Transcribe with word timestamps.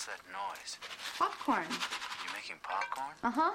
What's 0.00 0.16
that 0.16 0.24
noise? 0.44 0.72
Popcorn. 1.18 1.68
You 2.24 2.28
making 2.38 2.58
popcorn? 2.70 3.14
Uh 3.22 3.34
huh. 3.40 3.52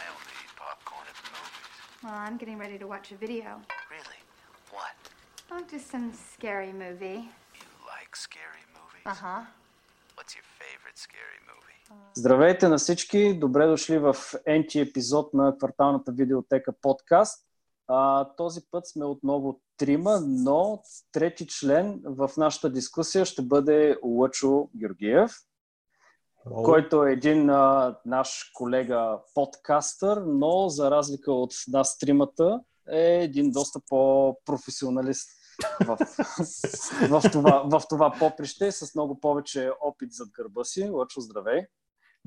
I 0.00 0.02
only 0.14 0.34
eat 0.42 0.52
popcorn 0.62 1.06
at 1.10 1.16
the 1.22 1.30
movies. 1.36 1.74
Well, 2.02 2.18
I'm 2.26 2.36
getting 2.42 2.58
ready 2.64 2.76
to 2.82 2.86
watch 2.94 3.06
a 3.12 3.18
video. 3.26 3.50
Really? 3.96 4.20
What? 4.76 4.94
Oh, 5.52 5.62
just 5.70 5.86
some 5.94 6.08
scary 6.32 6.72
movie. 6.84 7.20
You 7.60 7.68
like 7.94 8.12
scary 8.26 8.64
movies? 8.76 9.06
Uh 9.12 9.18
huh. 9.24 9.42
What's 10.16 10.32
your 10.38 10.46
favorite 10.62 10.98
scary 11.06 11.40
movie? 11.50 11.78
Здравейте 12.14 12.68
на 12.68 12.78
всички! 12.78 13.38
Добре 13.38 13.66
дошли 13.66 13.98
в 13.98 14.16
енти 14.46 14.80
епизод 14.80 15.34
на 15.34 15.58
кварталната 15.58 16.12
видеотека 16.12 16.72
подкаст. 16.82 17.46
А, 17.88 18.28
този 18.36 18.60
път 18.70 18.88
сме 18.88 19.04
отново 19.04 19.60
трима, 19.76 20.20
но 20.20 20.82
трети 21.12 21.46
член 21.46 22.00
в 22.04 22.30
нашата 22.36 22.70
дискусия 22.70 23.24
ще 23.24 23.42
бъде 23.42 23.96
Лъчо 24.02 24.70
Георгиев, 24.76 25.30
Който 26.54 27.06
е 27.06 27.12
един 27.12 27.50
а, 27.50 27.96
наш 28.04 28.50
колега 28.54 29.18
подкастър, 29.34 30.22
но 30.26 30.68
за 30.68 30.90
разлика 30.90 31.32
от 31.32 31.52
нас 31.68 31.98
тримата 31.98 32.60
е 32.92 33.22
един 33.22 33.50
доста 33.50 33.80
по-професионалист 33.88 35.30
в, 35.86 35.96
в, 37.08 37.22
това, 37.32 37.62
в 37.70 37.82
това 37.88 38.12
поприще, 38.18 38.72
с 38.72 38.94
много 38.94 39.20
повече 39.20 39.70
опит 39.80 40.12
зад 40.12 40.28
гърба 40.36 40.64
си. 40.64 40.88
Лъчо, 40.88 41.20
здравей! 41.20 41.66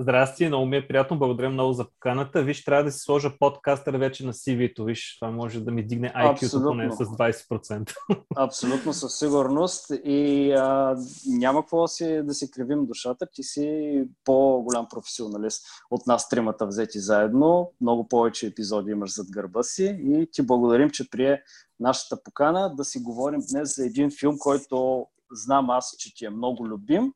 Здрасти, 0.01 0.47
много 0.47 0.65
ми 0.65 0.77
е 0.77 0.87
приятно, 0.87 1.19
благодаря 1.19 1.49
много 1.49 1.73
за 1.73 1.85
поканата. 1.89 2.43
Виж, 2.43 2.63
трябва 2.63 2.83
да 2.83 2.91
си 2.91 2.99
сложа 2.99 3.37
подкастър 3.39 3.97
вече 3.97 4.25
на 4.25 4.33
CV-то, 4.33 4.83
виж, 4.83 5.17
това 5.19 5.31
може 5.31 5.63
да 5.63 5.71
ми 5.71 5.87
дигне 5.87 6.13
IQ-то 6.15 6.63
поне 6.63 6.91
с 6.91 6.95
20%. 6.95 7.93
Абсолютно, 8.37 8.93
със 8.93 9.19
сигурност. 9.19 9.91
И 10.03 10.51
а, 10.51 10.95
няма 11.27 11.61
какво 11.61 11.81
да 11.81 11.87
си, 11.87 12.21
да 12.23 12.33
си 12.33 12.51
кривим 12.51 12.85
душата. 12.85 13.27
Ти 13.33 13.43
си 13.43 14.03
по-голям 14.23 14.87
професионалист 14.89 15.65
от 15.91 16.07
нас 16.07 16.29
тримата 16.29 16.67
взети 16.67 16.99
заедно. 16.99 17.73
Много 17.81 18.07
повече 18.07 18.47
епизоди 18.47 18.91
имаш 18.91 19.15
зад 19.15 19.27
гърба 19.31 19.63
си 19.63 19.97
и 20.03 20.27
ти 20.31 20.41
благодарим, 20.41 20.89
че 20.89 21.09
прие 21.09 21.41
нашата 21.79 22.23
покана 22.23 22.75
да 22.75 22.85
си 22.85 22.99
говорим 22.99 23.41
днес 23.51 23.75
за 23.75 23.85
един 23.85 24.11
филм, 24.19 24.35
който 24.39 25.05
знам 25.31 25.69
аз, 25.69 25.95
че 25.97 26.15
ти 26.15 26.25
е 26.25 26.29
много 26.29 26.67
любим, 26.67 27.13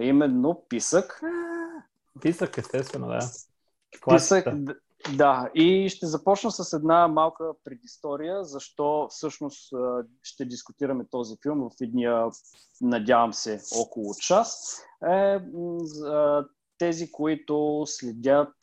е 0.00 0.04
именно 0.04 0.62
Писък. 0.68 1.20
Писък, 2.20 2.58
естествено, 2.58 3.06
да. 3.08 3.20
Д- 4.56 4.74
да, 5.16 5.50
и 5.54 5.88
ще 5.88 6.06
започна 6.06 6.50
с 6.50 6.72
една 6.72 7.08
малка 7.08 7.44
предистория, 7.64 8.44
защо 8.44 9.08
всъщност 9.10 9.74
ще 10.22 10.44
дискутираме 10.44 11.04
този 11.10 11.36
филм 11.42 11.60
в 11.60 11.70
едния, 11.82 12.24
надявам 12.80 13.32
се, 13.32 13.60
около 13.76 14.14
час. 14.14 14.80
Е, 15.10 15.38
тези, 16.78 17.12
които 17.12 17.82
следят 17.86 18.54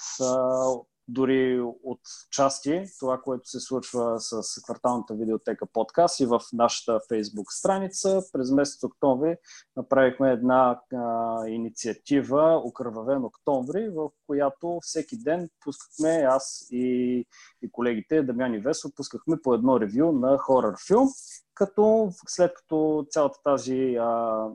дори 1.09 1.61
от 1.83 1.99
части 2.31 2.83
това, 2.99 3.21
което 3.21 3.49
се 3.49 3.59
случва 3.59 4.19
с 4.19 4.61
кварталната 4.63 5.13
видеотека 5.13 5.65
подкаст 5.65 6.19
и 6.19 6.25
в 6.25 6.41
нашата 6.53 6.99
фейсбук 7.07 7.51
страница. 7.51 8.21
През 8.33 8.51
месец 8.51 8.83
октомври 8.83 9.35
направихме 9.75 10.31
една 10.31 10.81
а, 10.93 11.47
инициатива 11.47 12.61
Окръвавен 12.65 13.25
октомври, 13.25 13.89
в 13.89 14.09
която 14.27 14.79
всеки 14.81 15.17
ден 15.17 15.49
пускахме, 15.63 16.25
аз 16.29 16.67
и, 16.71 17.25
и 17.61 17.71
колегите 17.71 18.23
Дамян 18.23 18.53
и 18.53 18.59
Весо, 18.59 18.89
пускахме 18.95 19.37
по 19.43 19.53
едно 19.53 19.79
ревю 19.79 20.11
на 20.11 20.37
хорър 20.37 20.75
филм, 20.87 21.07
като 21.53 22.09
след 22.27 22.53
като 22.53 23.05
цялата 23.09 23.39
тази 23.43 23.95
а, 23.95 24.45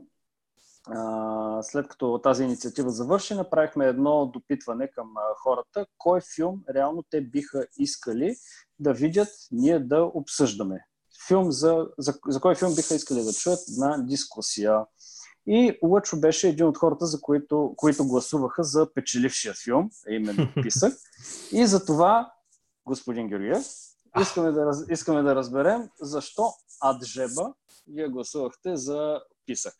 а, 0.87 1.63
след 1.63 1.87
като 1.87 2.19
тази 2.23 2.43
инициатива 2.43 2.89
завърши, 2.89 3.33
направихме 3.33 3.85
едно 3.85 4.25
допитване 4.25 4.91
към 4.91 5.07
хората, 5.43 5.85
кой 5.97 6.21
филм 6.35 6.63
реално 6.75 7.03
те 7.09 7.21
биха 7.21 7.65
искали 7.77 8.35
да 8.79 8.93
видят, 8.93 9.29
ние 9.51 9.79
да 9.79 10.11
обсъждаме. 10.13 10.85
Филм 11.27 11.51
за, 11.51 11.87
за, 11.97 12.13
за 12.27 12.41
кой 12.41 12.55
филм 12.55 12.75
биха 12.75 12.95
искали 12.95 13.23
да 13.23 13.33
чуят 13.33 13.59
на 13.77 14.05
дискусия. 14.05 14.85
И 15.47 15.77
Лъчо 15.83 16.19
беше 16.19 16.49
един 16.49 16.65
от 16.65 16.77
хората, 16.77 17.05
за 17.05 17.21
които, 17.21 17.73
които 17.77 18.07
гласуваха 18.07 18.63
за 18.63 18.93
печелившия 18.93 19.53
филм, 19.63 19.89
именно 20.09 20.47
Писък. 20.63 20.93
И 21.51 21.67
за 21.67 21.85
това, 21.85 22.33
господин 22.85 23.27
Георгиев, 23.27 23.65
искаме 24.21 24.51
да, 24.51 24.71
искаме 24.89 25.21
да 25.21 25.35
разберем 25.35 25.89
защо 26.01 26.53
Аджеба 26.85 27.53
вие 27.87 28.07
гласувахте 28.07 28.75
за 28.75 29.21
Писък. 29.45 29.73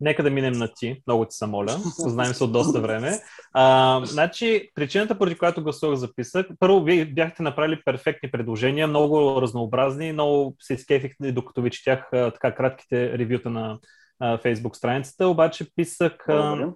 Нека 0.00 0.22
да 0.22 0.30
минем 0.30 0.52
на 0.52 0.68
ти, 0.76 1.02
много 1.06 1.24
ти 1.24 1.36
се 1.36 1.46
моля. 1.46 1.76
Знаем 1.98 2.34
се 2.34 2.44
от 2.44 2.52
доста 2.52 2.80
време. 2.80 3.18
А, 3.52 4.00
значи, 4.04 4.70
причината, 4.74 5.18
поради 5.18 5.36
която 5.36 5.62
гласувах 5.62 5.96
за 5.96 6.14
писък, 6.14 6.46
първо, 6.58 6.84
вие 6.84 7.04
бяхте 7.04 7.42
направили 7.42 7.82
перфектни 7.84 8.30
предложения, 8.30 8.86
много 8.86 9.42
разнообразни, 9.42 10.12
много 10.12 10.56
се 10.60 10.74
изкефих, 10.74 11.12
докато 11.20 11.62
ви 11.62 11.70
четях 11.70 12.08
така 12.10 12.54
кратките 12.54 13.18
ревюта 13.18 13.50
на 13.50 13.78
а, 14.20 14.38
Facebook 14.38 14.74
страницата, 14.74 15.28
обаче 15.28 15.66
писък 15.76 16.28
а, 16.28 16.72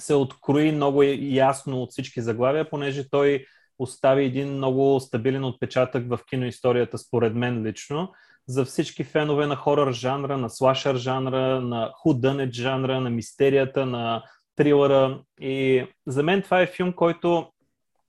се 0.00 0.14
открои 0.14 0.72
много 0.72 1.02
ясно 1.20 1.82
от 1.82 1.90
всички 1.90 2.20
заглавия, 2.20 2.70
понеже 2.70 3.10
той 3.10 3.44
остави 3.78 4.24
един 4.24 4.52
много 4.52 5.00
стабилен 5.00 5.44
отпечатък 5.44 6.08
в 6.08 6.18
киноисторията, 6.30 6.98
според 6.98 7.34
мен 7.34 7.66
лично, 7.66 8.12
за 8.50 8.64
всички 8.64 9.04
фенове 9.04 9.46
на 9.46 9.56
хорър 9.56 9.92
жанра, 9.92 10.38
на 10.38 10.50
слашър 10.50 10.96
жанра, 10.96 11.60
на 11.60 11.90
худънет 11.94 12.52
жанра, 12.52 13.00
на 13.00 13.10
мистерията, 13.10 13.86
на 13.86 14.22
трилъра. 14.56 15.20
И 15.40 15.86
за 16.06 16.22
мен 16.22 16.42
това 16.42 16.60
е 16.60 16.66
филм, 16.66 16.92
който 16.92 17.46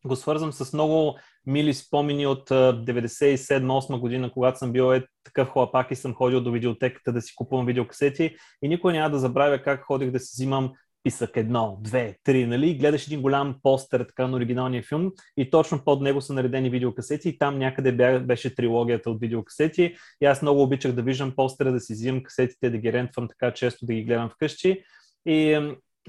го 0.06 0.16
свързвам 0.16 0.54
с 0.54 0.74
много 0.74 1.18
мили 1.46 1.74
спомени 1.74 2.28
от 2.28 2.50
97-8 2.50 4.00
година, 4.00 4.32
когато 4.32 4.58
съм 4.58 4.72
бил 4.72 4.94
е 4.94 5.06
такъв 5.24 5.50
хлапак 5.50 5.92
и 5.92 5.96
съм 5.96 6.14
ходил 6.14 6.42
до 6.42 6.52
видеотеката 6.52 7.12
да 7.12 7.22
си 7.22 7.36
купувам 7.36 7.66
видеокасети 7.66 8.36
и 8.62 8.68
никой 8.68 8.94
няма 8.94 9.10
да 9.10 9.20
забравя 9.20 9.62
как 9.62 9.84
ходих 9.84 10.12
да 10.12 10.20
си 10.20 10.32
взимам 10.36 10.72
писък 11.04 11.38
едно, 11.38 11.78
две, 11.82 12.18
три, 12.24 12.46
нали? 12.46 12.70
И 12.70 12.78
гледаш 12.78 13.08
един 13.08 13.22
голям 13.22 13.56
постер 13.64 14.00
така 14.00 14.28
на 14.28 14.38
оригиналния 14.38 14.84
филм 14.84 15.12
и 15.38 15.50
точно 15.50 15.84
под 15.84 16.02
него 16.02 16.22
са 16.22 16.34
наредени 16.34 16.70
видеокасети 16.70 17.30
и 17.30 17.38
там 17.38 17.60
някъде 17.60 18.20
беше 18.20 18.56
трилогията 18.56 19.12
от 19.12 19.22
видеокасети 19.22 19.96
и 20.22 20.26
аз 20.26 20.42
много 20.42 20.64
обичах 20.64 20.92
да 20.92 21.02
виждам 21.02 21.36
постера, 21.36 21.72
да 21.72 21.80
си 21.80 21.94
взимам 21.94 22.24
касетите, 22.24 22.70
да 22.70 22.78
ги 22.78 22.94
рентвам 22.94 23.28
така 23.28 23.54
често, 23.54 23.86
да 23.86 23.94
ги 23.94 24.04
гледам 24.04 24.30
вкъщи 24.30 24.84
и 25.26 25.60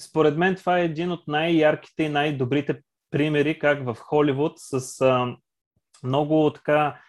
според 0.01 0.37
мен 0.37 0.55
това 0.55 0.79
е 0.79 0.85
един 0.85 1.13
от 1.13 1.29
най-ярките 1.29 2.03
и 2.03 2.09
най-добрите 2.09 2.81
примери 3.11 3.59
как 3.59 3.85
в 3.85 3.97
Холивуд 3.99 4.53
с 4.57 5.01
а, 5.01 5.37
много 6.05 6.53
така 6.53 7.01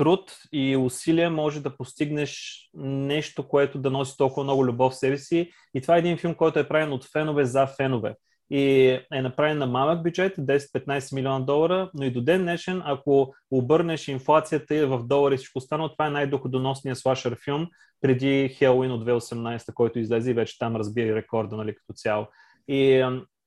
труд 0.00 0.32
и 0.52 0.76
усилия 0.76 1.30
може 1.30 1.60
да 1.60 1.76
постигнеш 1.76 2.60
нещо, 2.74 3.48
което 3.48 3.78
да 3.78 3.90
носи 3.90 4.16
толкова 4.16 4.44
много 4.44 4.66
любов 4.66 4.92
в 4.92 4.96
себе 4.96 5.18
си. 5.18 5.50
И 5.74 5.80
това 5.80 5.96
е 5.96 5.98
един 5.98 6.16
филм, 6.16 6.34
който 6.34 6.58
е 6.58 6.68
правен 6.68 6.92
от 6.92 7.04
фенове 7.04 7.44
за 7.44 7.66
фенове. 7.66 8.14
И 8.50 8.88
е 9.12 9.22
направен 9.22 9.58
на 9.58 9.66
малък 9.66 10.02
бюджет, 10.02 10.36
10-15 10.36 11.14
милиона 11.14 11.40
долара, 11.40 11.90
но 11.94 12.04
и 12.04 12.10
до 12.10 12.20
ден 12.20 12.42
днешен, 12.42 12.82
ако 12.84 13.34
обърнеш 13.50 14.08
инфлацията 14.08 14.86
в 14.86 15.06
долари 15.06 15.34
и 15.34 15.36
всичко 15.36 15.58
останало, 15.58 15.88
това 15.88 16.06
е 16.06 16.10
най-доходоносният 16.10 16.98
слашър 16.98 17.36
филм 17.44 17.66
преди 18.00 18.48
Хелуин 18.48 18.92
от 18.92 19.04
2018, 19.04 19.74
който 19.74 19.98
излезе 19.98 20.30
и 20.30 20.34
вече 20.34 20.58
там 20.58 20.76
разбира 20.76 21.16
рекорда 21.16 21.56
нали, 21.56 21.74
като 21.74 21.92
цяло. 21.92 22.26
И 22.68 23.04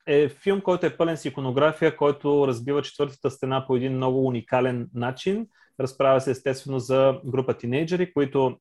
е 0.08 0.30
филм, 0.30 0.62
който 0.62 0.86
е 0.86 0.98
пълен 0.98 1.18
с 1.18 1.26
иконография, 1.26 1.98
който 1.98 2.48
разбива 2.48 2.82
четвъртата 2.82 3.32
стена 3.32 3.66
по 3.68 3.76
един 3.76 3.96
много 3.96 4.28
уникален 4.28 4.90
начин. 4.94 5.48
Разправя 5.80 6.22
се 6.22 6.32
естествено 6.32 6.80
за 6.80 7.20
група 7.26 7.54
тинейджери, 7.54 8.14
които 8.14 8.58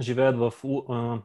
живеят 0.00 0.36
в 0.38 0.52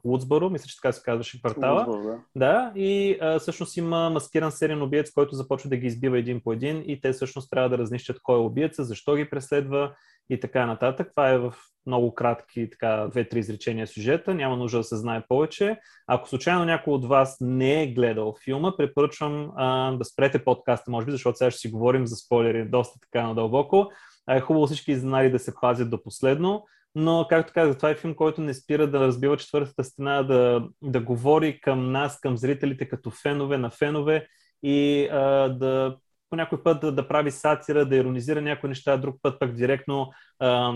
Лудсборо, 0.05 0.49
мисля, 0.49 0.67
че 0.67 0.75
така 0.75 0.91
се 0.91 1.01
казваше 1.03 1.39
квартала. 1.39 1.85
Лузбър, 1.87 2.03
да. 2.03 2.19
Да, 2.35 2.71
и 2.75 3.17
а, 3.21 3.39
всъщност 3.39 3.77
има 3.77 4.09
маскиран 4.09 4.51
сериен 4.51 4.81
убиец, 4.81 5.11
който 5.11 5.35
започва 5.35 5.69
да 5.69 5.77
ги 5.77 5.87
избива 5.87 6.19
един 6.19 6.41
по 6.43 6.53
един 6.53 6.83
и 6.87 7.01
те 7.01 7.11
всъщност 7.11 7.49
трябва 7.49 7.69
да 7.69 7.77
разнищат 7.77 8.19
кой 8.23 8.35
е 8.35 8.41
убиеца, 8.41 8.83
защо 8.83 9.15
ги 9.15 9.29
преследва 9.29 9.95
и 10.29 10.39
така 10.39 10.65
нататък. 10.65 11.09
Това 11.11 11.29
е 11.29 11.37
в 11.37 11.53
много 11.87 12.15
кратки, 12.15 12.69
така, 12.69 13.07
две-три 13.11 13.39
изречения 13.39 13.87
сюжета, 13.87 14.33
няма 14.33 14.57
нужда 14.57 14.77
да 14.77 14.83
се 14.83 14.95
знае 14.95 15.23
повече. 15.27 15.79
Ако 16.07 16.29
случайно 16.29 16.65
някой 16.65 16.93
от 16.93 17.05
вас 17.05 17.37
не 17.41 17.83
е 17.83 17.87
гледал 17.87 18.35
филма, 18.43 18.77
препоръчвам 18.77 19.51
а, 19.55 19.91
да 19.91 20.05
спрете 20.05 20.43
подкаста, 20.43 20.91
може 20.91 21.05
би, 21.05 21.11
защото 21.11 21.37
сега 21.37 21.51
ще 21.51 21.59
си 21.59 21.71
говорим 21.71 22.07
за 22.07 22.15
спойлери 22.15 22.69
доста 22.69 22.99
така 22.99 23.27
надълбоко. 23.27 23.87
Е 24.29 24.41
хубаво 24.41 24.65
всички 24.67 24.91
изненади 24.91 25.29
да 25.29 25.39
се 25.39 25.53
пазят 25.61 25.89
до 25.89 26.03
последно, 26.03 26.65
но, 26.95 27.25
както 27.29 27.53
казах, 27.53 27.77
това 27.77 27.89
е 27.89 27.95
филм, 27.95 28.15
който 28.15 28.41
не 28.41 28.53
спира 28.53 28.87
да 28.87 28.99
разбива 28.99 29.37
четвъртата 29.37 29.83
стена, 29.83 30.23
да, 30.23 30.67
да 30.81 30.99
говори 30.99 31.61
към 31.61 31.91
нас, 31.91 32.19
към 32.19 32.37
зрителите, 32.37 32.89
като 32.89 33.11
фенове 33.11 33.57
на 33.57 33.69
фенове 33.69 34.27
и 34.63 35.07
а, 35.11 35.49
да 35.49 35.97
по 36.29 36.35
някой 36.35 36.63
път 36.63 36.81
да, 36.81 36.91
да 36.91 37.07
прави 37.07 37.31
сатира, 37.31 37.85
да 37.85 37.95
иронизира 37.95 38.41
някои 38.41 38.69
неща, 38.69 38.97
друг 38.97 39.15
път 39.21 39.39
пък 39.39 39.53
директно 39.53 40.11
а, 40.39 40.73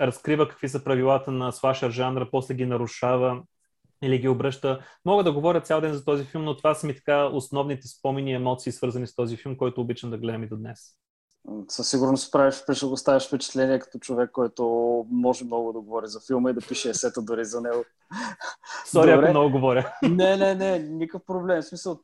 разкрива 0.00 0.48
какви 0.48 0.68
са 0.68 0.84
правилата 0.84 1.32
на 1.32 1.52
слашър 1.52 1.90
жанра, 1.90 2.28
после 2.30 2.54
ги 2.54 2.66
нарушава 2.66 3.42
или 4.02 4.18
ги 4.18 4.28
обръща. 4.28 4.80
Мога 5.04 5.24
да 5.24 5.32
говоря 5.32 5.60
цял 5.60 5.80
ден 5.80 5.92
за 5.94 6.04
този 6.04 6.24
филм, 6.24 6.44
но 6.44 6.56
това 6.56 6.74
са 6.74 6.86
ми 6.86 6.94
така 6.94 7.24
основните 7.26 7.88
спомени 7.88 8.30
и 8.30 8.34
емоции, 8.34 8.72
свързани 8.72 9.06
с 9.06 9.14
този 9.14 9.36
филм, 9.36 9.56
който 9.56 9.80
обичам 9.80 10.10
да 10.10 10.18
гледам 10.18 10.42
и 10.42 10.48
до 10.48 10.56
днес. 10.56 10.80
Със 11.68 11.90
сигурност 11.90 12.32
правиш, 12.32 12.82
оставяш 12.82 13.28
впечатление 13.28 13.78
като 13.78 13.98
човек, 13.98 14.30
който 14.32 14.64
може 15.10 15.44
много 15.44 15.72
да 15.72 15.80
говори 15.80 16.06
за 16.06 16.20
филма 16.26 16.50
и 16.50 16.54
да 16.54 16.60
пише 16.60 16.90
есета 16.90 17.22
дори 17.22 17.44
за 17.44 17.60
него. 17.60 17.84
Сори, 18.86 19.10
ако 19.10 19.30
много 19.30 19.50
говоря. 19.50 19.92
Не, 20.02 20.36
не, 20.36 20.54
не, 20.54 20.78
никакъв 20.78 21.26
проблем. 21.26 21.62
В 21.62 21.64
смисъл, 21.64 22.00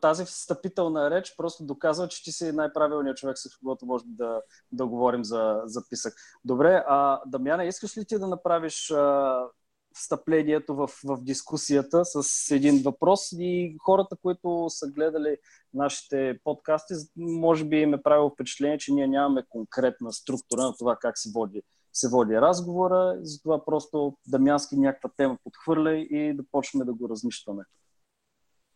тази 0.00 0.24
встъпителна 0.24 1.10
реч 1.10 1.34
просто 1.36 1.64
доказва, 1.64 2.08
че 2.08 2.24
ти 2.24 2.32
си 2.32 2.52
най-правилният 2.52 3.16
човек, 3.16 3.38
с 3.38 3.58
когото 3.58 3.86
може 3.86 4.04
да, 4.06 4.40
да 4.72 4.86
говорим 4.86 5.24
за, 5.24 5.60
за 5.64 5.88
писък. 5.90 6.14
Добре, 6.44 6.84
а 6.88 7.20
Дамяна, 7.26 7.64
искаш 7.64 7.96
ли 7.96 8.04
ти 8.04 8.18
да 8.18 8.26
направиш 8.26 8.90
а, 8.90 9.44
встъплението 9.94 10.74
в, 10.74 10.90
в 11.04 11.18
дискусията 11.20 12.04
с 12.04 12.50
един 12.50 12.82
въпрос 12.82 13.32
и 13.32 13.76
хората, 13.84 14.16
които 14.22 14.66
са 14.68 14.86
гледали 14.90 15.36
нашите 15.74 16.38
подкасти, 16.44 16.94
може 17.16 17.64
би 17.64 17.76
им 17.76 17.94
е 17.94 18.02
правило 18.02 18.30
впечатление, 18.30 18.78
че 18.78 18.92
ние 18.92 19.06
нямаме 19.06 19.44
конкретна 19.48 20.12
структура 20.12 20.62
на 20.62 20.74
това 20.78 20.96
как 21.00 21.18
се 21.18 21.30
води, 21.34 21.62
се 21.92 22.08
води 22.08 22.34
разговора, 22.34 23.18
затова 23.22 23.64
просто 23.64 24.16
Дамянски 24.26 24.76
някаква 24.76 25.10
тема 25.16 25.36
подхвърля 25.44 25.96
и 25.96 26.36
да 26.36 26.42
почваме 26.52 26.84
да 26.84 26.94
го 26.94 27.08
разнищваме. 27.08 27.62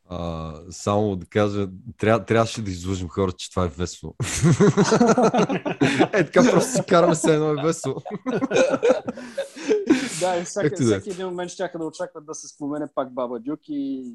А, 0.08 0.54
само 0.70 1.16
да 1.16 1.26
кажа, 1.26 1.68
тря, 1.98 2.24
трябваше 2.24 2.62
да 2.62 2.70
излъжим 2.70 3.08
хората, 3.08 3.36
че 3.38 3.50
това 3.50 3.64
е 3.64 3.68
весело. 3.68 4.14
е, 6.12 6.24
така 6.24 6.50
просто 6.50 6.72
си 6.72 6.80
караме 6.88 7.14
се 7.14 7.34
едно 7.34 7.50
е 7.50 7.62
весело. 7.62 7.94
да, 10.20 10.36
и 10.36 10.44
всеки, 10.44 10.84
да. 10.84 11.00
всеки 11.00 11.10
един 11.10 11.26
момент 11.26 11.50
ще 11.50 11.70
да 11.78 11.84
очакват 11.84 12.26
да 12.26 12.34
се 12.34 12.48
спомене 12.48 12.86
пак 12.94 13.14
Баба 13.14 13.40
Дюк 13.40 13.60
и... 13.68 14.14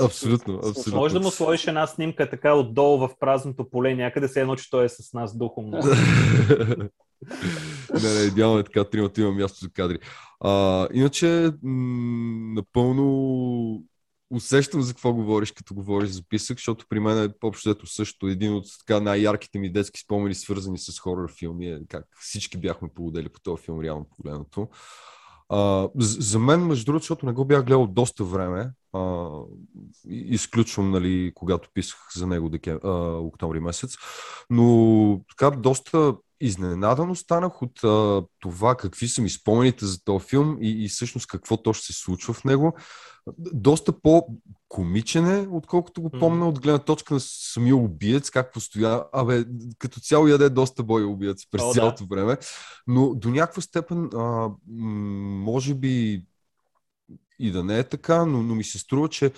Абсолютно, 0.00 0.54
абсолютно. 0.56 0.96
Може 0.96 1.14
да 1.14 1.20
му 1.20 1.30
сложиш 1.30 1.66
една 1.66 1.86
снимка 1.86 2.30
така 2.30 2.54
отдолу 2.54 2.98
в 2.98 3.10
празното 3.20 3.70
поле, 3.70 3.94
някъде 3.94 4.28
се 4.28 4.40
едно, 4.40 4.56
че 4.56 4.70
той 4.70 4.84
е 4.84 4.88
с 4.88 5.12
нас 5.12 5.36
духом. 5.36 5.70
не, 8.02 8.14
не, 8.14 8.20
идеално 8.20 8.58
е 8.58 8.64
така, 8.64 8.84
тримата 8.84 9.20
има 9.20 9.32
място 9.32 9.58
за 9.60 9.70
кадри. 9.70 9.98
А, 10.40 10.88
иначе, 10.92 11.52
м- 11.62 12.54
напълно 12.54 13.84
усещам 14.30 14.82
за 14.82 14.92
какво 14.92 15.12
говориш, 15.12 15.52
като 15.52 15.74
говориш 15.74 16.10
за 16.10 16.22
писък, 16.28 16.58
защото 16.58 16.86
при 16.88 17.00
мен 17.00 17.24
е 17.24 17.34
общо 17.42 17.86
също 17.86 18.26
един 18.26 18.54
от 18.54 18.64
така 18.78 19.00
най-ярките 19.00 19.58
ми 19.58 19.72
детски 19.72 20.00
спомени, 20.00 20.34
свързани 20.34 20.78
с 20.78 21.00
хорор 21.00 21.32
филми, 21.38 21.66
е 21.66 21.80
как 21.88 22.04
всички 22.20 22.58
бяхме 22.58 22.88
полудели 22.94 23.28
по 23.28 23.40
този 23.40 23.62
филм, 23.62 23.80
реално 23.80 24.06
погледнато. 24.16 24.68
За 25.96 26.38
мен, 26.38 26.66
между 26.66 26.84
другото, 26.84 27.02
защото 27.02 27.26
не 27.26 27.32
го 27.32 27.44
бях 27.44 27.64
гледал 27.64 27.86
доста 27.86 28.24
време, 28.24 28.70
а, 28.92 29.28
изключвам, 30.08 30.90
нали, 30.90 31.32
когато 31.34 31.68
писах 31.74 31.98
за 32.16 32.26
него 32.26 32.48
декем, 32.48 32.78
а, 32.84 32.90
октомври 33.16 33.60
месец, 33.60 33.96
но 34.50 35.20
така 35.28 35.50
доста 35.50 36.14
изненадан 36.40 37.10
останах 37.10 37.62
от 37.62 37.84
а, 37.84 38.22
това 38.40 38.74
какви 38.74 39.08
са 39.08 39.22
ми 39.22 39.30
спомените 39.30 39.86
за 39.86 40.04
този 40.04 40.26
филм 40.26 40.58
и, 40.60 40.84
и 40.84 40.88
всъщност 40.88 41.26
какво 41.26 41.56
точно 41.56 41.82
се 41.82 41.92
случва 41.92 42.34
в 42.34 42.44
него. 42.44 42.76
Доста 43.38 44.00
по-комичен 44.00 45.26
е, 45.26 45.48
отколкото 45.50 46.02
го 46.02 46.10
помня 46.10 46.48
от 46.48 46.60
гледна 46.60 46.78
точка 46.78 47.14
на 47.14 47.20
самия 47.20 47.76
убиец, 47.76 48.30
как 48.30 48.52
постоя. 48.52 49.04
Абе, 49.12 49.44
като 49.78 50.00
цяло 50.00 50.26
яде 50.26 50.48
доста 50.50 50.82
бой 50.82 51.04
убиец 51.04 51.50
през 51.50 51.62
О, 51.62 51.72
цялото 51.72 52.06
да. 52.06 52.14
време. 52.14 52.36
Но 52.86 53.14
до 53.14 53.30
някаква 53.30 53.62
степен, 53.62 54.10
а, 54.14 54.50
може 54.68 55.74
би 55.74 56.24
и 57.38 57.50
да 57.50 57.64
не 57.64 57.78
е 57.78 57.84
така, 57.84 58.26
но, 58.26 58.42
но 58.42 58.54
ми 58.54 58.64
се 58.64 58.78
струва, 58.78 59.08
че 59.08 59.32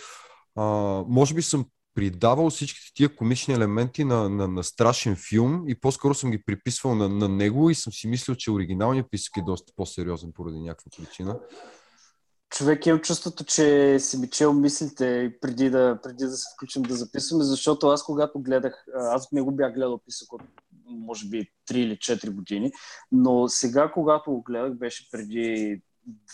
а, 0.56 0.62
може 1.08 1.34
би 1.34 1.42
съм 1.42 1.66
придавал 1.94 2.50
всичките 2.50 2.92
тия 2.94 3.16
комични 3.16 3.54
елементи 3.54 4.04
на, 4.04 4.28
на, 4.28 4.48
на 4.48 4.64
страшен 4.64 5.16
филм 5.28 5.64
и 5.68 5.74
по-скоро 5.74 6.14
съм 6.14 6.30
ги 6.30 6.42
приписвал 6.42 6.94
на, 6.94 7.08
на 7.08 7.28
него 7.28 7.70
и 7.70 7.74
съм 7.74 7.92
си 7.92 8.08
мислил, 8.08 8.34
че 8.34 8.50
оригиналният 8.50 9.10
писък 9.10 9.36
е 9.36 9.42
доста 9.42 9.72
по-сериозен 9.76 10.32
поради 10.32 10.60
някаква 10.60 10.90
причина. 10.96 11.38
Човек 12.50 12.86
имам 12.86 13.00
чувството, 13.00 13.44
че 13.44 13.96
си 13.98 14.18
ми 14.18 14.30
чел 14.30 14.52
мислите 14.52 15.36
преди 15.40 15.70
да, 15.70 15.98
преди 16.02 16.24
да 16.24 16.30
се 16.30 16.44
включим 16.56 16.82
да 16.82 16.94
записваме, 16.94 17.44
защото 17.44 17.86
аз 17.86 18.04
когато 18.04 18.40
гледах, 18.40 18.84
аз 18.94 19.32
не 19.32 19.42
го 19.42 19.52
бях 19.52 19.74
гледал 19.74 20.00
писък 20.06 20.32
от 20.32 20.42
може 20.86 21.28
би 21.28 21.46
3 21.70 21.74
или 21.74 21.96
4 21.96 22.30
години, 22.30 22.72
но 23.12 23.48
сега 23.48 23.92
когато 23.92 24.30
го 24.30 24.42
гледах 24.42 24.74
беше 24.74 25.10
преди 25.10 25.80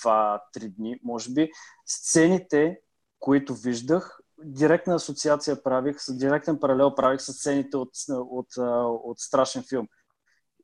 2-3 0.04 0.40
дни, 0.68 1.00
може 1.04 1.30
би, 1.30 1.50
сцените, 1.86 2.80
които 3.18 3.54
виждах, 3.54 4.17
директна 4.44 4.94
асоциация 4.94 5.62
правих, 5.62 5.96
директен 6.10 6.58
паралел 6.60 6.94
правих 6.94 7.20
с 7.20 7.32
сцените 7.32 7.76
от, 7.76 7.90
от, 8.08 8.46
от, 8.56 9.00
от 9.04 9.18
страшен 9.18 9.62
филм. 9.68 9.88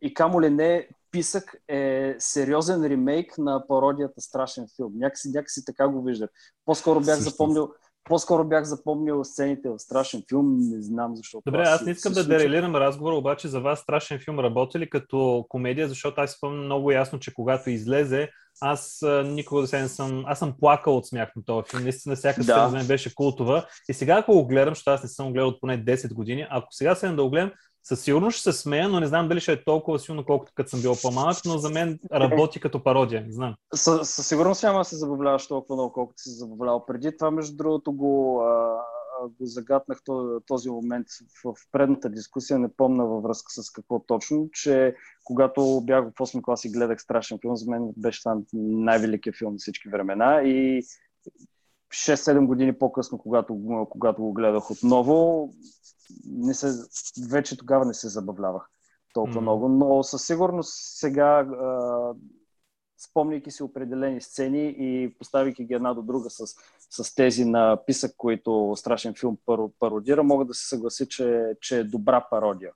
И 0.03 0.15
камо 0.15 0.41
ли 0.41 0.51
не, 0.51 0.89
Писък 1.15 1.55
е 1.69 2.15
сериозен 2.19 2.85
ремейк 2.85 3.39
на 3.39 3.67
пародията 3.69 4.21
Страшен 4.21 4.67
филм. 4.77 4.93
Някакси, 4.97 5.29
някакси 5.29 5.65
така 5.65 5.89
го 5.89 6.03
виждах. 6.03 6.31
По-скоро 6.65 7.01
бях 7.01 7.17
Също. 7.17 7.31
запомнил 7.31 7.69
по-скоро 8.05 8.45
бях 8.45 8.65
запомнил 8.65 9.25
сцените 9.25 9.69
в 9.69 9.79
страшен 9.79 10.23
филм, 10.29 10.57
не 10.59 10.83
знам 10.83 11.17
защо. 11.17 11.43
Добре, 11.47 11.63
аз 11.63 11.83
не 11.83 11.91
искам 11.91 12.13
да 12.13 12.27
дерелирам 12.27 12.77
разговора, 12.77 13.17
обаче 13.17 13.49
за 13.49 13.61
вас 13.61 13.79
страшен 13.79 14.19
филм 14.19 14.41
работи 14.41 14.79
ли 14.79 14.91
като 14.91 15.47
комедия, 15.49 15.89
защото 15.89 16.21
аз 16.21 16.33
спомням 16.33 16.65
много 16.65 16.91
ясно, 16.91 17.19
че 17.19 17.35
когато 17.35 17.71
излезе, 17.71 18.31
аз 18.61 19.05
никога 19.25 19.61
да 19.61 19.69
се 19.69 19.81
не 19.81 19.89
съм... 19.89 20.25
Аз 20.27 20.39
съм 20.39 20.55
плакал 20.61 20.97
от 20.97 21.07
смях 21.07 21.33
на 21.37 21.45
този 21.45 21.71
филм. 21.71 21.83
Наистина 21.83 22.17
всяка 22.17 22.41
да. 22.41 22.45
сцена 22.45 22.69
за 22.69 22.77
мен 22.77 22.87
беше 22.87 23.15
култова. 23.15 23.67
И 23.89 23.95
сега, 23.95 24.19
ако 24.19 24.33
го 24.33 24.47
гледам, 24.47 24.75
защото 24.75 24.91
аз 24.91 25.03
не 25.03 25.09
съм 25.09 25.33
гледал 25.33 25.49
от 25.49 25.61
поне 25.61 25.85
10 25.85 26.15
години, 26.15 26.47
ако 26.51 26.67
сега 26.71 26.95
се 26.95 27.09
да 27.09 27.23
го 27.23 27.31
гледам, 27.31 27.51
със 27.85 28.01
сигурност 28.01 28.39
ще 28.39 28.53
се 28.53 28.59
смея, 28.59 28.89
но 28.89 29.01
не 29.01 29.07
знам 29.07 29.29
дали 29.29 29.41
ще 29.41 29.53
е 29.53 29.65
толкова 29.65 29.99
силно, 29.99 30.25
колкото 30.25 30.53
като 30.55 30.71
съм 30.71 30.81
бил 30.81 30.95
по-малък, 31.03 31.37
но 31.45 31.59
за 31.59 31.71
мен 31.71 31.99
работи 32.13 32.61
като 32.61 32.83
пародия, 32.83 33.25
не 33.27 33.33
знам. 33.33 33.55
Със 33.75 34.29
сигурност 34.29 34.63
няма 34.63 34.79
да 34.79 34.85
се 34.85 34.97
забавляваш 34.97 35.47
толкова 35.47 35.77
много, 35.77 35.93
колкото 35.93 36.23
си 36.23 36.31
забавлявал 36.31 36.87
преди. 36.87 37.17
Това, 37.17 37.31
между 37.31 37.57
другото, 37.57 37.93
го, 37.93 38.43
а, 38.43 38.81
го 39.29 39.47
загатнах 39.47 40.01
този 40.47 40.71
момент 40.71 41.07
в 41.45 41.55
предната 41.73 42.11
дискусия, 42.11 42.59
не 42.59 42.69
помна 42.69 43.07
във 43.07 43.23
връзка 43.23 43.63
с 43.63 43.71
какво 43.71 43.99
точно, 43.99 44.49
че 44.53 44.97
когато 45.25 45.81
бях 45.85 46.05
в 46.05 46.13
8 46.13 46.43
клас 46.43 46.65
и 46.65 46.71
гледах 46.71 47.01
страшен 47.01 47.39
филм, 47.41 47.57
за 47.57 47.71
мен 47.71 47.93
беше 47.97 48.21
това 48.21 48.41
най-великият 48.53 49.37
филм 49.37 49.53
на 49.53 49.59
всички 49.59 49.89
времена. 49.89 50.43
И 50.43 50.83
6-7 51.89 52.47
години 52.47 52.79
по-късно, 52.79 53.19
когато, 53.19 53.87
когато 53.91 54.23
го 54.23 54.33
гледах 54.33 54.71
отново, 54.71 55.51
не 56.27 56.55
се, 56.55 56.73
вече 57.31 57.57
тогава 57.57 57.85
не 57.85 57.95
се 57.95 58.09
забавлявах 58.09 58.71
толкова 59.13 59.39
mm. 59.39 59.43
много, 59.43 59.69
но 59.69 60.03
със 60.03 60.27
сигурност 60.27 60.73
сега, 60.75 61.47
спомняйки 63.05 63.51
си 63.51 63.63
определени 63.63 64.21
сцени 64.21 64.75
и 64.79 65.15
поставяйки 65.19 65.65
ги 65.65 65.75
една 65.75 65.95
до 65.95 66.03
друга 66.03 66.31
с, 66.31 66.47
с 66.91 67.15
тези 67.15 67.45
на 67.45 67.79
писък, 67.87 68.15
които 68.17 68.73
страшен 68.77 69.15
филм 69.15 69.39
пародира, 69.81 70.23
мога 70.23 70.45
да 70.45 70.55
се 70.55 70.69
съгласи, 70.69 71.09
че, 71.09 71.55
че 71.61 71.79
е 71.79 71.85
добра 71.85 72.27
пародия. 72.31 72.73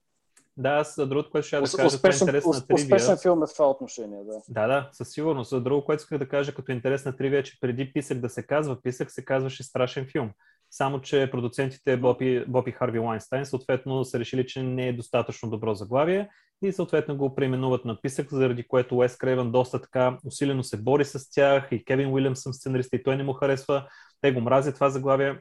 Да, 0.56 0.68
аз 0.68 0.94
за 0.97 1.06
другото, 1.06 1.30
което 1.30 1.47
ще 1.47 1.56
да 1.56 1.62
кажа, 1.76 1.87
успешен, 1.87 2.26
това 2.26 2.32
е 2.32 2.37
интересна 2.37 2.66
тривия. 2.66 2.85
Успешен 2.85 3.16
филм 3.16 3.42
е 3.42 3.47
в 3.47 3.52
това 3.52 3.70
отношение, 3.70 4.25
да. 4.25 4.42
Да, 4.49 4.66
да, 4.66 4.88
със 4.92 5.11
сигурност. 5.11 5.50
За 5.50 5.61
друго, 5.61 5.85
което 5.85 6.00
исках 6.00 6.18
да 6.18 6.28
кажа 6.28 6.54
като 6.54 6.73
интересна 6.73 7.16
тривия, 7.16 7.42
че 7.42 7.61
преди 7.61 7.92
Писък 7.92 8.20
да 8.20 8.28
се 8.28 8.42
казва 8.42 8.82
Писък, 8.82 9.11
се 9.11 9.25
казваше 9.25 9.62
Страшен 9.62 10.06
филм. 10.06 10.30
Само, 10.70 11.00
че 11.00 11.28
продуцентите 11.30 11.96
Боби, 11.96 12.44
Боби 12.48 12.70
Харви 12.70 12.98
Лайнстайн 12.98 13.46
съответно 13.46 14.04
са 14.04 14.18
решили, 14.18 14.46
че 14.46 14.62
не 14.62 14.88
е 14.88 14.92
достатъчно 14.92 15.50
добро 15.50 15.75
заглавие 15.75 16.28
и 16.62 16.72
съответно 16.72 17.16
го 17.16 17.34
преименуват 17.34 17.84
на 17.84 18.00
писък, 18.00 18.28
заради 18.30 18.68
което 18.68 18.96
Уес 18.96 19.16
Крейвън 19.16 19.52
доста 19.52 19.82
така 19.82 20.18
усилено 20.26 20.62
се 20.62 20.82
бори 20.82 21.04
с 21.04 21.30
тях 21.30 21.68
и 21.70 21.84
Кевин 21.84 22.12
Уилямсън 22.12 22.52
сценарист 22.52 22.92
и 22.92 23.02
той 23.02 23.16
не 23.16 23.25
му 23.25 23.32
харесва. 23.32 23.88
Те 24.20 24.32
го 24.32 24.40
мразят 24.40 24.75
това 24.75 24.90
заглавие, 24.90 25.38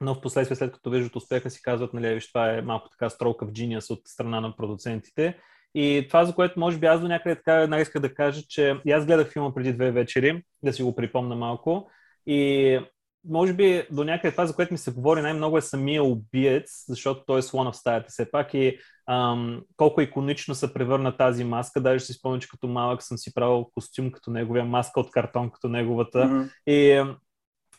но 0.00 0.14
в 0.14 0.20
последствие, 0.20 0.56
след 0.56 0.72
като 0.72 0.90
виждат 0.90 1.16
успеха 1.16 1.50
си, 1.50 1.62
казват, 1.62 1.94
нали, 1.94 2.14
виж, 2.14 2.28
това 2.28 2.52
е 2.52 2.62
малко 2.62 2.88
така 2.90 3.10
строка 3.10 3.46
в 3.46 3.52
Genius 3.52 3.90
от 3.90 4.00
страна 4.06 4.40
на 4.40 4.56
продуцентите. 4.56 5.38
И 5.74 6.06
това, 6.08 6.24
за 6.24 6.34
което 6.34 6.60
може 6.60 6.78
би 6.78 6.86
аз 6.86 7.00
до 7.00 7.08
някъде 7.08 7.36
така 7.36 7.54
една 7.54 7.80
исках 7.80 8.02
да 8.02 8.14
кажа, 8.14 8.42
че 8.48 8.80
и 8.86 8.92
аз 8.92 9.06
гледах 9.06 9.32
филма 9.32 9.54
преди 9.54 9.72
две 9.72 9.90
вечери, 9.90 10.42
да 10.62 10.72
си 10.72 10.82
го 10.82 10.94
припомна 10.94 11.36
малко. 11.36 11.90
И 12.26 12.80
може 13.24 13.52
би 13.52 13.82
до 13.90 14.04
някъде 14.04 14.32
това, 14.32 14.46
за 14.46 14.54
което 14.54 14.74
ми 14.74 14.78
се 14.78 14.92
говори 14.92 15.22
най-много 15.22 15.58
е 15.58 15.60
самия 15.60 16.04
убиец, 16.04 16.84
защото 16.88 17.24
той 17.26 17.38
е 17.38 17.42
слона 17.42 17.72
в 17.72 17.76
стаята 17.76 18.06
все 18.08 18.30
пак 18.30 18.54
и 18.54 18.78
ам, 19.10 19.62
колко 19.76 20.00
иконично 20.00 20.54
се 20.54 20.74
превърна 20.74 21.16
тази 21.16 21.44
маска. 21.44 21.80
Даже 21.80 22.04
си 22.04 22.12
спомня, 22.12 22.38
че 22.38 22.48
като 22.48 22.66
малък 22.66 23.02
съм 23.02 23.18
си 23.18 23.34
правил 23.34 23.70
костюм 23.74 24.12
като 24.12 24.30
неговия, 24.30 24.64
маска 24.64 25.00
от 25.00 25.10
картон 25.10 25.50
като 25.50 25.68
неговата. 25.68 26.18
Mm-hmm. 26.18 26.50
И 26.66 27.04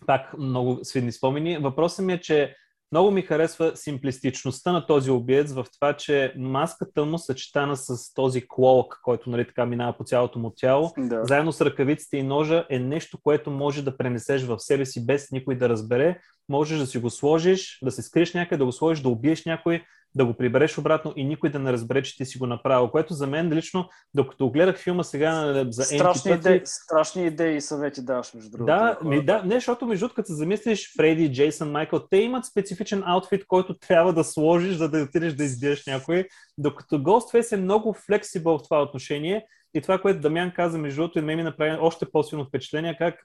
пак 0.06 0.38
много 0.38 0.80
свидни 0.84 1.12
спомени. 1.12 1.58
Въпросът 1.58 2.06
ми 2.06 2.14
е, 2.14 2.22
че 2.22 2.56
много 2.92 3.12
ми 3.12 3.22
харесва 3.22 3.72
симплистичността 3.76 4.72
на 4.72 4.88
този 4.88 5.12
убиец 5.12 5.54
в 5.54 5.66
това, 5.74 5.94
че 5.94 6.34
маската 6.38 7.06
му 7.06 7.18
съчетана 7.18 7.78
с 7.78 8.14
този 8.14 8.44
клок, 8.50 9.00
който 9.04 9.30
нали, 9.30 9.48
така 9.48 9.66
минава 9.66 9.94
по 9.98 10.04
цялото 10.04 10.40
му 10.40 10.54
тяло, 10.56 10.92
Да. 10.98 11.26
заедно 11.26 11.52
с 11.52 11.62
ръкавиците 11.62 12.18
и 12.18 12.24
ножа 12.24 12.66
е 12.70 12.80
нещо, 12.80 13.18
което 13.24 13.52
може 13.52 13.84
да 13.84 13.98
пренесеш 13.98 14.44
в 14.44 14.60
себе 14.60 14.86
си 14.86 15.06
без 15.06 15.32
никой 15.32 15.58
да 15.58 15.70
разбере. 15.70 16.20
Можеш 16.50 16.80
да 16.80 16.88
си 16.88 16.98
го 16.98 17.10
сложиш, 17.10 17.80
да 17.84 17.92
се 17.92 18.02
скриеш 18.02 18.34
някъде, 18.34 18.58
да 18.58 18.66
го 18.66 18.72
сложиш, 18.72 19.04
да 19.04 19.10
убиеш 19.10 19.46
някой, 19.46 19.84
да 20.16 20.26
го 20.26 20.34
прибереш 20.34 20.78
обратно 20.78 21.14
и 21.16 21.24
никой 21.24 21.50
да 21.50 21.60
не 21.60 21.72
разбере, 21.72 22.04
че 22.04 22.18
ти 22.18 22.26
си 22.26 22.38
го 22.38 22.48
направил. 22.48 22.90
Което 22.90 23.14
за 23.14 23.28
мен 23.28 23.54
лично, 23.54 23.90
докато 24.14 24.50
гледах 24.50 24.78
филма 24.78 25.04
сега 25.04 25.64
за 25.70 25.84
Страшни, 25.84 26.32
пъти, 26.32 26.40
идеи, 26.40 26.62
страшни 26.66 27.26
идеи 27.26 27.56
и 27.56 27.62
съвети 27.62 28.06
даваш, 28.06 28.34
между 28.34 28.50
другото. 28.50 28.66
да, 28.66 28.98
ми, 29.04 29.26
да, 29.26 29.44
не, 29.44 29.56
защото 29.56 29.86
между 29.86 30.04
другото, 30.04 30.16
като 30.16 30.28
се 30.28 30.34
замислиш, 30.34 30.94
Фреди, 30.98 31.34
Джейсън, 31.34 31.72
Майкъл, 31.72 32.00
те 32.10 32.18
имат 32.18 32.46
специфичен 32.46 33.04
аутфит, 33.06 33.46
който 33.48 33.78
трябва 33.78 34.14
да 34.14 34.24
сложиш, 34.24 34.76
за 34.76 34.90
да 34.90 35.04
отидеш 35.04 35.34
да 35.34 35.44
избиеш 35.44 35.86
някой, 35.86 36.28
докато 36.58 36.96
Ghostface 36.96 37.54
е 37.54 37.58
много 37.58 37.94
флексибъл 37.94 38.58
в 38.58 38.64
това 38.64 38.82
отношение 38.82 39.46
и 39.74 39.82
това, 39.82 39.98
което 39.98 40.20
Дамян 40.20 40.52
каза, 40.56 40.78
между 40.78 41.02
другото, 41.02 41.20
и 41.20 41.22
ме 41.22 41.36
ми 41.36 41.44
направи 41.44 41.78
още 41.82 42.06
по-силно 42.12 42.46
впечатление, 42.46 42.96
как 42.98 43.16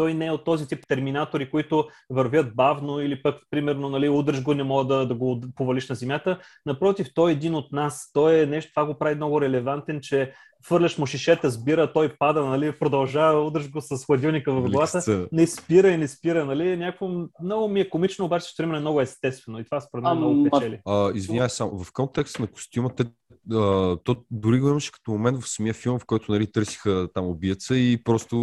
той 0.00 0.14
не 0.14 0.26
е 0.26 0.30
от 0.30 0.44
този 0.44 0.68
тип 0.68 0.78
терминатори, 0.88 1.50
които 1.50 1.88
вървят 2.10 2.56
бавно 2.56 3.00
или 3.00 3.22
пък, 3.22 3.36
примерно, 3.50 3.88
нали, 3.88 4.08
удръж 4.08 4.42
го, 4.42 4.54
не 4.54 4.62
мога 4.62 4.94
да, 4.94 5.06
да 5.06 5.14
го 5.14 5.40
повалиш 5.56 5.88
на 5.88 5.94
земята. 5.94 6.38
Напротив, 6.66 7.06
той 7.14 7.30
е 7.30 7.32
един 7.32 7.54
от 7.54 7.72
нас. 7.72 8.10
Той 8.12 8.40
е 8.40 8.46
нещо, 8.46 8.72
това 8.74 8.86
го 8.86 8.98
прави 8.98 9.14
много 9.14 9.40
релевантен, 9.40 10.00
че 10.02 10.32
фърляш 10.66 10.98
му 10.98 11.06
шишета, 11.06 11.50
сбира, 11.50 11.92
той 11.92 12.16
пада, 12.18 12.44
нали, 12.44 12.78
продължава, 12.78 13.46
удръж 13.46 13.70
го 13.70 13.80
с 13.80 14.04
хладилника 14.04 14.52
в 14.52 14.70
главата. 14.70 15.00
Сцена. 15.00 15.26
Не 15.32 15.46
спира 15.46 15.88
и 15.88 15.96
не 15.96 16.08
спира, 16.08 16.44
нали? 16.44 16.76
Някакво 16.76 17.08
много 17.42 17.68
ми 17.68 17.80
е 17.80 17.90
комично, 17.90 18.24
обаче 18.24 18.48
ще 18.48 18.62
е 18.62 18.66
много 18.66 19.00
естествено 19.00 19.58
и 19.58 19.64
това 19.64 19.80
според 19.80 20.04
мен 20.04 20.16
много 20.16 20.32
Ама- 20.32 20.50
печели. 20.50 20.80
А, 20.86 21.12
извинявай 21.14 21.50
само, 21.50 21.84
в 21.84 21.92
контекста 21.92 22.42
на 22.42 22.48
костюма, 22.48 22.90
те, 22.94 23.04
а, 23.52 23.56
то 24.04 24.24
дори 24.30 24.60
го 24.60 24.68
имаше 24.68 24.92
като 24.92 25.10
момент 25.10 25.42
в 25.42 25.48
самия 25.48 25.74
филм, 25.74 25.98
в 25.98 26.06
който 26.06 26.32
нали, 26.32 26.52
търсиха 26.52 27.08
там 27.14 27.26
убиеца 27.26 27.76
и 27.76 28.02
просто 28.04 28.36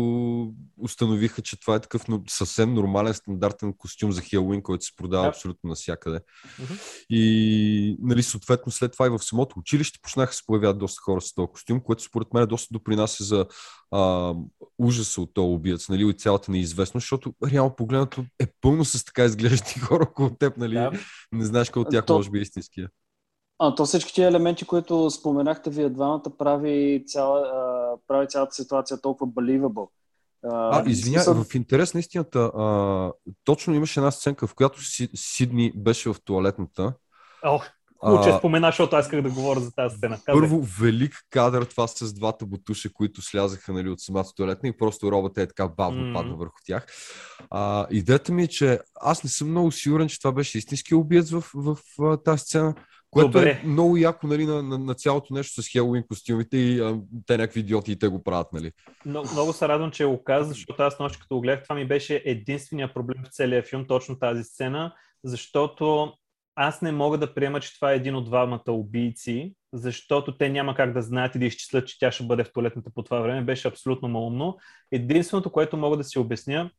установиха, 0.78 1.42
че 1.42 1.60
това 1.60 1.76
е 1.76 1.80
такъв 1.80 2.02
съвсем 2.30 2.74
нормален, 2.74 3.14
стандартен 3.14 3.74
костюм 3.74 4.12
за 4.12 4.22
Хелуин, 4.22 4.62
който 4.62 4.86
се 4.86 4.96
продава 4.96 5.24
Да. 5.24 5.30
абсолютно 5.30 5.68
навсякъде. 5.68 6.20
Мгм. 6.60 6.74
И 7.10 7.98
нали, 8.00 8.24
съответно 8.24 8.72
след 8.72 8.92
това 8.92 9.06
и 9.08 9.10
в 9.10 9.20
самото 9.20 9.60
училище 9.60 10.00
почнаха 10.02 10.30
да 10.32 10.36
се 10.36 10.44
появяват 10.48 10.78
доста 10.80 11.02
хора 11.02 11.22
с 11.22 11.34
този 11.34 11.48
костюм, 11.48 11.80
което 11.82 12.04
според 12.04 12.34
мен 12.34 12.48
доста 12.48 12.68
допринася 12.72 13.24
за 13.24 13.46
а, 13.92 14.34
ужаса 14.78 15.22
от 15.22 15.34
този 15.34 15.46
убиец, 15.56 15.90
нали, 15.90 16.10
и 16.10 16.14
цялата 16.14 16.52
неизвестност, 16.52 17.04
защото 17.04 17.34
реално 17.52 17.76
погледнато 17.76 18.26
е 18.40 18.48
пълно 18.62 18.86
с 18.86 19.06
така 19.06 19.26
изглеждащи 19.26 19.80
хора 19.80 20.04
около 20.04 20.30
теб, 20.30 20.58
нали, 20.58 20.74
Да. 20.74 20.92
не 21.32 21.46
знаеш 21.46 21.70
кой 21.70 21.82
от 21.82 21.88
тях 21.92 22.06
То- 22.06 22.14
може 22.14 22.30
би 22.30 22.40
е 22.40 22.42
истинския. 22.42 22.90
А, 23.60 23.76
то 23.76 23.86
всички 23.86 24.14
тия 24.14 24.28
елементи, 24.28 24.66
които 24.66 25.10
споменахте 25.10 25.70
вие 25.70 25.90
двамата, 25.90 26.24
прави, 26.38 27.04
цяла, 27.08 27.40
а, 27.40 27.94
прави 28.08 28.28
цялата 28.28 28.56
ситуация 28.56 29.02
толкова 29.02 29.32
believable. 29.32 29.90
А, 30.44 30.84
извинявай, 30.90 31.26
смисъл- 31.26 31.44
в 31.44 31.56
интерес 31.56 31.94
на 31.94 32.00
истината, 32.00 32.40
а, 32.40 33.12
точно 33.44 33.74
имаше 33.76 34.00
една 34.00 34.12
сценка, 34.12 34.48
в 34.48 34.56
която 34.56 34.82
Си, 34.84 35.10
Сидни 35.16 35.72
беше 35.76 36.10
в 36.10 36.16
туалетната. 36.26 36.94
Ох, 37.46 37.66
хубаво, 38.00 38.24
че 38.24 38.30
А, 38.30 38.38
спомена, 38.38 38.68
защото 38.68 38.96
аз 38.96 39.06
исках 39.06 39.22
да 39.22 39.30
говоря 39.30 39.60
за 39.60 39.72
тази 39.72 39.98
сцена. 39.98 40.16
Казвай. 40.26 40.42
Първо, 40.42 40.62
велик 40.80 41.14
кадър, 41.30 41.64
това 41.64 41.88
с 41.88 42.14
двата 42.14 42.46
бутуша, 42.46 42.90
които 42.94 43.22
слязаха 43.22 43.74
нали, 43.74 43.90
от 43.90 44.00
самата 44.00 44.26
туалетна 44.36 44.70
и 44.70 44.78
просто 44.78 45.12
робота 45.12 45.42
е 45.42 45.48
така 45.48 45.68
бавно 45.68 46.06
М. 46.06 46.14
падна 46.14 46.36
върху 46.36 46.58
тях. 46.66 46.86
А, 47.50 47.88
идеята 47.92 48.32
ми 48.32 48.44
е, 48.44 48.48
че 48.48 48.80
аз 48.96 49.24
не 49.24 49.30
съм 49.30 49.50
много 49.50 49.72
сигурен, 49.72 50.08
че 50.08 50.20
това 50.20 50.32
беше 50.32 50.58
истински 50.58 50.96
убиец 50.96 51.32
в, 51.32 51.44
в, 51.56 51.78
в 51.98 52.18
тази 52.26 52.40
сцена, 52.42 52.76
което 53.22 53.32
Добре. 53.32 53.62
е 53.64 53.68
много 53.68 53.98
яко 53.98 54.28
нали, 54.28 54.46
на, 54.46 54.64
на, 54.64 54.78
на 54.78 54.94
цялото 54.94 55.34
нещо 55.34 55.62
с 55.62 55.68
Хелоуин 55.68 56.04
костюмите 56.08 56.58
и 56.58 56.80
а, 56.80 57.00
те 57.26 57.38
някакви 57.38 57.60
идиоти 57.60 57.92
и 57.92 58.00
те 58.00 58.08
го 58.08 58.24
правят. 58.24 58.48
Нали. 58.54 58.72
Много, 59.06 59.28
много 59.32 59.54
се 59.54 59.68
радвам, 59.68 59.92
че 59.92 60.06
го 60.06 60.24
каза, 60.24 60.50
защото 60.50 60.84
аз 60.84 61.00
нощ 61.00 61.20
като 61.20 61.36
го 61.36 61.42
гледах, 61.42 61.64
това 61.64 61.76
ми 61.76 61.88
беше 61.88 62.22
единствения 62.26 62.94
проблем 62.94 63.24
в 63.26 63.30
целия 63.32 63.64
филм, 63.64 63.86
точно 63.88 64.20
тази 64.20 64.44
сцена, 64.44 64.94
защото 65.24 66.14
аз 66.56 66.82
не 66.82 66.92
мога 66.92 67.18
да 67.18 67.34
приема, 67.34 67.60
че 67.60 67.76
това 67.76 67.92
е 67.92 67.96
един 67.96 68.16
от 68.16 68.26
двамата 68.26 68.64
убийци, 68.68 69.54
защото 69.74 70.38
те 70.38 70.50
няма 70.50 70.76
как 70.76 70.94
да 70.94 71.02
знаят 71.02 71.36
и 71.36 71.40
да 71.40 71.46
изчислят, 71.46 71.88
че 71.88 72.00
тя 72.00 72.12
ще 72.12 72.24
бъде 72.24 72.44
в 72.44 72.54
туалетната 72.54 72.90
по 72.96 73.04
това 73.04 73.20
време. 73.20 73.42
Беше 73.42 73.68
абсолютно 73.68 74.10
малумно. 74.10 74.58
Единственото, 74.92 75.52
което 75.52 75.78
мога 75.78 75.98
да 75.98 76.04
си 76.04 76.20
обясня, 76.20 76.72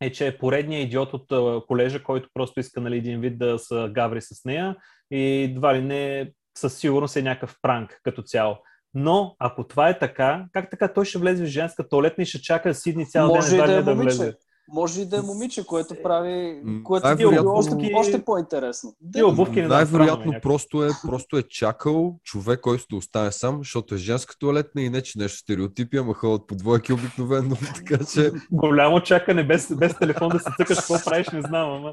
е, 0.00 0.12
че 0.12 0.26
е 0.26 0.38
поредният 0.38 0.86
идиот 0.86 1.10
от 1.12 1.66
колежа, 1.66 2.02
който 2.02 2.28
просто 2.34 2.60
иска 2.60 2.80
нали, 2.80 2.96
един 2.96 3.20
вид 3.20 3.38
да 3.38 3.58
се 3.58 3.88
гаври 3.90 4.20
с 4.20 4.44
нея 4.44 4.76
и 5.10 5.42
едва 5.42 5.74
ли 5.74 5.82
не 5.82 6.32
със 6.58 6.78
сигурност 6.78 7.16
е 7.16 7.22
някакъв 7.22 7.56
пранк 7.62 8.00
като 8.02 8.22
цяло. 8.22 8.56
Но 8.94 9.36
ако 9.38 9.66
това 9.66 9.88
е 9.88 9.98
така, 9.98 10.46
как 10.52 10.70
така 10.70 10.92
той 10.92 11.04
ще 11.04 11.18
влезе 11.18 11.44
в 11.44 11.48
женска 11.48 11.88
туалетна 11.88 12.22
и 12.22 12.26
ще 12.26 12.42
чака 12.42 12.74
Сидни 12.74 13.06
цял 13.06 13.26
Може 13.26 13.50
ден 13.50 13.60
едва 13.60 13.66
да 13.66 13.78
е 13.78 13.82
да 13.82 13.94
влезе? 13.94 14.34
Може 14.68 15.00
и 15.00 15.06
да 15.06 15.16
е 15.16 15.20
момиче, 15.20 15.66
което 15.66 15.94
прави, 16.02 16.62
което 16.84 17.06
е 17.06 17.10
най-вероятно- 17.10 17.52
още, 17.52 17.90
още 17.94 18.24
по-интересно. 18.24 18.94
И 19.16 19.22
обувки 19.22 19.62
не 19.62 19.68
да, 19.68 19.86
странно 19.86 19.98
Най-вероятно 19.98 20.32
е 20.32 20.40
просто 20.40 20.84
е, 20.84 20.88
просто 21.02 21.36
е 21.38 21.42
чакал 21.42 22.16
човек, 22.24 22.60
който 22.60 22.84
да 22.90 22.96
остане 22.96 23.32
сам, 23.32 23.58
защото 23.58 23.94
е 23.94 23.98
женска 23.98 24.38
туалетна 24.38 24.82
и 24.82 24.90
не, 24.90 25.02
че 25.02 25.18
нещо 25.18 25.38
стереотипи, 25.38 25.96
ама 25.96 26.14
ходят 26.14 26.46
по 26.46 26.54
двойки 26.54 26.92
обикновено, 26.92 27.56
така 27.74 28.04
че 28.04 28.32
Голямо 28.50 29.00
чакане 29.00 29.44
без, 29.44 29.76
без 29.76 29.98
телефон 29.98 30.28
да 30.28 30.38
се 30.38 30.50
цъкаш, 30.56 30.76
какво 30.76 30.94
правиш, 31.04 31.28
не 31.28 31.40
знам, 31.40 31.70
ама. 31.70 31.92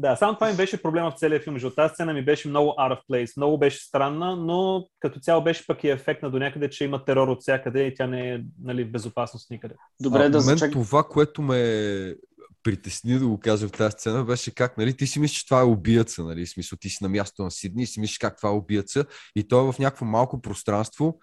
Да, 0.00 0.16
само 0.16 0.34
това 0.34 0.50
ми 0.50 0.56
беше 0.56 0.82
проблема 0.82 1.10
в 1.10 1.18
целия 1.18 1.40
филм. 1.40 1.56
Защото 1.56 1.74
тази 1.74 1.94
сцена 1.94 2.12
ми 2.12 2.24
беше 2.24 2.48
много 2.48 2.70
out 2.70 2.96
of 2.96 3.00
place, 3.10 3.36
много 3.36 3.58
беше 3.58 3.84
странна, 3.84 4.36
но 4.36 4.86
като 5.00 5.20
цяло 5.20 5.44
беше 5.44 5.66
пък 5.66 5.84
и 5.84 5.88
ефектна 5.88 6.30
до 6.30 6.38
някъде, 6.38 6.70
че 6.70 6.84
има 6.84 7.04
терор 7.04 7.28
от 7.28 7.40
всякъде 7.40 7.86
и 7.86 7.94
тя 7.94 8.06
не 8.06 8.34
е 8.34 8.40
нали, 8.62 8.84
в 8.84 8.90
безопасност 8.90 9.50
никъде. 9.50 9.74
Добре, 10.00 10.24
а, 10.24 10.30
да 10.30 10.38
мен 10.38 10.56
зачек... 10.56 10.72
това, 10.72 11.02
което 11.02 11.42
ме 11.42 12.14
притесни 12.62 13.18
да 13.18 13.26
го 13.26 13.40
кажа 13.40 13.68
в 13.68 13.72
тази 13.72 13.92
сцена, 13.92 14.24
беше 14.24 14.54
как, 14.54 14.78
нали, 14.78 14.96
ти 14.96 15.06
си 15.06 15.20
мислиш, 15.20 15.38
че 15.38 15.46
това 15.46 15.60
е 15.60 15.64
убиеца, 15.64 16.24
нали, 16.24 16.46
в 16.46 16.50
смисъл, 16.50 16.78
ти 16.80 16.88
си 16.88 16.98
на 17.02 17.08
място 17.08 17.42
на 17.42 17.50
Сидни 17.50 17.82
и 17.82 17.86
си 17.86 18.00
мислиш 18.00 18.18
как 18.18 18.36
това 18.36 18.48
е 18.48 18.52
убиеца 18.52 19.04
и 19.36 19.48
той 19.48 19.68
е 19.68 19.72
в 19.72 19.78
някакво 19.78 20.04
малко 20.04 20.40
пространство 20.40 21.18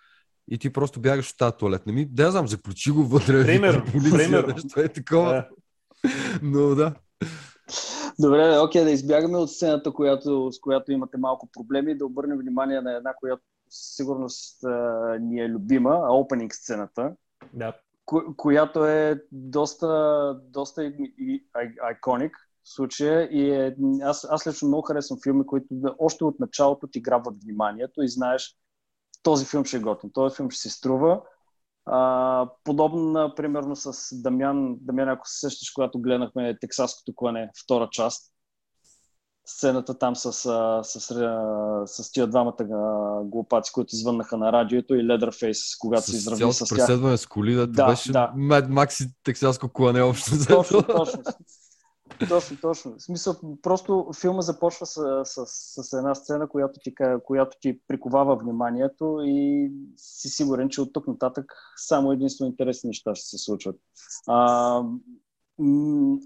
и 0.51 0.57
ти 0.57 0.74
просто 0.74 1.01
бягаш 1.01 1.29
от 1.29 1.38
тази 1.38 1.53
туалетна. 1.60 1.93
Ми, 1.93 2.05
да, 2.05 2.24
я 2.24 2.31
знам, 2.31 2.48
заключи 2.48 2.91
го 2.91 3.03
вътре. 3.03 3.46
Примерно, 3.46 3.86
полиция, 3.91 4.17
примерно. 4.17 4.53
Нещо 4.53 4.79
е 4.79 4.88
такова. 4.88 5.31
Да. 5.31 5.48
Но 6.41 6.75
да. 6.75 6.93
Добре, 8.20 8.60
окей, 8.60 8.84
да 8.84 8.92
избягаме 8.92 9.38
от 9.38 9.52
сцената, 9.52 9.94
която, 9.94 10.52
с 10.52 10.60
която 10.60 10.92
имате 10.92 11.18
малко 11.18 11.50
проблеми 11.54 11.98
да 11.98 12.06
обърнем 12.06 12.38
внимание 12.38 12.82
на 12.82 12.94
една, 12.94 13.14
която 13.14 13.44
със 13.70 13.96
сигурност 13.96 14.64
а, 14.64 15.18
ни 15.22 15.40
е 15.40 15.50
любима, 15.50 16.08
опенинг 16.10 16.54
сцената, 16.54 17.16
да. 17.54 17.74
ко- 18.06 18.36
която 18.36 18.86
е 18.86 19.24
доста, 19.32 20.42
доста 20.44 20.84
и, 20.84 21.14
и, 21.18 21.48
ай, 21.54 21.72
айконик 21.82 22.38
в 22.64 22.70
случая 22.70 23.30
и 23.32 23.52
е, 23.52 23.76
аз, 24.02 24.28
аз 24.30 24.48
лично 24.48 24.68
много 24.68 24.82
харесвам 24.82 25.20
филми, 25.24 25.46
които 25.46 25.68
още 26.00 26.24
от 26.24 26.40
началото 26.40 26.88
ти 26.88 27.02
грабват 27.02 27.44
вниманието 27.44 28.02
и 28.02 28.10
знаеш 28.10 28.58
този 29.24 29.46
филм 29.46 29.66
ще 29.66 29.78
е 29.78 29.80
готин, 29.80 30.12
този 30.14 30.36
филм 30.36 30.50
ще 30.50 30.62
си 30.62 30.70
струва. 30.70 31.22
А, 31.89 32.50
подобно, 32.63 33.34
примерно, 33.36 33.75
с 33.75 34.22
Дамян, 34.22 34.75
Дамян, 34.82 35.10
ако 35.10 35.27
се 35.27 35.39
сещаш, 35.39 35.72
когато 35.72 36.00
гледахме 36.00 36.58
Тексаското 36.60 37.15
клане, 37.15 37.50
втора 37.63 37.88
част, 37.91 38.32
сцената 39.46 39.98
там 39.98 40.15
с, 40.15 40.34
с, 40.34 40.84
с, 40.84 41.01
с 41.86 42.12
тия 42.12 42.27
двамата 42.27 42.56
глупаци, 43.24 43.72
които 43.72 43.96
звъннаха 43.96 44.38
на 44.38 44.51
радиото 44.51 44.96
и 44.96 45.03
Leatherface, 45.03 45.77
когато 45.79 46.12
се 46.12 46.20
С 46.20 46.38
цялото 46.38 46.65
с 46.65 46.70
тях. 46.70 46.77
преследване 46.77 47.17
с 47.17 47.25
коли, 47.25 47.53
да, 47.53 47.67
Да, 47.67 47.88
беше 47.88 48.12
да. 48.12 48.32
Mad 48.38 48.67
Max 48.67 49.06
и 49.06 49.10
тексаско 49.24 49.70
клане 49.70 50.01
общо. 50.01 50.32
Точно, 50.48 50.84
точно. 50.84 51.24
Точно, 52.30 52.58
точно. 52.62 52.96
В 52.98 53.02
смисъл, 53.02 53.36
просто 53.62 54.12
филма 54.22 54.42
започва 54.42 54.86
с, 54.86 55.22
с, 55.26 55.46
с 55.84 55.94
една 55.94 56.16
сцена, 56.16 56.50
която 56.50 56.80
ти, 56.84 56.96
която 57.24 57.58
ти 57.62 57.80
приковава 57.88 58.36
вниманието 58.36 59.22
и 59.26 59.72
си 59.98 60.30
сигурен, 60.30 60.70
че 60.70 60.82
от 60.82 60.94
тук 60.94 61.08
нататък 61.08 61.54
само 61.76 62.12
единствено 62.12 62.50
интересни 62.52 62.88
неща 62.88 63.16
ще 63.16 63.28
се 63.28 63.38
случват. 63.38 63.76
А, 64.28 64.84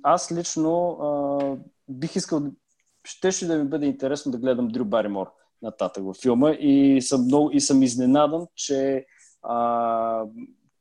аз 0.04 0.32
лично 0.32 0.90
а, 0.92 1.58
бих 1.90 2.16
искал, 2.16 2.42
щеше 3.04 3.48
да 3.48 3.58
ми 3.58 3.70
бъде 3.70 3.86
интересно 3.86 4.32
да 4.32 4.38
гледам 4.38 4.68
Дрю 4.68 4.86
Баримор 4.86 5.32
нататък 5.62 6.04
във 6.04 6.18
филма 6.18 6.52
и 6.52 7.02
съм, 7.02 7.24
много, 7.24 7.52
и 7.52 7.62
съм 7.62 7.84
изненадан, 7.84 8.48
че 8.56 9.06
а, 9.44 10.26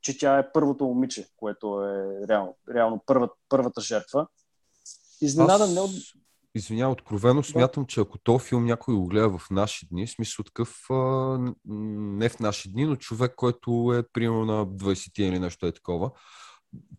че 0.02 0.19
тя 0.19 0.38
е 0.38 0.52
първото 0.52 0.85
момиче, 0.85 1.29
което 1.37 1.85
е 1.85 2.29
реално, 2.29 2.57
реално 2.75 3.02
първа, 3.07 3.29
първата 3.49 3.81
жертва. 3.81 4.26
Изненадан 5.20 5.74
не 5.74 5.80
от... 5.80 5.90
Извинявам, 6.54 6.92
откровено 6.92 7.42
смятам, 7.42 7.86
че 7.86 8.00
ако 8.00 8.18
този 8.18 8.44
филм 8.44 8.64
някой 8.64 8.94
го 8.94 9.06
гледа 9.06 9.38
в 9.38 9.50
наши 9.50 9.86
дни, 9.86 10.06
в 10.06 10.10
смисъл 10.10 10.44
такъв, 10.44 10.90
а, 10.90 10.94
не 11.68 12.28
в 12.28 12.38
наши 12.40 12.72
дни, 12.72 12.84
но 12.84 12.96
човек, 12.96 13.32
който 13.36 13.94
е 13.98 14.08
примерно 14.12 14.44
на 14.44 14.66
20 14.66 15.20
или 15.20 15.38
нещо 15.38 15.66
е 15.66 15.72
такова, 15.72 16.10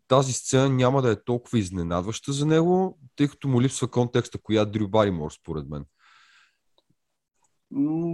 тази 0.07 0.33
сцена 0.33 0.69
няма 0.69 1.01
да 1.01 1.11
е 1.11 1.23
толкова 1.23 1.59
изненадваща 1.59 2.33
за 2.33 2.45
него, 2.45 2.99
тъй 3.15 3.27
като 3.27 3.47
му 3.47 3.61
липсва 3.61 3.87
контекста, 3.87 4.41
коя 4.41 4.65
Дрю 4.65 4.87
Баримор, 4.87 5.31
според 5.31 5.65
мен. 5.69 5.85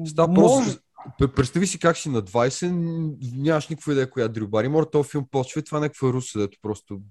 Става 0.05 0.33
може- 0.33 0.65
просто... 0.65 0.81
Пр- 1.19 1.33
Представи 1.35 1.67
си 1.67 1.79
как 1.79 1.97
си 1.97 2.09
на 2.09 2.21
20, 2.21 2.69
н- 2.71 3.15
нямаш 3.33 3.67
никаква 3.67 3.91
идея 3.91 4.09
коя 4.09 4.27
Дрю 4.27 4.47
Баримор, 4.47 4.83
този 4.83 5.09
филм 5.09 5.25
почва 5.31 5.59
и 5.59 5.63
това 5.63 5.77
е 5.77 5.81
някаква 5.81 6.13
руса, 6.13 6.39
дето 6.39 6.57
просто... 6.61 7.01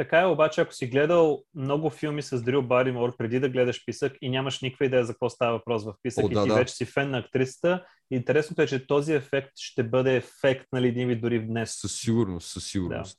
Така 0.00 0.20
е, 0.20 0.26
обаче, 0.26 0.60
ако 0.60 0.74
си 0.74 0.86
гледал 0.86 1.42
много 1.54 1.90
филми 1.90 2.22
с 2.22 2.42
Дрил 2.42 2.62
Баримор 2.62 3.16
преди 3.16 3.40
да 3.40 3.48
гледаш 3.48 3.84
писък 3.86 4.12
и 4.22 4.30
нямаш 4.30 4.60
никаква 4.60 4.86
идея 4.86 5.04
за 5.04 5.12
какво 5.12 5.30
става 5.30 5.52
въпрос 5.52 5.84
в 5.84 5.94
писък 6.02 6.24
О, 6.24 6.28
и 6.30 6.34
да, 6.34 6.42
ти 6.42 6.48
да. 6.48 6.54
вече 6.54 6.74
си 6.74 6.84
фен 6.84 7.10
на 7.10 7.18
актрисата, 7.18 7.84
интересното 8.10 8.62
е, 8.62 8.66
че 8.66 8.86
този 8.86 9.14
ефект 9.14 9.50
ще 9.56 9.82
бъде 9.82 10.16
ефект, 10.16 10.66
нали, 10.72 10.88
един 10.88 11.08
вид 11.08 11.20
дори 11.20 11.46
днес. 11.46 11.80
Със 11.80 11.92
сигурност, 11.92 12.50
със 12.50 12.64
сигурност. 12.64 13.18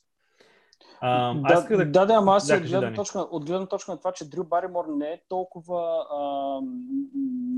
А, 1.01 1.33
Да, 1.33 1.53
аз 1.53 1.67
да... 1.67 1.85
да, 1.85 2.05
да, 2.05 2.13
ама 2.13 2.35
аз 2.35 2.47
Да, 2.47 2.55
от, 2.55 2.61
гледна 2.61 2.93
точка, 2.93 3.19
от 3.19 3.45
гледна 3.45 3.65
точка 3.65 3.91
на 3.91 3.97
това, 3.97 4.11
че 4.11 4.29
Дрю 4.29 4.43
Баримор 4.43 4.85
не 4.89 5.07
е 5.07 5.21
толкова, 5.29 6.05
а, 6.11 6.59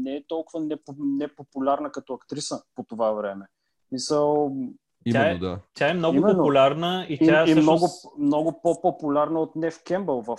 не 0.04 0.16
е 0.16 0.24
толкова 0.28 0.60
непо, 0.60 0.96
непопулярна 1.00 1.92
като 1.92 2.14
актриса 2.14 2.64
по 2.76 2.84
това 2.84 3.12
време. 3.12 3.46
Мисъл, 3.92 4.56
Именно, 5.06 5.36
е- 5.36 5.38
да. 5.38 5.60
Тя 5.74 5.90
е 5.90 5.94
много 5.94 6.18
Именно. 6.18 6.38
популярна 6.38 7.06
и 7.10 7.14
и, 7.14 7.18
тя 7.18 7.44
и 7.44 7.46
всъщност... 7.46 7.64
много, 7.64 7.88
много 8.20 8.62
по-популярна 8.62 9.40
от 9.40 9.56
Нев 9.56 9.80
Кембъл 9.84 10.22
в 10.22 10.38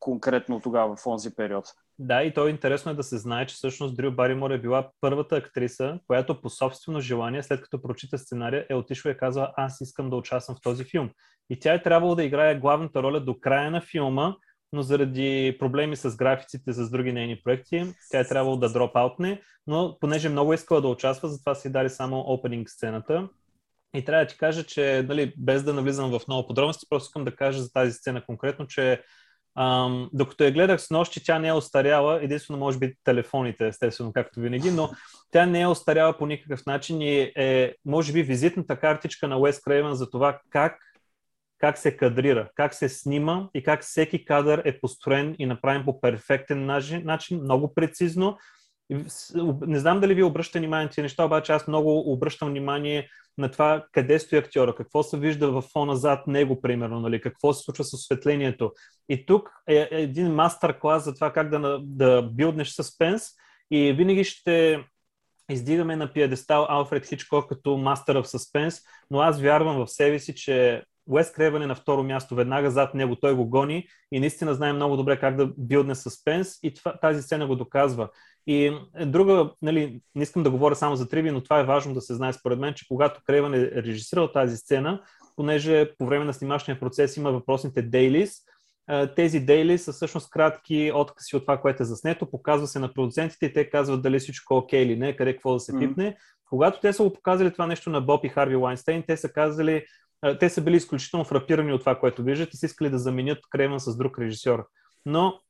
конкретно 0.00 0.60
тогава, 0.60 0.96
в 0.96 1.06
онзи 1.06 1.34
период. 1.34 1.64
Да, 1.98 2.22
и 2.22 2.34
то 2.34 2.46
е 2.46 2.50
интересно 2.50 2.92
е 2.92 2.94
да 2.94 3.02
се 3.02 3.18
знае, 3.18 3.46
че 3.46 3.54
всъщност 3.54 3.96
Дрю 3.96 4.12
Баримор 4.12 4.50
е 4.50 4.60
била 4.60 4.90
първата 5.00 5.36
актриса, 5.36 5.98
която 6.06 6.40
по 6.40 6.50
собствено 6.50 7.00
желание, 7.00 7.42
след 7.42 7.62
като 7.62 7.82
прочита 7.82 8.18
сценария, 8.18 8.66
е 8.70 8.74
отишла 8.74 9.10
и 9.10 9.12
е 9.12 9.16
казала, 9.16 9.52
аз 9.56 9.80
искам 9.80 10.10
да 10.10 10.16
участвам 10.16 10.56
в 10.56 10.60
този 10.60 10.84
филм. 10.84 11.10
И 11.50 11.58
тя 11.58 11.74
е 11.74 11.82
трябвало 11.82 12.14
да 12.14 12.24
играе 12.24 12.58
главната 12.58 13.02
роля 13.02 13.20
до 13.20 13.40
края 13.40 13.70
на 13.70 13.80
филма, 13.80 14.34
но 14.72 14.82
заради 14.82 15.56
проблеми 15.58 15.96
с 15.96 16.16
графиците, 16.16 16.72
с 16.72 16.90
други 16.90 17.12
нейни 17.12 17.40
проекти, 17.44 17.84
тя 18.10 18.20
е 18.20 18.26
трябвало 18.26 18.56
да 18.56 18.72
дропаутне, 18.72 19.42
но 19.66 19.96
понеже 20.00 20.28
много 20.28 20.52
е 20.52 20.54
искала 20.54 20.80
да 20.80 20.88
участва, 20.88 21.28
затова 21.28 21.54
си 21.54 21.72
дали 21.72 21.90
само 21.90 22.20
опенинг 22.20 22.70
сцената. 22.70 23.28
И 23.96 24.04
трябва 24.04 24.24
да 24.24 24.28
ти 24.28 24.38
кажа, 24.38 24.64
че 24.64 25.04
нали, 25.08 25.32
без 25.36 25.62
да 25.62 25.74
навлизам 25.74 26.10
в 26.10 26.28
много 26.28 26.46
подробности, 26.46 26.86
просто 26.90 27.06
искам 27.06 27.24
да 27.24 27.36
кажа 27.36 27.62
за 27.62 27.72
тази 27.72 27.92
сцена 27.92 28.24
конкретно, 28.26 28.66
че 28.66 29.02
Ам, 29.58 30.10
докато 30.12 30.44
я 30.44 30.52
гледах 30.52 30.80
с 30.80 30.90
нощи, 30.90 31.24
тя 31.24 31.38
не 31.38 31.48
е 31.48 31.52
остаряла, 31.52 32.22
единствено 32.22 32.58
може 32.58 32.78
би 32.78 32.94
телефоните, 33.04 33.66
естествено, 33.66 34.12
както 34.12 34.40
винаги, 34.40 34.70
но 34.70 34.90
тя 35.30 35.46
не 35.46 35.60
е 35.60 35.66
остаряла 35.66 36.18
по 36.18 36.26
никакъв 36.26 36.66
начин 36.66 37.00
и 37.02 37.32
е, 37.36 37.74
може 37.84 38.12
би, 38.12 38.22
визитната 38.22 38.76
картичка 38.76 39.28
на 39.28 39.38
Уес 39.38 39.60
Крейвен 39.60 39.94
за 39.94 40.10
това 40.10 40.40
как, 40.50 40.78
как 41.58 41.78
се 41.78 41.96
кадрира, 41.96 42.48
как 42.54 42.74
се 42.74 42.88
снима 42.88 43.48
и 43.54 43.62
как 43.62 43.82
всеки 43.82 44.24
кадър 44.24 44.62
е 44.64 44.80
построен 44.80 45.36
и 45.38 45.46
направен 45.46 45.84
по 45.84 46.00
перфектен 46.00 46.66
начин 47.04 47.40
много 47.42 47.74
прецизно. 47.74 48.38
Не 49.66 49.78
знам 49.78 50.00
дали 50.00 50.14
ви 50.14 50.22
обръщате 50.22 50.58
внимание 50.58 50.84
на 50.84 50.90
тези 50.90 51.02
неща, 51.02 51.24
обаче 51.24 51.52
аз 51.52 51.68
много 51.68 52.12
обръщам 52.12 52.48
внимание 52.48 53.08
на 53.38 53.50
това 53.50 53.84
къде 53.92 54.18
стои 54.18 54.38
актьора, 54.38 54.74
какво 54.74 55.02
се 55.02 55.18
вижда 55.18 55.50
в 55.50 55.62
фона 55.62 55.96
зад 55.96 56.26
него, 56.26 56.60
примерно, 56.60 57.00
нали, 57.00 57.20
какво 57.20 57.52
се 57.52 57.64
случва 57.64 57.84
с 57.84 57.92
осветлението. 57.92 58.72
И 59.08 59.26
тук 59.26 59.50
е 59.68 59.88
един 59.90 60.34
мастер-клас 60.34 61.04
за 61.04 61.14
това 61.14 61.32
как 61.32 61.50
да, 61.50 61.78
да 61.82 62.22
билднеш 62.22 62.68
съспенс 62.68 63.22
и 63.70 63.92
винаги 63.92 64.24
ще 64.24 64.84
издигаме 65.50 65.96
на 65.96 66.12
пиедестал 66.12 66.66
Алфред 66.68 67.06
Хичкок 67.08 67.48
като 67.48 67.76
мастър 67.76 68.16
в 68.16 68.28
съспенс, 68.28 68.80
но 69.10 69.20
аз 69.20 69.40
вярвам 69.40 69.76
в 69.76 69.90
себе 69.90 70.18
си, 70.18 70.34
че 70.34 70.82
Уес 71.06 71.32
Кревен 71.32 71.62
е 71.62 71.66
на 71.66 71.74
второ 71.74 72.02
място, 72.02 72.34
веднага 72.34 72.70
зад 72.70 72.94
него 72.94 73.16
той 73.16 73.34
го 73.34 73.46
гони 73.46 73.88
и 74.12 74.20
наистина 74.20 74.54
знае 74.54 74.72
много 74.72 74.96
добре 74.96 75.20
как 75.20 75.36
да 75.36 75.52
билдне 75.58 75.94
съспенс 75.94 76.58
и 76.62 76.74
това, 76.74 76.98
тази 76.98 77.22
сцена 77.22 77.46
го 77.46 77.56
доказва. 77.56 78.08
И 78.46 78.66
е, 78.94 79.06
друга, 79.06 79.50
нали, 79.62 80.00
не 80.14 80.22
искам 80.22 80.42
да 80.42 80.50
говоря 80.50 80.74
само 80.74 80.96
за 80.96 81.08
триви, 81.08 81.30
но 81.30 81.42
това 81.42 81.60
е 81.60 81.64
важно 81.64 81.94
да 81.94 82.00
се 82.00 82.14
знае 82.14 82.32
според 82.32 82.58
мен, 82.58 82.74
че 82.74 82.88
когато 82.88 83.20
Крейвън 83.26 83.54
е 83.54 83.70
режисирал 83.70 84.32
тази 84.32 84.56
сцена, 84.56 85.02
понеже 85.36 85.90
по 85.98 86.06
време 86.06 86.24
на 86.24 86.34
снимачния 86.34 86.80
процес 86.80 87.16
има 87.16 87.32
въпросните 87.32 87.82
дейлис, 87.82 88.40
а, 88.86 89.14
тези 89.14 89.40
дейли 89.40 89.78
са 89.78 89.92
всъщност 89.92 90.30
кратки 90.30 90.92
откъси 90.94 91.36
от 91.36 91.42
това, 91.42 91.60
което 91.60 91.82
е 91.82 91.86
заснето, 91.86 92.30
показва 92.30 92.66
се 92.66 92.78
на 92.78 92.92
продуцентите 92.92 93.46
и 93.46 93.52
те 93.52 93.70
казват 93.70 94.02
дали 94.02 94.18
всичко 94.18 94.54
е 94.54 94.56
окей 94.56 94.82
или 94.82 94.96
не, 94.96 95.16
къде 95.16 95.32
какво 95.32 95.52
да 95.52 95.60
се 95.60 95.78
пипне. 95.78 96.16
Когато 96.50 96.80
те 96.80 96.92
са 96.92 97.02
го 97.02 97.12
показали 97.12 97.52
това 97.52 97.66
нещо 97.66 97.90
на 97.90 98.00
Боб 98.00 98.24
и 98.24 98.28
Харви 98.28 98.56
Лайнстейн, 98.56 99.02
те 99.06 99.16
са 99.16 99.32
казали, 99.32 99.84
те 100.40 100.48
са 100.48 100.62
били 100.62 100.76
изключително 100.76 101.24
фрапирани 101.24 101.72
от 101.72 101.80
това, 101.80 101.98
което 101.98 102.22
виждат 102.22 102.54
и 102.54 102.56
са 102.56 102.66
искали 102.66 102.90
да 102.90 102.98
заменят 102.98 103.38
Крейвън 103.50 103.80
с 103.80 103.96
друг 103.96 104.18
режисьор. 104.18 104.66
Но 105.06 105.40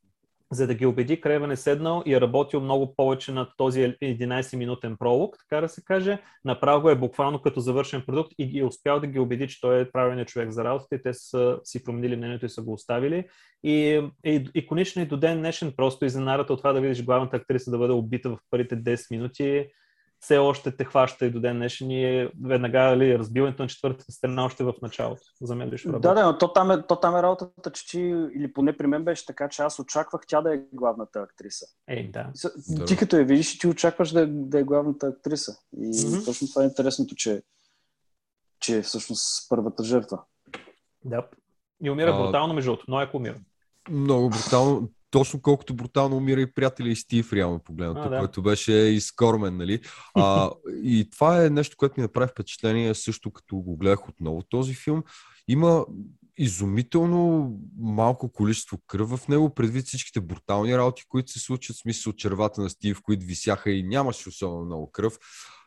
за 0.52 0.66
да 0.66 0.74
ги 0.74 0.86
убеди, 0.86 1.20
Крейвън 1.20 1.50
е 1.50 1.56
седнал 1.56 2.02
и 2.06 2.14
е 2.14 2.20
работил 2.20 2.60
много 2.60 2.94
повече 2.96 3.32
на 3.32 3.48
този 3.56 3.80
11-минутен 3.80 4.96
пролог, 4.98 5.36
така 5.38 5.60
да 5.60 5.68
се 5.68 5.84
каже. 5.84 6.18
Направо 6.44 6.82
го 6.82 6.90
е 6.90 6.94
буквално 6.94 7.42
като 7.42 7.60
завършен 7.60 8.02
продукт 8.06 8.32
и 8.38 8.60
е 8.60 8.64
успял 8.64 9.00
да 9.00 9.06
ги 9.06 9.18
убеди, 9.18 9.48
че 9.48 9.60
той 9.60 9.80
е 9.80 9.90
правилният 9.90 10.28
човек 10.28 10.50
за 10.50 10.64
работата 10.64 10.94
и 10.94 11.02
те 11.02 11.14
са 11.14 11.58
си 11.64 11.84
променили 11.84 12.16
мнението 12.16 12.46
и 12.46 12.48
са 12.48 12.62
го 12.62 12.72
оставили. 12.72 13.24
И 13.64 14.02
е 14.24 14.44
иконично 14.54 15.02
и 15.02 15.06
до 15.06 15.16
ден 15.16 15.38
днешен 15.38 15.72
просто 15.76 16.04
изненадата 16.04 16.52
от 16.52 16.60
това 16.60 16.72
да 16.72 16.80
видиш 16.80 17.04
главната 17.04 17.36
актриса 17.36 17.70
да 17.70 17.78
бъде 17.78 17.92
убита 17.92 18.30
в 18.30 18.38
първите 18.50 18.76
10 18.76 19.10
минути 19.10 19.66
все 20.26 20.38
още 20.38 20.70
те 20.70 20.84
хваща 20.84 21.26
и 21.26 21.30
до 21.30 21.40
ден 21.40 21.56
днешен 21.56 21.90
и 21.90 22.04
е 22.04 22.30
веднага 22.42 22.96
ли, 22.96 23.18
разбиването 23.18 23.62
на 23.62 23.68
четвъртата 23.68 24.12
страна 24.12 24.44
още 24.44 24.64
в 24.64 24.74
началото. 24.82 25.22
За 25.40 25.54
мен 25.54 25.68
лично 25.70 25.92
работи. 25.92 26.02
Да, 26.02 26.14
да, 26.14 26.26
но 26.26 26.38
то 26.38 26.52
там, 26.52 26.70
е, 26.70 26.86
то 26.86 26.96
там 26.96 27.16
е 27.16 27.22
работата, 27.22 27.70
че 27.72 27.86
ти, 27.88 27.98
или 28.34 28.52
поне 28.52 28.76
при 28.76 28.86
мен 28.86 29.04
беше 29.04 29.26
така, 29.26 29.48
че 29.48 29.62
аз 29.62 29.78
очаквах 29.78 30.22
тя 30.28 30.40
да 30.40 30.54
е 30.54 30.60
главната 30.72 31.18
актриса. 31.20 31.66
Ей, 31.88 32.10
да. 32.10 32.30
И 32.34 32.38
са- 32.38 32.52
Да. 32.68 32.84
Ти 32.84 32.96
като 32.96 33.16
я 33.16 33.24
видиш, 33.24 33.58
ти 33.58 33.66
очакваш 33.66 34.10
да, 34.10 34.20
е- 34.20 34.26
да 34.26 34.58
е 34.58 34.64
главната 34.64 35.06
актриса. 35.08 35.52
И 35.76 36.06
Мгм. 36.06 36.24
точно 36.24 36.48
това 36.48 36.62
е 36.62 36.66
интересното, 36.66 37.14
че, 37.14 37.42
че 38.60 38.78
е 38.78 38.82
всъщност 38.82 39.48
първата 39.48 39.84
жертва. 39.84 40.18
да. 41.04 41.26
И 41.82 41.90
умира 41.90 42.10
А- 42.10 42.22
брутално, 42.22 42.54
между 42.54 42.70
другото. 42.70 42.84
Но 42.88 42.96
ако 42.98 43.16
умира. 43.16 43.36
Много 43.90 44.30
брутално. 44.30 44.88
Точно 45.16 45.42
колкото 45.42 45.74
брутално 45.74 46.16
умира 46.16 46.40
и 46.40 46.52
приятели 46.54 46.90
и 46.90 46.96
Стив, 46.96 47.32
реално 47.32 47.58
погледнато, 47.58 48.00
А, 48.00 48.08
да. 48.08 48.18
който 48.18 48.42
беше 48.42 48.72
изкормен, 48.72 49.56
нали? 49.56 49.80
А, 50.14 50.50
и 50.82 51.10
това 51.10 51.44
е 51.44 51.50
нещо, 51.50 51.76
което 51.76 51.94
ми 52.00 52.02
направи 52.02 52.30
впечатление 52.30 52.94
също 52.94 53.30
като 53.30 53.56
го 53.56 53.76
гледах 53.76 54.08
отново 54.08 54.42
този 54.42 54.74
филм. 54.74 55.02
Има 55.48 55.86
изумително 56.38 57.52
малко 57.78 58.32
количество 58.32 58.78
кръв 58.86 59.10
в 59.10 59.28
него, 59.28 59.54
предвид 59.54 59.86
всичките 59.86 60.20
брутални 60.20 60.78
работи, 60.78 61.04
които 61.08 61.32
се 61.32 61.38
случват, 61.38 61.76
в 61.76 61.80
смисъл 61.80 62.12
червата 62.12 62.60
на 62.60 62.70
Стив, 62.70 63.00
които 63.02 63.26
висяха 63.26 63.70
и 63.70 63.82
нямаше 63.82 64.28
особено 64.28 64.64
много 64.64 64.90
кръв. 64.90 65.18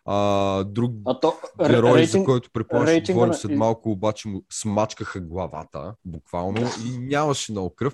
А, 0.06 0.64
друг 0.64 0.92
А 1.06 1.20
то, 1.20 1.34
герой, 1.68 1.98
рейтинг, 1.98 2.22
за 2.22 2.26
който 2.26 2.50
рейтинга 2.74 3.14
говорим 3.14 3.34
след 3.34 3.58
малко, 3.58 3.92
обаче 3.92 4.28
му 4.28 4.46
смачкаха 4.52 5.20
главата, 5.20 5.96
буквално, 6.06 6.68
и 6.86 6.98
нямаше 6.98 7.52
много 7.52 7.76
кръв. 7.76 7.94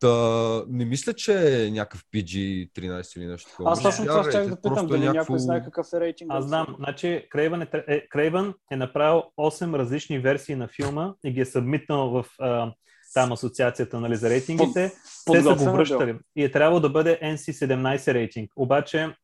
Та, 0.00 0.64
не 0.68 0.84
мисля, 0.84 1.12
че 1.12 1.64
е 1.64 1.70
някакъв 1.70 2.04
PG-13 2.14 3.18
или 3.18 3.26
нещо 3.26 3.50
такова. 3.50 3.72
аз 3.72 3.82
точно 3.82 4.04
това 4.06 4.24
щях 4.24 4.48
да 4.48 4.56
питам, 4.56 4.86
е 4.86 4.88
дали 4.88 5.00
някакво- 5.00 5.12
някой 5.12 5.38
знае 5.38 5.64
какъв 5.64 5.86
е 5.94 6.00
рейтинг. 6.00 6.30
Аз 6.34 6.44
знам. 6.44 6.66
Значи, 6.78 7.26
Крейвън 7.30 7.62
е, 7.62 7.68
е, 7.72 8.08
Крейвън 8.08 8.54
е 8.72 8.76
направил 8.76 9.22
8 9.36 9.78
различни 9.78 10.18
версии 10.18 10.54
на 10.56 10.68
филма 10.68 11.14
и 11.24 11.32
ги 11.32 11.40
е 11.40 11.44
събмитнал 11.44 12.10
в 12.10 12.26
а, 12.40 12.72
там 13.14 13.32
асоциацията 13.32 14.00
нали, 14.00 14.16
за 14.16 14.30
рейтингите. 14.30 14.92
Те 15.32 15.42
са 15.42 15.54
го 15.54 15.62
е 15.62 15.72
връщали. 15.72 16.18
И 16.36 16.44
е 16.44 16.50
трябвало 16.50 16.80
да 16.80 16.88
бъде 16.90 17.20
NC-17 17.22 18.14
рейтинг. 18.14 18.50
Обаче, 18.56 19.14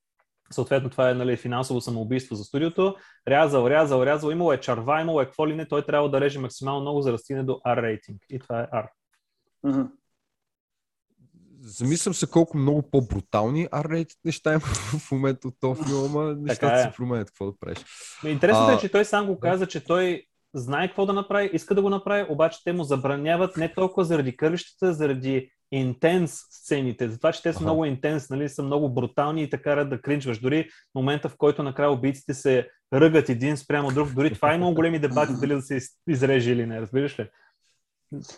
съответно, 0.51 0.91
това 0.91 1.11
е 1.11 1.15
нали, 1.15 1.37
финансово 1.37 1.81
самоубийство 1.81 2.35
за 2.35 2.45
студиото. 2.45 2.97
Рязал, 3.29 3.71
рязал, 3.71 4.03
рязал. 4.03 4.31
Имало 4.31 4.53
е 4.53 4.61
чарва, 4.61 5.01
имало 5.01 5.21
е 5.21 5.25
какво 5.25 5.49
ли 5.49 5.55
не. 5.55 5.69
Той 5.69 5.83
трябва 5.83 6.11
да 6.11 6.21
реже 6.21 6.39
максимално 6.39 6.81
много, 6.81 7.03
за 7.03 7.13
да 7.13 7.19
стигне 7.19 7.43
до 7.43 7.53
R 7.53 7.83
рейтинг. 7.83 8.23
И 8.31 8.39
това 8.39 8.61
е 8.61 8.67
R. 8.67 8.87
Мгм. 9.65 9.83
Замислям 11.65 12.15
се 12.15 12.27
колко 12.27 12.57
много 12.57 12.83
по-брутални 12.91 13.67
R-rated 13.69 14.17
неща 14.25 14.53
има 14.53 14.61
в 14.99 15.13
момента 15.13 15.49
от 15.49 15.55
този 15.61 15.85
филм, 15.85 16.05
ама 16.17 16.35
нещата 16.39 16.75
е. 16.75 16.83
се 16.83 16.97
променят, 16.97 17.29
какво 17.29 17.47
да 17.47 17.59
правиш. 17.61 17.79
Интересното 18.27 18.71
А, 18.71 18.75
е, 18.75 18.79
че 18.79 18.89
той 18.89 19.05
сам 19.05 19.27
го 19.27 19.41
каза, 19.41 19.67
че 19.67 19.85
той 19.85 20.27
знае 20.55 20.89
какво 20.89 21.07
да 21.07 21.13
направи, 21.13 21.51
иска 21.53 21.75
да 21.75 21.83
го 21.83 21.91
направи, 21.91 22.27
обаче 22.29 22.59
те 22.65 22.73
му 22.73 22.85
забраняват 22.85 23.57
не 23.57 23.75
толкова 23.75 24.05
заради 24.05 24.37
кървищата, 24.37 24.95
заради 24.95 25.51
интенс 25.73 26.33
сцените, 26.51 27.09
за 27.09 27.19
това, 27.19 27.33
че 27.33 27.43
те 27.43 27.53
са 27.53 27.57
Аха. 27.57 27.65
много 27.65 27.85
интенс, 27.85 28.31
нали, 28.31 28.49
са 28.49 28.63
много 28.63 28.95
брутални 28.95 29.43
и 29.43 29.51
те 29.51 29.63
карат 29.63 29.91
да 29.91 30.01
кринчваш. 30.03 30.39
Дори 30.39 30.69
момента, 30.95 31.29
в 31.29 31.37
който 31.37 31.63
накрая 31.63 31.91
убийците 31.91 32.35
се 32.35 32.69
ръгат 32.95 33.29
един 33.29 33.57
спрямо 33.57 33.91
друг, 33.91 34.09
дори 34.15 34.35
това 34.35 34.53
е 34.53 34.57
имало 34.57 34.75
големи 34.75 34.99
дебати 34.99 35.33
дали 35.41 35.55
да 35.55 35.63
се 35.63 35.75
из- 35.77 35.91
изреже 36.09 36.53
или 36.53 36.67
не, 36.67 36.81
разбираш 36.81 37.19
ли? 37.19 37.29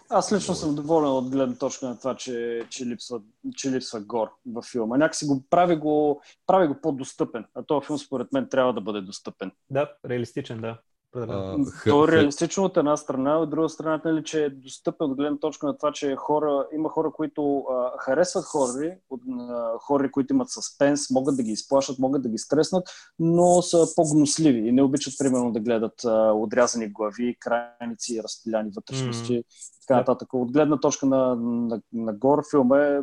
Аз 0.08 0.32
лично 0.32 0.54
съм 0.54 0.74
доволен 0.74 1.10
от 1.10 1.30
гледна 1.30 1.58
точка 1.58 1.87
на 1.87 1.98
това, 1.98 2.16
че, 2.16 2.66
че, 2.70 2.87
липсва, 2.87 3.20
че 3.56 3.70
липсва 3.70 4.00
гор 4.00 4.28
във 4.46 4.64
филма. 4.64 4.96
Някакси 4.96 5.26
го 5.26 5.44
прави 5.50 5.76
го, 5.76 6.22
прави 6.46 6.66
го 6.66 6.80
по-достъпен. 6.82 7.44
А 7.54 7.62
този 7.62 7.87
филм 7.87 7.98
според 7.98 8.32
мен 8.32 8.48
трябва 8.48 8.72
да 8.72 8.80
бъде 8.80 9.00
достъпен. 9.00 9.52
Да, 9.70 9.92
реалистичен, 10.04 10.60
да. 10.60 10.78
А, 11.16 11.57
То 11.88 12.05
е 12.05 12.12
реалистично 12.12 12.64
от 12.64 12.77
една 12.77 12.96
страна, 12.96 13.38
от 13.38 13.50
друга 13.50 13.68
страна, 13.68 14.00
нали, 14.05 14.24
че 14.24 14.44
е 14.44 14.50
достъпен 14.50 15.11
от 15.11 15.16
гледна 15.16 15.38
точка 15.38 15.66
на 15.66 15.77
това, 15.77 15.92
че 15.92 16.16
хора, 16.16 16.66
има 16.72 16.88
хора, 16.88 17.11
които 17.11 17.59
а, 17.59 17.98
харесват 17.98 18.44
хори, 18.44 18.96
от, 19.11 19.20
а, 19.40 19.79
хори, 19.79 20.11
които 20.11 20.35
имат 20.35 20.50
съспенс, 20.50 21.11
могат 21.11 21.37
да 21.37 21.42
ги 21.42 21.50
изплашат, 21.50 21.98
могат 21.98 22.22
да 22.22 22.29
ги 22.29 22.38
стреснат, 22.38 22.88
но 23.18 23.62
са 23.62 23.87
по-гносливи 23.96 24.68
и 24.68 24.72
не 24.72 24.83
обичат, 24.83 25.14
примерно, 25.18 25.53
да 25.53 25.61
гледат 25.61 26.05
а, 26.05 26.33
отрязани 26.33 26.88
глави, 26.88 27.37
крайници, 27.40 28.22
разстреляни 28.22 28.70
вътрешности 28.77 29.35
и 29.35 29.44
така 29.81 29.98
нататък. 29.98 30.29
От 30.33 30.53
гледна 30.53 30.81
точка 30.81 31.07
на, 31.07 31.37
на, 31.37 31.81
на 31.92 32.12
гор 32.12 32.42
филма 32.50 32.79
е 32.79 33.00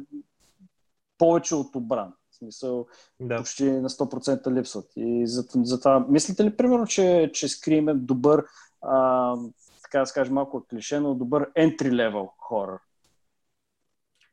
повече 1.17 1.56
от 1.56 1.76
обран. 1.76 2.13
Смисъл, 2.41 2.88
Да. 3.19 3.38
почти 3.38 3.71
на 3.71 3.89
100% 3.89 4.51
липсват. 4.51 4.91
И 4.95 5.27
затова, 5.27 5.62
затова 5.65 6.06
мислите 6.10 6.43
ли, 6.43 6.58
примерно, 6.58 6.88
че, 6.88 7.32
че 7.34 7.47
Scream 7.47 7.91
е 7.91 7.93
добър, 7.93 8.45
а, 8.82 9.36
така 9.84 9.99
да 9.99 10.06
скажем 10.06 10.34
малко 10.34 10.65
клише, 10.69 10.99
но 10.99 11.15
добър 11.15 11.51
entry-level 11.54 12.30
хорър? 12.38 12.80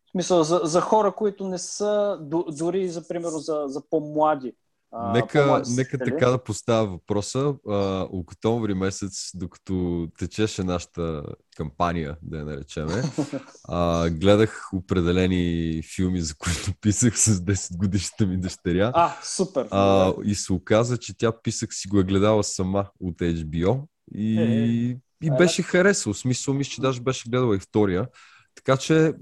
В 0.06 0.10
смисъл, 0.10 0.42
за, 0.42 0.60
за 0.64 0.80
хора, 0.80 1.12
които 1.12 1.46
не 1.46 1.58
са, 1.58 2.18
дори 2.48 2.88
за, 2.88 3.08
примерно, 3.08 3.38
за, 3.38 3.64
за 3.66 3.82
по-млади. 3.90 4.54
А, 4.92 5.12
Нека, 5.12 5.62
нека 5.76 5.98
така 5.98 6.30
да 6.30 6.44
поставя 6.44 6.86
въпроса. 6.86 7.54
А, 7.68 8.06
октомври 8.10 8.74
месец, 8.74 9.30
докато 9.34 10.08
течеше 10.18 10.62
нашата 10.62 11.22
кампания, 11.56 12.16
да 12.22 12.38
я 12.38 12.44
наречеме, 12.44 13.02
а, 13.68 14.10
гледах 14.10 14.68
определени 14.72 15.82
филми, 15.94 16.20
за 16.20 16.34
които 16.34 16.72
писах 16.80 17.18
с 17.18 17.40
10 17.40 17.76
годишната 17.76 18.26
ми 18.26 18.40
дъщеря. 18.40 18.92
А, 18.94 19.16
супер! 19.22 19.68
А, 19.70 20.12
и 20.24 20.34
се 20.34 20.52
оказа, 20.52 20.98
че 20.98 21.18
тя 21.18 21.32
писък 21.42 21.74
си 21.74 21.88
го 21.88 22.00
е 22.00 22.04
гледала 22.04 22.44
сама 22.44 22.86
от 23.00 23.18
HBO 23.18 23.82
и, 24.14 24.40
Е, 24.40 24.44
е. 24.44 25.26
и 25.26 25.30
беше 25.38 25.62
харесал. 25.62 26.14
Смисъл, 26.14 26.54
мисля, 26.54 26.70
че 26.70 26.80
даже 26.80 27.00
беше 27.00 27.30
гледала 27.30 27.56
и 27.56 27.60
втория. 27.60 28.06
Така 28.54 28.76
че 28.76 29.14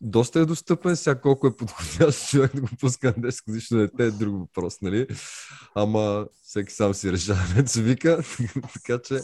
доста 0.00 0.40
е 0.40 0.44
достъпен 0.44 0.96
сега 0.96 1.20
колко 1.20 1.46
е 1.46 1.56
подходящ 1.56 2.28
човек 2.30 2.54
да 2.54 2.60
го 2.60 2.68
пуска 2.80 3.14
на 3.16 3.28
10 3.32 3.44
годишно 3.46 3.78
дете 3.78 4.04
е 4.04 4.10
друг 4.10 4.40
въпрос, 4.40 4.80
нали? 4.80 5.06
Ама 5.74 6.26
всеки 6.42 6.72
сам 6.72 6.94
си 6.94 7.12
решава, 7.12 7.40
не 7.56 7.66
се 7.66 7.82
вика. 7.82 8.22
така 8.74 9.02
че 9.04 9.14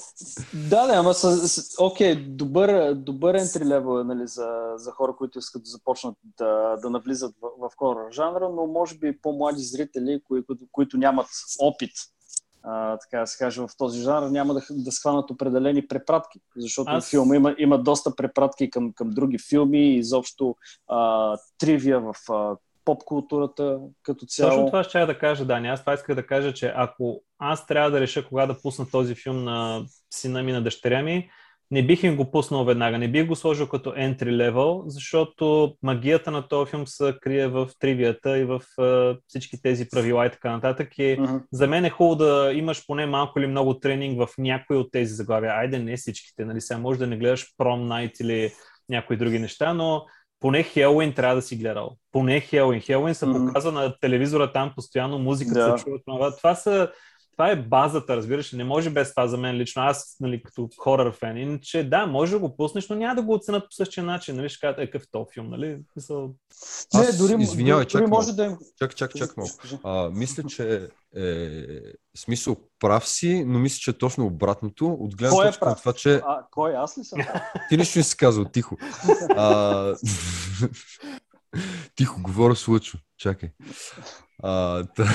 Да, 0.55 0.87
да, 0.87 0.93
ама 0.95 1.15
с, 1.15 1.49
с, 1.49 1.75
окей, 1.79 2.15
добър, 2.15 2.95
добър 2.95 3.37
entry 3.37 3.65
level 3.65 4.01
е 4.01 4.05
нали, 4.05 4.29
за, 4.29 4.49
за 4.77 4.91
хора, 4.91 5.15
които 5.19 5.39
искат 5.39 5.63
да 5.63 5.71
започнат 5.71 6.15
да, 6.39 6.77
да 6.77 6.91
навлизат 6.91 7.35
в, 7.43 7.69
в 7.69 7.73
хорър 7.77 8.13
жанра, 8.13 8.49
но 8.49 8.67
може 8.67 8.99
би 8.99 9.21
по-млади 9.23 9.63
зрители, 9.63 10.21
кои, 10.25 10.47
които, 10.47 10.65
които 10.73 10.97
нямат 10.99 11.27
опит, 11.59 11.93
а, 12.63 12.97
така 12.99 13.21
да 13.21 13.27
се 13.27 13.39
каже, 13.39 13.61
в 13.61 13.69
този 13.79 14.03
жанр, 14.03 14.31
няма 14.31 14.55
да, 14.55 14.61
да 14.71 14.93
схванат 14.93 15.31
определени 15.31 15.89
препратки, 15.89 16.41
защото 16.57 16.91
Аз- 16.91 17.11
филма 17.11 17.37
има, 17.37 17.55
има 17.59 17.79
доста 17.79 18.17
препратки 18.17 18.71
към, 18.71 18.93
към 18.93 19.11
други 19.11 19.39
филми 19.49 19.79
и 19.79 19.99
изобщо 19.99 20.57
а, 20.89 21.37
тривия 21.59 22.01
в 22.01 22.15
а, 22.31 22.57
поп-културата 22.85 23.79
като 24.03 24.27
цяло. 24.27 24.51
Точно 24.51 24.67
това 24.67 24.85
ще 24.85 25.07
да 25.07 25.19
кажа, 25.19 25.45
Дани. 25.45 25.69
Аз 25.69 25.81
това 25.81 25.95
исках 25.95 26.17
да 26.17 26.27
кажа, 26.27 26.55
че 26.55 26.73
ако 26.77 27.23
аз 27.39 27.67
трябва 27.67 27.91
да 27.91 28.01
реша 28.01 28.29
кога 28.29 28.47
да 28.47 28.61
пусна 28.63 28.87
този 28.91 29.15
филм 29.15 29.45
на 29.45 29.85
сина 30.11 30.43
ми, 30.43 30.53
на 30.53 30.63
дъщеря 30.63 31.03
ми, 31.03 31.31
не 31.71 31.87
бих 31.87 32.03
им 32.03 32.17
го 32.17 32.31
пуснал 32.31 32.65
веднага. 32.65 32.99
Не 32.99 33.09
бих 33.09 33.27
го 33.27 33.37
сложил 33.37 33.69
като 33.69 33.91
entry 33.91 34.31
level, 34.51 34.83
защото 34.87 35.75
магията 35.83 36.31
на 36.31 36.49
този 36.49 36.71
филм 36.71 36.87
се 36.87 37.15
крие 37.21 37.49
в 37.49 37.69
тривията 37.79 38.39
и 38.39 38.45
в 38.45 38.61
е, 38.81 39.19
всички 39.27 39.63
тези 39.63 39.89
правила 39.89 40.27
и 40.27 40.31
така 40.31 40.51
нататък. 40.51 40.99
И 40.99 41.17
Мгм. 41.21 41.37
за 41.53 41.67
мен 41.67 41.85
е 41.85 41.91
хубаво 41.91 42.17
да 42.17 42.53
имаш 42.55 42.87
поне 42.87 43.07
малко 43.07 43.39
или 43.39 43.47
много 43.47 43.79
тренинг 43.79 44.19
в 44.19 44.29
някои 44.39 44.77
от 44.77 44.89
тези 44.93 45.15
заглавия. 45.15 45.53
Айде, 45.53 45.79
не 45.79 45.97
всичките, 45.97 46.45
нали? 46.45 46.61
Сега 46.61 46.79
може 46.81 46.99
да 46.99 47.07
не 47.07 47.17
гледаш 47.17 47.47
Prom 47.59 47.89
Night 47.89 48.21
или 48.23 48.53
някои 48.89 49.17
други 49.17 49.39
неща, 49.39 49.75
но 49.75 50.05
поне 50.41 50.63
Хелуин 50.63 51.13
трябва 51.13 51.35
да 51.35 51.43
си 51.43 51.57
гледал. 51.57 51.97
Поне 52.13 52.41
Хелуин. 52.41 52.81
Хелуин 52.81 53.15
се 53.15 53.27
Мгм. 53.27 53.47
показва 53.47 53.73
на 53.73 53.95
телевизора 54.01 54.53
там 54.53 54.73
постоянно, 54.75 55.19
музиката 55.19 55.71
Да. 55.71 55.79
се 55.79 55.85
чува. 55.85 55.99
Това, 56.07 56.37
това, 56.37 56.55
са, 56.55 56.91
това 57.37 57.51
е 57.51 57.57
базата, 57.57 58.17
разбираш. 58.17 58.53
ли. 58.53 58.57
Не 58.57 58.65
може 58.65 58.91
без 58.91 59.11
това 59.11 59.27
за 59.27 59.37
мен 59.37 59.57
лично. 59.57 59.83
Аз, 59.83 60.17
нали, 60.21 60.43
като 60.43 60.69
хорър 60.79 61.13
фен. 61.13 61.37
Иначе, 61.37 61.85
да, 61.85 62.07
може 62.07 62.33
да 62.33 62.39
го 62.39 62.57
пуснеш, 62.57 62.89
но 62.89 62.97
няма 62.97 63.15
да 63.15 63.23
го 63.23 63.35
оценят 63.35 63.63
по 63.63 63.71
същия 63.71 64.05
начин. 64.05 64.37
Нали? 64.37 64.49
Ще 64.49 64.61
кажат, 64.61 64.79
е, 64.79 64.91
какъв 64.91 65.09
то 65.11 65.27
филм, 65.35 65.51
нали? 65.51 65.79
Мисъл, 65.97 66.35
Не, 66.95 67.01
Аз- 67.01 67.19
дори, 67.19 67.43
извинявай, 67.43 67.85
дори, 67.85 67.91
чакай 67.91 68.05
дори 68.07 68.11
може 68.11 68.33
да 68.33 68.45
им... 68.45 68.57
чак, 68.79 68.97
чак, 68.97 69.15
чак 69.15 69.37
малко. 69.37 69.53
А, 69.85 70.11
мисля, 70.11 70.43
че 70.45 70.89
е 71.17 71.81
смисъл 72.17 72.57
прав 72.79 73.09
си, 73.09 73.45
но 73.47 73.59
мисля, 73.59 73.79
че 73.79 73.91
е 73.91 73.99
точно 73.99 74.27
обратното. 74.27 74.87
От 75.01 75.17
гледна 75.17 75.37
Кой 75.37 75.47
е 75.47 75.49
точка 75.49 75.67
на 75.69 75.77
това, 75.77 75.93
че 75.93 76.15
А, 76.15 76.47
кой? 76.51 76.77
Аз 76.77 76.99
ли 76.99 77.05
съм? 77.05 77.21
Ти 77.69 77.77
нищо 77.77 77.99
не 77.99 78.03
си 78.03 78.17
казал, 78.17 78.45
тихо. 78.45 78.77
А... 79.31 79.95
тихо, 81.95 82.23
говоря 82.23 82.57
с 82.57 82.69
Лъчо. 82.69 82.99
Чакай. 83.19 83.51
А, 84.43 84.85
та, 84.85 85.07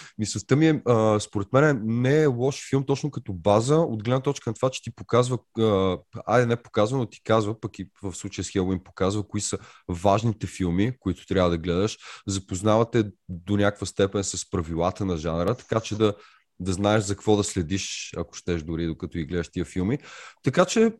мисълта 0.18 0.56
ми 0.56 0.68
е, 0.68 0.82
а, 0.86 1.20
според 1.20 1.52
мен 1.52 1.80
не 1.84 2.22
е 2.22 2.26
лош 2.26 2.68
филм 2.70 2.84
точно 2.86 3.10
като 3.10 3.32
база, 3.32 3.76
от 3.76 4.04
гледна 4.04 4.20
точка 4.20 4.50
на 4.50 4.54
това, 4.54 4.70
че 4.70 4.82
ти 4.82 4.94
показва, 4.94 5.38
а, 5.58 5.98
айде 6.26 6.46
не 6.46 6.56
показва, 6.56 6.98
но 6.98 7.06
ти 7.06 7.22
казва, 7.22 7.60
пък 7.60 7.78
и 7.78 7.88
в 8.02 8.14
случая 8.14 8.44
с 8.44 8.50
Хелуин 8.50 8.80
показва, 8.84 9.28
кои 9.28 9.40
са 9.40 9.58
важните 9.88 10.46
филми, 10.46 10.92
които 11.00 11.26
трябва 11.26 11.50
да 11.50 11.58
гледаш, 11.58 11.98
запознавате 12.26 13.04
до 13.28 13.56
някаква 13.56 13.86
степен 13.86 14.24
с 14.24 14.50
правилата 14.50 15.04
на 15.04 15.16
жанра, 15.16 15.54
така 15.54 15.80
че 15.80 15.96
да, 15.96 16.14
да 16.60 16.72
знаеш 16.72 17.04
за 17.04 17.14
какво 17.14 17.36
да 17.36 17.44
следиш, 17.44 18.14
ако 18.16 18.34
щеш 18.34 18.62
дори 18.62 18.86
докато 18.86 19.18
и 19.18 19.24
гледаш 19.24 19.48
тия 19.48 19.64
филми. 19.64 19.98
Така 20.42 20.64
че 20.64 20.92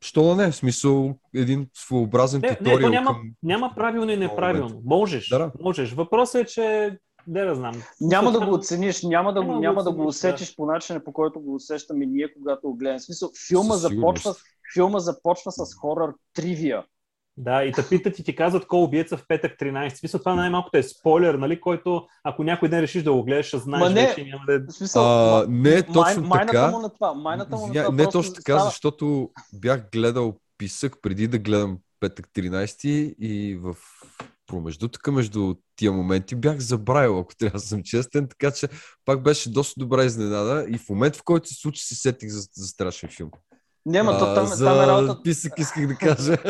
Що 0.00 0.22
да 0.22 0.36
не, 0.36 0.50
в 0.50 0.56
смисъл 0.56 1.18
един 1.34 1.68
своеобразен 1.74 2.40
Не, 2.40 2.48
не, 2.48 2.56
туториал 2.56 2.80
то 2.80 2.88
няма, 2.88 3.10
към... 3.10 3.22
няма 3.42 3.72
правилно 3.76 4.12
и 4.12 4.16
неправилно. 4.16 4.82
Можеш, 4.84 5.28
Да, 5.28 5.38
да. 5.38 5.52
можеш. 5.60 5.92
Въпросът 5.92 6.42
е, 6.42 6.46
че 6.46 6.98
не 7.26 7.44
да 7.44 7.54
знам. 7.54 7.82
Няма 8.00 8.32
да 8.32 8.46
го 8.46 8.54
оцениш, 8.54 9.02
няма 9.02 9.32
да, 9.32 9.40
Няма 9.40 9.46
го, 9.46 9.52
да 9.52 9.56
го 9.56 9.62
няма 9.62 9.82
да 9.82 9.92
го 9.92 10.06
оцениш, 10.06 10.30
да. 10.30 10.34
усетиш 10.34 10.56
по 10.56 10.66
начина, 10.66 11.04
по 11.04 11.12
който 11.12 11.40
го 11.40 11.54
усещаме 11.54 12.06
ние, 12.06 12.34
когато 12.34 12.68
го 12.68 12.74
гледаме. 12.76 12.98
В 12.98 13.02
смисъл, 13.02 13.30
филма 13.48 13.74
Със 13.74 13.82
започва, 13.82 14.34
филма 14.74 14.98
започва 14.98 15.52
с 15.52 15.74
хорър 15.80 16.14
тривия. 16.34 16.84
Да, 17.38 17.64
и 17.64 17.72
те 17.72 17.88
питат 17.88 18.18
и 18.18 18.24
ти 18.24 18.36
казват 18.36 18.66
кой 18.66 18.80
е 18.80 18.82
убиеца 18.82 19.16
в 19.16 19.24
петък 19.28 19.52
13. 19.60 19.94
В 19.94 19.98
Смисъл, 19.98 20.20
това 20.20 20.34
най-малкото 20.34 20.78
е 20.78 20.82
спойлер, 20.82 21.34
нали, 21.34 21.60
който 21.60 22.06
ако 22.24 22.44
някой 22.44 22.68
ден 22.68 22.80
решиш 22.80 23.02
да 23.02 23.12
го 23.12 23.24
гледаш, 23.24 23.46
ще 23.46 23.58
знаеш 23.58 23.82
Ма 23.82 23.90
не, 23.90 24.06
вече 24.06 24.24
няма 24.24 24.42
да... 24.48 24.72
В 24.72 24.72
смисъл, 24.72 25.02
А, 25.38 25.46
не 25.48 25.70
е 25.74 25.82
точно 25.82 26.00
май, 26.02 26.16
майната 26.16 26.52
така. 26.52 26.70
му 26.70 26.78
на 26.78 26.88
това. 26.88 27.14
Майната 27.14 27.56
му 27.56 27.66
на 27.66 27.72
това 27.72 27.92
не 27.92 28.02
просто 28.02 28.18
точно 28.18 28.34
така, 28.34 28.52
става- 28.52 28.64
защото 28.70 29.30
бях 29.52 29.90
гледал 29.92 30.36
писък 30.58 30.96
преди 31.02 31.28
да 31.28 31.38
гледам 31.38 31.78
петък 32.00 32.28
13 32.34 33.14
и 33.18 33.56
в 33.56 33.76
промеждутъка 34.46 35.12
между 35.12 35.54
тия 35.76 35.92
моменти 35.92 36.34
бях 36.34 36.58
забравил, 36.58 37.18
ако 37.18 37.36
трябва 37.36 37.58
да 37.58 37.64
съм 37.64 37.82
честен, 37.82 38.28
така 38.28 38.50
че 38.50 38.68
пак 39.04 39.22
беше 39.22 39.52
доста 39.52 39.80
добра 39.80 40.04
изненада 40.04 40.66
и 40.68 40.78
в 40.78 40.88
момент, 40.88 41.16
в 41.16 41.22
който 41.24 41.48
се 41.48 41.54
случи, 41.54 41.82
се 41.82 41.94
сетих 41.94 42.30
за, 42.30 42.48
за 42.52 42.66
страшен 42.66 43.10
филм. 43.10 43.30
Няма, 43.86 44.18
то 44.18 44.24
А, 44.24 44.34
там, 44.34 44.46
за 44.46 44.64
там 44.64 44.80
е 44.80 44.86
работата. 44.86 45.22
писък 45.22 45.52
исках 45.58 45.86
да 45.86 45.94
кажа. 45.94 46.36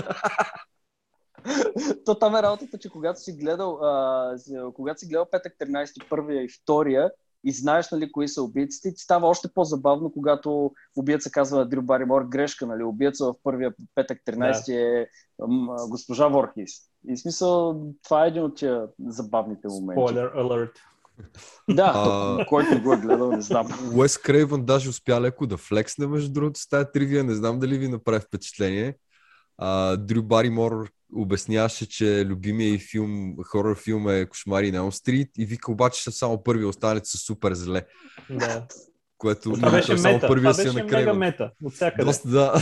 То 2.04 2.14
там 2.14 2.36
е 2.36 2.42
работата, 2.42 2.78
че 2.78 2.90
когато 2.90 3.20
си 3.20 3.32
гледал, 3.32 3.78
а, 3.82 4.36
когато 4.74 5.00
си 5.00 5.06
гледал 5.06 5.26
петък 5.30 5.52
13, 5.60 6.08
първия 6.08 6.44
и 6.44 6.48
втория, 6.48 7.10
и 7.44 7.52
знаеш 7.52 7.90
нали, 7.90 8.12
кои 8.12 8.28
са 8.28 8.42
убийците, 8.42 8.94
ти 8.94 9.02
става 9.02 9.28
още 9.28 9.48
по-забавно, 9.54 10.12
когато 10.12 10.70
убиеца 10.96 11.30
казва 11.30 11.68
Дрю 11.68 11.82
Баримор 11.82 12.22
грешка, 12.22 12.66
нали, 12.66 12.82
убиеца 12.82 13.24
в 13.24 13.34
първия 13.42 13.74
петък 13.94 14.18
13 14.26 14.68
е 14.68 15.08
м, 15.38 15.76
госпожа 15.88 16.28
Ворхис. 16.28 16.70
И 17.08 17.16
смисъл, 17.16 17.82
това 18.04 18.24
е 18.24 18.28
един 18.28 18.42
от 18.42 18.56
тия 18.56 18.86
забавните 19.06 19.68
моменти. 19.68 20.00
Spoiler 20.00 20.34
alert. 20.36 20.72
Да, 21.70 21.92
А. 21.94 22.04
то, 22.04 22.44
който 22.48 22.82
го 22.82 22.92
е 22.92 22.96
гледал, 22.96 23.32
не 23.32 23.42
знам. 23.42 23.68
Уес 23.96 24.18
Крейвън 24.18 24.64
даже 24.64 24.88
успя 24.88 25.20
леко 25.20 25.46
да 25.46 25.56
флексне, 25.56 26.06
между 26.06 26.32
другото, 26.32 26.60
с 26.60 26.68
тази 26.68 26.86
тривия. 26.94 27.24
Не 27.24 27.34
знам 27.34 27.58
дали 27.58 27.78
ви 27.78 27.88
направи 27.88 28.20
впечатление. 28.20 28.96
А, 29.58 29.96
Дрю 29.96 30.22
Баримор 30.22 30.90
обясняваше, 31.14 31.88
че 31.88 32.24
любимия 32.26 32.74
и 32.74 32.78
филм, 32.78 33.36
хорър 33.46 33.76
филм 33.76 34.08
е 34.08 34.26
Кошмари 34.26 34.72
на 34.72 34.92
Стрит 34.92 35.30
и 35.38 35.46
вика 35.46 35.72
обаче, 35.72 36.02
че 36.02 36.10
само 36.10 36.42
първия 36.42 36.68
останалите 36.68 37.08
са 37.08 37.18
супер 37.18 37.54
зле. 37.54 37.86
Да. 38.30 38.66
Което 39.18 39.52
Това 39.52 39.68
той 39.70 39.78
беше 39.78 39.98
само 39.98 40.14
мета. 40.14 40.28
първия 40.28 40.42
Това 40.52 40.54
си 40.54 40.60
е 40.60 40.64
беше 40.64 40.78
на 40.78 40.84
мега 40.98 41.14
мета. 41.14 41.50
От 41.64 41.72
всякъде. 41.72 42.04
Доста, 42.04 42.28
да. 42.28 42.54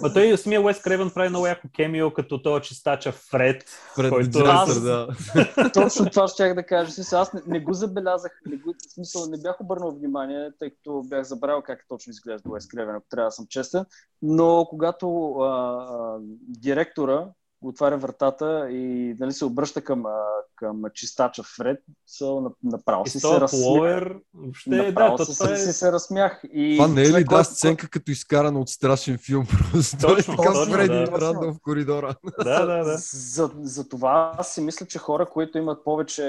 Ма 0.00 0.12
той 0.12 0.38
самия 0.38 0.62
Уес 0.62 0.80
Крейвън 0.80 1.10
прави 1.10 1.28
много 1.28 1.46
яко 1.46 1.68
кемио, 1.76 2.10
като 2.14 2.42
този 2.42 2.62
чистача 2.62 3.12
Фред. 3.12 3.64
Пред 3.96 4.10
който- 4.10 4.30
Дженсър, 4.30 4.48
Аз- 4.50 4.80
да. 4.82 5.08
Точно 5.74 6.10
това 6.10 6.28
ще 6.28 6.54
да 6.54 6.62
кажа. 6.62 6.92
Смисъл, 6.92 7.20
аз 7.20 7.32
не, 7.32 7.40
не 7.46 7.60
го 7.60 7.72
забелязах, 7.72 8.32
не, 8.46 8.56
го, 8.56 8.74
в 8.88 8.92
смисъл, 8.92 9.26
не 9.26 9.38
бях 9.38 9.60
обърнал 9.60 9.90
внимание, 9.90 10.50
тъй 10.58 10.70
като 10.70 11.02
бях 11.02 11.22
забравил 11.22 11.62
как 11.62 11.84
точно 11.88 12.10
изглежда 12.10 12.50
Уес 12.50 12.66
Кревен, 12.66 12.94
ако 12.94 13.06
трябва 13.10 13.26
да 13.28 13.32
съм 13.32 13.46
честен. 13.48 13.84
Но 14.22 14.66
когато 14.70 15.32
а, 15.34 15.46
а, 15.46 16.18
директора 16.48 17.26
отваря 17.62 17.96
вратата 17.98 18.70
и 18.70 19.14
нали, 19.18 19.32
се 19.32 19.44
обръща 19.44 19.80
към, 19.80 20.06
а, 20.06 20.18
към 20.56 20.82
чистача 20.94 21.42
Фред, 21.56 21.78
so, 22.10 22.40
на- 22.40 22.50
направо 22.62 23.02
И 23.06 23.10
си 23.10 23.18
с 23.18 23.28
се 23.28 23.40
разсмях. 23.40 24.04
въобще, 24.34 24.70
да, 24.70 24.82
Направо 24.82 25.24
си, 25.24 25.38
това 25.38 25.52
е... 25.52 25.56
си 25.56 25.72
се 25.72 25.92
разсмях. 25.92 26.40
И 26.52 26.76
Това 26.76 26.88
не 26.88 27.02
е 27.02 27.06
ли 27.06 27.12
да 27.12 27.24
който- 27.24 27.44
сценка 27.44 27.88
като 27.88 28.10
изкарана 28.10 28.60
от 28.60 28.68
страшен 28.68 29.18
филм? 29.18 29.46
Просто 29.72 29.96
е 30.08 30.16
така 30.16 30.36
точно, 30.42 30.74
Фреди 30.74 30.88
да. 31.10 31.32
В 31.32 31.56
коридора. 31.62 32.14
Да, 32.38 32.66
да, 32.66 32.84
да. 32.84 32.96
За, 33.12 33.50
за 33.56 33.88
това 33.88 34.34
аз 34.38 34.54
си 34.54 34.60
мисля, 34.60 34.86
че 34.86 34.98
хора, 34.98 35.26
които 35.26 35.58
имат 35.58 35.84
повече 35.84 36.24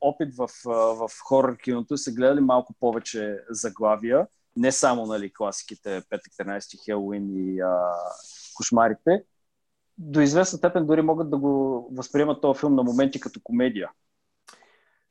опит 0.00 0.34
в, 0.36 0.48
в 0.96 1.08
хорър 1.24 1.56
киното, 1.56 1.96
са 1.96 2.12
гледали 2.12 2.40
малко 2.40 2.74
повече 2.80 3.36
заглавия, 3.50 4.26
не 4.56 4.72
само 4.72 5.06
нали, 5.06 5.32
класиките 5.32 6.02
Петък 6.10 6.32
13, 6.40 6.84
Хелуин 6.84 7.28
и 7.48 7.60
а, 7.60 7.76
Кошмарите, 8.54 9.22
до 10.00 10.20
известна 10.20 10.58
степен 10.58 10.86
дори 10.86 11.02
могат 11.02 11.30
да 11.30 11.38
го 11.38 11.88
възприемат 11.92 12.40
този 12.40 12.60
филм 12.60 12.74
на 12.74 12.82
моменти 12.82 13.20
като 13.20 13.40
комедия. 13.44 13.90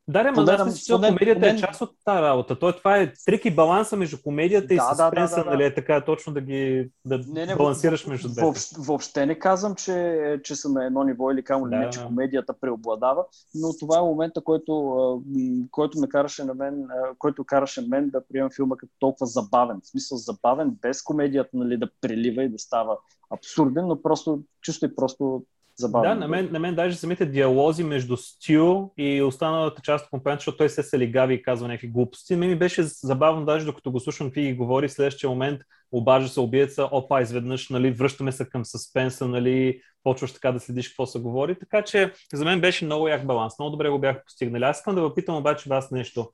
Да, 0.10 0.24
да, 0.24 0.32
ма 0.32 0.52
аз 0.52 0.66
мисля, 0.66 0.80
че 0.80 0.94
поне- 0.94 1.08
комедията 1.08 1.48
е 1.48 1.58
част 1.58 1.82
от 1.82 1.92
тази 2.06 2.22
работа. 2.22 2.60
Той, 2.60 2.76
това 2.76 2.98
е 2.98 3.14
трик 3.26 3.46
и 3.46 3.56
баланса 3.56 3.98
между 3.98 4.18
комедията 4.24 4.74
и 4.74 4.78
Да, 4.78 4.84
да, 4.84 4.90
да, 4.90 4.96
съспенса, 4.96 5.36
да, 5.36 5.44
да. 5.44 5.50
нали, 5.50 5.64
е 5.64 5.74
така 5.74 6.06
точно 6.06 6.34
да 6.34 6.42
ги 6.42 6.90
да 7.06 7.20
Не, 7.28 7.46
не, 7.46 7.56
балансираш 7.56 8.06
между 8.08 8.28
двете. 8.28 8.42
Въобще, 8.42 8.76
въобще 8.80 9.26
не 9.26 9.40
казвам, 9.40 9.76
че, 9.76 10.40
че 10.44 10.56
са 10.56 10.70
на 10.70 10.86
едно 10.86 11.04
ниво 11.04 11.32
или 11.32 11.44
камо 11.44 11.70
Да, 11.70 11.78
не, 11.78 11.90
че 11.90 12.00
да. 12.00 12.06
комедията 12.06 12.54
преобладава, 12.62 13.26
но 13.56 13.78
това 13.80 13.98
е 13.98 14.02
момента, 14.02 14.42
който, 14.42 15.24
който 15.72 16.00
ме 16.00 16.10
караше 16.10 16.44
на 16.44 16.54
мен, 16.54 16.88
който 17.18 17.44
караше 17.44 17.82
мен 17.82 18.10
да 18.10 18.22
приемам 18.28 18.52
филма 18.56 18.78
като 18.78 18.94
толкова 19.00 19.26
забавен. 19.26 19.80
В 19.84 19.88
смисъл 19.88 20.18
забавен, 20.18 20.78
без 20.82 21.02
комедията 21.04 21.50
нали, 21.54 21.78
да 21.78 21.90
прилива 22.02 22.44
и 22.44 22.50
да 22.50 22.60
става 22.60 22.98
абсурден, 23.34 23.88
но 23.88 24.02
просто 24.02 24.40
чисто 24.62 24.86
и 24.86 24.96
просто 24.96 25.44
забавен. 25.82 26.10
Да, 26.10 26.16
на 26.16 26.28
мен, 26.28 26.50
на 26.52 26.60
мен 26.60 26.76
даже 26.76 26.96
самите 26.96 27.26
диалози 27.26 27.84
между 27.84 28.18
Стю 28.18 28.90
и 28.98 29.22
останалата 29.22 29.82
част 29.82 30.06
от 30.06 30.10
компанията, 30.10 30.40
защото 30.40 30.58
той 30.58 30.70
се 30.70 30.84
се 30.84 31.00
лигави 31.00 31.34
и 31.34 31.42
казва 31.42 31.68
някакви 31.68 31.88
глупости. 31.88 32.36
Мен 32.36 32.50
ми 32.50 32.56
беше 32.56 32.84
забавно, 32.84 33.46
даже 33.46 33.66
докато 33.66 33.92
го 33.92 34.00
слушам 34.00 34.28
какви 34.28 34.42
ги 34.42 34.54
говори, 34.54 34.88
в 34.88 34.92
следващия 34.92 35.30
момент 35.30 35.62
обажда 35.92 36.30
се 36.30 36.40
убиеца, 36.40 36.90
опа, 36.92 37.22
изведнъж, 37.22 37.70
нали, 37.70 37.92
връщаме 37.92 38.32
се 38.32 38.50
към 38.50 38.66
съспенса, 38.66 39.28
нали, 39.28 39.82
почваш 40.04 40.34
така 40.34 40.52
да 40.52 40.60
следиш 40.60 40.88
какво 40.88 41.06
се 41.06 41.20
говори. 41.20 41.60
Така 41.60 41.82
че 41.82 42.14
за 42.34 42.46
мен 42.46 42.62
беше 42.62 42.86
много 42.86 43.08
як 43.08 43.26
баланс. 43.26 43.60
Много 43.60 43.72
добре 43.72 43.90
го 43.90 44.00
бяха 44.00 44.24
постигнали. 44.26 44.64
Аз 44.64 44.78
искам 44.78 44.96
да 44.96 45.02
въпитам 45.02 45.36
обаче 45.36 45.70
вас 45.70 45.92
нещо. 45.92 46.32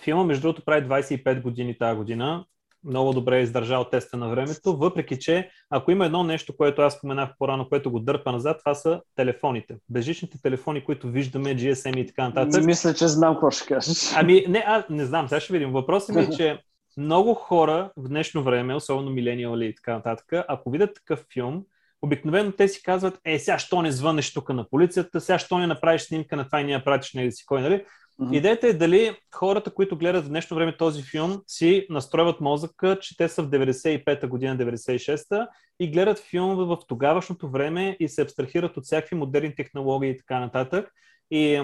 Филма, 0.00 0.24
между 0.24 0.42
другото, 0.42 0.64
прави 0.64 0.86
25 0.86 1.42
години 1.42 1.78
тази 1.78 1.96
година. 1.96 2.44
Много 2.84 3.12
добре 3.12 3.38
е 3.38 3.42
издържал 3.42 3.84
теста 3.84 4.16
на 4.16 4.28
времето, 4.28 4.76
въпреки 4.76 5.18
че 5.18 5.50
ако 5.70 5.90
има 5.90 6.06
едно 6.06 6.24
нещо, 6.24 6.56
което 6.56 6.82
аз 6.82 6.94
споменах 6.94 7.30
по-рано, 7.38 7.68
което 7.68 7.90
го 7.90 8.00
дърпа 8.00 8.32
назад, 8.32 8.58
това 8.58 8.74
са 8.74 9.00
телефоните. 9.16 9.76
Безжичните 9.88 10.42
телефони, 10.42 10.84
които 10.84 11.10
виждаме, 11.10 11.56
GSM 11.56 11.96
и 11.96 12.06
така 12.06 12.28
нататък. 12.28 12.64
Мисля, 12.64 12.94
че 12.94 13.08
знам 13.08 13.34
какво 13.34 13.50
ще 13.50 13.66
кажеш. 13.66 14.12
Ами, 14.16 14.44
не, 14.48 14.64
аз 14.66 14.84
не 14.90 15.04
знам, 15.04 15.28
сега 15.28 15.40
ще 15.40 15.52
видим. 15.52 15.72
Въпросът 15.72 16.16
ми 16.16 16.22
е, 16.22 16.30
че 16.36 16.58
много 16.96 17.34
хора 17.34 17.90
в 17.96 18.08
днешно 18.08 18.42
време, 18.42 18.74
особено 18.74 19.10
милениали 19.10 19.66
и 19.66 19.74
така 19.74 19.94
нататък, 19.94 20.26
ако 20.48 20.70
видят 20.70 20.94
такъв 20.94 21.26
филм, 21.32 21.64
обикновено 22.02 22.52
те 22.52 22.68
си 22.68 22.82
казват, 22.82 23.20
е, 23.24 23.38
сега 23.38 23.58
що 23.58 23.82
не 23.82 23.92
звънеш 23.92 24.32
тук 24.32 24.48
на 24.48 24.68
полицията, 24.68 25.20
сега 25.20 25.38
що 25.38 25.58
не 25.58 25.66
направиш 25.66 26.02
снимка 26.02 26.36
на 26.36 26.44
това 26.44 26.60
и 26.60 26.64
не 26.64 26.72
я 26.72 26.84
пратиш 26.84 27.12
на 27.14 27.32
си 27.32 27.46
кой, 27.46 27.62
нали? 27.62 27.84
Мгм. 28.18 28.34
Идеята 28.34 28.68
е 28.68 28.72
дали 28.72 29.16
хората, 29.34 29.74
които 29.74 29.98
гледат 29.98 30.24
в 30.24 30.28
днешно 30.28 30.54
време 30.56 30.76
този 30.76 31.02
филм, 31.02 31.42
си 31.46 31.86
настройват 31.90 32.40
мозъка, 32.40 32.98
че 33.00 33.16
те 33.16 33.28
са 33.28 33.42
в 33.42 33.50
95-та 33.50 34.26
година, 34.28 34.56
96-та 34.56 35.48
и 35.80 35.90
гледат 35.90 36.18
филм 36.18 36.56
в 36.56 36.78
тогавашното 36.88 37.50
време 37.50 37.96
и 38.00 38.08
се 38.08 38.22
абстрахират 38.22 38.76
от 38.76 38.84
всякакви 38.84 39.16
модерни 39.16 39.54
технологии 39.54 40.10
и 40.10 40.16
така 40.16 40.40
нататък. 40.40 40.90
И 41.30 41.62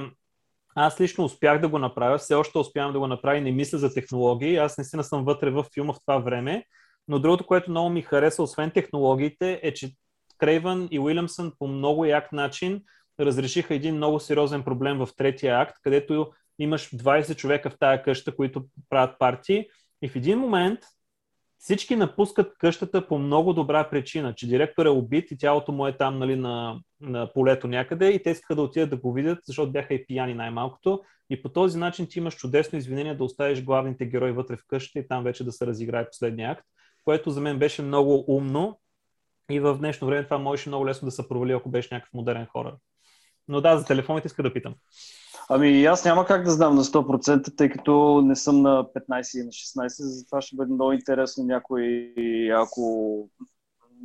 аз 0.74 1.00
лично 1.00 1.24
успях 1.24 1.60
да 1.60 1.68
го 1.68 1.78
направя, 1.78 2.18
все 2.18 2.34
още 2.34 2.58
успявам 2.58 2.92
да 2.92 2.98
го 2.98 3.06
направя 3.06 3.38
и 3.38 3.40
не 3.40 3.52
мисля 3.52 3.78
за 3.78 3.94
технологии. 3.94 4.56
Аз 4.56 4.78
наистина 4.78 5.04
съм 5.04 5.24
вътре 5.24 5.50
в 5.50 5.66
филма 5.74 5.92
в 5.92 6.00
това 6.00 6.18
време. 6.18 6.64
Но 7.08 7.18
другото, 7.18 7.46
което 7.46 7.70
много 7.70 7.90
ми 7.90 8.02
хареса, 8.02 8.42
освен 8.42 8.70
технологиите, 8.70 9.60
е, 9.62 9.74
че 9.74 9.90
Крейвън 10.38 10.88
и 10.90 10.98
Уилямсън 10.98 11.52
по 11.58 11.68
много 11.68 12.04
як 12.04 12.32
начин 12.32 12.82
разрешиха 13.20 13.74
един 13.74 13.96
много 13.96 14.20
сериозен 14.20 14.62
проблем 14.62 14.98
в 14.98 15.08
третия 15.16 15.60
акт, 15.60 15.76
където 15.82 16.32
имаш 16.58 16.90
20 16.90 17.36
човека 17.36 17.70
в 17.70 17.78
тая 17.78 18.02
къща, 18.02 18.36
които 18.36 18.64
правят 18.90 19.18
партии 19.18 19.66
и 20.02 20.08
в 20.08 20.16
един 20.16 20.38
момент 20.38 20.78
всички 21.58 21.96
напускат 21.96 22.58
къщата 22.58 23.08
по 23.08 23.18
много 23.18 23.52
добра 23.52 23.90
причина, 23.90 24.34
че 24.34 24.48
директор 24.48 24.86
е 24.86 24.90
убит 24.90 25.30
и 25.30 25.38
тялото 25.38 25.72
му 25.72 25.86
е 25.86 25.96
там 25.96 26.18
нали, 26.18 26.36
на, 26.36 26.80
на 27.00 27.32
полето 27.32 27.68
някъде 27.68 28.10
и 28.10 28.22
те 28.22 28.30
искаха 28.30 28.54
да 28.54 28.62
отидат 28.62 28.90
да 28.90 28.96
го 28.96 29.12
видят, 29.12 29.38
защото 29.44 29.72
бяха 29.72 29.94
и 29.94 30.06
пияни 30.06 30.34
най-малкото. 30.34 31.02
И 31.30 31.42
по 31.42 31.48
този 31.48 31.78
начин 31.78 32.06
ти 32.06 32.18
имаш 32.18 32.36
чудесно 32.36 32.78
извинение 32.78 33.14
да 33.14 33.24
оставиш 33.24 33.64
главните 33.64 34.06
герои 34.06 34.32
вътре 34.32 34.56
в 34.56 34.64
къщата 34.68 34.98
и 34.98 35.08
там 35.08 35.24
вече 35.24 35.44
да 35.44 35.52
се 35.52 35.66
разиграе 35.66 36.10
последния 36.10 36.50
акт, 36.50 36.64
което 37.04 37.30
за 37.30 37.40
мен 37.40 37.58
беше 37.58 37.82
много 37.82 38.24
умно 38.28 38.80
и 39.50 39.60
в 39.60 39.78
днешно 39.78 40.06
време 40.06 40.24
това 40.24 40.38
можеше 40.38 40.68
много 40.68 40.86
лесно 40.86 41.06
да 41.06 41.12
се 41.12 41.28
провали, 41.28 41.52
ако 41.52 41.70
беше 41.70 41.94
някакъв 41.94 42.12
модерен 42.14 42.46
хорър. 42.46 42.74
Но 43.48 43.60
да, 43.60 43.78
за 43.78 43.84
телефоните 43.84 44.26
иска 44.26 44.42
да 44.42 44.52
питам. 44.52 44.74
Ами 45.50 45.84
аз 45.84 46.04
няма 46.04 46.26
как 46.26 46.44
да 46.44 46.50
знам 46.50 46.74
на 46.74 46.84
100%, 46.84 47.56
тъй 47.56 47.70
като 47.70 48.22
не 48.24 48.36
съм 48.36 48.62
на 48.62 48.84
15 48.84 49.40
и 49.40 49.44
на 49.44 49.50
16, 49.50 49.88
затова 49.88 50.40
ще 50.40 50.56
бъде 50.56 50.72
много 50.72 50.92
интересно 50.92 51.44
някой, 51.44 52.14
ако, 52.54 53.28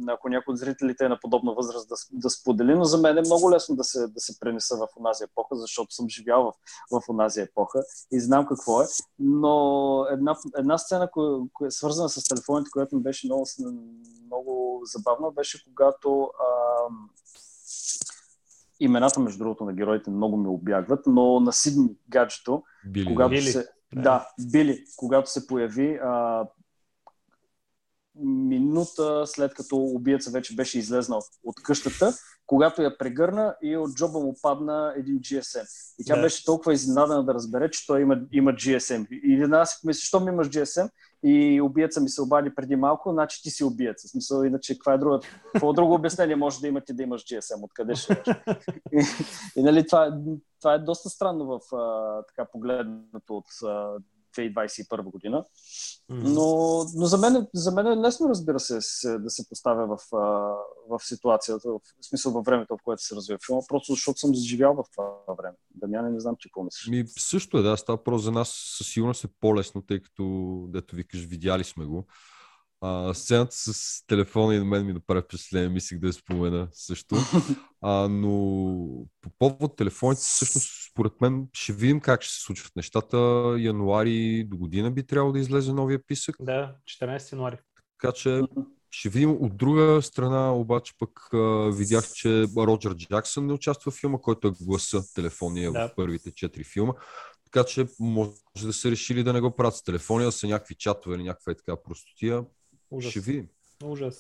ако 0.08 0.30
някой 0.30 0.52
от 0.52 0.58
зрителите 0.58 1.06
е 1.06 1.10
на 1.10 1.20
подобна 1.20 1.54
възраст 1.54 1.90
да, 1.90 1.96
да 2.12 2.30
сподели, 2.30 2.76
но 2.76 2.84
за 2.84 2.98
мен 2.98 3.18
е 3.18 3.22
много 3.22 3.52
лесно 3.52 3.76
да 3.76 3.84
се, 3.84 4.08
да 4.08 4.20
се 4.20 4.40
пренеса 4.40 4.78
в 4.78 4.88
онази 5.00 5.24
епоха, 5.24 5.56
защото 5.56 5.94
съм 5.94 6.10
живял 6.10 6.54
в, 6.92 7.02
в 7.02 7.10
онази 7.10 7.42
епоха 7.42 7.84
и 8.12 8.20
знам 8.20 8.46
какво 8.46 8.82
е. 8.82 8.86
Но 9.20 10.06
една, 10.12 10.36
една 10.58 10.78
сцена, 10.78 11.12
която 11.12 11.48
ко, 11.54 11.66
е 11.66 11.72
свързана 11.72 12.10
с 12.10 12.24
телефоните, 12.24 12.72
която 12.72 12.96
ми 12.96 13.02
беше 13.02 13.28
много, 13.28 13.46
много 14.26 14.82
забавна, 14.86 15.32
беше 15.32 15.64
когато 15.66 16.32
ам, 16.88 17.10
имената, 18.84 19.20
между 19.20 19.38
другото, 19.38 19.66
на 19.66 19.74
героите 19.74 20.10
много 20.10 20.38
ми 20.38 20.48
обягват, 20.48 21.00
но 21.08 21.40
на 21.40 21.54
Сидни 21.54 21.90
гаджето, 22.10 22.64
Били. 22.86 23.06
когато 23.06 23.30
Били. 23.30 23.42
се... 23.42 23.68
Да. 23.96 24.02
Да, 24.02 24.28
Били, 24.52 24.84
когато 24.98 25.32
се 25.32 25.48
появи 25.48 26.00
а, 26.04 26.46
минута 28.26 29.24
след 29.28 29.54
като 29.54 29.76
убиеца 29.76 30.32
вече 30.32 30.56
беше 30.56 30.80
излезнал 30.80 31.22
от 31.44 31.56
къщата, 31.64 32.14
когато 32.46 32.82
я 32.82 32.98
прегърна 32.98 33.56
и 33.64 33.78
от 33.78 33.94
джоба 33.96 34.20
му 34.20 34.36
падна 34.42 34.94
един 34.98 35.20
GSM. 35.20 35.66
И 36.00 36.06
тя 36.06 36.16
Да. 36.16 36.22
беше 36.22 36.46
толкова 36.46 36.74
изненадана 36.74 37.26
да 37.26 37.34
разбере, 37.34 37.72
че 37.72 37.88
той 37.88 38.02
има, 38.02 38.20
има 38.32 38.52
GSM. 38.52 39.08
И 39.12 39.44
една 39.44 39.66
си 39.66 39.78
помисли, 39.82 40.02
що 40.02 40.20
ми 40.20 40.32
имаш 40.32 40.48
GSM? 40.50 40.90
И 41.24 41.62
убиеца 41.62 42.02
ми 42.02 42.10
се 42.10 42.22
обади 42.22 42.56
преди 42.56 42.76
малко, 42.76 43.12
значи 43.12 43.44
ти 43.44 43.50
си 43.50 43.64
убиец. 43.64 44.04
В 44.06 44.10
смисъл, 44.10 44.44
иначе 44.44 44.74
каква 44.74 44.94
е 44.94 44.98
друга, 44.98 45.20
какво 45.54 45.74
друго 45.74 45.94
обяснение 45.94 46.36
може 46.36 46.60
да 46.60 46.68
има 46.68 46.82
ти 46.82 46.94
да 46.94 47.04
имаш 47.04 47.26
GSM? 47.26 47.64
Откъде 47.64 47.96
ще 47.96 48.24
и, 48.94 49.04
и 49.56 49.64
нали, 49.64 49.88
това, 49.88 50.18
това 50.60 50.74
е 50.74 50.80
доста 50.80 51.10
странно 51.10 51.46
в 51.46 51.76
а, 51.76 52.24
така 52.24 52.50
погледнато 52.52 53.38
от 53.38 53.46
а, 53.66 53.94
2021 54.34 55.04
година. 55.04 55.46
Но, 56.10 56.46
но 56.96 57.06
за, 57.06 57.18
мен, 57.18 57.36
е- 57.36 57.48
за 57.54 57.72
мен 57.72 57.88
е 57.88 57.98
лесно, 57.98 58.30
разбира 58.30 58.60
се, 58.60 58.78
с- 58.82 59.20
да 59.20 59.30
се 59.30 59.50
поставя 59.50 59.88
в, 59.88 60.00
в 60.90 61.00
ситуацията, 61.04 61.70
в 61.70 61.80
смисъл 62.02 62.32
във 62.32 62.46
времето, 62.46 62.78
в 62.78 62.84
което 62.84 63.04
се 63.04 63.16
развива 63.16 63.40
филма, 63.46 63.62
просто 63.68 63.94
защото 63.94 64.20
съм 64.20 64.34
живял 64.34 64.74
в 64.74 64.84
това 64.92 65.36
време. 65.38 65.56
Дамяне, 65.76 66.10
не 66.10 66.20
знам 66.20 66.36
ти 66.40 66.50
какво 66.50 66.64
мислиш. 66.64 66.88
Ми, 66.88 67.04
също 67.08 67.58
е, 67.58 67.62
да, 67.62 67.78
става 67.78 68.04
просто 68.04 68.24
за 68.24 68.32
нас 68.32 68.50
със 68.78 68.88
сигурност 68.88 69.24
е 69.24 69.28
по-лесно, 69.40 69.82
тъй 69.82 70.00
като, 70.02 70.24
дето 70.70 70.96
викаш, 70.96 71.20
видяли 71.26 71.64
сме 71.64 71.86
го. 71.86 72.06
А, 72.86 73.14
сцената 73.14 73.56
с 73.56 74.04
телефона 74.08 74.56
и 74.56 74.60
на 74.60 74.66
мен 74.66 74.86
ми 74.86 74.94
направи 74.94 75.22
впечатление, 75.22 75.70
мислих 75.70 76.00
да 76.00 76.08
я 76.08 76.14
спомена 76.14 76.68
също. 76.72 77.16
А, 77.86 78.08
но 78.08 78.30
по 79.22 79.30
повод 79.40 79.76
телефоните, 79.76 80.22
всъщност, 80.22 80.70
според 80.92 81.22
мен, 81.22 81.48
ще 81.54 81.74
видим 81.74 82.00
как 82.00 82.22
ще 82.22 82.34
се 82.34 82.42
случват 82.42 82.76
нещата. 82.76 83.18
Януари 83.60 84.44
до 84.44 84.58
година 84.58 84.92
би 84.92 85.06
трябвало 85.06 85.34
да 85.34 85.40
излезе 85.40 85.74
новия 85.74 86.00
писък. 86.08 86.36
Да, 86.40 86.76
14 87.02 87.32
януари. 87.32 87.58
Така 88.00 88.14
че 88.14 88.42
ще 88.92 89.10
видим. 89.10 89.32
От 89.32 89.58
друга 89.58 90.02
страна, 90.02 90.54
обаче, 90.54 90.94
пък 91.00 91.34
а, 91.34 91.72
видях, 91.74 92.14
че 92.14 92.46
Роджер 92.58 92.96
Джаксън 92.96 93.46
не 93.46 93.54
участва 93.54 93.92
в 93.92 93.96
филма, 93.96 94.18
който 94.18 94.48
е 94.48 94.52
гласа 94.62 95.14
телефония 95.14 95.72
Да. 95.72 95.88
в 95.88 95.96
първите 95.96 96.32
четири 96.32 96.64
филма. 96.64 96.94
Така 97.46 97.66
че 97.66 97.88
може 98.00 98.32
да 98.66 98.74
са 98.74 98.92
решили 98.92 99.24
да 99.24 99.34
не 99.34 99.42
го 99.42 99.56
правят 99.56 99.76
с 99.76 99.84
телефония, 99.84 100.26
да 100.26 100.32
са 100.32 100.48
някакви 100.48 100.76
чатове 100.76 101.16
или 101.16 101.24
някаква 101.24 101.52
е 101.52 101.56
така 101.56 101.76
простотия. 101.84 102.44
Ужас. 102.94 103.12
Ще 103.12 103.20
видим. 103.20 103.48
Ужас. 103.84 104.20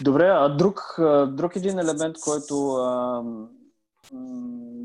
Добре, 0.00 0.26
а 0.26 0.48
друг, 0.48 0.96
друг 1.28 1.56
един 1.56 1.78
елемент, 1.78 2.16
който, 2.24 2.70
а, 2.74 3.22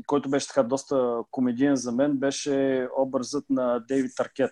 който 0.06 0.30
беше 0.30 0.46
така 0.46 0.62
доста 0.62 1.22
комедиен 1.30 1.76
за 1.76 1.92
мен, 1.92 2.16
беше 2.16 2.88
образът 2.98 3.44
на 3.50 3.78
Дейвид 3.88 4.20
Аркет. 4.20 4.50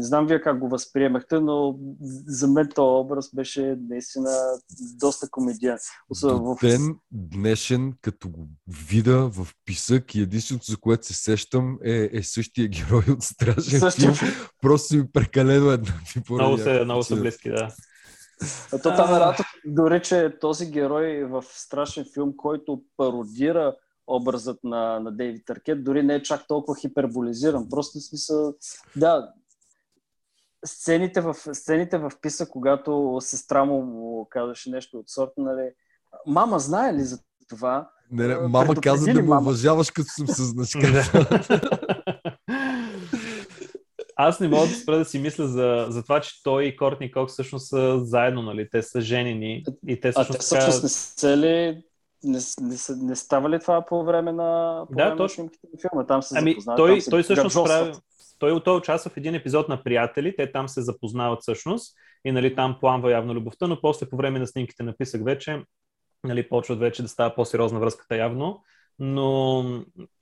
Не 0.00 0.06
знам 0.06 0.26
вие 0.26 0.40
как 0.40 0.58
го 0.58 0.68
възприемахте, 0.68 1.40
но 1.40 1.78
за 2.26 2.48
мен 2.48 2.68
този 2.74 3.04
образ 3.04 3.34
беше 3.34 3.76
наистина 3.88 4.30
доста 5.00 5.28
До 6.14 6.54
в... 6.54 6.56
ден 6.60 6.94
днешен, 7.12 7.92
като 8.02 8.28
го 8.28 8.48
видя 8.88 9.28
в 9.28 9.48
писък 9.64 10.14
и 10.14 10.20
единственото, 10.20 10.70
за 10.70 10.76
което 10.76 11.06
се 11.06 11.14
сещам, 11.14 11.78
е, 11.84 12.08
е 12.12 12.22
същия 12.22 12.68
герой 12.68 13.04
от 13.10 13.22
Страшен 13.22 13.80
Същия 13.80 14.14
филм. 14.14 14.30
Просто 14.62 14.96
ми 14.96 15.12
прекалено 15.12 15.70
еднакви 15.70 16.20
поради 16.26 16.46
Много, 16.46 16.62
се, 16.62 16.84
много 16.84 17.02
са 17.02 17.16
близки, 17.16 17.50
да. 17.50 17.68
А 18.72 18.78
То 18.78 18.96
там 18.96 19.14
е 19.14 19.20
Ратов, 19.20 19.46
дори, 19.66 20.02
че 20.02 20.34
този 20.40 20.70
герой 20.70 21.24
в 21.24 21.44
страшен 21.50 22.04
филм, 22.14 22.36
който 22.36 22.82
пародира 22.96 23.76
образът 24.06 24.58
на, 24.64 25.00
на 25.00 25.12
Дейвид 25.12 25.50
Аркет, 25.50 25.84
дори 25.84 26.02
не 26.02 26.14
е 26.14 26.22
чак 26.22 26.46
толкова 26.48 26.80
хиперболизиран. 26.80 27.68
Просто 27.70 27.98
в 27.98 28.02
смисъл, 28.02 28.54
да, 28.96 29.32
сцените 30.64 31.20
в, 31.20 31.34
сцените 31.34 31.98
в 31.98 32.12
писа, 32.22 32.48
когато 32.48 33.18
сестра 33.20 33.64
му 33.64 34.26
казваше 34.30 34.70
нещо 34.70 34.98
от 34.98 35.08
сорта, 35.08 35.32
нали, 35.36 35.70
мама 36.26 36.58
знае 36.58 36.94
ли 36.94 37.02
за 37.02 37.18
това? 37.48 37.90
Не, 38.10 38.26
не, 38.26 38.34
А, 38.34 38.48
мама 38.48 38.74
каза 38.74 39.12
да 39.12 39.22
ме 39.22 39.36
уважаваш, 39.36 39.90
като 39.90 40.08
съм 40.08 40.26
с 40.28 40.44
значка. 40.44 40.80
Аз 44.16 44.40
не 44.40 44.48
мога 44.48 44.66
да 44.66 44.74
спра 44.74 44.98
да 44.98 45.04
си 45.04 45.18
мисля 45.18 45.48
за, 45.48 45.86
за 45.88 46.02
това, 46.02 46.20
че 46.20 46.42
той 46.42 46.64
и 46.64 46.76
Кортни 46.76 47.12
Кокс 47.12 47.32
всъщност 47.32 47.68
са 47.68 48.00
заедно, 48.04 48.42
нали? 48.42 48.68
Те 48.70 48.82
са 48.82 49.00
женени 49.00 49.64
и 49.86 50.00
те 50.00 50.08
А 50.08 50.12
те 50.12 50.38
всъщност 50.38 50.42
всъщност 50.42 50.82
не 50.82 50.88
са 50.88 51.36
ли 51.36 51.82
не, 52.24 52.38
не, 52.60 52.76
не 53.02 53.16
става 53.16 53.50
ли 53.50 53.60
това 53.60 53.84
по 53.86 54.04
време 54.04 54.32
на, 54.32 54.82
по 54.88 54.94
Да, 54.94 55.02
време 55.02 55.10
на 55.10 55.16
точно. 55.16 55.34
снимките 55.34 55.66
на 55.72 55.80
филма? 55.80 56.06
Там 56.06 56.22
се 56.22 56.38
Ами, 56.38 56.50
запознават, 56.50 56.76
той, 56.76 56.90
там 56.90 57.00
се 57.00 57.10
той 57.10 57.22
всъщност 57.22 57.56
прави... 57.64 57.92
Той, 58.40 58.62
той 58.62 58.76
участва 58.76 59.10
в 59.10 59.16
един 59.16 59.34
епизод 59.34 59.68
на 59.68 59.82
Приятели, 59.82 60.36
те 60.36 60.52
там 60.52 60.68
се 60.68 60.82
запознават 60.82 61.42
всъщност 61.42 61.96
и 62.24 62.32
нали, 62.32 62.54
там 62.54 62.76
пламва 62.80 63.12
явно 63.12 63.34
любовта, 63.34 63.66
но 63.66 63.80
после 63.80 64.08
по 64.08 64.16
време 64.16 64.38
на 64.38 64.46
снимките 64.46 64.82
на 64.82 64.96
писък 64.96 65.24
вече 65.24 65.62
нали, 66.24 66.48
почват 66.48 66.78
вече 66.78 67.02
да 67.02 67.08
става 67.08 67.34
по-сериозна 67.34 67.80
връзката 67.80 68.16
явно. 68.16 68.62
Но 68.98 69.62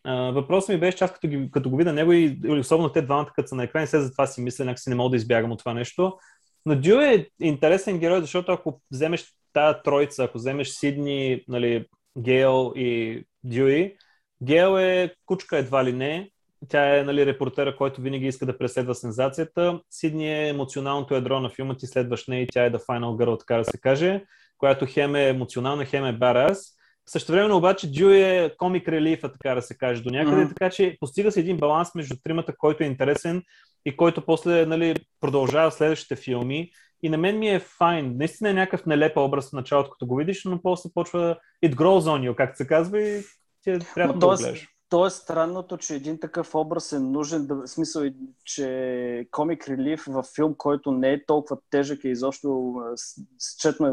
въпросът 0.07 0.69
ми 0.69 0.81
беше, 0.81 0.99
че 0.99 1.05
аз 1.05 1.13
като, 1.13 1.29
ги, 1.29 1.51
като 1.51 1.71
го 1.71 1.77
видя 1.77 1.93
него 1.93 2.13
и 2.13 2.39
особено 2.61 2.93
те 2.93 3.03
двамата 3.03 3.33
като 3.35 3.49
са 3.49 3.55
на 3.55 3.65
екран, 3.65 3.87
се 3.87 4.01
за 4.01 4.13
това 4.13 4.27
си 4.27 4.41
мисля, 4.41 4.65
някакси 4.65 4.91
не 4.91 4.97
мога 4.97 5.11
да 5.11 5.17
избягам 5.17 5.53
от 5.53 5.59
това 5.59 5.75
нещо. 5.75 6.19
Но 6.67 6.77
Дю 6.77 7.01
е 7.01 7.29
интересен 7.41 7.99
герой, 7.99 8.21
защото 8.21 8.53
ако 8.53 8.81
вземеш 8.91 9.27
тая 9.53 9.83
троица, 9.83 10.25
ако 10.25 10.39
вземеш 10.39 10.69
Сидни, 10.69 11.45
нали, 11.49 11.87
Гейл 12.19 12.73
и 12.77 13.25
Дюи, 13.45 13.97
Гейл 14.43 14.79
е 14.79 15.15
кучка 15.27 15.59
едва 15.59 15.85
ли 15.85 15.93
не, 15.93 16.31
тя 16.69 16.99
е 16.99 17.05
нали, 17.05 17.27
репортера, 17.27 17.77
който 17.77 18.01
винаги 18.01 18.27
иска 18.27 18.47
да 18.47 18.59
преследва 18.59 18.95
сензацията. 18.95 19.81
Сидни 19.91 20.33
е 20.33 20.49
емоционалното 20.49 21.15
ядро 21.15 21.41
на 21.41 21.51
филма, 21.51 21.77
ти 21.77 21.87
следваш 21.87 22.27
нея 22.27 22.43
и 22.43 22.47
тя 22.53 22.65
е 22.65 22.71
the 22.71 22.87
final 22.87 23.25
girl, 23.25 23.39
така 23.39 23.57
да 23.57 23.65
се 23.65 23.81
каже, 23.81 24.25
която 24.59 24.87
хем 24.89 25.17
е 25.17 25.29
емоционална, 25.29 25.85
хем 25.85 26.05
е 26.05 26.13
барас. 26.13 26.75
Също 27.07 27.33
време 27.33 27.55
обаче 27.55 27.91
Дю 27.91 28.11
е 28.11 28.55
комик 28.59 28.89
релифа, 28.89 29.33
така 29.33 29.55
да 29.55 29.63
се 29.63 29.77
каже, 29.77 30.03
до 30.03 30.11
някъде, 30.11 30.37
Мгм. 30.37 30.49
така 30.49 30.71
че 30.71 30.97
постига 31.01 31.33
се 31.33 31.41
един 31.41 31.57
баланс 31.57 31.95
между 31.95 32.17
тримата, 32.25 32.57
който 32.57 32.83
е 32.83 32.87
интересен 32.87 33.43
и 33.87 33.97
който 33.97 34.25
после 34.25 34.67
нали, 34.67 34.95
продължава 35.21 35.71
следващите 35.71 36.17
филми. 36.17 36.71
И 37.03 37.09
на 37.09 37.19
мен 37.19 37.39
ми 37.39 37.49
е 37.49 37.61
файн. 37.61 38.17
Наистина 38.17 38.51
е 38.51 38.55
някакъв 38.55 38.87
нелеп 38.87 39.17
образ 39.17 39.51
в 39.51 39.53
началото, 39.53 39.91
като 39.91 40.07
го 40.07 40.17
видиш, 40.17 40.45
но 40.45 40.63
после 40.63 40.91
почва 40.95 41.37
it 41.67 41.75
grows 41.75 42.19
on 42.19 42.31
you, 42.31 42.35
както 42.35 42.57
се 42.57 42.67
казва, 42.67 43.03
и 43.03 43.23
ти 43.63 43.71
е 43.71 43.79
Но 43.97 44.13
да 44.13 44.27
го 44.27 44.37
гледаш. 44.37 44.69
То 44.89 45.07
е 45.07 45.11
странното, 45.11 45.77
че 45.77 45.95
един 45.95 46.21
такъв 46.21 46.55
образ 46.55 46.93
е 46.93 46.99
нужен, 46.99 47.47
да, 47.47 47.55
в 47.55 47.67
смисъл, 47.67 48.03
че 48.45 49.29
комик 49.31 49.69
релив 49.69 50.05
в 50.09 50.25
филм, 50.35 50.55
който 50.55 50.93
не 50.93 51.13
е 51.13 51.27
толкова 51.27 51.59
тежък 51.71 52.05
и 52.05 52.09
изобщо 52.09 52.75
а, 52.77 52.97
с- 52.97 53.21
счетме, 53.39 53.93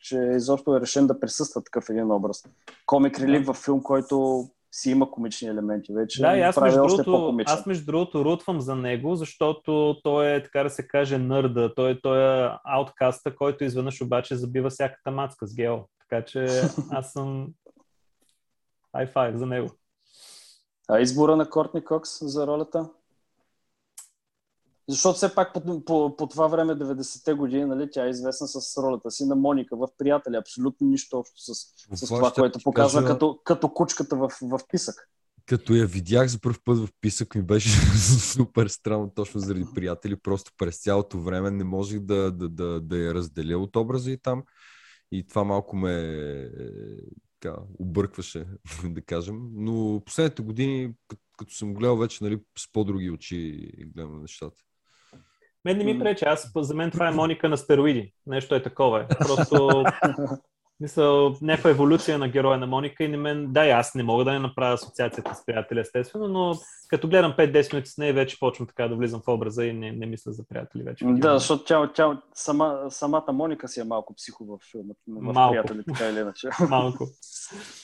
че 0.00 0.16
изобщо 0.16 0.76
е 0.76 0.80
решен 0.80 1.06
да 1.06 1.20
присъства 1.20 1.64
такъв 1.64 1.90
един 1.90 2.10
образ. 2.10 2.44
Комик 2.86 3.20
релив 3.20 3.46
в 3.46 3.54
филм, 3.54 3.82
който 3.82 4.44
си 4.72 4.90
има 4.90 5.10
комични 5.10 5.48
елементи 5.48 5.92
вече. 5.92 6.20
Да, 6.20 6.36
и 6.36 6.40
аз 6.40 6.60
между, 6.60 6.78
другото, 6.78 7.38
аз 7.46 7.66
между 7.66 7.86
другото 7.86 8.24
рутвам 8.24 8.60
за 8.60 8.74
него, 8.74 9.16
защото 9.16 9.96
той 10.02 10.34
е, 10.34 10.42
така 10.42 10.62
да 10.62 10.70
се 10.70 10.88
каже, 10.88 11.18
нърда. 11.18 11.74
Той, 11.74 12.00
той 12.02 12.44
е 12.44 12.50
ауткаста, 12.64 13.36
който 13.36 13.64
изведнъж 13.64 14.00
обаче 14.02 14.36
забива 14.36 14.70
всяката 14.70 15.10
мацка 15.10 15.46
с 15.46 15.54
гео. 15.54 15.76
Така 16.00 16.24
че 16.24 16.62
аз 16.90 17.12
съм 17.12 17.48
five 18.94 19.34
за 19.34 19.46
него. 19.46 19.68
А 20.88 21.00
избора 21.00 21.36
на 21.36 21.50
Кортни 21.50 21.84
Кокс 21.84 22.18
за 22.22 22.46
ролята? 22.46 22.88
Защото 24.88 25.16
все 25.16 25.34
пак 25.34 25.52
по, 25.52 25.84
по, 25.84 26.16
по 26.16 26.26
това 26.26 26.46
време, 26.46 26.72
90-те 26.72 27.34
години, 27.34 27.64
нали, 27.64 27.88
тя 27.92 28.06
е 28.06 28.10
известна 28.10 28.48
с 28.48 28.82
ролята 28.82 29.10
си 29.10 29.26
на 29.26 29.36
Моника 29.36 29.76
в 29.76 29.88
Приятели. 29.98 30.36
Абсолютно 30.36 30.86
нищо 30.86 31.18
общо 31.18 31.40
с, 31.40 31.54
с 31.96 32.06
Това 32.06 32.30
което 32.30 32.58
показва 32.64 33.00
кажа- 33.00 33.12
като, 33.12 33.40
като 33.44 33.68
кучката 33.68 34.16
в, 34.16 34.32
в 34.42 34.60
писък. 34.70 35.08
Като 35.46 35.74
я 35.74 35.86
видях 35.86 36.28
за 36.28 36.40
първ 36.40 36.56
път 36.64 36.78
в 36.78 36.88
писък 37.00 37.34
ми 37.34 37.42
беше 37.42 37.68
супер 38.36 38.66
странно, 38.68 39.10
точно 39.14 39.40
заради 39.40 39.66
приятели. 39.74 40.16
Просто 40.16 40.52
през 40.58 40.82
цялото 40.82 41.20
време 41.20 41.50
не 41.50 41.64
можех 41.64 42.00
да, 42.00 42.32
да, 42.32 42.48
да, 42.48 42.80
да 42.80 42.98
я 42.98 43.14
разделя 43.14 43.58
от 43.58 43.76
образа 43.76 44.10
и 44.10 44.18
там. 44.18 44.42
И 45.12 45.26
това 45.26 45.44
малко 45.44 45.76
ме 45.76 46.50
така, 47.40 47.56
объркваше, 47.78 48.44
да 48.84 49.02
кажем. 49.02 49.48
Но 49.52 50.02
последните 50.04 50.42
години, 50.42 50.92
като, 51.08 51.22
като 51.38 51.54
съм 51.54 51.74
гледал 51.74 51.96
вече 51.96 52.24
нали, 52.24 52.40
с 52.58 52.72
по-други 52.72 53.10
очи, 53.10 53.70
гледам 53.94 54.14
на 54.14 54.20
нещата. 54.20 54.56
Мен 55.64 55.78
не 55.78 55.84
ми 55.84 55.98
пречи, 55.98 56.24
аз, 56.24 56.52
за 56.56 56.74
мен 56.74 56.90
това 56.90 57.08
е 57.08 57.12
Моника 57.12 57.48
на 57.48 57.56
стероиди. 57.56 58.12
Нещо 58.26 58.54
е 58.54 58.62
такова. 58.62 59.02
Е. 59.02 59.08
Просто 59.08 59.84
мисъл, 60.80 61.36
някаква 61.42 61.70
еволюция 61.70 62.18
на 62.18 62.28
героя 62.28 62.58
на 62.58 62.66
Моника 62.66 63.04
и 63.04 63.08
на 63.08 63.18
мен, 63.18 63.52
да, 63.52 63.66
и 63.66 63.70
аз 63.70 63.94
не 63.94 64.02
мога 64.02 64.24
да 64.24 64.32
не 64.32 64.38
направя 64.38 64.74
асоциацията 64.74 65.34
с 65.34 65.46
приятели, 65.46 65.80
естествено, 65.80 66.28
но 66.28 66.54
като 66.88 67.08
гледам 67.08 67.32
5-10 67.38 67.72
минути 67.72 67.90
с 67.90 67.98
нея, 67.98 68.14
вече 68.14 68.38
почвам 68.40 68.66
така 68.66 68.88
да 68.88 68.96
влизам 68.96 69.20
в 69.26 69.28
образа 69.28 69.64
и 69.64 69.72
не, 69.72 69.92
не 69.92 70.06
мисля 70.06 70.32
за 70.32 70.44
приятели 70.48 70.82
вече. 70.82 71.04
Да, 71.08 71.38
защото 71.38 71.64
тя, 71.64 71.92
тя 71.92 72.22
сама, 72.34 72.80
самата 72.90 73.32
Моника 73.32 73.68
си 73.68 73.80
е 73.80 73.84
малко 73.84 74.14
психо 74.14 74.44
в 74.44 74.58
филма. 74.70 74.94
В 75.08 75.32
Малко. 75.32 75.52
Приятели, 75.52 75.82
така 75.84 76.08
или 76.08 76.18
иначе. 76.18 76.48
Малко. 76.68 77.06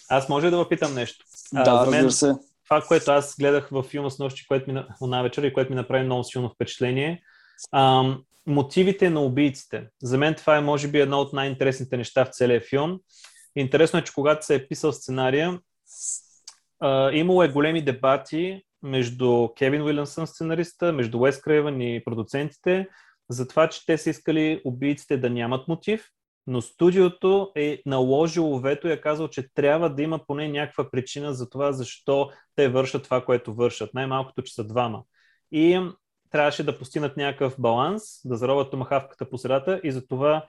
Аз 0.08 0.28
може 0.28 0.50
да 0.50 0.56
въпитам 0.56 0.94
нещо? 0.94 1.24
А, 1.54 1.64
да, 1.64 1.84
за 1.84 1.90
мен- 1.90 2.10
се. 2.10 2.34
това, 2.64 2.82
което 2.88 3.10
аз 3.10 3.36
гледах 3.38 3.68
във 3.68 3.86
филма 3.86 4.10
с 4.10 4.18
нощи, 4.18 4.46
което 4.46 4.72
ми 4.72 4.84
на, 5.00 5.22
вечер 5.22 5.42
и 5.42 5.52
което 5.52 5.70
ми 5.72 5.76
направи 5.76 6.04
много 6.04 6.24
силно 6.24 6.50
впечатление, 6.50 7.22
ам, 7.72 8.22
мотивите 8.46 9.10
на 9.10 9.20
убийците. 9.20 9.88
За 10.02 10.18
мен 10.18 10.34
това 10.34 10.56
е, 10.56 10.60
може 10.60 10.88
би, 10.88 11.00
едно 11.00 11.20
от 11.20 11.32
най-интересните 11.32 11.96
неща 11.96 12.24
в 12.24 12.28
целия 12.28 12.60
филм. 12.60 13.00
Интересно 13.56 13.98
е, 13.98 14.04
че 14.04 14.12
когато 14.12 14.46
се 14.46 14.54
е 14.54 14.68
писал 14.68 14.92
сценария, 14.92 15.60
а, 16.80 17.12
имало 17.12 17.42
е 17.42 17.48
големи 17.48 17.84
дебати 17.84 18.62
между 18.82 19.48
Кевин 19.58 19.82
Уилямсън, 19.82 20.26
сценариста, 20.26 20.92
между 20.92 21.18
Уес 21.18 21.40
Крейвън 21.40 21.80
и 21.80 22.04
продуцентите, 22.04 22.88
за 23.28 23.48
това, 23.48 23.68
че 23.68 23.86
те 23.86 23.98
са 23.98 24.10
искали 24.10 24.62
убийците 24.64 25.16
да 25.16 25.30
нямат 25.30 25.68
мотив, 25.68 26.08
но 26.46 26.62
студиото 26.62 27.52
е 27.56 27.82
наложило 27.86 28.58
вето 28.58 28.88
и 28.88 28.92
е 28.92 29.00
казал, 29.00 29.28
че 29.28 29.48
трябва 29.54 29.94
да 29.94 30.02
има 30.02 30.20
поне 30.26 30.48
някаква 30.48 30.90
причина 30.90 31.34
за 31.34 31.50
това, 31.50 31.72
защо 31.72 32.30
те 32.56 32.68
вършат 32.68 33.04
това, 33.04 33.24
което 33.24 33.54
вършат. 33.54 33.94
Най-малкото, 33.94 34.42
че 34.42 34.54
са 34.54 34.64
двама. 34.64 35.02
И 35.52 35.80
трябваше 36.34 36.62
да 36.62 36.78
постигнат 36.78 37.16
някакъв 37.16 37.54
баланс, 37.58 38.02
да 38.24 38.36
зароват 38.36 38.70
томахавката 38.70 39.30
по 39.30 39.38
средата 39.38 39.80
и 39.84 39.92
затова 39.92 40.46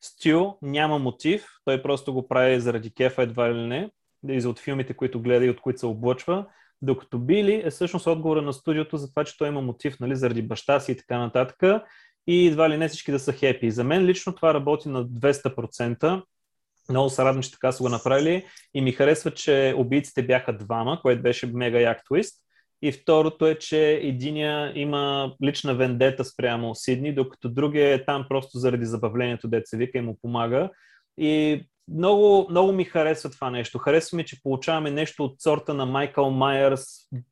Стю 0.00 0.52
няма 0.62 0.98
мотив, 0.98 1.46
той 1.64 1.82
просто 1.82 2.12
го 2.12 2.28
прави 2.28 2.60
заради 2.60 2.94
кефа 2.94 3.22
едва 3.22 3.54
ли 3.54 3.66
не, 3.66 3.90
и 4.28 4.40
за 4.40 4.50
от 4.50 4.58
филмите, 4.58 4.94
които 4.94 5.22
гледа 5.22 5.44
и 5.44 5.50
от 5.50 5.60
които 5.60 5.78
се 5.78 5.86
облъчва, 5.86 6.46
докато 6.82 7.18
Били 7.18 7.62
е 7.64 7.70
всъщност 7.70 8.06
отговора 8.06 8.42
на 8.42 8.52
студиото 8.52 8.96
за 8.96 9.10
това, 9.10 9.24
че 9.24 9.38
той 9.38 9.48
има 9.48 9.60
мотив 9.60 10.00
нали, 10.00 10.16
заради 10.16 10.42
баща 10.42 10.80
си 10.80 10.92
и 10.92 10.96
така 10.96 11.18
нататък 11.18 11.82
и 12.26 12.46
едва 12.46 12.70
ли 12.70 12.76
не 12.76 12.88
всички 12.88 13.12
да 13.12 13.18
са 13.18 13.32
хепи. 13.32 13.70
За 13.70 13.84
мен 13.84 14.04
лично 14.04 14.34
това 14.34 14.54
работи 14.54 14.88
на 14.88 15.04
200%. 15.06 16.22
Много 16.90 17.10
се 17.10 17.24
радвам, 17.24 17.42
че 17.42 17.52
така 17.52 17.72
са 17.72 17.82
го 17.82 17.88
направили 17.88 18.44
и 18.74 18.80
ми 18.80 18.92
харесва, 18.92 19.30
че 19.30 19.74
убийците 19.76 20.22
бяха 20.22 20.56
двама, 20.56 20.98
което 21.02 21.22
беше 21.22 21.46
мега 21.46 21.80
як 21.80 22.04
твист. 22.04 22.42
И 22.82 22.92
второто 22.92 23.46
е, 23.46 23.58
че 23.58 23.92
единия 23.92 24.72
има 24.74 25.32
лична 25.44 25.74
вендета 25.74 26.24
спрямо 26.24 26.74
Сидни, 26.74 27.14
докато 27.14 27.48
другия 27.48 27.94
е 27.94 28.04
там 28.04 28.26
просто 28.28 28.58
заради 28.58 28.86
забавлението, 28.86 29.48
деца 29.48 29.76
вика 29.76 29.98
и 29.98 30.00
му 30.00 30.18
помага. 30.22 30.70
И 31.18 31.62
много, 31.88 32.46
много 32.50 32.72
ми 32.72 32.84
харесва 32.84 33.30
това 33.30 33.50
нещо. 33.50 33.78
Харесва 33.78 34.16
ми, 34.16 34.24
че 34.24 34.42
получаваме 34.42 34.90
нещо 34.90 35.24
от 35.24 35.40
сорта 35.40 35.74
на 35.74 35.86
Майкъл 35.86 36.30
Майерс, 36.30 36.84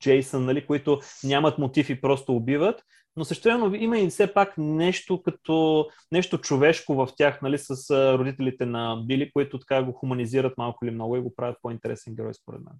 Джейсън, 0.03 0.45
нали, 0.45 0.67
които 0.67 1.01
нямат 1.25 1.59
мотив 1.59 1.91
и 1.91 2.01
просто 2.01 2.37
убиват, 2.37 2.83
но 3.17 3.25
същевременно 3.25 3.75
има 3.75 3.99
и 3.99 4.09
все 4.09 4.35
пак 4.35 4.55
нещо 4.59 5.23
като 5.23 5.87
нещо 6.13 6.39
човешко 6.39 6.95
в 6.95 7.09
тях, 7.17 7.43
нали, 7.43 7.59
с 7.59 7.91
родителите 8.19 8.67
на 8.67 9.03
Били, 9.07 9.31
които 9.33 9.59
така 9.59 9.83
го 9.83 9.93
хуманизират 9.93 10.59
малко 10.59 10.85
или 10.85 10.93
много 10.93 11.17
и 11.17 11.21
го 11.21 11.35
правят 11.35 11.57
по-интересен 11.63 12.15
герой 12.15 12.35
според 12.35 12.61
мен. 12.61 12.75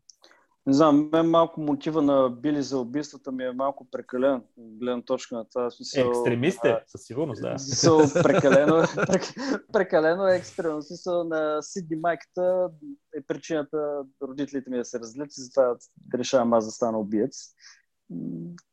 Не 0.71 0.75
знам, 0.75 1.09
мен 1.13 1.27
малко 1.27 1.61
мотива 1.61 2.03
на 2.03 2.31
Били 2.31 2.63
за 2.63 2.79
убийствата 2.79 3.33
ми 3.33 3.45
е 3.45 3.53
малко 3.53 3.89
прекален, 3.91 4.43
гледна 4.59 5.03
точка 5.03 5.35
на 5.35 5.45
това. 5.45 5.71
Смисъл, 5.71 6.09
екстремист 6.09 6.65
е, 6.65 6.69
а, 6.69 6.81
със 6.87 7.03
сигурност, 7.03 7.43
да. 7.43 7.59
Смисъл, 7.59 7.99
прекалено, 8.23 8.75
прек- 8.75 9.63
прекалено 9.73 10.29
е 10.29 10.37
екстремно. 10.37 10.83
Смисъл 10.83 11.25
на 11.25 11.63
Сидни 11.63 11.97
майката 11.97 12.69
е 13.15 13.23
причината 13.23 14.03
родителите 14.23 14.71
ми 14.71 14.77
да 14.77 14.85
се 14.85 15.01
разлят 15.01 15.29
и 15.29 15.43
затова 15.43 15.77
решавам 16.15 16.53
аз 16.53 16.65
да 16.65 16.71
стана 16.71 16.99
убиец. 16.99 17.37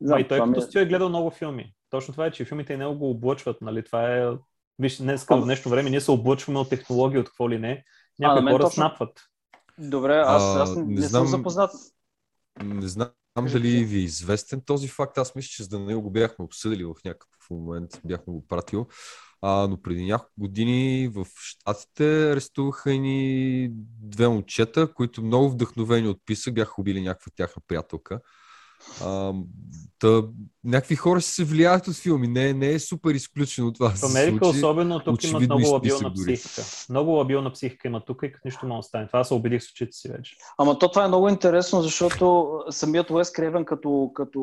Знам, 0.00 0.18
и 0.18 0.28
той 0.28 0.38
това 0.38 0.46
ми 0.46 0.54
като 0.54 0.78
е- 0.78 0.82
е 0.82 0.86
гледал 0.86 1.08
много 1.08 1.30
филми. 1.30 1.74
Точно 1.90 2.12
това 2.14 2.26
е, 2.26 2.30
че 2.30 2.44
филмите 2.44 2.76
него 2.76 2.94
го 2.94 3.10
облъчват, 3.10 3.60
нали? 3.60 3.84
Това 3.84 4.16
е... 4.16 4.30
Виж, 4.78 4.98
днес 4.98 5.24
в 5.24 5.44
днешно 5.44 5.70
време 5.70 5.90
ние 5.90 6.00
се 6.00 6.10
облъчваме 6.10 6.58
от 6.58 6.68
технологии, 6.68 7.18
от 7.18 7.26
какво 7.26 7.50
ли 7.50 7.58
не. 7.58 7.84
Някои 8.18 8.42
хора 8.42 8.62
точно- 8.62 8.70
снапват. 8.74 9.20
Добре, 9.78 10.22
аз, 10.26 10.42
аз 10.42 10.76
не, 10.76 10.84
не 10.84 11.00
знам- 11.00 11.26
съм 11.26 11.38
запознат. 11.38 11.70
Не 12.64 12.88
знам 12.88 13.10
дали 13.46 13.84
ви 13.84 13.98
е 13.98 14.02
известен 14.02 14.60
този 14.60 14.88
факт. 14.88 15.18
Аз 15.18 15.34
мисля, 15.34 15.48
че 15.48 15.64
с 15.64 15.68
Данил 15.68 16.00
го 16.00 16.10
бяхме 16.10 16.44
обсъдили 16.44 16.84
в 16.84 16.94
някакъв 17.04 17.50
момент, 17.50 17.90
бяхме 18.04 18.32
го 18.32 18.46
пратил. 18.46 18.86
А, 19.42 19.66
но 19.66 19.82
преди 19.82 20.04
няколко 20.04 20.32
години 20.38 21.08
в 21.08 21.26
Штатите 21.40 22.32
арестуваха 22.32 22.90
ни 22.90 23.68
две 24.02 24.28
момчета, 24.28 24.94
които 24.94 25.22
много 25.22 25.50
вдъхновени 25.50 26.08
от 26.08 26.18
писък 26.26 26.54
бяха 26.54 26.74
убили 26.78 27.02
някаква 27.02 27.32
тяхна 27.36 27.62
приятелка. 27.66 28.20
А, 29.02 29.32
та, 29.98 30.22
някакви 30.64 30.96
хора 30.96 31.20
се 31.20 31.44
влияят 31.44 31.88
от 31.88 31.96
филми. 31.96 32.28
Не, 32.28 32.52
не 32.52 32.72
е 32.72 32.78
супер 32.78 33.10
изключено 33.10 33.72
това. 33.72 33.88
да 33.88 33.94
В 33.94 34.02
Америка 34.02 34.44
случи. 34.44 34.58
особено 34.58 35.00
тук 35.00 35.24
имат 35.24 35.42
много 35.42 35.68
лабилна 35.68 36.12
психика. 36.12 36.62
Много 36.90 37.10
лабилна 37.10 37.52
психика 37.52 37.88
има 37.88 38.04
тук 38.04 38.22
и 38.22 38.32
като 38.32 38.48
нищо 38.48 38.66
може 38.66 38.78
да 38.78 38.82
стане. 38.82 39.06
Това 39.06 39.24
се 39.24 39.34
убедих 39.34 39.62
с 39.62 39.70
очите 39.70 39.92
си 39.92 40.08
вече. 40.08 40.36
Ама 40.58 40.78
то 40.78 40.90
това 40.90 41.04
е 41.04 41.08
много 41.08 41.28
интересно, 41.28 41.82
защото 41.82 42.50
самият 42.70 43.10
Уес 43.10 43.30
Крейвен 43.30 43.64
като, 43.64 44.10
като, 44.14 44.40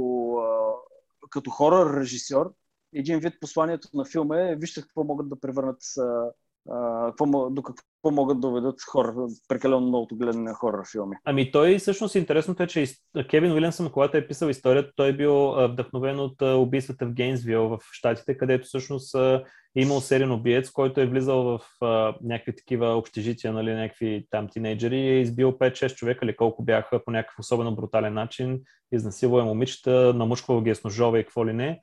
като 1.30 1.50
хорър 1.50 2.00
режисьор, 2.00 2.54
един 2.94 3.20
вид 3.20 3.34
посланието 3.42 3.88
на 3.94 4.06
филма 4.06 4.42
е 4.42 4.56
вижте 4.56 4.82
какво 4.82 5.04
могат 5.04 5.30
да 5.30 5.40
превърнат, 5.40 5.82
а, 6.00 6.32
до 7.50 7.64
какво 7.64 8.12
могат 8.12 8.38
да 8.38 8.48
доведат 8.48 8.82
хора, 8.92 9.14
прекалено 9.48 9.82
многото 9.82 10.16
гледане 10.16 10.44
на 10.44 10.54
хорър 10.54 10.80
филми. 10.92 11.16
Ами 11.26 11.52
той 11.52 11.78
всъщност 11.78 12.16
интересното 12.16 12.64
е, 12.64 12.68
че 12.68 12.86
Кевин 13.30 13.52
Уилямсън, 13.52 13.92
когато 13.92 14.18
е 14.18 14.28
писал 14.28 14.48
историята, 14.48 14.92
той 14.96 15.10
е 15.10 15.18
бил 15.18 15.52
вдъхновен 15.52 16.20
от 16.20 16.42
убийствата 16.42 17.06
в 17.06 17.14
Гейнсвил 17.14 17.68
в 17.68 17.80
Штатите, 17.92 18.38
където 18.38 18.68
всъщност 18.68 19.16
е 19.16 19.82
имал 19.82 20.02
сериен 20.02 20.32
убиец, 20.32 20.72
който 20.72 21.02
е 21.02 21.06
влизал 21.06 21.44
в 21.44 21.60
някакви 22.24 22.56
такива 22.56 22.88
общежития, 22.88 23.54
нали, 23.54 23.74
някакви 23.74 24.28
там 24.30 24.48
тинейджери 24.48 24.98
и 24.98 25.10
е 25.10 25.22
избил 25.22 25.52
5-6 25.52 25.96
човека 25.96 26.26
или 26.26 26.36
колко 26.36 26.64
бяха 26.64 27.04
по 27.06 27.12
някакъв 27.12 27.40
особено 27.40 27.76
брутален 27.76 28.14
начин, 28.14 28.60
изнасилвал 28.92 29.40
е 29.40 29.44
момичета, 29.44 30.14
намушквал 30.14 30.62
ги 30.62 30.70
е 30.70 30.76
с 30.76 30.84
ножове 30.84 31.20
и 31.20 31.24
какво 31.24 31.48
ли 31.48 31.54
не. 31.54 31.82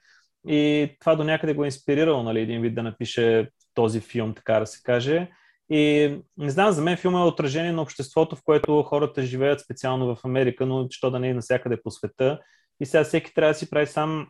И 0.49 0.91
това 1.01 1.15
до 1.15 1.25
някъде 1.25 1.55
го 1.55 1.65
е 1.65 1.67
инспирирало, 1.67 2.23
нали, 2.23 2.41
един 2.41 2.61
вид 2.61 2.75
да 2.75 2.83
напише 2.83 3.51
този 3.75 4.01
филм, 4.01 4.35
така 4.35 4.61
да 4.61 4.67
се 4.67 4.83
каже. 4.83 5.31
И 5.71 6.15
не 6.39 6.51
знам, 6.51 6.73
за 6.73 6.83
мен 6.83 6.97
филм 6.97 7.15
е 7.15 7.19
отражение 7.19 7.73
на 7.73 7.83
обществото, 7.83 8.37
в 8.37 8.43
което 8.45 8.83
хората 8.83 9.23
живеят 9.23 9.61
специално 9.61 10.15
в 10.15 10.25
Америка, 10.25 10.67
но 10.67 10.87
що 10.91 11.11
да 11.11 11.19
не 11.19 11.29
е 11.29 11.35
навсякъде 11.35 11.83
по 11.83 11.91
света. 11.91 12.41
И 12.81 12.87
сега 12.87 13.05
всеки 13.05 13.35
трябва 13.35 13.53
да 13.53 13.59
си 13.59 13.71
прави 13.71 13.87
сам 13.87 14.27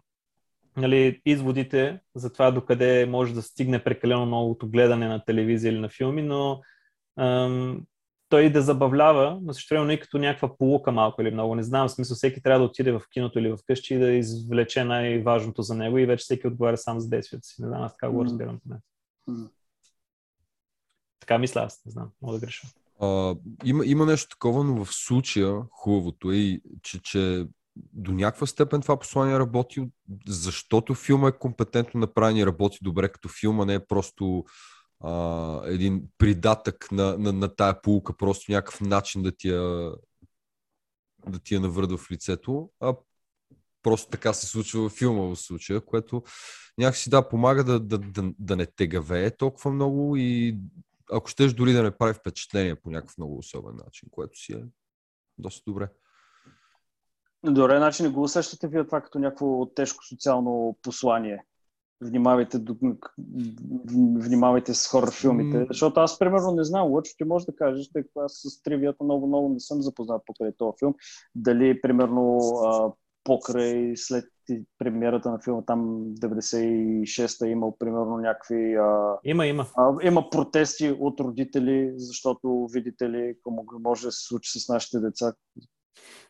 нали, 0.76 1.20
изводите 1.26 2.01
за 2.14 2.32
това 2.32 2.51
докъде 2.51 3.07
може 3.07 3.34
да 3.34 3.43
стигне 3.43 3.84
прекалено 3.84 4.26
многото 4.26 4.68
гледане 4.68 5.09
на 5.09 5.24
телевизия 5.24 5.72
или 5.72 5.78
на 5.78 5.88
филми, 5.88 6.22
но 6.22 6.61
ам, 7.18 7.82
той 8.28 8.51
да 8.51 8.62
забавлява, 8.62 9.38
но 9.43 9.53
също 9.53 9.74
време 9.74 9.93
и 9.93 10.01
като 10.01 10.18
някаква 10.18 10.57
полука 10.57 10.93
малко 10.93 11.22
или 11.22 11.30
много. 11.30 11.55
Не 11.55 11.62
знам, 11.62 11.88
в 11.88 11.90
смисъл 11.90 12.14
всеки 12.14 12.43
трябва 12.43 12.59
да 12.59 12.64
отиде 12.64 12.93
в 12.93 13.03
киното 13.12 13.38
или 13.38 13.51
в 13.51 13.59
къщи 13.66 13.95
и 13.95 13.99
да 13.99 14.12
извлече 14.12 14.84
най-важното 14.84 15.62
за 15.62 15.74
него 15.74 15.99
и 15.99 16.07
вече 16.07 16.22
всеки 16.22 16.47
отговаря 16.47 16.76
сам 16.76 17.01
за 17.01 17.09
действията 17.09 17.45
си. 17.47 17.62
Не 17.62 17.68
знам, 17.68 17.82
аз 17.82 17.97
така 17.97 18.12
го 18.12 18.24
разбирам. 18.24 18.59
поне. 18.62 18.80
Така 21.20 21.39
мисля 21.39 21.61
аз, 21.61 21.85
не 21.87 21.93
знам, 21.93 22.11
мога 22.23 22.35
да 22.35 22.47
греша. 22.47 22.68
А, 23.01 23.37
има, 23.64 23.87
има 23.87 24.07
нещо 24.07 24.29
такова, 24.29 24.64
но 24.64 24.85
в 24.85 24.95
случая 24.95 25.62
хубавото 25.70 26.33
е, 26.33 26.61
че, 26.83 27.03
че 27.03 27.47
до 27.77 28.12
някаква 28.12 28.47
степен 28.47 28.81
това 28.83 28.99
послание 28.99 29.39
работи, 29.39 29.89
защото 30.27 30.95
филма 30.95 31.29
е 31.29 31.39
компетентно 31.39 32.01
направен 32.01 32.37
и 32.37 32.47
работи 32.47 32.79
добре 32.83 33.09
като 33.09 33.29
филма, 33.29 33.64
не 33.64 33.75
е 33.75 33.87
просто 33.87 34.45
а, 35.01 35.61
един 35.64 36.03
придатък 36.18 36.93
на, 36.93 37.18
на, 37.18 37.33
на 37.33 37.55
тая 37.55 37.83
полука, 37.83 38.16
просто 38.16 38.53
някакъв 38.53 38.81
начин 38.81 39.23
да 39.23 39.33
ти 39.33 39.49
я, 39.49 39.93
да 41.29 41.39
ти 41.39 41.55
я 41.55 41.61
навърда 41.61 41.97
в 41.97 42.11
лицето, 42.11 42.70
а 42.81 42.95
просто 43.83 44.11
така 44.11 44.33
се 44.33 44.47
случва 44.47 44.83
във 44.83 44.93
филма 44.93 45.22
в 45.22 45.37
случая, 45.37 45.80
което 45.80 46.22
някакси 46.78 47.11
да 47.11 47.28
помага 47.28 47.64
да, 47.64 47.80
да, 47.80 47.99
да, 47.99 48.33
да 48.39 48.57
не 48.57 48.66
тегавее 48.66 49.30
толкова 49.30 49.70
много 49.70 50.16
и 50.16 50.59
ако 51.12 51.28
щеш 51.28 51.53
дори 51.53 51.72
да 51.72 51.83
не 51.83 51.91
прави 51.91 52.14
впечатление 52.14 52.74
по 52.74 52.91
някакъв 52.91 53.18
много 53.18 53.39
особен 53.39 53.76
начин, 53.85 54.09
което 54.12 54.39
си 54.39 54.53
е 54.53 54.64
доста 55.39 55.62
добре. 55.66 55.89
Добре, 57.45 57.76
значи 57.76 58.03
не 58.03 58.09
го 58.09 58.22
усещате 58.22 58.68
вие 58.68 58.85
това 58.85 59.01
като 59.01 59.18
някакво 59.18 59.66
тежко 59.66 60.05
социално 60.05 60.78
послание. 60.83 61.45
Внимавайте, 62.01 62.61
внимавайте 64.16 64.74
с 64.74 64.89
хорър 64.89 65.12
филмите. 65.12 65.59
М. 65.59 65.66
Защото 65.68 66.01
аз, 66.01 66.18
примерно, 66.18 66.53
не 66.53 66.64
знам, 66.64 66.91
Лъчо, 66.91 67.12
ти 67.16 67.24
можеш 67.24 67.47
да 67.47 67.57
кажеш, 67.57 67.91
тъй 67.93 68.03
като 68.03 68.20
аз 68.20 68.33
с 68.33 68.62
тривията 68.62 69.05
много, 69.05 69.26
много 69.26 69.49
не 69.49 69.61
съм 69.61 69.83
запознат 69.83 70.22
покрай 70.26 70.53
този 70.59 70.76
филм. 70.78 70.95
Дали, 71.35 71.80
примерно, 71.80 72.39
покрай 73.25 73.93
след 73.97 74.25
премиерата 74.79 75.31
на 75.31 75.39
филма, 75.45 75.62
там 75.66 75.81
96-та 76.20 77.47
е 77.47 77.51
имал, 77.51 77.77
примерно, 77.79 78.16
някакви... 78.16 78.75
А, 78.75 79.18
Има, 79.25 79.47
има. 79.47 79.66
а, 79.77 79.93
има 80.03 80.31
протести 80.31 80.97
от 81.01 81.20
родители, 81.20 81.93
защото, 81.97 82.68
видите 82.73 83.11
ли, 83.11 83.35
какво 83.35 83.79
може 83.81 84.03
да 84.03 84.12
се 84.12 84.27
случи 84.27 84.61
с 84.61 84.68
нашите 84.68 84.99
деца. 84.99 85.33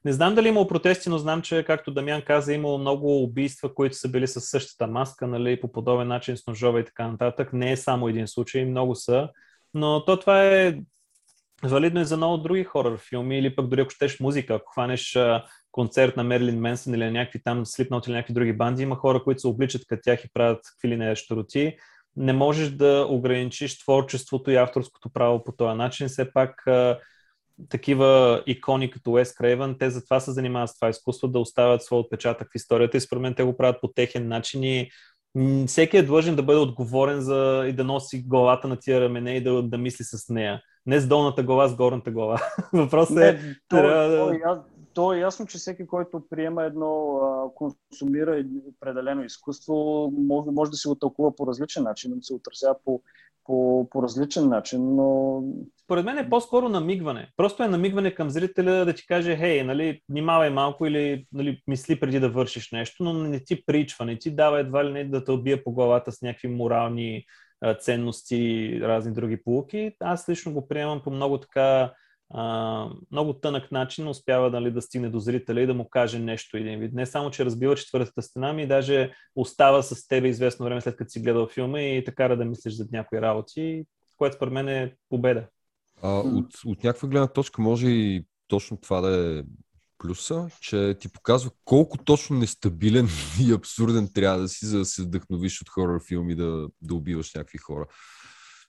Не 0.05 0.13
знам 0.13 0.35
дали 0.35 0.49
имало 0.49 0.67
протести, 0.67 1.09
но 1.09 1.19
знам, 1.19 1.43
че, 1.43 1.65
както 1.65 1.95
Дамян 1.95 2.23
каза, 2.23 2.53
имало 2.53 2.79
много 2.79 3.23
убийства, 3.23 3.75
които 3.75 3.97
са 3.97 4.09
били 4.09 4.27
с 4.27 4.41
същата 4.41 4.87
маска, 4.87 5.27
нали, 5.27 5.61
по 5.61 5.73
подобен 5.73 6.09
начин 6.09 6.37
с 6.37 6.47
ножове 6.47 6.81
и 6.81 6.85
така 6.85 7.09
нататък. 7.09 7.53
Не 7.53 7.73
е 7.73 7.77
само 7.77 8.09
един 8.09 8.29
случай, 8.29 8.65
много 8.65 8.95
са. 8.95 9.29
Но 9.75 10.05
то 10.05 10.21
това 10.21 10.45
е 10.45 10.79
валидно 11.65 12.01
и 12.01 12.05
за 12.05 12.17
много 12.17 12.37
други 12.37 12.65
хорър 12.65 12.99
филми, 12.99 13.39
или 13.39 13.57
пък 13.57 13.69
дори 13.69 13.81
ако 13.81 13.91
щеш 13.91 14.21
музика, 14.21 14.55
ако 14.55 14.73
хванеш 14.73 15.19
концерт 15.73 16.17
на 16.17 16.25
Мерлин 16.25 16.61
Менсън 16.61 16.95
или 16.95 17.05
на 17.05 17.11
някакви 17.11 17.43
там 17.45 17.65
Slipknot 17.65 18.07
или 18.07 18.15
някакви 18.15 18.35
други 18.35 18.53
банди, 18.53 18.83
има 18.83 18.97
хора, 18.97 19.23
които 19.25 19.41
се 19.41 19.47
обличат 19.47 19.87
като 19.87 20.03
тях 20.05 20.25
и 20.25 20.31
правят 20.35 20.61
какви 20.65 20.89
ли 20.89 20.97
не 20.97 21.17
щуроти. 21.17 21.77
Не 22.17 22.33
можеш 22.33 22.71
да 22.71 23.07
ограничиш 23.11 23.79
творчеството 23.79 24.51
и 24.51 24.57
авторското 24.57 25.11
право 25.11 25.45
по 25.45 25.53
този 25.53 25.77
начин. 25.77 26.09
Все 26.09 26.33
пак 26.33 26.67
такива 27.69 28.43
икони 28.47 28.91
като 28.91 29.11
Уес 29.11 29.35
Крейвън, 29.35 29.77
те 29.79 29.91
затова 29.91 30.21
се 30.21 30.33
занимават 30.33 30.71
с 30.71 30.75
това 30.75 30.89
изкуство, 30.89 31.29
да 31.29 31.39
оставят 31.39 31.83
своя 31.83 32.01
отпечатък 32.01 32.49
в 32.53 32.55
историята 32.55 32.97
и 32.97 33.01
според 33.01 33.23
мен 33.23 33.35
те 33.35 33.43
го 33.43 33.57
правят 33.57 33.81
по 33.81 33.89
техен 33.89 34.29
начин 34.29 34.65
и 34.65 34.91
всеки 35.67 35.97
е 35.97 36.03
длъжен 36.03 36.37
да 36.37 36.43
бъде 36.43 36.59
отговорен 36.59 37.21
за 37.21 37.65
и 37.69 37.73
да 37.73 37.85
носи 37.85 38.23
главата 38.27 38.69
на 38.69 38.77
тия 38.77 39.01
рамене 39.01 39.37
и 39.37 39.43
да, 39.43 39.63
да 39.63 39.79
мисли 39.79 40.05
с 40.05 40.29
нея. 40.29 40.61
Не 40.87 41.01
с 41.01 41.07
долната 41.07 41.43
глава, 41.43 41.69
с 41.69 41.77
горната 41.77 42.11
глава. 42.11 42.43
Въпросът 42.73 43.17
е... 43.17 43.33
Не, 43.33 43.57
то, 43.69 43.77
да- 43.77 43.83
то, 43.83 44.33
е, 44.33 44.37
я- 44.37 44.63
то 44.95 45.13
е 45.13 45.19
ясно, 45.19 45.47
че 45.47 45.59
всеки, 45.59 45.87
който 45.87 46.23
приема 46.31 46.65
едно, 46.65 47.53
консумира 47.55 48.45
определено 48.77 49.25
изкуство, 49.25 50.13
може, 50.19 50.51
може 50.51 50.71
да 50.71 50.77
се 50.77 50.89
го 50.89 50.95
тълкува 50.95 51.37
по 51.37 51.47
различен 51.47 51.83
начин, 51.83 52.13
да 52.15 52.23
се 52.23 52.35
отразява 52.35 52.77
по, 52.85 53.03
по, 53.45 53.89
по 53.91 54.03
различен 54.03 54.49
начин, 54.49 54.95
но 54.97 55.43
Според 55.85 56.05
мен 56.05 56.19
е 56.19 56.31
по-скоро 56.31 56.69
намигване. 56.69 57.29
Просто 57.37 57.63
е 57.63 57.69
намигване 57.69 58.15
към 58.15 58.31
зрителя 58.31 58.85
да 58.85 58.95
ти 58.95 59.07
каже, 59.07 59.37
хей, 59.37 59.65
нали, 59.65 60.01
внимавай 60.09 60.51
малко 60.51 60.87
или 60.87 61.27
нали, 61.33 61.63
мисли 61.67 62.01
преди 62.01 62.21
да 62.21 62.31
вършиш 62.31 62.73
нещо, 62.73 63.05
но 63.05 63.13
не 63.13 63.45
ти 63.45 63.65
причва, 63.67 64.05
не 64.05 64.19
ти 64.19 64.31
дава 64.35 64.61
едва 64.61 64.85
ли 64.85 64.93
не 64.93 65.05
да 65.05 65.25
те 65.25 65.31
отбие 65.31 65.65
по 65.65 65.73
главата 65.73 66.13
с 66.13 66.23
някакви 66.23 66.49
морални 66.49 67.25
ценности 67.81 68.37
и 68.37 68.81
разни 68.81 69.13
други 69.13 69.43
полуки. 69.43 69.93
Аз 70.01 70.29
лично 70.29 70.53
го 70.53 70.69
приемам 70.69 71.03
по 71.03 71.11
много 71.11 71.39
така 71.39 71.93
а, 72.35 72.89
много 73.11 73.33
тънък 73.33 73.73
начин 73.73 74.09
успява 74.09 74.51
нали, 74.51 74.71
да 74.71 74.83
стигне 74.83 75.09
до 75.09 75.19
зрителя 75.19 75.61
и 75.61 75.67
да 75.67 75.75
му 75.75 75.89
каже 75.89 76.19
нещо 76.19 76.57
един 76.57 76.81
вид. 76.81 76.93
Не 76.93 77.07
само, 77.07 77.31
че 77.31 77.45
разбива 77.45 77.77
четвъртата 77.77 78.23
стена, 78.23 78.53
ми 78.53 78.67
даже 78.67 79.13
остава 79.37 79.83
с 79.83 80.09
тебе 80.09 80.29
известно 80.29 80.65
време 80.65 80.81
след 80.81 80.97
като 80.97 81.11
си 81.11 81.21
гледал 81.21 81.47
филма 81.47 81.81
и 81.81 82.05
така 82.05 82.29
да 82.29 82.45
мислиш 82.45 82.75
за 82.75 82.87
някои 82.93 83.21
работи, 83.21 83.85
което 84.17 84.37
според 84.37 84.53
мен 84.53 84.69
е 84.69 84.95
победа. 85.09 85.45
А, 86.03 86.09
от, 86.09 86.47
от 86.67 86.85
някаква 86.85 87.09
гледна 87.09 87.27
точка 87.27 87.63
може 87.63 87.89
и 87.89 88.25
точно 88.49 88.77
това 88.77 89.01
да 89.01 89.39
е 89.39 89.43
плюса, 89.99 90.49
че 90.61 90.97
ти 91.01 91.09
показва 91.09 91.51
колко 91.65 91.99
точно 91.99 92.39
нестабилен 92.39 93.09
и 93.41 93.53
абсурден 93.53 94.09
трябва 94.15 94.39
да 94.39 94.49
си, 94.49 94.67
за 94.67 94.79
да 94.79 94.85
се 94.85 95.03
вдъхновиш 95.03 95.61
от 95.61 95.69
хорър 95.69 96.01
филми 96.09 96.35
да, 96.35 96.69
да 96.83 96.95
убиваш 96.95 97.35
някакви 97.35 97.59
хора. 97.59 97.87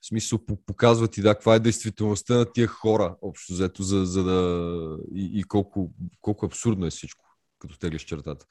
В 0.03 0.07
смисъл, 0.07 0.39
по- 0.45 0.65
показва 0.65 1.07
ти, 1.07 1.21
да, 1.21 1.35
каква 1.35 1.55
е 1.55 1.59
действителността 1.59 2.37
на 2.37 2.51
тия 2.51 2.67
хора, 2.67 3.15
общо 3.21 3.53
взето, 3.53 3.83
за, 3.83 4.05
за 4.05 4.23
да... 4.23 4.97
И, 5.15 5.31
и 5.39 5.43
колко, 5.43 5.91
колко 6.21 6.45
абсурдно 6.45 6.85
е 6.85 6.89
всичко, 6.89 7.25
като 7.59 7.79
теглиш 7.79 8.01
чертата. 8.01 8.45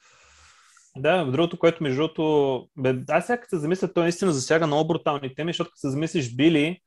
Да, 0.97 1.25
другото, 1.25 1.59
което 1.59 1.83
между 1.83 1.97
другото, 1.97 2.67
бе, 2.77 2.95
аз 3.09 3.25
сега 3.25 3.37
като 3.41 3.49
се 3.49 3.59
замисля, 3.59 3.93
той 3.93 4.03
наистина 4.03 4.33
засяга 4.33 4.67
много 4.67 4.87
брутални 4.87 5.35
теми, 5.35 5.49
защото 5.49 5.69
като 5.69 5.79
се 5.79 5.89
замислиш 5.89 6.35
Били, 6.35 6.79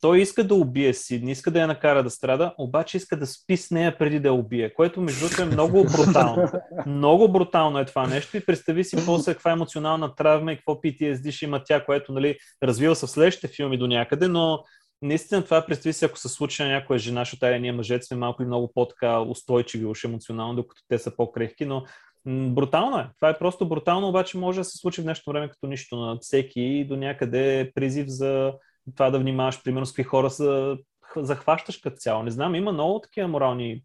той 0.00 0.20
иска 0.20 0.44
да 0.44 0.54
убие 0.54 0.94
Сидни, 0.94 1.32
иска 1.32 1.50
да 1.50 1.60
я 1.60 1.66
накара 1.66 2.02
да 2.02 2.10
страда, 2.10 2.54
обаче 2.58 2.96
иска 2.96 3.16
да 3.16 3.26
спи 3.26 3.56
с 3.56 3.70
нея 3.70 3.98
преди 3.98 4.20
да 4.20 4.28
я 4.28 4.34
убие, 4.34 4.74
което 4.74 5.00
между 5.00 5.20
другото 5.20 5.42
е 5.42 5.44
много 5.44 5.84
брутално. 5.84 6.48
Много 6.86 7.32
брутално 7.32 7.78
е 7.78 7.84
това 7.84 8.06
нещо 8.06 8.36
и 8.36 8.46
представи 8.46 8.84
си 8.84 8.96
после 9.06 9.32
каква 9.32 9.52
емоционална 9.52 10.14
травма 10.14 10.52
и 10.52 10.56
какво 10.56 10.72
PTSD 10.74 11.30
ще 11.30 11.44
има 11.44 11.64
тя, 11.64 11.84
което 11.84 12.12
нали, 12.12 12.36
развива 12.62 12.96
се 12.96 13.06
в 13.06 13.10
следващите 13.10 13.48
филми 13.48 13.78
до 13.78 13.86
някъде, 13.86 14.28
но 14.28 14.64
наистина 15.02 15.44
това 15.44 15.66
представи 15.66 15.92
си, 15.92 16.04
ако 16.04 16.18
се 16.18 16.28
случи 16.28 16.62
на 16.62 16.68
някоя 16.68 16.98
жена, 16.98 17.20
защото 17.20 17.40
тая 17.40 17.60
ние 17.60 17.72
мъжете 17.72 18.06
сме 18.06 18.16
малко 18.16 18.42
или 18.42 18.46
много 18.46 18.72
по-така 18.74 19.20
устойчиви 19.20 19.86
уж 19.86 20.04
емоционално, 20.04 20.54
докато 20.54 20.82
те 20.88 20.98
са 20.98 21.16
по-крехки, 21.16 21.66
но 21.66 21.84
брутално 22.26 22.98
е. 22.98 23.08
Това 23.16 23.28
е 23.28 23.38
просто 23.38 23.68
брутално, 23.68 24.08
обаче 24.08 24.38
може 24.38 24.60
да 24.60 24.64
се 24.64 24.78
случи 24.78 25.00
в 25.00 25.04
днешно 25.04 25.32
време 25.32 25.48
като 25.48 25.66
нищо 25.66 25.96
на 25.96 26.18
всеки 26.20 26.60
и 26.60 26.84
до 26.84 26.96
някъде 26.96 27.60
е 27.60 27.72
призив 27.72 28.06
за 28.08 28.52
това 28.92 29.10
да 29.10 29.18
внимаваш, 29.18 29.62
примерно, 29.62 29.86
с 29.86 29.90
какви 29.90 30.02
хора 30.02 30.30
се 30.30 30.76
захващаш 31.16 31.76
като 31.76 31.96
цяло. 31.96 32.22
Не 32.22 32.30
знам, 32.30 32.54
има 32.54 32.72
много 32.72 33.00
такива 33.00 33.28
морални 33.28 33.82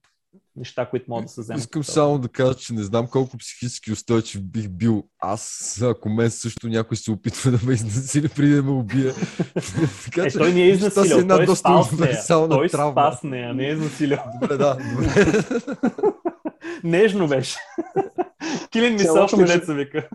неща, 0.55 0.85
които 0.85 1.05
могат 1.09 1.25
да 1.25 1.31
се 1.31 1.41
вземат. 1.41 1.59
Искам 1.59 1.83
само 1.83 2.19
да 2.19 2.27
кажа, 2.29 2.53
че 2.55 2.73
не 2.73 2.83
знам 2.83 3.07
колко 3.07 3.37
психически 3.37 3.91
устойчив 3.91 4.41
бих 4.43 4.69
бил 4.69 5.03
аз, 5.19 5.43
ако 5.83 6.09
мен 6.09 6.31
също 6.31 6.67
някой 6.67 6.97
се 6.97 7.11
опитва 7.11 7.51
да 7.51 7.59
ме 7.65 7.73
изнасили 7.73 8.29
преди 8.29 8.53
да 8.53 8.63
ме 8.63 8.71
убие. 8.71 9.13
така 10.05 10.21
Е, 10.21 10.31
той 10.31 10.53
не 10.53 10.61
е 10.61 10.69
изнасилил, 10.69 11.15
една 11.15 11.35
той 11.35 11.43
е 11.43 11.45
доста 11.45 11.71
универсална 11.93 12.49
Той 12.49 12.69
травма. 12.69 12.91
спа 12.91 13.11
с 13.11 13.23
нея, 13.23 13.53
не 13.53 13.67
е 13.67 13.71
изнасилил. 13.71 14.17
Добре, 14.41 14.57
да, 14.57 14.77
добре. 14.91 15.41
Нежно 16.83 17.27
беше. 17.27 17.57
Килин 18.71 18.93
ми 18.93 18.99
Цялото 18.99 19.21
също 19.21 19.37
между- 19.37 19.59
деца 19.59 19.73
вика. 19.73 20.09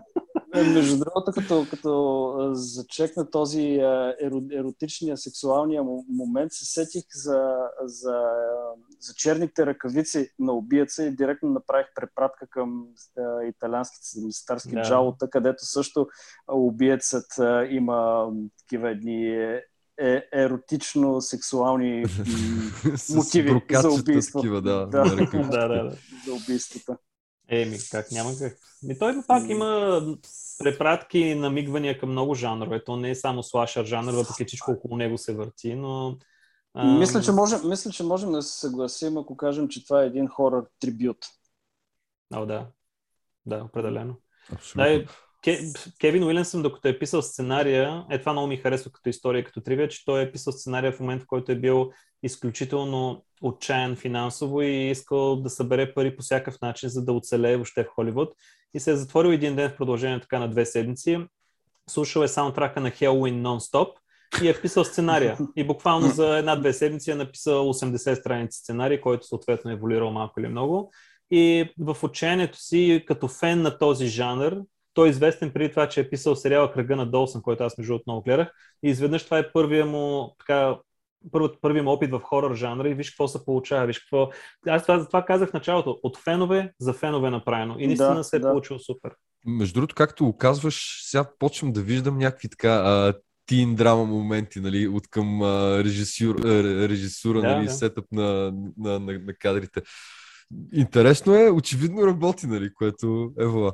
Е, 0.55 0.63
Между 0.63 0.97
другото, 0.97 1.31
като, 1.33 1.67
като 1.69 2.49
зачекна 2.51 3.29
този 3.29 3.59
еро- 3.59 4.59
еротичния, 4.59 5.17
сексуалния 5.17 5.83
момент, 6.09 6.51
се 6.51 6.65
сетих 6.65 7.03
за, 7.13 7.57
за, 7.83 8.21
за 8.99 9.13
черните 9.15 9.65
ръкавици 9.65 10.29
на 10.39 10.53
убиеца 10.53 11.03
и 11.03 11.15
директно 11.15 11.49
направих 11.49 11.87
препратка 11.95 12.47
към 12.49 12.87
италианските 13.47 14.05
старски 14.31 14.75
Да. 14.75 14.81
джалота, 14.81 15.29
където 15.29 15.65
също 15.65 16.07
убиецът 16.51 17.25
има 17.69 18.29
такива 18.59 18.89
едни 18.91 19.27
е, 19.27 19.63
е, 19.99 20.23
еротично-сексуални 20.33 22.05
мотиви 23.15 23.61
за 23.71 23.89
убийство. 23.89 24.39
Такива, 24.41 24.61
да, 24.61 24.85
Да. 24.85 25.03
да, 25.03 25.15
да, 25.49 25.67
да. 25.67 25.97
за 26.25 26.33
убийствата. 26.33 26.97
Еми, 27.49 27.77
как 27.91 28.11
няма 28.11 28.31
как. 28.39 28.57
Ми 28.83 28.99
той 28.99 29.15
пак 29.27 29.49
има 29.49 30.01
препратки 30.57 31.19
и 31.19 31.35
намигвания 31.35 31.99
към 31.99 32.11
много 32.11 32.35
жанрове. 32.35 32.83
То 32.83 32.97
не 32.97 33.09
е 33.09 33.15
само 33.15 33.43
слашър 33.43 33.85
жанр, 33.85 34.11
въпреки 34.11 34.45
всичко 34.45 34.71
около 34.71 34.97
него 34.97 35.17
се 35.17 35.35
върти, 35.35 35.75
но... 35.75 36.17
ам, 36.73 36.99
Мисля, 36.99 37.21
че 37.21 37.31
можем, 37.31 37.69
мисля, 37.69 37.91
че 37.91 38.03
можем 38.03 38.31
да 38.31 38.41
се 38.41 38.59
съгласим, 38.59 39.17
ако 39.17 39.37
кажем, 39.37 39.67
че 39.67 39.83
това 39.85 40.03
е 40.03 40.07
един 40.07 40.27
хорър 40.27 40.63
трибют. 40.79 41.17
О, 42.33 42.45
да. 42.45 42.67
Да, 43.45 43.63
определено. 43.63 44.15
Абсолютно. 44.51 44.83
Да, 44.83 44.93
е, 44.93 45.05
Ке, 45.41 45.59
Кевин 45.99 46.23
Уилямсън, 46.23 46.61
докато 46.61 46.87
е 46.87 46.99
писал 46.99 47.21
сценария, 47.21 48.05
е 48.09 48.19
това 48.19 48.31
много 48.31 48.47
ми 48.47 48.57
харесва 48.57 48.91
като 48.91 49.09
история, 49.09 49.43
като 49.43 49.61
тривия, 49.61 49.87
че 49.87 50.05
той 50.05 50.21
е 50.21 50.31
писал 50.31 50.53
сценария 50.53 50.91
в 50.91 50.99
момент, 50.99 51.23
в 51.23 51.27
който 51.27 51.51
е 51.51 51.55
бил 51.55 51.91
изключително 52.25 53.23
отчаян 53.41 53.95
финансово 53.95 54.61
и 54.61 54.89
искал 54.89 55.35
да 55.35 55.49
събере 55.49 55.93
пари 55.93 56.15
по 56.15 56.23
всякакъв 56.23 56.61
начин, 56.61 56.89
за 56.89 57.05
да 57.05 57.13
оцелее 57.13 57.55
въобще 57.55 57.83
в 57.83 57.87
Холивуд. 57.87 58.33
И 58.73 58.79
се 58.79 58.91
е 58.91 58.95
затворил 58.95 59.29
един 59.29 59.55
ден 59.55 59.69
в 59.69 59.75
продължение 59.75 60.19
така 60.19 60.39
на 60.39 60.49
две 60.49 60.65
седмици. 60.65 61.19
Слушал 61.89 62.21
е 62.21 62.27
саундтрака 62.27 62.81
на 62.81 62.91
Halloween 62.91 63.41
нон-стоп 63.41 63.93
и 64.43 64.49
е 64.49 64.61
писал 64.61 64.83
сценария. 64.83 65.37
И 65.55 65.63
буквално 65.63 66.07
за 66.07 66.37
една-две 66.37 66.73
седмици 66.73 67.11
е 67.11 67.15
написал 67.15 67.73
80 67.73 68.13
страници 68.13 68.59
сценарий, 68.59 69.01
който 69.01 69.27
съответно 69.27 69.71
е 69.71 69.73
еволюирал 69.73 70.11
малко 70.11 70.39
или 70.39 70.47
много. 70.47 70.91
И 71.31 71.73
в 71.79 71.97
отчаянието 72.03 72.57
си, 72.57 73.03
като 73.07 73.27
фен 73.27 73.61
на 73.61 73.77
този 73.77 74.07
жанр, 74.07 74.61
той 74.93 75.07
е 75.07 75.09
известен 75.09 75.51
преди 75.53 75.69
това, 75.69 75.89
че 75.89 75.99
е 75.99 76.09
писал 76.09 76.35
сериала 76.35 76.71
Кръга 76.71 76.95
на 76.95 77.05
Долсън, 77.05 77.41
който 77.41 77.63
аз 77.63 77.77
между 77.77 77.99
много 78.07 78.21
гледах. 78.21 78.51
И 78.83 78.89
изведнъж 78.89 79.23
това 79.23 79.37
е 79.37 79.51
първия 79.51 79.85
му, 79.85 80.35
така, 80.39 80.77
първият, 81.31 81.61
първият 81.61 81.85
му 81.85 81.91
опит 81.91 82.11
в 82.11 82.19
хорър 82.23 82.55
жанра 82.55 82.89
и 82.89 82.93
виж 82.93 83.09
какво 83.09 83.27
се 83.27 83.45
получава. 83.45 83.85
Виж 83.85 83.99
какво... 83.99 84.29
Аз 84.67 84.81
това, 84.81 85.07
това 85.07 85.25
казах 85.25 85.49
в 85.49 85.53
началото. 85.53 85.99
От 86.03 86.17
фенове 86.17 86.73
за 86.79 86.93
фенове 86.93 87.29
направено. 87.29 87.75
И 87.79 87.87
наистина 87.87 88.15
Да, 88.15 88.23
се 88.23 88.35
е 88.35 88.39
да. 88.39 88.49
получило 88.49 88.79
супер. 88.79 89.11
Между 89.45 89.73
другото, 89.73 89.95
както 89.95 90.25
го 90.25 90.37
казваш, 90.37 91.01
сега 91.03 91.29
почвам 91.39 91.71
да 91.71 91.81
виждам 91.81 92.17
някакви 92.17 92.49
така 92.49 92.69
а, 92.69 93.13
тин 93.45 93.75
драма 93.75 94.05
моменти, 94.05 94.59
нали, 94.59 94.87
от 94.87 95.07
към 95.07 95.41
а, 95.41 95.83
режисюр, 95.83 96.35
а, 96.45 96.63
режисура, 96.89 97.41
Да, 97.41 97.55
нали, 97.55 97.65
да. 97.65 97.71
сетъп 97.71 98.05
на, 98.11 98.53
на, 98.77 98.99
на, 98.99 99.19
на 99.19 99.33
кадрите. 99.39 99.81
Интересно 100.73 101.35
е, 101.35 101.49
очевидно 101.49 102.07
работи, 102.07 102.47
нали, 102.47 102.73
което 102.73 103.31
е 103.39 103.45
вала. 103.45 103.73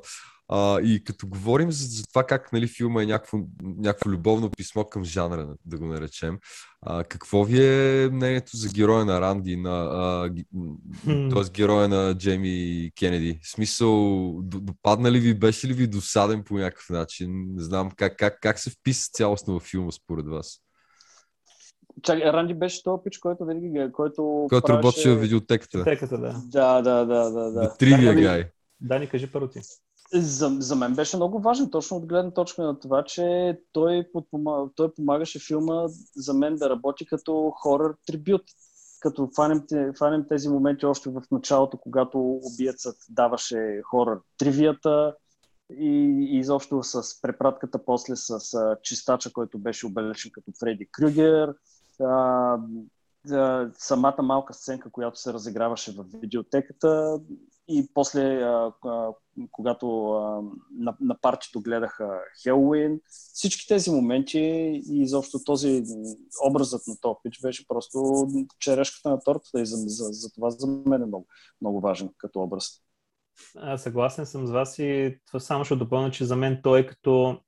А, 0.54 0.82
и 0.82 1.04
като 1.04 1.28
говорим 1.28 1.72
за, 1.72 1.86
за 1.88 2.04
това 2.08 2.24
как 2.24 2.54
нали, 2.54 2.68
филма 2.68 3.04
е 3.04 3.06
някакво, 3.06 3.38
някакво 3.64 4.10
любовно 4.10 4.50
писмо 4.50 4.84
към 4.84 5.04
жанра, 5.04 5.56
да 5.66 5.78
го 5.78 5.86
наречем, 5.86 6.38
а, 6.82 7.04
какво 7.04 7.44
ви 7.44 7.66
е 7.66 8.10
мнението 8.12 8.58
за 8.58 8.70
героя 8.70 9.06
на 9.06 9.22
Ранди, 9.22 9.56
на, 9.58 9.90
а, 9.92 10.34
т.е. 11.06 11.52
героя 11.52 11.88
на 11.88 12.18
Джейми 12.18 12.92
Кенеди? 13.00 13.40
В 13.44 13.52
смисъл, 13.52 13.92
допадна 14.44 15.12
ли 15.12 15.20
ви, 15.20 15.40
беше 15.40 15.68
ли 15.68 15.74
ви 15.74 15.88
досаден 15.88 16.44
по 16.44 16.54
някакъв 16.54 16.90
начин? 16.90 17.46
Не 17.56 17.64
знам 17.64 17.92
как, 17.96 18.18
как, 18.18 18.38
как 18.42 18.60
се 18.60 18.70
вписа 18.70 19.10
цялостно 19.14 19.60
в 19.60 19.64
филма 19.64 19.92
според 19.92 20.28
вас? 20.28 20.62
Чакай, 22.04 22.32
Ранди 22.32 22.54
беше 22.54 22.84
този 22.84 23.02
пич, 23.04 23.18
който 23.18 23.46
винаги 23.46 23.92
който 23.94 24.46
Който 24.50 24.68
правеше- 24.68 24.78
работеше 24.78 25.10
в 25.10 25.20
видеотеката. 25.22 25.84
Теката, 25.84 26.18
да. 26.18 26.42
Да, 26.46 26.82
да, 26.82 27.06
да, 27.06 27.30
да. 27.32 27.52
да. 27.52 27.76
Trivia 27.80 28.10
Ами, 28.12 28.22
Guy. 28.22 28.48
Дани, 28.82 29.08
кажи 29.08 29.32
първо 29.32 29.48
ти. 29.50 29.60
За, 30.14 30.58
за 30.60 30.76
мен 30.76 30.96
беше 30.96 31.16
много 31.18 31.40
важен, 31.40 31.70
точно 31.70 31.98
от 31.98 32.06
гледна 32.06 32.32
точка 32.32 32.64
на 32.64 32.80
това, 32.80 33.04
че 33.04 33.58
той, 33.72 34.08
подпома... 34.14 34.70
той 34.76 34.94
помагаше 34.94 35.40
филма 35.40 35.88
за 36.16 36.34
мен 36.34 36.56
да 36.56 36.70
работи 36.70 37.06
като 37.06 37.54
хорър 37.56 37.96
трибют. 38.06 38.44
Като 39.00 39.30
фанем, 39.36 39.64
фанем 39.98 40.26
тези 40.30 40.50
моменти 40.50 40.86
още 40.86 41.10
в 41.10 41.22
началото, 41.32 41.78
когато 41.78 42.40
убиецът 42.44 42.96
даваше 43.10 43.82
хорър 43.86 44.20
тривията 44.38 45.16
и, 45.80 46.28
изобщо 46.40 46.84
с 46.84 47.22
препратката 47.22 47.86
после 47.86 48.16
с 48.16 48.54
а, 48.54 48.78
чистача, 48.84 49.34
който 49.34 49.60
беше 49.60 49.86
обелечен 49.86 50.32
като 50.34 50.52
Фреди 50.60 50.88
Крюгер. 50.92 51.54
А, 52.00 52.58
самата 53.74 54.22
малка 54.24 54.54
сценка, 54.54 54.92
която 54.92 55.20
се 55.20 55.34
разиграваше 55.34 55.92
в 55.92 56.06
видеотеката 56.22 57.20
и 57.68 57.88
после, 57.94 58.42
а, 58.42 58.74
а, 58.86 59.10
когато 59.52 60.12
а, 60.12 60.42
на, 60.72 60.96
на 61.02 61.18
парчето 61.22 61.62
гледаха 61.62 62.20
Хелуин, 62.44 63.00
всички 63.10 63.68
тези 63.68 63.92
моменти 63.92 64.40
и 64.90 65.02
изобщо 65.02 65.40
този 65.46 65.84
образът 66.50 66.88
на 66.88 66.96
този 67.02 67.16
пич 67.24 67.42
беше 67.42 67.68
просто 67.68 68.28
черешката 68.60 69.10
на 69.10 69.20
тортата 69.20 69.62
и 69.62 69.66
за, 69.66 69.76
за, 69.78 70.04
за 70.12 70.32
това 70.32 70.50
за 70.50 70.68
мен 70.68 71.02
е 71.02 71.06
много, 71.06 71.28
много 71.62 71.82
важен 71.82 72.10
като 72.18 72.42
образ. 72.42 72.70
Аз 73.56 73.84
съгласен 73.84 74.26
съм 74.26 74.48
с 74.48 74.52
вас 74.52 74.80
и 74.80 75.18
това 75.28 75.40
само 75.40 75.66
ще 75.66 75.76
допълня, 75.76 76.12
че 76.12 76.26
за 76.26 76.36
мен 76.36 76.60
той 76.64 76.80
е 76.80 76.86
като, 76.86 77.40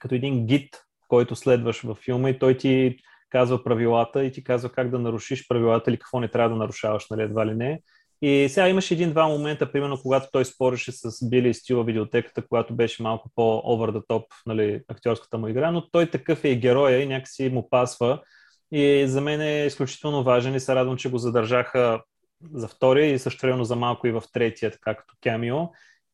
като 0.00 0.14
един 0.14 0.46
гид, 0.46 0.84
който 1.08 1.36
следваш 1.36 1.82
във 1.82 1.98
филма 1.98 2.30
и 2.30 2.38
той 2.38 2.56
ти 2.56 2.96
казва 3.30 3.64
правилата 3.64 4.24
и 4.24 4.32
ти 4.32 4.44
казва 4.44 4.68
как 4.68 4.90
да 4.90 4.98
нарушиш 4.98 5.48
правилата 5.48 5.90
или 5.90 5.98
какво 5.98 6.20
не 6.20 6.28
трябва 6.28 6.48
да 6.48 6.56
нарушаваш, 6.56 7.06
нали, 7.10 7.22
едва 7.22 7.46
ли 7.46 7.54
не. 7.54 7.82
И 8.22 8.48
сега 8.50 8.68
имаше 8.68 8.94
един-два 8.94 9.28
момента, 9.28 9.72
примерно 9.72 9.98
когато 10.02 10.28
той 10.32 10.44
спореше 10.44 10.92
с 10.92 11.28
Били 11.28 11.48
и 11.48 11.54
Стила 11.54 11.84
видеотеката, 11.84 12.46
когато 12.48 12.74
беше 12.74 13.02
малко 13.02 13.30
по-over 13.34 13.90
the 13.90 14.06
top, 14.06 14.24
нали, 14.46 14.80
актьорската 14.88 15.38
му 15.38 15.48
игра, 15.48 15.70
но 15.70 15.90
той 15.90 16.10
такъв 16.10 16.44
е 16.44 16.48
и 16.48 16.56
героя 16.56 17.02
и 17.02 17.06
някакси 17.06 17.48
му 17.48 17.70
пасва. 17.70 18.20
И 18.72 19.04
за 19.06 19.20
мен 19.20 19.40
е 19.40 19.66
изключително 19.66 20.22
важен 20.22 20.54
и 20.54 20.60
се 20.60 20.74
радвам, 20.74 20.96
че 20.96 21.10
го 21.10 21.18
задържаха 21.18 22.02
за 22.52 22.68
втория 22.68 23.12
и 23.12 23.18
също 23.18 23.64
за 23.64 23.76
малко 23.76 24.06
и 24.06 24.12
в 24.12 24.22
третия, 24.32 24.70
така 24.70 24.94
като 24.94 25.14
камио. 25.22 25.56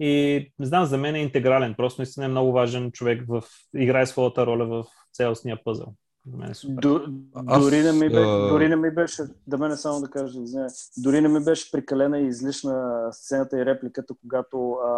И 0.00 0.46
знам, 0.60 0.84
за 0.84 0.98
мен 0.98 1.14
е 1.14 1.22
интегрален. 1.22 1.74
Просто 1.74 2.00
наистина 2.00 2.26
е 2.26 2.28
много 2.28 2.52
важен 2.52 2.92
човек 2.92 3.24
в... 3.28 3.42
играе 3.76 4.06
своята 4.06 4.46
роля 4.46 4.66
в 4.66 4.84
цялостния 5.12 5.64
пъзъл. 5.64 5.94
Мен 6.26 6.50
е 6.50 6.54
супер. 6.54 6.74
Ду, 6.74 7.00
Аз, 7.46 7.64
дори, 7.64 7.82
не 7.82 7.92
ми 7.92 8.08
бе, 8.10 8.20
а- 8.20 8.48
дори 8.48 8.68
не 8.68 8.76
ми 8.76 8.90
беше, 8.90 9.22
да 9.46 9.58
мене 9.58 9.76
само 9.76 10.00
да 10.00 10.10
кажа, 10.10 10.40
извиня, 10.40 10.68
дори 10.96 11.20
не 11.20 11.28
ми 11.28 11.44
беше 11.44 11.70
прекалена 11.70 12.18
и 12.18 12.26
излишна 12.26 13.08
сцената 13.12 13.58
и 13.60 13.66
репликата, 13.66 14.14
когато 14.20 14.72
а, 14.72 14.90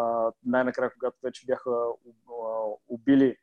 най-накрая, 0.45 0.93
когато 0.93 1.17
вече 1.23 1.47
бяха 1.47 1.71
а, 1.71 2.33
убили 2.89 3.37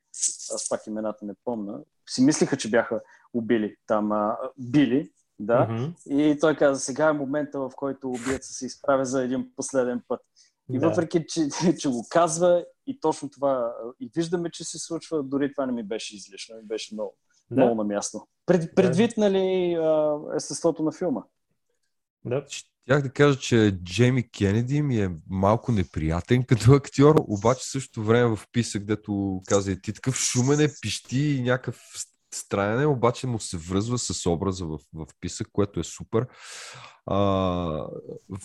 аз 0.54 0.70
пак 0.70 0.88
имената 0.88 1.26
не 1.26 1.34
помна, 1.46 1.80
си 2.10 2.22
мислиха, 2.22 2.58
че 2.58 2.70
бяха 2.70 3.02
убили 3.34 3.76
там, 3.88 4.12
а, 4.12 4.38
били, 4.58 5.12
да, 5.40 5.68
Мгм. 5.70 5.84
и 6.10 6.38
той 6.42 6.56
каза, 6.56 6.80
сега 6.80 7.06
е 7.10 7.14
момента, 7.14 7.60
в 7.60 7.72
който 7.76 8.10
убиеца 8.10 8.54
се 8.54 8.66
изправя 8.66 9.06
за 9.06 9.24
един 9.24 9.52
последен 9.56 10.02
път. 10.08 10.22
И 10.70 10.80
Да. 10.80 10.90
въпреки, 10.90 11.26
че, 11.28 11.42
че 11.80 11.90
го 11.90 12.06
казва 12.10 12.66
и 12.88 13.00
точно 13.00 13.30
това, 13.30 13.76
и 14.00 14.12
виждаме, 14.16 14.50
че 14.52 14.64
се 14.64 14.80
случва, 14.80 15.24
дори 15.24 15.54
това 15.54 15.66
не 15.66 15.72
ми 15.72 15.84
беше 15.84 16.16
излишно, 16.16 16.56
ми 16.56 16.64
беше 16.64 16.94
много, 16.94 17.16
Да. 17.52 17.62
много 17.62 17.76
на 17.76 17.84
място. 17.84 18.28
Пред, 18.46 18.76
предвид, 18.76 19.18
нали, 19.18 19.74
а, 19.74 20.18
естеството 20.36 20.84
на 20.84 20.92
филма. 20.92 21.22
Да. 22.26 22.46
Щях 22.50 23.02
да 23.02 23.10
кажа, 23.10 23.40
че 23.40 23.78
Джейми 23.84 24.30
Кенеди 24.30 24.82
ми 24.82 25.02
е 25.02 25.12
малко 25.30 25.72
неприятен 25.72 26.44
като 26.44 26.72
актьор, 26.74 27.16
обаче 27.28 27.62
в 27.62 27.72
същото 27.72 28.04
време 28.04 28.36
в 28.36 28.48
писък, 28.52 28.86
дето 28.86 29.42
каза 29.48 29.72
и 29.72 29.82
ти 29.82 29.94
такъв 29.94 30.16
шумен 30.16 30.60
е, 30.60 30.68
пищи 30.82 31.20
и 31.20 31.42
някакъв 31.42 31.82
странен 32.34 32.82
е, 32.82 32.86
обаче 32.86 33.28
му 33.28 33.40
се 33.40 33.58
връзва 33.58 33.98
с 33.98 34.26
образа 34.30 34.66
в, 34.66 34.80
в 34.94 35.08
писък, 35.22 35.48
което 35.52 35.80
е 35.80 35.84
супер. 35.84 36.28
А, 37.06 37.16
в, 38.30 38.40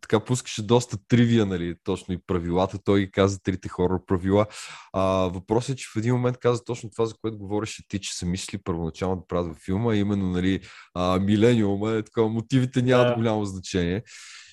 така 0.00 0.20
пускаше 0.20 0.62
доста 0.62 0.98
тривия, 1.08 1.46
нали, 1.46 1.74
точно 1.84 2.14
и 2.14 2.18
правилата. 2.26 2.78
Той 2.84 3.00
ги 3.00 3.10
каза 3.10 3.42
трите 3.42 3.68
хорор 3.68 4.04
правила. 4.06 4.46
А, 4.92 5.02
въпросът 5.04 5.70
е, 5.70 5.76
че 5.76 5.88
в 5.94 5.96
един 5.96 6.14
момент 6.14 6.38
каза 6.38 6.64
точно 6.64 6.90
това, 6.90 7.06
за 7.06 7.14
което 7.20 7.38
говореше 7.38 7.88
ти, 7.88 8.00
че 8.00 8.14
са 8.16 8.26
мисли 8.26 8.58
първоначално 8.58 9.16
да 9.16 9.26
правят 9.26 9.48
във 9.48 9.56
филма, 9.56 9.92
а 9.92 9.96
именно, 9.96 10.30
нали, 10.30 10.60
а, 10.94 11.18
милениума, 11.18 11.92
е 11.92 12.02
такова, 12.02 12.28
мотивите 12.28 12.82
нямат 12.82 13.08
Да. 13.08 13.14
голямо 13.14 13.44
значение. 13.44 14.02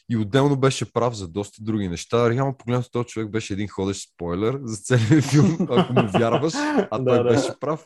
И 0.10 0.18
отделно 0.18 0.60
беше 0.60 0.94
прав 0.94 1.14
за 1.14 1.28
доста 1.28 1.64
други 1.64 1.90
неща. 1.90 2.30
Реално 2.30 2.58
погледнато 2.58 2.90
този 2.92 3.08
човек 3.08 3.30
беше 3.30 3.54
един 3.54 3.68
ходещ 3.68 4.10
спойлер 4.14 4.60
за 4.64 4.78
целия 4.78 5.22
филм, 5.32 5.58
ако 5.70 5.94
му 5.94 6.08
вярваш, 6.14 6.54
а 6.92 7.04
той 7.06 7.18
да. 7.18 7.24
беше 7.24 7.60
прав. 7.60 7.86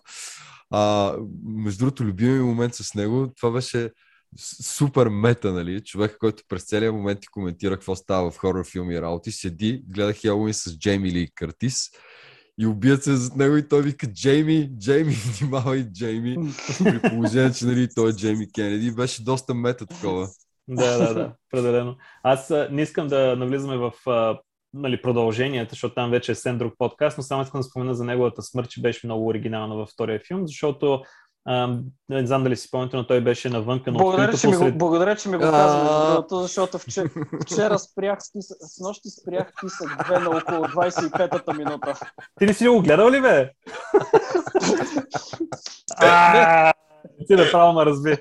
А, 0.69 1.13
между 1.43 1.79
другото, 1.79 2.03
любимия 2.03 2.35
ми 2.35 2.43
момент 2.43 2.75
с 2.75 2.93
него, 2.93 3.33
това 3.38 3.51
беше 3.51 3.91
супер 4.61 5.07
мета, 5.07 5.53
нали? 5.53 5.84
Човек, 5.84 6.17
който 6.19 6.43
през 6.49 6.63
целия 6.63 6.93
момент 6.93 7.19
ти 7.19 7.28
коментира 7.28 7.75
какво 7.75 7.95
става 7.95 8.32
в 8.32 8.38
хорор 8.38 8.65
филми 8.65 8.95
и 8.95 9.01
работи, 9.01 9.32
седи, 9.32 9.84
гледа 9.88 10.13
Хелуин 10.13 10.53
с 10.53 10.78
Джейми 10.78 11.11
Ли 11.11 11.32
Къртис 11.36 11.89
и 12.59 12.65
убият 12.65 13.03
се 13.03 13.15
зад 13.15 13.36
него 13.36 13.57
и 13.57 13.67
той 13.67 13.82
вика 13.82 14.07
Джейми, 14.07 14.69
Джейми, 14.80 15.11
внимавай, 15.39 15.84
Джейми. 15.84 16.38
При 16.84 17.09
положение, 17.09 17.53
че 17.53 17.65
нали, 17.65 17.88
той 17.95 18.09
е 18.09 18.13
Джейми 18.13 18.51
Кенеди. 18.51 18.91
Беше 18.91 19.23
доста 19.23 19.53
мета 19.53 19.86
такова. 19.86 20.28
Да, 20.67 20.97
да, 20.97 21.13
да, 21.13 21.34
определено. 21.49 21.95
Аз 22.23 22.53
не 22.71 22.82
искам 22.82 23.07
да 23.07 23.36
навлизаме 23.36 23.78
в 23.78 23.91
нали, 24.73 25.01
продълженията, 25.01 25.69
защото 25.69 25.95
там 25.95 26.11
вече 26.11 26.32
е 26.32 26.36
съвсем 26.36 26.57
друг 26.57 26.73
подкаст, 26.78 27.17
но 27.17 27.23
само 27.23 27.43
искам 27.43 27.59
да 27.59 27.63
спомена 27.63 27.95
за 27.95 28.05
неговата 28.05 28.41
смърт, 28.41 28.69
че 28.69 28.82
беше 28.82 29.07
много 29.07 29.28
оригинална 29.28 29.75
във 29.75 29.89
втория 29.89 30.19
филм, 30.28 30.47
защото 30.47 31.03
а, 31.49 31.77
не 32.09 32.27
знам 32.27 32.43
дали 32.43 32.57
си 32.57 32.67
спомняте, 32.67 32.97
но 32.97 33.07
той 33.07 33.21
беше 33.21 33.49
навънка 33.49 33.91
на 33.91 33.97
Благодаря, 33.97 34.23
открито 34.23 34.41
че 34.41 34.47
ми 34.47 34.53
го, 34.53 34.59
посред... 34.59 34.77
благодаря, 34.77 35.15
че 35.15 35.29
ми 35.29 35.37
го 35.37 35.43
другото, 35.45 36.41
защото 36.41 36.77
вчера, 36.77 37.09
вчера 37.41 37.79
спрях 37.79 38.19
списък, 38.23 38.57
с 38.61 38.79
нощи 38.79 39.09
спрях 39.09 39.53
списък 39.59 39.87
2 39.89 40.19
на 40.19 40.37
около 40.37 40.65
25-та 40.65 41.53
минута. 41.53 41.99
Ти 42.39 42.45
не 42.45 42.53
си 42.53 42.67
го 42.67 42.81
гледал 42.81 43.09
ли, 43.09 43.21
бе? 43.21 43.51
А, 45.99 46.73
Ти 47.27 47.35
направо 47.35 47.73
ме 47.73 47.85
разби. 47.85 48.17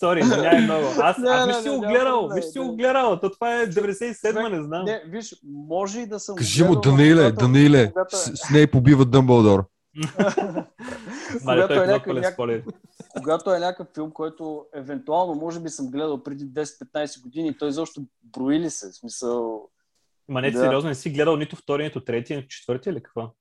Сори, 0.00 0.20
извинявай 0.20 0.60
много. 0.60 0.86
Аз, 1.00 1.18
Не, 1.18 1.30
аз 1.30 1.46
не, 1.46 1.52
виж 1.52 1.62
си 1.62 1.68
го 1.68 1.76
няма 1.76 1.92
гледал, 1.92 2.28
виж 2.34 2.44
си 2.44 2.58
го 2.58 2.76
гледал. 2.76 3.20
То 3.20 3.30
това 3.30 3.60
е 3.60 3.66
97-ма, 3.66 4.48
не 4.48 4.62
знам. 4.62 4.84
Не, 4.84 5.02
виж, 5.06 5.34
може 5.68 6.00
и 6.00 6.06
да 6.06 6.20
съм... 6.20 6.36
Кажи 6.36 6.64
му, 6.64 6.72
но 6.74 6.80
Даниле, 6.80 7.32
Даниле, 7.32 7.82
е- 7.82 7.92
с, 8.08 8.36
с 8.36 8.50
нея 8.50 8.70
побива 8.70 9.04
Дъмбълдор. 9.04 9.64
Когато 11.40 11.74
е 11.74 11.86
някакъв- 11.86 12.06
когато 13.14 13.54
е 13.54 13.58
някакъв 13.58 13.86
филм, 13.94 14.10
който 14.10 14.66
евентуално 14.74 15.34
може 15.34 15.60
би 15.60 15.68
съм 15.68 15.90
гледал 15.90 16.22
преди 16.22 16.44
10-15 16.44 17.22
години, 17.22 17.58
той 17.58 17.68
изобщо 17.68 18.00
брои 18.22 18.60
ли 18.60 18.70
се? 18.70 18.90
В 18.90 18.94
смисъл, 18.94 19.68
Ма 20.28 20.40
не, 20.40 20.50
Да. 20.50 20.58
сериозно, 20.58 20.88
не 20.88 20.94
си 20.94 21.10
гледал 21.10 21.36
нито 21.36 21.56
втория, 21.56 21.84
нито 21.84 22.04
третия, 22.04 22.36
нито 22.36 22.48
четвъртия 22.48 22.90
или 22.90 23.02
какво? 23.02 23.32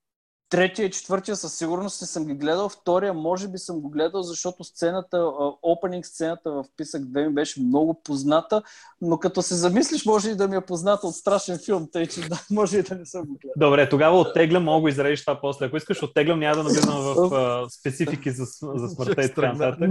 Третия 0.49 0.85
и 0.85 0.91
четвъртия 0.91 1.35
със 1.35 1.57
сигурност 1.57 2.01
не 2.01 2.07
съм 2.07 2.25
ги 2.25 2.33
гледал, 2.33 2.69
втория 2.69 3.13
може 3.13 3.47
би 3.47 3.57
съм 3.57 3.81
го 3.81 3.89
гледал, 3.89 4.21
защото 4.21 4.63
сцената, 4.63 5.31
опенинг 5.63 6.05
сцената 6.05 6.51
в 6.51 6.65
Писък 6.77 7.01
2 7.01 7.27
ми 7.27 7.33
беше 7.33 7.61
много 7.61 8.01
позната, 8.03 8.61
но 9.01 9.17
като 9.17 9.41
се 9.41 9.55
замислиш, 9.55 10.05
може 10.05 10.29
и 10.29 10.35
да 10.35 10.47
ми 10.47 10.55
е 10.55 10.61
позната 10.61 11.07
от 11.07 11.15
страшен 11.15 11.59
филм, 11.65 11.87
тъй 11.91 12.07
че 12.07 12.21
да, 12.21 12.41
може 12.51 12.79
и 12.79 12.83
да 12.83 12.95
не 12.95 13.05
съм 13.05 13.25
го 13.25 13.37
гледал. 13.41 13.69
Добре, 13.69 13.89
тогава 13.89 14.19
оттеглям, 14.19 14.63
мога 14.63 14.81
го 14.81 14.87
изредиш 14.87 15.25
това 15.25 15.41
после. 15.41 15.65
Ако 15.65 15.77
искаш, 15.77 16.03
оттеглям, 16.03 16.39
няма 16.39 16.55
да 16.55 16.63
навлизам 16.63 17.01
в 17.01 17.33
а, 17.33 17.69
специфики 17.69 18.31
за, 18.31 18.45
за 18.75 18.87
смъртта 18.87 19.23
и 19.23 19.27
така 19.27 19.53
нататък. 19.53 19.89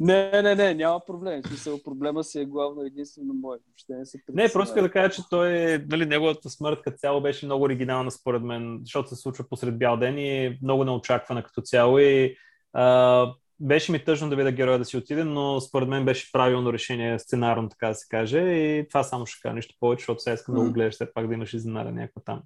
Не, 0.00 0.42
не, 0.42 0.54
не, 0.54 0.74
няма 0.74 1.00
проблем. 1.06 1.42
Смисъл, 1.46 1.78
проблема 1.84 2.24
си 2.24 2.40
е 2.40 2.44
главно 2.44 2.82
единствено 2.82 3.34
мой. 3.34 3.56
Въобще 3.68 3.94
не 3.94 4.06
се 4.06 4.18
Не, 4.28 4.52
просто 4.52 4.82
да 4.82 4.90
кажа, 4.90 5.10
че 5.10 5.22
той, 5.30 5.78
нали, 5.90 6.06
неговата 6.06 6.50
смърт 6.50 6.78
като 6.84 6.96
цяло 6.96 7.20
беше 7.20 7.46
много 7.46 7.64
оригинална 7.64 8.10
според 8.10 8.42
мен, 8.42 8.78
защото 8.82 9.08
се 9.08 9.16
случва 9.16 9.44
посред 9.50 9.78
бял 9.78 9.95
ден 9.96 10.18
и 10.18 10.44
е 10.44 10.58
много 10.62 10.84
неочаквана 10.84 11.42
като 11.42 11.60
цяло 11.60 11.98
и 11.98 12.36
а, 12.72 13.26
беше 13.60 13.92
ми 13.92 14.04
тъжно 14.04 14.30
да 14.30 14.36
видя 14.36 14.52
героя 14.52 14.78
да 14.78 14.84
си 14.84 14.96
отиде, 14.96 15.24
но 15.24 15.60
според 15.60 15.88
мен 15.88 16.04
беше 16.04 16.32
правилно 16.32 16.72
решение 16.72 17.18
сценарно, 17.18 17.68
така 17.68 17.88
да 17.88 17.94
се 17.94 18.06
каже 18.08 18.40
и 18.40 18.88
това 18.88 19.02
само 19.02 19.26
ще 19.26 19.40
кажа 19.42 19.54
нищо 19.54 19.74
повече, 19.80 20.02
защото 20.02 20.20
сега 20.20 20.34
искам 20.34 20.54
да 20.54 20.60
го 20.60 20.72
гледаш 20.72 20.94
все 20.94 21.12
пак 21.12 21.28
да 21.28 21.34
имаш 21.34 21.54
изненада 21.54 21.92
някаква 21.92 22.22
там. 22.24 22.42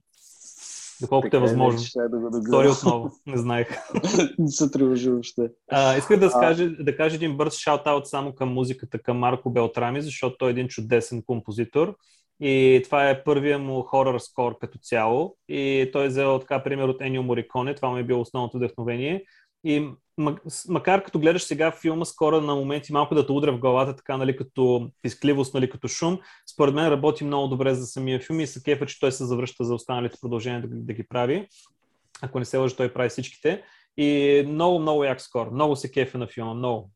Доколкото 1.01 1.27
е 1.27 1.31
Така, 1.31 1.41
възможно. 1.41 1.81
щях 1.81 2.09
да 2.09 2.19
го. 2.19 2.43
Втори 2.47 2.69
отново, 2.69 3.11
не 3.27 3.37
знаех. 3.37 3.69
не 4.39 4.49
се 4.49 4.71
тревожи 4.71 5.11
въобще. 5.11 5.51
А, 5.71 5.97
исках 5.97 6.19
да, 6.21 6.27
А. 6.27 6.31
скажа, 6.31 6.71
да 6.71 6.97
кажа 6.97 7.17
един 7.17 7.37
бърз 7.37 7.55
шаут-аут 7.55 8.05
само 8.05 8.35
към 8.35 8.53
музиката, 8.53 8.99
към 8.99 9.19
Марко 9.19 9.51
Белтрами, 9.51 10.03
защото 10.03 10.37
той 10.39 10.49
е 10.49 10.51
един 10.51 10.69
чудесен 10.69 11.23
композитор. 11.23 11.97
И 12.41 12.81
това 12.85 13.11
е 13.11 13.25
първия 13.25 13.59
му 13.59 13.83
хорър 13.83 14.19
скор 14.19 14.59
като 14.59 14.79
цяло. 14.79 15.37
И 15.49 15.91
той 15.93 16.05
е 16.05 16.09
взел 16.09 16.39
така 16.39 16.63
пример 16.63 16.89
от 16.89 17.03
Енио 17.03 17.23
Мориконе. 17.23 17.75
Това 17.75 17.89
му 17.89 17.97
е 17.97 18.03
било 18.03 18.21
основното 18.21 18.57
вдъхновение. 18.57 19.25
И 19.65 19.89
макар 20.69 21.05
като 21.05 21.19
гледаш 21.19 21.43
сега 21.43 21.71
филма, 21.71 22.05
скоро 22.05 22.41
на 22.41 22.55
моменти 22.55 22.93
малко 22.93 23.15
да 23.15 23.27
те 23.27 23.33
удря 23.33 23.53
в 23.53 23.59
главата, 23.59 23.97
така 23.97 24.17
нали, 24.17 24.37
като 24.37 24.91
пискливост, 25.03 25.55
нали, 25.55 25.71
като 25.71 25.89
шум, 25.89 26.19
според 26.53 26.75
мен 26.75 26.89
работи 26.89 27.25
много 27.25 27.49
добре 27.49 27.75
за 27.75 27.87
самия 27.87 28.21
филм 28.21 28.41
и 28.41 28.47
се 28.47 28.63
кефа, 28.63 28.87
че 28.87 29.01
той 29.01 29.13
се 29.13 29.25
завръща 29.25 29.65
за 29.65 29.75
останалите 29.75 30.19
продължения 30.21 30.61
да, 30.61 30.69
да 30.71 30.93
ги 30.93 31.09
прави. 31.09 31.49
Ако 32.23 32.39
не 32.39 32.45
се 32.45 32.57
лъжа, 32.57 32.77
той 32.77 32.93
прави 32.93 33.09
всичките. 33.09 33.63
И 33.97 34.43
много, 34.49 34.79
много 34.79 35.05
як 35.05 35.21
скор. 35.21 35.51
Много 35.51 35.77
се 35.77 35.91
кефа 35.91 36.19
на 36.19 36.27
филма. 36.27 36.55
Много. 36.55 36.91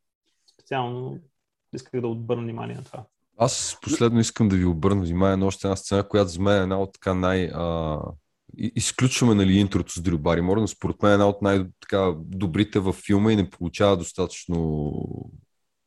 Специално 0.55 1.19
исках 1.75 2.01
да 2.01 2.09
отбърна 2.09 2.43
внимание 2.43 2.77
на 2.77 2.85
това. 2.85 3.05
Аз 3.39 3.79
последно 3.83 4.21
искам 4.21 4.49
да 4.49 4.57
ви 4.57 4.65
обърна 4.65 5.03
внимание 5.03 5.37
на 5.37 5.47
още 5.47 5.67
една 5.67 5.77
сцена, 5.77 6.09
която 6.09 6.31
за 6.31 6.43
мен 6.43 6.59
е 6.59 6.63
една 6.63 6.81
от 6.81 6.93
така 6.93 7.15
най... 7.15 7.51
А... 7.55 7.99
Изключваме 8.57 9.35
нали, 9.35 9.53
интрото 9.53 9.93
с 9.93 10.01
Дрю 10.01 10.19
Баримор, 10.19 10.57
но 10.57 10.69
според 10.69 11.03
мен 11.03 11.11
е 11.11 11.15
една 11.15 11.29
от 11.29 11.43
най-добрите 11.43 12.79
във 12.79 12.97
филма 12.97 13.33
и 13.33 13.37
не 13.37 13.51
получава 13.51 13.97
достатъчно 13.97 14.93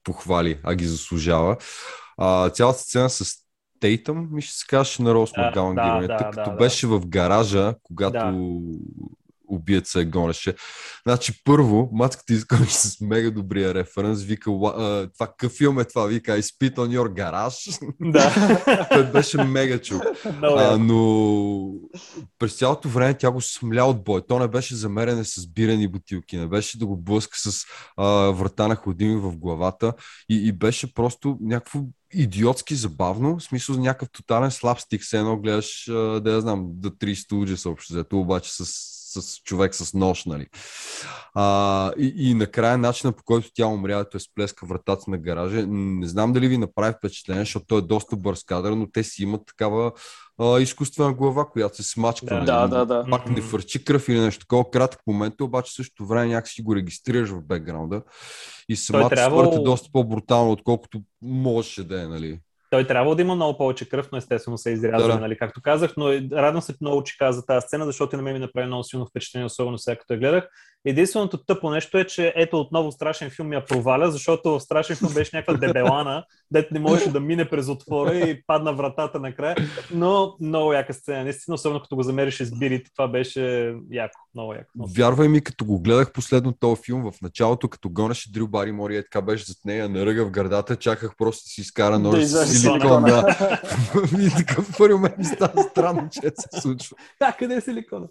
похвали, 0.03 0.59
а 0.63 0.75
ги 0.75 0.85
заслужава. 0.85 1.57
А, 2.17 2.49
цялата 2.49 2.79
сцена 2.79 3.09
с 3.09 3.47
Тейтъм, 3.79 4.27
ми 4.31 4.41
ще 4.41 4.57
се 4.57 4.65
казваше 4.67 5.03
на 5.03 5.13
Рос 5.13 5.31
Да, 5.35 5.41
Макгаун 5.41 5.75
да, 5.75 5.99
да, 6.07 6.17
като 6.17 6.35
да, 6.35 6.43
да. 6.43 6.51
беше 6.51 6.87
в 6.87 7.07
гаража, 7.07 7.75
когато 7.83 8.13
Да. 8.13 8.33
Убият 9.47 9.87
се 9.87 10.05
гонеше. 10.05 10.55
Значи 11.07 11.43
първо, 11.43 11.89
мацката 11.93 12.33
изкочи 12.33 12.73
с 12.73 13.01
мега 13.01 13.31
добрия 13.31 13.73
референс, 13.73 14.23
вика, 14.23 14.49
«Ла- 14.49 14.73
а, 14.77 15.09
това 15.13 15.27
какъв 15.27 15.51
филм 15.51 15.79
е 15.79 15.85
това, 15.85 16.05
вика, 16.05 16.31
I 16.31 16.41
spit 16.41 16.75
on 16.75 16.99
your 16.99 17.07
garage. 17.13 17.79
Да. 18.01 18.87
Той 18.91 19.11
беше 19.11 19.43
мега 19.43 19.81
чук. 19.81 20.03
А, 20.41 20.77
но 20.77 21.71
през 22.39 22.53
цялото 22.53 22.89
време 22.89 23.17
тя 23.17 23.31
го 23.31 23.41
смля 23.41 23.83
от 23.83 24.03
бой. 24.03 24.21
То 24.27 24.39
не 24.39 24.47
беше 24.47 24.75
замерене 24.75 25.23
с 25.23 25.47
бирени 25.47 25.87
бутилки, 25.87 26.37
не 26.37 26.47
беше 26.47 26.79
да 26.79 26.85
го 26.85 26.97
блъска 26.97 27.37
с 27.37 27.65
а, 27.97 28.05
врата 28.31 28.67
на 28.67 28.75
хладилник 28.75 29.23
в 29.23 29.37
главата 29.37 29.93
и, 30.29 30.47
и 30.47 30.51
беше 30.51 30.93
просто 30.93 31.37
някакво 31.41 31.79
идиотски 32.13 32.75
забавно, 32.75 33.39
в 33.39 33.43
смисъл 33.43 33.75
някакъв 33.75 34.09
тотален 34.11 34.51
слабстик, 34.51 35.01
все 35.01 35.17
едно 35.17 35.37
гледаш, 35.37 35.83
да 35.87 36.31
я 36.31 36.41
знам, 36.41 36.65
да 36.69 36.89
30 36.91 37.41
уджа 37.41 37.57
съобщо 37.57 37.93
взето, 37.93 38.19
обаче 38.19 38.53
с, 38.53 38.65
с 39.21 39.41
човек 39.43 39.75
с 39.75 39.93
нож, 39.93 40.25
нали. 40.25 40.47
А, 41.33 41.91
и, 41.97 42.13
и 42.17 42.33
накрая 42.33 42.77
начина 42.77 43.13
по 43.13 43.23
който 43.23 43.49
тя 43.53 43.67
умря, 43.67 44.03
т.е. 44.03 44.19
сплеска 44.19 44.65
вратата 44.65 45.11
на 45.11 45.17
гаража, 45.17 45.65
не 45.67 46.07
знам 46.07 46.33
дали 46.33 46.47
ви 46.47 46.57
направи 46.57 46.93
впечатление, 46.97 47.41
защото 47.41 47.65
той 47.65 47.79
е 47.79 47.81
доста 47.81 48.15
бърз 48.15 48.43
кадър, 48.43 48.71
но 48.71 48.91
те 48.91 49.03
си 49.03 49.23
имат 49.23 49.41
такава 49.45 49.91
а, 50.39 50.59
изкуствена 50.59 51.13
глава, 51.13 51.49
която 51.49 51.75
се 51.75 51.83
смачква. 51.83 52.45
Да. 52.45 52.59
нали? 52.59 52.69
Да, 52.69 52.85
да. 52.85 53.05
Пак 53.09 53.29
не 53.29 53.41
фърчи 53.41 53.85
кръв 53.85 54.09
или 54.09 54.19
нещо 54.19 54.39
такова. 54.39 54.71
Кратък 54.71 54.99
момент, 55.07 55.35
е, 55.39 55.43
обаче 55.43 55.73
също 55.73 56.05
време 56.05 56.27
някакси 56.27 56.63
го 56.63 56.75
регистрираш 56.75 57.29
в 57.29 57.41
бекграунда 57.41 58.01
и 58.69 58.75
самата 58.75 59.09
трябвало- 59.09 59.43
смърт 59.43 59.59
е 59.59 59.63
доста 59.63 59.89
по-брутална, 59.93 60.51
отколкото 60.51 61.01
можеше 61.21 61.83
да 61.83 62.01
е, 62.01 62.07
нали? 62.07 62.39
Той 62.69 62.87
трябва 62.87 63.15
да 63.15 63.21
има 63.21 63.35
много 63.35 63.57
повече 63.57 63.89
кръв, 63.89 64.09
но 64.11 64.17
естествено 64.17 64.57
се 64.57 64.71
изрязва, 64.71 65.07
Да, 65.07 65.13
да. 65.13 65.19
нали, 65.19 65.37
както 65.37 65.61
казах, 65.61 65.93
но 65.97 66.09
е- 66.09 66.27
радвам 66.33 66.61
се 66.61 66.75
много, 66.81 67.03
че 67.03 67.17
каза 67.17 67.45
тази 67.45 67.65
сцена, 67.67 67.85
защото 67.85 68.17
на 68.17 68.23
мен 68.23 68.33
ми 68.33 68.39
направи 68.39 68.67
много 68.67 68.83
силно 68.83 69.05
впечатление, 69.05 69.45
особено 69.45 69.77
сега 69.77 69.95
като 69.95 70.13
я 70.13 70.19
гледах. 70.19 70.47
Единственото 70.89 71.37
тъпо 71.37 71.69
нещо 71.69 71.97
е, 71.97 72.03
че 72.03 72.33
ето 72.35 72.59
отново 72.59 72.91
страшен 72.91 73.29
филм 73.29 73.53
я 73.53 73.65
проваля, 73.65 74.11
защото 74.11 74.51
в 74.51 74.59
страшен 74.59 74.95
филм 74.95 75.13
беше 75.13 75.35
някаква 75.35 75.67
дебелана, 75.67 76.23
дет 76.51 76.71
не 76.71 76.79
можеше 76.79 77.11
да 77.11 77.19
мине 77.19 77.49
през 77.49 77.67
отвора 77.67 78.15
и 78.15 78.43
падна 78.47 78.73
вратата 78.73 79.19
накрая, 79.19 79.55
но 79.93 80.35
много 80.41 80.73
яка 80.73 80.93
сцена, 80.93 81.23
наистина, 81.23 81.55
особено 81.55 81.81
като 81.81 81.95
го 81.95 82.03
замериш 82.03 82.37
с 82.37 82.59
бирите, 82.59 82.91
това 82.95 83.07
беше 83.07 83.73
яко, 83.91 84.19
много 84.35 84.53
яко. 84.53 84.65
Много 84.75 84.91
Вярвай 84.97 85.27
ми, 85.27 85.41
като 85.41 85.65
го 85.65 85.79
гледах 85.79 86.11
последно 86.11 86.53
този 86.59 86.81
филм, 86.85 87.11
в 87.11 87.21
началото, 87.21 87.69
като 87.69 87.89
гонеше 87.89 88.31
Дрю 88.31 88.47
Бари 88.47 88.71
Мори, 88.71 88.97
е 88.97 89.03
така 89.03 89.21
беше 89.21 89.45
зад 89.45 89.57
нея, 89.65 89.89
наръга 89.89 90.25
в 90.25 90.31
гърдата, 90.31 90.75
чаках 90.75 91.11
просто 91.17 91.43
да 91.43 91.49
си 91.49 91.61
изкара 91.61 91.99
нож 91.99 92.19
Да 92.19 92.27
с 92.27 92.47
силикон. 92.47 92.79
силикона. 92.79 93.07
Да. 93.07 93.61
и 94.25 94.29
така 94.37 94.61
в 94.61 94.77
първи 94.77 94.93
момент 94.93 95.17
ми 95.17 95.25
стана 95.25 95.63
странно, 95.71 96.09
че 96.11 96.21
се 96.21 96.61
случва. 96.61 96.97
А, 97.19 97.33
къде 97.33 97.55
е 97.55 97.61
силикона? 97.61 98.07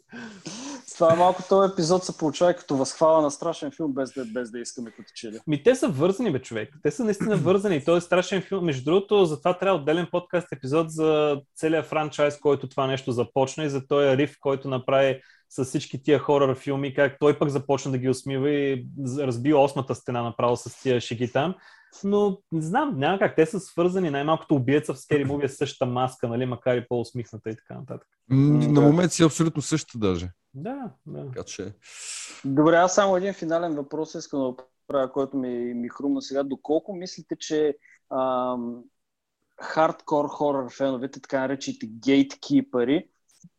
Това 0.96 1.12
е 1.12 1.16
малко 1.16 1.42
този 1.48 1.72
епизод 1.72 2.04
се 2.04 2.16
получава 2.18 2.50
като 2.66 2.76
възхвала 2.76 3.22
на 3.22 3.30
страшен 3.30 3.70
филм, 3.70 3.92
без 3.92 4.12
да, 4.12 4.24
без 4.24 4.50
да 4.50 4.58
искаме 4.58 4.90
като 4.90 5.12
че. 5.14 5.32
Ми 5.46 5.62
те 5.62 5.74
са 5.74 5.88
вързани, 5.88 6.32
бе, 6.32 6.42
човек. 6.42 6.74
Те 6.82 6.90
са 6.90 7.04
наистина 7.04 7.36
вързани. 7.36 7.84
Той 7.84 7.98
е 7.98 8.00
страшен 8.00 8.42
филм. 8.42 8.64
Между 8.64 8.84
другото, 8.84 9.24
затова 9.24 9.58
трябва 9.58 9.78
отделен 9.78 10.06
подкаст 10.10 10.52
епизод 10.52 10.90
за 10.90 11.40
целият 11.56 11.86
франчайз, 11.86 12.40
който 12.40 12.68
това 12.68 12.86
нещо 12.86 13.12
започна 13.12 13.64
и 13.64 13.70
за 13.70 13.86
този 13.86 14.16
риф, 14.16 14.36
който 14.40 14.68
направи 14.68 15.20
с 15.48 15.64
всички 15.64 16.02
тия 16.02 16.18
хорър 16.18 16.54
филми, 16.54 16.94
как 16.94 17.16
той 17.20 17.38
пък 17.38 17.48
започна 17.48 17.90
да 17.90 17.98
ги 17.98 18.08
усмива 18.08 18.50
и 18.50 18.86
разби 19.18 19.54
осмата 19.54 19.94
стена 19.94 20.22
направо 20.22 20.56
с 20.56 20.82
тия 20.82 21.00
шеги 21.00 21.32
там. 21.32 21.54
Но 22.04 22.38
не 22.52 22.62
знам, 22.62 22.98
няма 22.98 23.18
как. 23.18 23.36
Те 23.36 23.46
са 23.46 23.60
свързани. 23.60 24.10
Най-малкото 24.10 24.54
убиеца 24.54 24.94
в 24.94 24.96
Scary 24.96 25.26
Movie 25.26 25.44
е 25.44 25.48
същата 25.48 25.90
маска, 25.90 26.28
нали, 26.28 26.46
макар 26.46 26.76
и 26.76 26.88
по-усмихната 26.88 27.50
и 27.50 27.56
така 27.56 27.74
нататък. 27.74 28.08
На 28.30 28.80
момент 28.80 29.12
си 29.12 29.22
е 29.22 29.26
абсолютно 29.26 29.62
същата 29.62 29.98
даже. 29.98 30.30
Да, 30.54 30.90
да. 31.06 31.26
Така 31.26 31.42
че... 31.42 31.72
Добре, 32.44 32.76
аз 32.76 32.94
само 32.94 33.16
един 33.16 33.32
финален 33.32 33.74
въпрос 33.74 34.14
искам 34.14 34.40
да 34.40 34.64
правя, 34.86 35.12
който 35.12 35.36
ми, 35.36 35.74
ми 35.74 35.88
хрумна 35.88 36.22
сега. 36.22 36.42
Доколко 36.42 36.94
мислите, 36.94 37.36
че 37.38 37.76
ам, 38.12 38.82
хардкор 39.62 40.28
хорър 40.28 40.70
феновете, 40.72 41.20
така 41.20 41.40
наречените 41.40 41.86
гейткипъри, 41.86 43.08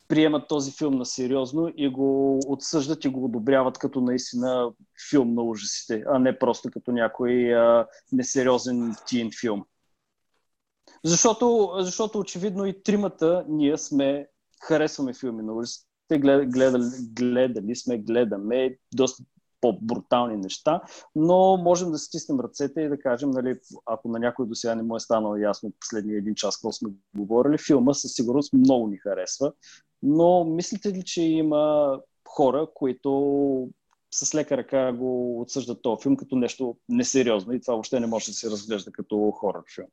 приемат 0.08 0.48
този 0.48 0.72
филм 0.72 0.94
на 0.94 1.06
сериозно 1.06 1.72
и 1.76 1.88
го 1.88 2.40
отсъждат 2.46 3.04
и 3.04 3.08
го 3.08 3.24
одобряват 3.24 3.78
като 3.78 4.00
наистина 4.00 4.70
филм 5.10 5.34
на 5.34 5.42
ужасите, 5.42 6.04
а 6.06 6.18
не 6.18 6.38
просто 6.38 6.70
като 6.70 6.92
някой 6.92 7.54
а, 7.54 7.86
несериозен 8.12 8.94
тин 9.06 9.30
филм. 9.40 9.64
Защото, 11.04 11.74
защото 11.78 12.18
очевидно 12.18 12.66
и 12.66 12.82
тримата 12.82 13.44
ние 13.48 13.78
сме 13.78 14.26
харесваме 14.62 15.14
филми 15.14 15.42
на 15.42 15.52
ужасите, 15.52 16.18
гледали, 16.18 16.86
гледали, 17.12 17.76
сме, 17.76 17.98
гледаме 17.98 18.78
доста 18.94 19.24
по-брутални 19.60 20.36
неща, 20.36 20.82
но 21.14 21.56
можем 21.56 21.90
да 21.90 21.98
стиснем 21.98 22.40
ръцете 22.40 22.80
и 22.80 22.88
да 22.88 22.98
кажем, 22.98 23.30
нали, 23.30 23.58
ако 23.86 24.08
на 24.08 24.18
някой 24.18 24.46
до 24.46 24.54
сега 24.54 24.74
не 24.74 24.82
му 24.82 24.96
е 24.96 25.00
станало 25.00 25.36
ясно 25.36 25.72
последния 25.80 26.18
един 26.18 26.34
час, 26.34 26.56
какво 26.56 26.72
сме 26.72 26.90
говорили, 27.16 27.58
филма 27.58 27.94
със 27.94 28.12
сигурност 28.12 28.52
много 28.52 28.88
ни 28.88 28.96
харесва, 28.96 29.52
но 30.02 30.44
мислите 30.44 30.92
ли, 30.92 31.02
че 31.04 31.22
има 31.22 31.92
хора, 32.28 32.66
които 32.74 33.68
с 34.14 34.34
лека 34.34 34.56
ръка 34.56 34.92
го 34.92 35.40
отсъждат 35.40 35.82
този 35.82 36.02
филм 36.02 36.16
като 36.16 36.36
нещо 36.36 36.76
несериозно 36.88 37.52
и 37.52 37.60
това 37.60 37.74
въобще 37.74 38.00
не 38.00 38.06
може 38.06 38.26
да 38.26 38.32
се 38.32 38.50
разглежда 38.50 38.92
като 38.92 39.30
хорър 39.30 39.62
филм? 39.74 39.88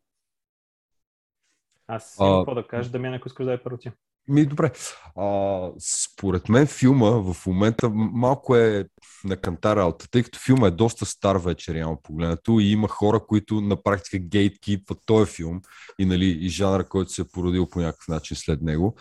Аз 1.87 2.17
имам 2.19 2.33
А, 2.33 2.39
какво 2.39 2.55
да 2.55 2.67
кажа, 2.67 2.89
да 2.89 2.99
ми 2.99 3.07
ако 3.07 3.27
искаш 3.27 3.45
да 3.45 3.53
е 3.53 3.63
първо 3.63 3.77
ти. 3.77 3.91
Ми, 4.27 4.45
добре. 4.45 4.71
А, 5.15 5.69
според 5.79 6.49
мен 6.49 6.67
филма 6.67 7.09
в 7.09 7.45
момента 7.45 7.89
малко 7.93 8.55
е 8.55 8.85
на 9.23 9.37
кантара 9.37 9.79
работа, 9.79 10.07
тъй 10.11 10.23
като 10.23 10.39
филма 10.39 10.67
е 10.67 10.71
доста 10.71 11.05
стар 11.05 11.35
вече, 11.35 11.73
реално 11.73 11.99
погледнато, 12.03 12.59
и 12.59 12.71
има 12.71 12.87
хора, 12.87 13.19
които 13.27 13.61
на 13.61 13.83
практика 13.83 14.19
гейткипват 14.19 14.97
този 15.05 15.31
филм 15.31 15.61
и, 15.99 16.05
нали, 16.05 16.25
и 16.25 16.49
жанра, 16.49 16.87
който 16.89 17.11
се 17.11 17.21
е 17.21 17.25
породил 17.33 17.69
по 17.69 17.79
някакъв 17.79 18.07
начин 18.07 18.37
след 18.37 18.61
него. 18.61 18.95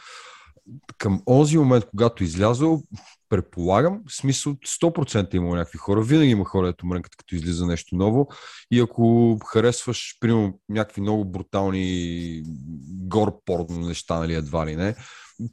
Към 0.99 1.23
онзи 1.27 1.59
момент, 1.59 1.85
когато 1.91 2.25
излязъл, 2.25 2.83
предполагам, 3.29 4.01
в 4.09 4.15
смисъл 4.15 4.53
100% 4.53 5.35
има 5.35 5.57
някакви 5.57 5.79
хора. 5.79 6.03
Винаги 6.03 6.31
има 6.31 6.45
хора, 6.45 6.69
ето 6.69 6.87
мрънкат, 6.87 7.17
като 7.17 7.35
излиза 7.35 7.67
нещо 7.67 7.97
ново. 7.97 8.29
И 8.71 8.81
ако 8.81 9.39
харесваш, 9.47 10.17
примерно, 10.21 10.59
някакви 10.69 11.01
много 11.01 11.25
брутални 11.25 12.43
гор 12.89 13.41
порно 13.45 13.79
неща, 13.79 14.19
нали, 14.19 14.35
едва 14.35 14.67
ли 14.67 14.77
не, 14.77 14.95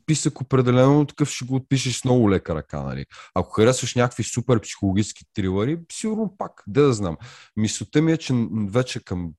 писък 0.05 0.41
определено 0.41 1.05
такъв 1.05 1.29
ще 1.29 1.45
го 1.45 1.55
отпишеш 1.55 1.97
с 1.97 2.05
много 2.05 2.31
лека 2.31 2.55
ръка, 2.55 2.83
нали. 2.83 3.05
Ако 3.35 3.51
харесваш 3.51 3.95
някакви 3.95 4.23
супер 4.23 4.61
психологически 4.61 5.23
трилъри, 5.33 5.79
сигурно 5.91 6.35
пак, 6.37 6.63
да 6.67 6.81
да 6.81 6.93
знам. 6.93 7.17
Мисълта 7.57 8.01
ми 8.01 8.11
е, 8.11 8.17
че 8.17 8.33
вече 8.69 9.03
към 9.03 9.31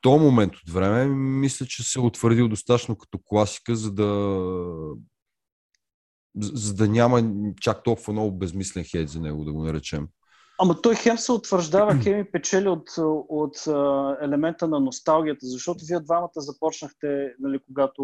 този 0.00 0.24
момент 0.24 0.56
от 0.56 0.70
време, 0.70 1.06
мисля, 1.14 1.66
че 1.66 1.82
се 1.82 1.98
е 1.98 2.02
утвърдил 2.02 2.48
достатъчно 2.48 2.96
като 2.96 3.18
класика, 3.24 3.76
за 3.76 3.92
да 3.92 4.08
за 6.40 6.74
да 6.74 6.88
няма 6.88 7.32
чак 7.60 7.82
толкова 7.84 8.12
много 8.12 8.38
безмислен 8.38 8.84
хейт 8.84 9.08
за 9.08 9.20
него, 9.20 9.44
да 9.44 9.52
го 9.52 9.64
наречем. 9.64 10.08
Ама 10.60 10.80
той 10.82 10.94
хем 10.94 11.18
се 11.18 11.32
утвърждава, 11.32 11.94
хем 12.02 12.20
и 12.20 12.30
печели 12.32 12.68
от, 12.68 12.90
от 13.28 13.66
елемента 14.22 14.68
на 14.68 14.80
носталгията, 14.80 15.46
защото 15.46 15.84
вие 15.88 16.00
двамата 16.00 16.30
започнахте, 16.36 17.34
нали, 17.40 17.58
когато, 17.66 18.02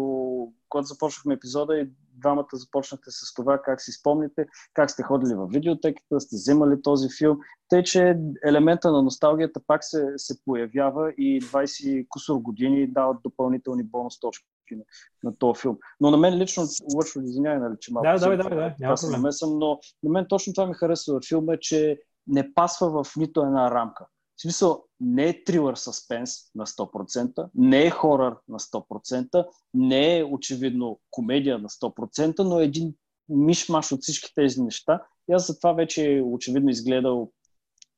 когато 0.69 0.85
започнахме 0.85 1.33
епизода 1.33 1.77
и 1.77 1.89
двамата 2.13 2.47
започнахте 2.53 3.11
с 3.11 3.33
това 3.33 3.61
как 3.61 3.81
си 3.81 3.91
спомните, 3.91 4.45
как 4.73 4.91
сте 4.91 5.03
ходили 5.03 5.33
в 5.33 5.47
видеотеката, 5.47 6.19
сте 6.19 6.35
вземали 6.35 6.81
този 6.81 7.07
филм. 7.17 7.37
Тъй, 7.69 7.83
че 7.83 8.17
елемента 8.45 8.91
на 8.91 9.01
носталгията 9.01 9.61
пак 9.67 9.83
се, 9.83 10.13
се 10.17 10.35
появява 10.45 11.11
и 11.11 11.41
20 11.41 12.05
кусор 12.09 12.37
години 12.37 12.87
дават 12.87 13.17
допълнителни 13.23 13.83
бонус 13.83 14.19
точки 14.19 14.45
на, 14.71 14.83
на 15.23 15.37
този 15.37 15.61
филм. 15.61 15.77
Но 15.99 16.11
на 16.11 16.17
мен 16.17 16.37
лично, 16.37 16.63
лъчно 16.95 17.23
извинявай, 17.23 17.59
нали, 17.59 17.75
че 17.79 17.93
малко 17.93 18.07
Да, 18.07 18.19
давай, 18.19 18.37
давай, 18.37 18.49
давай, 18.49 18.73
няма 18.79 18.95
това 18.95 18.97
се 18.97 19.17
намесвам, 19.17 19.59
но 19.59 19.79
на 20.03 20.09
мен 20.09 20.25
точно 20.29 20.53
това 20.53 20.67
ми 20.67 20.73
харесва 20.73 21.13
във 21.13 21.23
филма, 21.23 21.57
че 21.61 21.99
не 22.27 22.53
пасва 22.53 23.03
в 23.03 23.15
нито 23.15 23.41
една 23.41 23.71
рамка. 23.71 24.05
В 24.37 24.41
смисъл, 24.41 24.83
не 24.99 25.27
е 25.29 25.43
трилър 25.43 25.75
съспенс 25.75 26.31
на 26.55 26.65
100%, 26.65 27.49
не 27.55 27.85
е 27.85 27.89
хорър 27.89 28.35
на 28.47 28.59
100%, 28.59 29.47
не 29.73 30.17
е 30.17 30.23
очевидно 30.23 30.99
комедия 31.11 31.59
на 31.59 31.69
100%, 31.69 32.39
но 32.39 32.59
е 32.59 32.63
един 32.63 32.93
мишмаш 33.29 33.91
от 33.91 34.01
всички 34.01 34.31
тези 34.35 34.61
неща. 34.61 35.03
И 35.29 35.33
аз 35.33 35.47
затова 35.47 35.73
вече 35.73 36.23
очевидно 36.25 36.69
изгледал 36.69 37.31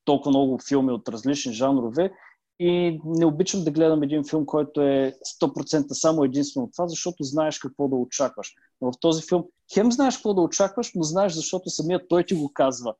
толкова 0.04 0.30
много 0.30 0.58
филми 0.68 0.92
от 0.92 1.08
различни 1.08 1.52
жанрове 1.52 2.12
и 2.60 3.00
не 3.04 3.26
обичам 3.26 3.64
да 3.64 3.70
гледам 3.70 4.02
един 4.02 4.24
филм, 4.24 4.46
който 4.46 4.82
е 4.82 5.14
100% 5.42 5.92
само 5.92 6.24
единствено 6.24 6.70
това, 6.72 6.88
защото 6.88 7.24
знаеш 7.24 7.58
какво 7.58 7.88
да 7.88 7.96
очакваш. 7.96 8.54
Но 8.80 8.92
в 8.92 8.94
този 9.00 9.22
филм 9.28 9.44
хем 9.74 9.92
знаеш 9.92 10.16
какво 10.16 10.34
да 10.34 10.40
очакваш, 10.40 10.92
но 10.94 11.02
знаеш 11.02 11.32
защото 11.32 11.70
самият 11.70 12.08
той 12.08 12.24
ти 12.24 12.34
го 12.34 12.52
казва. 12.52 12.94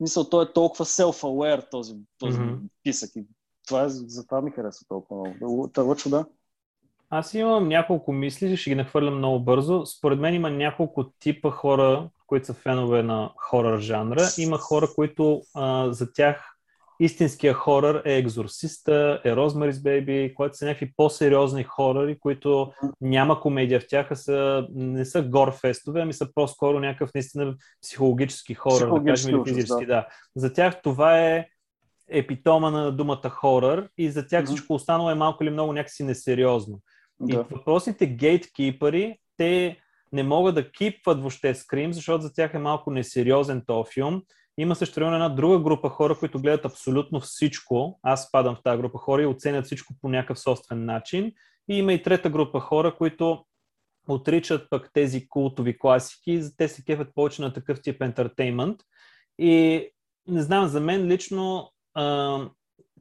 Мисъл, 0.00 0.28
той 0.28 0.44
е 0.44 0.52
толкова 0.52 0.84
self-aware 0.84 1.70
този, 1.70 1.94
този 2.18 2.38
mm-hmm. 2.38 2.58
писък. 2.82 3.10
И 3.16 3.24
това 3.68 3.82
е, 3.82 3.88
затова 3.88 4.42
ми 4.42 4.50
харесва 4.50 4.86
толкова 4.88 5.34
много. 5.40 5.70
Та, 5.74 5.82
Лъчо, 5.82 6.10
да? 6.10 6.24
Аз 7.10 7.34
имам 7.34 7.68
няколко 7.68 8.12
мисли, 8.12 8.56
ще 8.56 8.70
ги 8.70 8.76
нахвърлям 8.76 9.18
много 9.18 9.40
бързо. 9.40 9.86
Според 9.86 10.18
мен 10.18 10.34
има 10.34 10.50
няколко 10.50 11.10
типа 11.10 11.50
хора, 11.50 12.08
които 12.26 12.46
са 12.46 12.54
фенове 12.54 13.02
на 13.02 13.32
хорър 13.36 13.80
жанра. 13.80 14.28
Има 14.38 14.58
хора, 14.58 14.88
които 14.94 15.42
а, 15.54 15.92
за 15.92 16.12
тях 16.12 16.49
истинския 17.00 17.54
хорър 17.54 18.02
е 18.04 18.16
Екзорциста, 18.16 19.20
е 19.24 19.36
Розмарис 19.36 19.82
Бейби, 19.82 20.34
които 20.34 20.56
са 20.56 20.66
някакви 20.66 20.92
по-сериозни 20.96 21.64
хоръри, 21.64 22.18
които 22.18 22.72
няма 23.00 23.40
комедия 23.40 23.80
в 23.80 23.86
тях, 23.88 24.10
а 24.10 24.16
са, 24.16 24.66
не 24.74 25.04
са 25.04 25.22
горфестове, 25.22 26.00
ами 26.00 26.12
са 26.12 26.34
по-скоро 26.34 26.80
някакъв 26.80 27.10
наистина 27.14 27.54
психологически 27.82 28.54
хорър, 28.54 29.00
да 29.00 29.04
кажем, 29.04 29.34
или 29.36 29.42
физически. 29.46 29.86
да. 29.86 29.94
Да. 29.94 30.06
За 30.36 30.52
тях 30.52 30.82
това 30.82 31.20
е 31.20 31.46
епитома 32.08 32.70
на 32.70 32.92
думата 32.92 33.28
хорър 33.30 33.88
и 33.98 34.10
за 34.10 34.26
тях 34.26 34.42
Мгм. 34.42 34.46
всичко 34.52 34.74
останало 34.74 35.10
е 35.10 35.14
малко 35.14 35.44
или 35.44 35.50
много 35.50 35.72
някакси 35.72 36.04
несериозно. 36.04 36.80
И 37.28 37.32
Да. 37.32 37.42
въпросните 37.42 38.06
гейткипъри, 38.06 39.16
те 39.36 39.76
не 40.12 40.22
могат 40.22 40.54
да 40.54 40.70
кипват 40.70 41.18
въобще 41.20 41.54
скрим, 41.54 41.92
защото 41.92 42.22
за 42.22 42.32
тях 42.32 42.54
е 42.54 42.58
малко 42.58 42.90
несериозен 42.90 43.62
този 43.66 43.92
филм. 43.94 44.22
Има 44.60 44.74
също 44.74 45.00
време 45.00 45.12
една 45.12 45.28
друга 45.28 45.58
група 45.58 45.88
хора, 45.88 46.18
които 46.18 46.40
гледат 46.40 46.64
абсолютно 46.64 47.20
всичко. 47.20 47.98
Аз 48.02 48.26
спадам 48.28 48.56
в 48.56 48.62
тази 48.62 48.78
група 48.78 48.98
хора 48.98 49.22
и 49.22 49.26
оценят 49.26 49.66
всичко 49.66 49.94
по 50.00 50.08
някакъв 50.08 50.40
собствен 50.40 50.84
начин. 50.84 51.32
И 51.70 51.74
има 51.78 51.92
и 51.92 52.02
трета 52.02 52.30
група 52.30 52.60
хора, 52.60 52.96
които 52.96 53.44
отричат 54.08 54.70
пък 54.70 54.90
тези 54.92 55.28
култови 55.28 55.78
класики, 55.78 56.42
те 56.56 56.68
се 56.68 56.84
кефят 56.84 57.08
повече 57.14 57.42
на 57.42 57.52
такъв 57.52 57.82
тип 57.82 58.02
ентертеймент. 58.02 58.80
И 59.38 59.86
не 60.28 60.42
знам, 60.42 60.66
за 60.66 60.80
мен 60.80 61.06
лично 61.06 61.70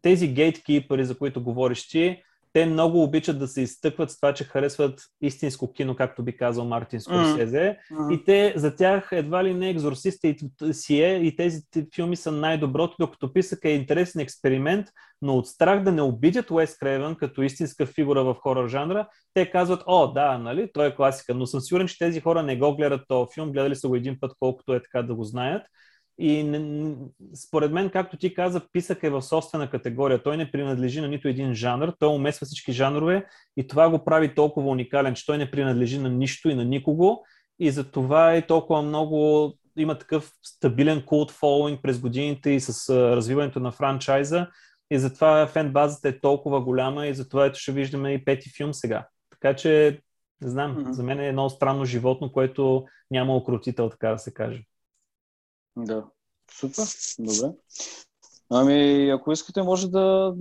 тези 0.01 0.27
гейткипъри, 0.33 1.05
за 1.05 1.17
които 1.17 1.43
говориш 1.43 1.87
ти, 1.87 2.23
те 2.53 2.65
много 2.65 3.03
обичат 3.03 3.39
да 3.39 3.47
се 3.47 3.61
изтъкват 3.61 4.11
с 4.11 4.15
това, 4.15 4.33
че 4.33 4.43
харесват 4.43 5.01
истинско 5.21 5.73
кино, 5.73 5.95
както 5.95 6.23
би 6.23 6.37
казал 6.37 6.65
Мартин 6.65 7.01
Скорсезе. 7.01 7.77
Мгм. 7.91 8.13
И 8.13 8.23
те, 8.23 8.53
за 8.55 8.75
тях 8.75 9.09
едва 9.11 9.43
ли 9.43 9.53
не 9.53 9.69
екзорсиста 9.69 10.27
и 10.27 10.37
т- 10.57 10.73
си 10.73 11.01
е, 11.01 11.15
и 11.15 11.35
тези 11.35 11.61
филми 11.95 12.15
са 12.15 12.31
най-доброто, 12.31 12.95
докато 12.99 13.33
писък 13.33 13.59
е 13.63 13.69
интересен 13.69 14.21
експеримент, 14.21 14.87
но 15.21 15.37
от 15.37 15.47
страх 15.47 15.83
да 15.83 15.91
не 15.91 16.01
обидят 16.01 16.51
Уес 16.51 16.77
Крейвън 16.77 17.15
като 17.15 17.41
истинска 17.41 17.85
фигура 17.85 18.23
в 18.23 18.35
хорър 18.41 18.67
жанра, 18.69 19.07
те 19.33 19.51
казват, 19.51 19.83
о, 19.85 20.07
да, 20.07 20.37
нали, 20.37 20.69
той 20.73 20.87
е 20.87 20.95
класика, 20.95 21.35
но 21.35 21.45
съм 21.45 21.61
сигурен, 21.61 21.87
че 21.87 21.97
тези 21.97 22.21
хора 22.21 22.43
не 22.43 22.57
го 22.57 22.75
гледат 22.75 23.01
този 23.07 23.33
филм, 23.33 23.51
гледали 23.51 23.75
са 23.75 23.87
го 23.87 23.95
един 23.95 24.17
път, 24.19 24.31
колкото 24.39 24.73
е 24.73 24.83
така 24.83 25.01
да 25.01 25.15
го 25.15 25.23
знаят. 25.23 25.63
И 26.21 26.61
според 27.35 27.71
мен, 27.71 27.89
както 27.89 28.17
ти 28.17 28.33
каза, 28.33 28.61
писък 28.71 29.03
е 29.03 29.09
в 29.09 29.21
собствена 29.21 29.69
категория. 29.69 30.23
Той 30.23 30.37
не 30.37 30.51
принадлежи 30.51 31.01
на 31.01 31.07
нито 31.07 31.27
един 31.27 31.53
жанр, 31.53 31.93
той 31.99 32.09
умесва 32.09 32.45
всички 32.45 32.71
жанрове 32.71 33.25
и 33.57 33.67
това 33.67 33.89
го 33.89 34.05
прави 34.05 34.35
толкова 34.35 34.69
уникален, 34.69 35.13
че 35.13 35.25
той 35.25 35.37
не 35.37 35.51
принадлежи 35.51 35.99
на 35.99 36.09
нищо 36.09 36.49
и 36.49 36.55
на 36.55 36.65
никого. 36.65 37.23
И 37.59 37.71
за 37.71 37.91
това 37.91 38.33
е 38.35 38.47
толкова 38.47 38.81
много, 38.81 39.53
има 39.77 39.97
такъв 39.97 40.31
стабилен 40.43 41.01
култ 41.05 41.31
фолуинг 41.31 41.81
през 41.81 41.99
годините 41.99 42.49
и 42.49 42.59
с 42.59 42.89
развиването 42.95 43.59
на 43.59 43.71
франчайза. 43.71 44.47
И 44.91 44.99
затова 44.99 45.47
фен 45.47 45.71
базата 45.71 46.09
е 46.09 46.19
толкова 46.19 46.61
голяма 46.61 47.07
и 47.07 47.13
затова 47.13 47.45
ето 47.45 47.59
ще 47.59 47.71
виждаме 47.71 48.13
и 48.13 48.25
пети 48.25 48.49
филм 48.57 48.73
сега. 48.73 49.07
Така 49.29 49.55
че, 49.55 49.99
не 50.41 50.49
знам, 50.49 50.71
Мгм. 50.71 50.91
за 50.91 51.03
мен 51.03 51.19
е 51.19 51.27
едно 51.27 51.49
странно 51.49 51.85
животно, 51.85 52.31
което 52.31 52.85
няма 53.11 53.35
окрутител, 53.35 53.89
така 53.89 54.09
да 54.09 54.19
се 54.19 54.33
каже. 54.33 54.63
Да. 55.77 56.05
Супер. 56.59 56.83
Добре. 57.19 57.55
Ами, 58.51 59.09
ако 59.09 59.31
искате, 59.31 59.61
може 59.61 59.87
да, 59.87 60.33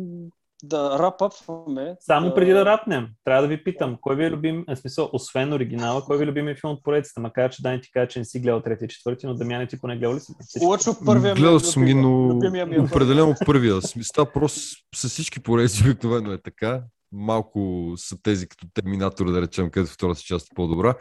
да 0.62 0.98
рапъпваме. 0.98 1.96
Само 2.00 2.34
преди 2.34 2.52
да 2.52 2.64
рапнем, 2.64 3.08
трябва 3.24 3.42
да 3.42 3.48
ви 3.48 3.64
питам, 3.64 3.98
кой 4.00 4.16
ви 4.16 4.24
е 4.24 4.30
любим, 4.30 4.64
в 4.68 4.76
смисъл, 4.76 5.10
освен 5.12 5.52
оригинала, 5.52 6.04
кой 6.04 6.18
ви 6.18 6.24
е 6.24 6.26
любимият 6.26 6.60
филм 6.60 6.72
от 6.72 6.82
поредицата? 6.82 7.20
Макар, 7.20 7.50
че 7.50 7.62
Дани 7.62 7.80
ти 7.80 7.90
каза, 7.92 8.08
че 8.08 8.18
не 8.18 8.24
си 8.24 8.40
гледал 8.40 8.62
трети 8.62 8.84
и 8.84 8.88
четвърти, 8.88 9.26
но 9.26 9.34
Дамяне 9.34 9.66
ти 9.66 9.80
поне 9.80 9.96
гледал 9.96 10.14
ли 10.14 10.20
си? 10.20 10.32
Лъчо 10.62 10.94
първия 11.04 11.34
ми 11.34 11.40
е 11.40 11.42
Гледал 11.42 11.60
съм 11.60 11.84
ги, 11.84 11.94
но 11.94 12.34
ми 12.50 12.76
е 12.76 12.80
определено 12.80 13.34
първия. 13.46 13.82
Смисъл, 13.82 14.26
просто 14.32 14.60
с 14.94 15.08
всички 15.08 15.40
поредици 15.40 15.82
обикновено 15.84 16.32
е 16.32 16.42
така. 16.42 16.82
Малко 17.12 17.92
са 17.96 18.16
тези 18.22 18.48
като 18.48 18.66
Терминатор, 18.74 19.32
да 19.32 19.42
речем, 19.42 19.70
където 19.70 19.92
втората 19.92 20.20
част 20.20 20.46
е 20.46 20.54
по-добра. 20.54 20.94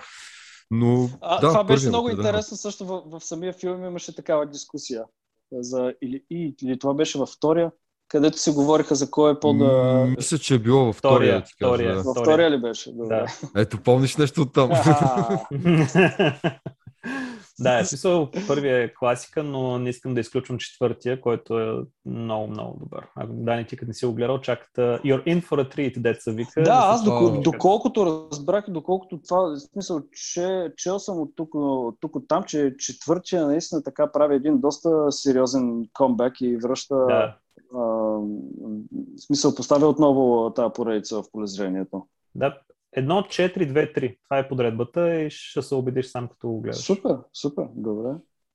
Но 0.72 1.10
А, 1.22 1.40
да, 1.40 1.48
това 1.48 1.64
беше 1.64 1.88
много 1.88 2.06
определено. 2.06 2.28
интересно 2.28 2.58
също 2.58 2.86
в, 2.86 3.02
в 3.06 3.24
самия 3.24 3.54
филм 3.54 3.86
имаше 3.86 4.16
такава 4.16 4.46
дискусия. 4.46 5.04
За, 5.52 5.94
или, 6.02 6.24
и, 6.30 6.56
или 6.64 6.80
това 6.80 6.94
беше 6.94 7.18
във 7.18 7.30
втория, 7.30 7.72
където 8.08 8.38
си 8.40 8.52
говориха 8.52 8.96
за 8.96 9.12
кой 9.12 9.32
е 9.32 9.40
по-да... 9.40 10.06
Мисля, 10.18 10.38
че 10.38 10.56
е 10.56 10.60
било 10.60 10.86
във 10.86 10.96
втория. 10.96 11.18
Втория, 11.18 11.42
да 11.42 11.46
втория. 11.68 11.96
да. 11.96 12.04
Във 12.04 12.18
втория 12.18 12.52
ли 12.52 12.62
беше? 12.62 12.92
Добре. 12.92 13.16
Да. 13.16 13.62
Ето, 13.62 13.78
помниш 13.84 14.18
нещо 14.18 14.42
от 14.42 14.54
там. 14.54 14.70
Да, 17.60 17.80
е 17.80 17.86
смисъл, 17.86 18.32
първия 18.48 18.84
е 18.84 18.94
класика, 18.94 19.44
но 19.44 19.80
не 19.80 19.90
искам 19.90 20.14
да 20.14 20.20
изключвам 20.20 20.58
четвъртия, 20.58 21.22
който 21.22 21.60
е 21.60 21.80
много, 22.06 22.48
много 22.48 22.80
добър. 22.80 23.08
Ако 23.16 23.34
Дани 23.34 23.66
ти 23.68 23.78
като 23.78 23.88
не 23.88 23.94
си 23.94 24.06
го 24.06 24.14
гледал, 24.14 24.42
чакате 24.42 24.82
You're 24.82 25.24
in 25.24 25.44
for 25.46 25.64
a 25.66 25.76
treat, 25.76 26.00
деца 26.02 26.32
вика. 26.32 26.62
Да, 26.64 26.72
аз 26.74 27.00
се 27.00 27.06
доко, 27.06 27.20
случва. 27.26 27.42
доколкото 27.42 28.06
разбрах, 28.06 28.66
и 28.68 28.72
доколкото 28.72 29.20
това, 29.28 29.40
в 29.42 29.60
смисъл, 29.60 30.02
че 30.12 30.72
чел 30.78 31.00
съм 31.00 31.20
от 31.20 31.32
тук, 31.36 31.50
от 31.54 31.98
тук 32.00 32.16
от 32.16 32.28
там, 32.28 32.44
че 32.44 32.76
четвъртия 32.80 33.48
наистина 33.48 33.84
така 33.84 34.12
прави 34.12 34.36
един 34.36 34.60
доста 34.60 35.12
сериозен 35.12 35.86
комбек 35.94 36.42
и 36.42 36.58
връща, 36.58 36.96
Да. 36.96 37.38
а, 37.76 37.80
в 37.80 38.22
смисъл, 39.20 39.56
поставя 39.56 39.88
отново 39.88 40.54
тази 40.54 40.74
поредица 40.74 41.24
в 41.24 41.32
полезрението. 41.32 42.08
да. 42.36 42.58
Едно, 42.98 43.22
4, 43.22 43.58
2, 43.58 43.96
3. 43.98 44.18
Това 44.24 44.38
е 44.38 44.48
подредбата 44.48 45.22
и 45.22 45.30
ще 45.30 45.62
се 45.62 45.76
убедиш 45.76 46.06
сам 46.06 46.28
като 46.28 46.48
го 46.48 46.62
гледаш. 46.62 46.86
Супер, 46.86 47.18
супер, 47.34 47.66
добре. 47.76 48.10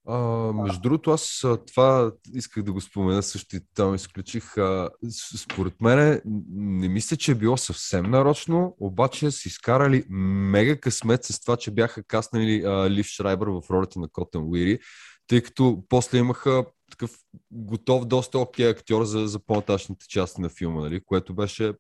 А, 0.07 0.19
между 0.53 0.81
другото, 0.81 1.11
аз 1.11 1.45
а, 1.45 1.65
това 1.65 2.13
исках 2.35 2.63
да 2.63 2.73
го 2.73 2.81
спомена 2.81 3.23
също 3.23 3.57
и 3.57 3.61
там 3.75 3.95
изключих. 3.95 4.59
А, 4.59 4.91
според 5.37 5.81
мен 5.81 6.21
не 6.53 6.89
мисля, 6.89 7.17
че 7.17 7.33
е 7.33 7.35
било 7.35 7.57
съвсем 7.57 8.11
нарочно, 8.11 8.77
обаче 8.81 9.31
са 9.31 9.49
изкарали 9.49 10.05
мега 10.11 10.81
късмет 10.81 11.25
с 11.25 11.41
това, 11.41 11.57
че 11.57 11.71
бяха 11.71 12.03
каснали 12.03 12.63
а, 12.67 12.91
Лив 12.91 13.07
Шрайбър 13.07 13.49
в 13.49 13.63
ролята 13.71 14.01
на 14.01 14.09
Котън 14.09 14.45
Уири, 14.49 14.79
тъй 15.27 15.43
като 15.43 15.85
после 15.89 16.19
имаха 16.19 16.65
такъв 16.91 17.17
готов, 17.51 18.05
доста 18.05 18.39
окей 18.39 18.69
актьор 18.69 19.05
за, 19.05 19.27
за 19.27 19.39
по-нататъчните 19.39 20.07
части 20.09 20.41
на 20.41 20.49
филма, 20.49 20.81
нали? 20.81 21.01
което 21.05 21.35
беше 21.35 21.73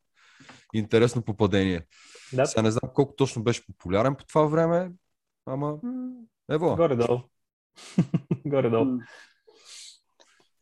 интересно 0.72 1.22
попадение. 1.22 1.86
Да, 2.32 2.46
Сега 2.46 2.62
не 2.62 2.70
знам 2.70 2.90
колко 2.94 3.14
точно 3.14 3.42
беше 3.42 3.66
популярен 3.66 4.14
по 4.14 4.24
това 4.24 4.46
време, 4.46 4.92
ама 5.46 5.78
ево. 6.50 6.76
горе-долу. 6.76 7.20
горе-долу. 8.46 8.98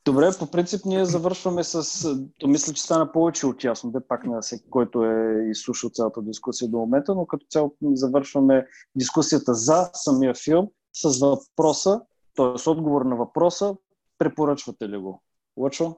Добре, 0.05 0.31
по 0.39 0.51
принцип 0.51 0.85
ние 0.85 1.05
завършваме 1.05 1.65
с... 1.65 2.03
то 2.39 2.47
Мисля, 2.47 2.73
че 2.73 2.83
стана 2.83 3.13
повече 3.13 3.47
от 3.47 3.65
ясно, 3.65 3.91
де 3.91 3.99
пак 4.09 4.25
на 4.25 4.41
всеки, 4.41 4.71
който 4.71 5.05
е 5.05 5.47
изслушал 5.51 5.91
цялата 5.91 6.23
дискусия 6.23 6.69
до 6.69 6.79
момента, 6.79 7.15
но 7.15 7.27
като 7.27 7.47
цяло 7.51 7.77
завършваме 7.83 8.67
дискусията 8.95 9.55
за 9.55 9.91
самия 9.93 10.35
филм 10.35 10.69
с 10.93 11.21
въпроса, 11.21 12.01
т.е. 12.37 12.71
отговор 12.71 13.03
на 13.03 13.17
въпроса, 13.17 13.77
препоръчвате 14.19 14.89
ли 14.89 14.99
го? 14.99 15.23
Лъчо? 15.57 15.97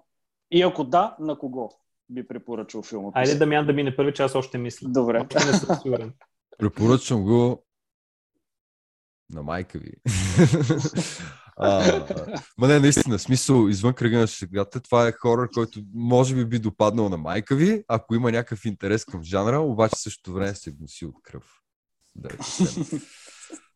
И 0.51 0.63
ако 0.63 0.85
да, 0.85 1.17
на 1.21 1.39
кого 1.39 1.82
би 2.11 2.29
препоръчал 2.29 2.83
филма? 2.83 3.11
Айде 3.15 3.35
Дамян 3.35 3.67
да 3.67 3.73
мине 3.73 3.97
първи, 3.97 4.15
че 4.15 4.23
аз 4.23 4.35
още 4.35 4.59
мисля. 4.59 4.89
Добре. 4.89 5.21
Още 5.21 5.47
не 5.47 5.53
съм 5.53 5.77
сигурен. 5.83 6.13
Препоръчвам 6.59 7.23
го 7.23 7.65
на 9.31 9.43
майка 9.43 9.79
ви. 9.79 9.93
а, 11.57 12.07
ма 12.59 12.69
не, 12.69 12.81
наистина, 12.81 13.19
смисъл, 13.19 13.69
извън 13.69 13.95
кръга 13.95 14.19
на 14.19 14.27
шегата, 14.27 14.81
това 14.81 15.09
е 15.09 15.13
хорър, 15.13 15.49
който 15.55 15.81
може 15.95 16.35
би 16.35 16.45
би 16.45 16.59
допаднал 16.59 17.09
на 17.09 17.17
майка 17.17 17.57
ви, 17.57 17.85
ако 17.89 18.15
има 18.15 18.33
някакъв 18.33 18.65
интерес 18.65 19.05
към 19.05 19.23
жанра, 19.23 19.61
обаче 19.61 19.97
също 19.97 20.33
време 20.33 20.55
се 20.55 20.73
гноси 20.73 21.07
от 21.07 21.15
кръв. 21.23 21.63
Да 22.15 22.29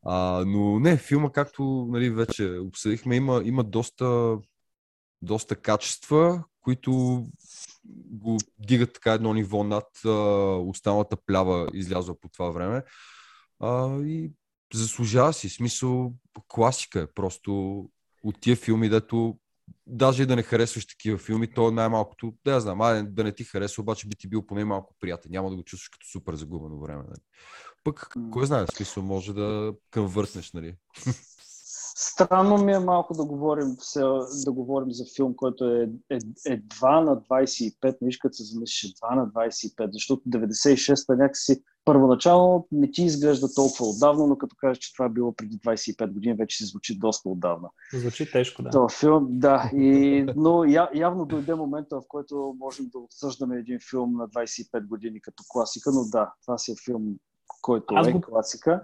а, 0.06 0.44
но 0.46 0.80
не, 0.80 0.96
филма, 0.96 1.32
както 1.32 1.86
нали, 1.90 2.10
вече 2.10 2.58
обсъдихме, 2.58 3.16
има, 3.16 3.42
има 3.44 3.64
доста, 3.64 4.36
доста 5.22 5.56
качества, 5.56 6.44
които 6.60 7.22
го 8.10 8.38
дигат 8.58 8.92
така 8.92 9.12
едно 9.12 9.34
ниво 9.34 9.64
над 9.64 10.04
а, 10.04 10.10
останалата 10.56 11.16
плява, 11.26 11.68
излязла 11.74 12.20
по 12.20 12.28
това 12.28 12.50
време. 12.50 12.82
А, 13.60 14.00
и 14.00 14.32
заслужава 14.74 15.32
си. 15.32 15.48
Смисъл, 15.48 16.14
класика 16.48 17.00
е. 17.00 17.06
Просто 17.14 17.82
от 18.22 18.40
тия 18.40 18.56
филми, 18.56 18.88
дето 18.88 19.38
даже 19.86 20.22
и 20.22 20.26
да 20.26 20.36
не 20.36 20.42
харесваш 20.42 20.86
такива 20.86 21.18
филми, 21.18 21.54
то 21.54 21.70
най-малкото, 21.70 22.34
да 22.44 22.52
я 22.52 22.60
знам, 22.60 22.80
а, 22.80 23.02
да 23.02 23.24
не 23.24 23.32
ти 23.32 23.44
харесва, 23.44 23.80
обаче 23.80 24.08
би 24.08 24.16
ти 24.16 24.28
бил 24.28 24.46
поне 24.46 24.64
малко 24.64 24.94
приятен. 25.00 25.30
Няма 25.30 25.50
да 25.50 25.56
го 25.56 25.62
чувстваш 25.62 25.88
като 25.88 26.06
супер 26.06 26.34
загубено 26.34 26.80
време. 26.80 27.02
Нали? 27.02 27.20
Пък, 27.84 28.14
кой 28.32 28.46
знае, 28.46 28.66
смисъл, 28.66 29.02
може 29.02 29.32
да 29.32 29.74
къмвъртнеш, 29.90 30.52
нали? 30.52 30.74
Странно 31.98 32.58
ми 32.58 32.72
е 32.72 32.78
малко 32.78 33.14
да 33.14 33.24
говорим, 33.24 33.76
да 34.44 34.52
говорим 34.52 34.92
за 34.92 35.04
филм, 35.16 35.34
който 35.36 35.64
е, 35.64 35.90
е 36.10 36.18
едва 36.46 37.00
на 37.00 37.16
25, 37.16 37.96
виж 38.02 38.18
като 38.18 38.34
се 38.34 38.44
замислиш, 38.44 38.92
едва 38.92 39.14
на 39.14 39.28
25, 39.28 39.92
защото 39.92 40.22
96-та 40.28 41.14
някакси 41.14 41.62
първоначално 41.84 42.68
не 42.72 42.90
ти 42.90 43.02
изглежда 43.02 43.54
толкова 43.54 43.86
отдавна, 43.86 44.26
но 44.26 44.38
като 44.38 44.56
кажеш, 44.58 44.78
че 44.78 44.92
това 44.92 45.04
е 45.04 45.08
било 45.08 45.32
преди 45.32 45.58
25 45.58 46.12
години, 46.12 46.34
вече 46.34 46.56
си 46.56 46.64
звучи 46.64 46.98
доста 46.98 47.28
отдавна. 47.28 47.68
Звучи 47.92 48.30
тежко, 48.30 48.62
да. 48.62 48.70
Това 48.70 48.88
филм, 48.88 49.26
да, 49.30 49.70
и, 49.74 50.26
но 50.36 50.64
я, 50.64 50.90
явно 50.94 51.26
дойде 51.26 51.54
момента, 51.54 51.96
в 51.96 52.02
който 52.08 52.56
можем 52.58 52.88
да 52.92 52.98
обсъждаме 52.98 53.56
един 53.56 53.78
филм 53.90 54.12
на 54.12 54.28
25 54.28 54.86
години 54.86 55.20
като 55.20 55.44
класика, 55.48 55.90
но 55.94 56.04
да, 56.04 56.32
това 56.42 56.58
си 56.58 56.72
е 56.72 56.74
филм, 56.84 57.16
който 57.62 57.94
Аз 57.94 58.08
е 58.08 58.12
го- 58.12 58.20
класика. 58.20 58.82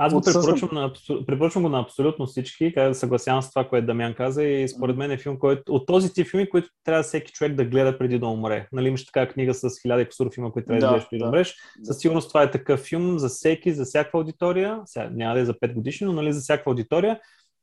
Аз 0.00 0.12
го 0.12 0.18
Отсъствам. 0.18 0.42
препоръчвам, 0.42 0.70
на, 0.72 0.92
препоръчвам 1.26 1.62
го 1.62 1.68
на 1.68 1.80
абсолютно 1.80 2.26
всички, 2.26 2.74
съгласявам 2.92 3.42
с 3.42 3.50
това, 3.50 3.68
което 3.68 3.86
Дамян 3.86 4.14
каза 4.14 4.44
и 4.44 4.68
според 4.68 4.96
мен 4.96 5.10
е 5.10 5.18
филм, 5.18 5.38
който 5.38 5.62
от 5.68 5.86
този 5.86 6.12
тип 6.12 6.28
филми, 6.30 6.48
които 6.48 6.68
трябва 6.84 7.02
всеки 7.02 7.32
човек 7.32 7.54
да 7.54 7.64
гледа 7.64 7.98
преди 7.98 8.18
да 8.18 8.26
умре. 8.26 8.68
Нали, 8.72 8.88
имаш 8.88 9.06
така 9.06 9.28
книга 9.28 9.54
с 9.54 9.68
хиляда 9.82 10.02
и 10.02 10.06
кусур 10.06 10.34
филма, 10.34 10.50
които 10.50 10.66
трябва 10.66 10.80
да, 10.80 10.86
Да, 10.86 10.92
гледаш 10.92 11.08
преди 11.10 11.22
да, 11.22 11.28
умреш. 11.28 11.56
Със 11.82 11.98
сигурност 11.98 12.28
това 12.28 12.42
е 12.42 12.50
такъв 12.50 12.80
филм 12.80 13.18
за 13.18 13.28
всеки, 13.28 13.72
за 13.72 13.84
всяка 13.84 14.10
аудитория. 14.14 14.80
Сега, 14.84 15.10
няма 15.12 15.34
да 15.34 15.40
е 15.40 15.44
за 15.44 15.54
5 15.54 15.74
годишни, 15.74 16.06
но 16.06 16.12
нали, 16.12 16.32
за 16.32 16.40
всяка 16.40 16.70
аудитория. 16.70 17.20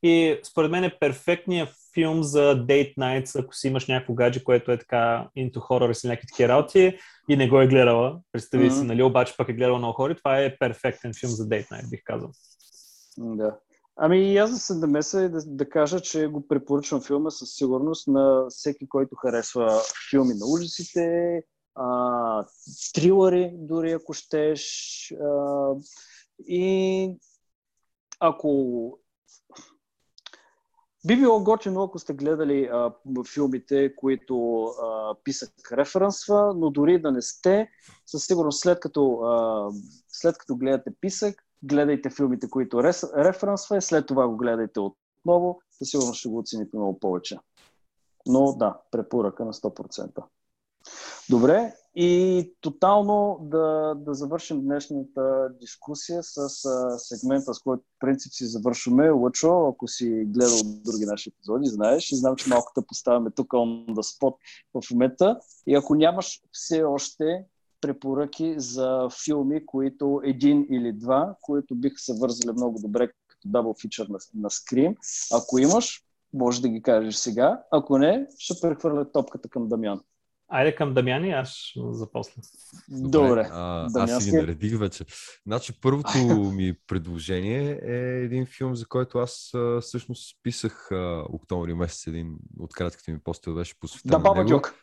И 0.08 0.40
според 0.44 0.72
мен 0.72 0.84
е 0.84 0.98
перфектният 1.00 1.70
филм 1.94 2.24
за 2.24 2.66
Date 2.68 2.98
Nights, 2.98 3.44
ако 3.44 3.56
си 3.56 3.68
имаш 3.68 3.88
някакво 3.88 4.14
гадже, 4.14 4.44
което 4.44 4.72
е 4.72 4.80
така 4.80 5.30
into 5.38 5.56
horror 5.58 5.92
и 5.92 5.96
си 5.96 6.08
някакви 6.08 6.28
такива 6.28 6.50
работи 6.50 6.98
и 7.30 7.36
не 7.36 7.50
го 7.50 7.62
е 7.62 7.68
гледала. 7.68 8.20
Представи 8.32 8.72
си, 8.72 8.78
Мгм. 8.78 8.88
нали, 8.88 9.04
обаче 9.04 9.38
пък 9.38 9.50
е 9.50 9.54
гледала 9.54 9.78
много 9.78 9.94
хора. 9.94 10.16
Това 10.16 10.40
е 10.40 10.58
перфектен 10.58 11.14
филм 11.20 11.32
за 11.32 11.44
Date 11.44 11.72
Night, 11.72 11.90
бих 11.90 12.02
казал. 12.04 12.32
Да. 13.18 13.58
Ами 13.98 14.34
и 14.34 14.38
аз 14.38 14.52
да 14.52 14.58
се 14.58 14.76
намеса 14.76 15.24
и 15.24 15.30
да, 15.30 15.40
да 15.46 15.70
кажа, 15.70 16.00
че 16.00 16.28
го 16.28 16.48
препоръчвам 16.48 17.02
филма 17.02 17.30
със 17.30 17.50
сигурност 17.56 18.08
на 18.08 18.46
всеки, 18.50 18.90
който 18.90 19.16
харесва 19.16 19.82
филми 20.10 20.34
на 20.34 20.46
ужасите, 20.46 21.42
а, 21.76 22.46
трилъри, 22.94 23.52
дори 23.54 23.92
ако 23.92 24.14
щеш. 24.14 25.14
А, 25.22 25.70
и 26.48 27.12
ако 28.20 29.00
би 31.06 31.18
било 31.18 31.44
готино, 31.44 31.84
ако 31.84 32.00
сте 32.00 32.14
гледали 32.14 32.70
а, 32.72 32.92
филмите, 33.34 33.96
които 33.96 34.64
а, 34.64 35.16
писах 35.24 35.50
референсва, 35.72 36.54
но 36.56 36.70
дори 36.70 37.02
да 37.02 37.12
не 37.12 37.22
сте, 37.22 37.70
със 38.06 38.26
сигурност 38.26 38.62
след 38.62 38.80
като, 38.80 39.14
а, 39.14 39.70
след 40.10 40.38
като 40.38 40.56
гледате 40.56 40.92
писък, 41.02 41.44
гледайте 41.64 42.10
филмите, 42.10 42.50
които 42.50 42.84
рес, 42.84 43.04
референсва 43.18 43.78
и 43.78 43.82
след 43.82 44.06
това 44.06 44.28
го 44.28 44.38
гледайте 44.38 44.80
отново, 44.80 45.60
със 45.72 45.90
сигурност 45.90 46.20
ще 46.20 46.30
го 46.30 46.38
оцените 46.38 46.78
много 46.78 47.00
повече. 47.00 47.38
Но 48.28 48.54
да, 48.54 48.78
препоръка 48.92 49.46
на 49.46 49.54
100%. 49.54 50.24
Добре, 51.30 51.74
и 51.96 52.54
тотално 52.62 53.38
да, 53.42 53.96
да 53.98 54.14
завършим 54.14 54.62
днешната 54.62 55.50
дискусия 55.62 56.24
с 56.24 56.38
а, 56.66 57.00
сегмента, 57.00 57.54
с 57.54 57.60
който 57.60 57.84
в 57.84 58.00
принцип 58.00 58.34
си 58.34 58.46
завършваме. 58.46 59.10
Лъчо, 59.10 59.68
ако 59.68 59.88
си 59.88 60.24
гледал 60.28 60.58
други 60.64 61.06
наши 61.06 61.30
епизоди, 61.30 61.70
знаеш, 61.70 62.12
и 62.12 62.16
знам, 62.16 62.36
че 62.36 62.50
малко 62.50 62.72
те 62.76 62.82
поставяме 62.88 63.32
тук 63.32 63.48
on 63.48 63.86
the 63.88 64.02
spot 64.02 64.36
в 64.74 64.92
момента. 64.92 65.40
И 65.68 65.76
ако 65.76 65.96
нямаш 65.96 66.42
все 66.52 66.84
още 66.84 67.46
препоръки 67.82 68.56
за 68.58 69.10
филми, 69.26 69.66
които 69.66 70.22
един 70.24 70.68
или 70.70 70.94
два, 70.94 71.36
които 71.42 71.76
биха 71.76 71.98
се 71.98 72.14
вързали 72.14 72.52
много 72.52 72.80
добре 72.80 73.08
като 73.28 73.48
дабл 73.48 73.72
фичър 73.82 74.08
на, 74.08 74.18
на 74.36 74.50
Scream, 74.50 74.96
ако 75.34 75.60
имаш, 75.60 76.04
може 76.34 76.62
да 76.62 76.70
ги 76.70 76.82
кажеш 76.82 77.16
сега. 77.16 77.64
Ако 77.72 77.98
не, 77.98 78.28
ще 78.40 78.62
прехвърля 78.62 79.12
топката 79.12 79.50
към 79.50 79.68
Дамян. 79.68 80.02
Айде 80.48 80.76
към 80.76 80.94
Дамяни, 80.94 81.32
аз 81.32 81.72
за 81.92 82.12
после. 82.12 82.42
Добре. 82.90 83.50
А, 83.52 83.88
аз 83.96 84.24
си 84.24 84.32
ги 84.32 84.38
наредих 84.38 84.80
вече. 84.80 85.06
Значи, 85.48 85.80
първото 85.82 86.18
ми 86.56 86.74
предложение 86.88 87.80
е 87.84 88.24
един 88.24 88.46
филм, 88.46 88.76
за 88.76 88.86
който 88.86 89.18
аз 89.18 89.52
всъщност 89.82 90.38
писах 90.44 90.92
а, 90.92 91.24
октомври 91.30 91.74
месец. 91.74 92.08
Един 92.08 92.36
от 92.60 92.74
кратките 92.74 93.12
ми 93.12 93.20
постове 93.20 93.56
беше 93.56 93.80
посветен 93.80 94.10
Да, 94.10 94.20
Баба 94.20 94.44
него. 94.44 94.50
Дюк. 94.50 94.76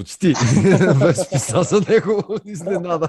Почти. 0.00 0.26
Без 1.00 1.28
писа 1.30 1.62
за 1.62 1.80
него. 1.80 2.24
Изненада. 2.44 3.08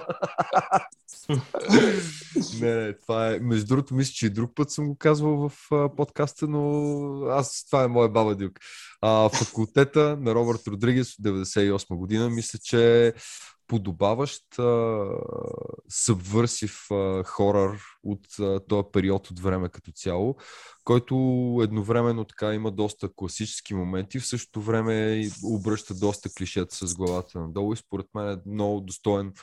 не, 2.62 2.76
не, 2.86 2.94
това 2.94 3.28
е... 3.28 3.40
Между 3.40 3.66
другото, 3.66 3.96
мисля, 3.96 4.12
че 4.14 4.26
и 4.26 4.30
друг 4.30 4.52
път 4.56 4.72
съм 4.72 4.88
го 4.88 4.96
казвал 4.98 5.50
в 5.50 5.72
а, 5.72 5.96
подкаста, 5.96 6.48
но 6.48 7.26
аз, 7.26 7.66
това 7.66 7.84
е 7.84 7.88
моя 7.88 8.10
баба 8.10 8.36
Дюк. 8.36 8.60
А, 9.02 9.30
факултета 9.30 10.18
на 10.22 10.36
Робърт 10.36 10.68
Родригес 10.68 11.14
от 11.14 11.26
98 11.26 11.96
година, 11.96 12.30
мисля, 12.30 12.60
че 12.64 13.14
подобаващ 13.72 14.60
а, 14.60 15.08
събвърсив 15.90 16.92
а, 16.92 17.24
хорър 17.24 17.80
от 18.04 18.40
а, 18.40 18.60
този 18.60 18.88
период 18.94 19.32
от 19.32 19.40
време 19.40 19.70
като 19.70 19.92
цяло, 19.92 20.36
който 20.84 21.16
едновременно 21.64 22.26
така 22.26 22.54
има 22.54 22.72
доста 22.72 23.10
класически 23.16 23.74
моменти, 23.74 24.20
в 24.20 24.28
същото 24.28 24.62
време 24.62 25.28
обръща 25.44 25.94
доста 25.94 26.30
клишета 26.38 26.76
с 26.76 26.96
главата 26.96 27.40
надолу 27.40 27.74
и 27.74 27.78
според 27.78 28.06
мен 28.16 28.30
е 28.30 28.38
много 28.46 28.82
достоен 28.82 29.34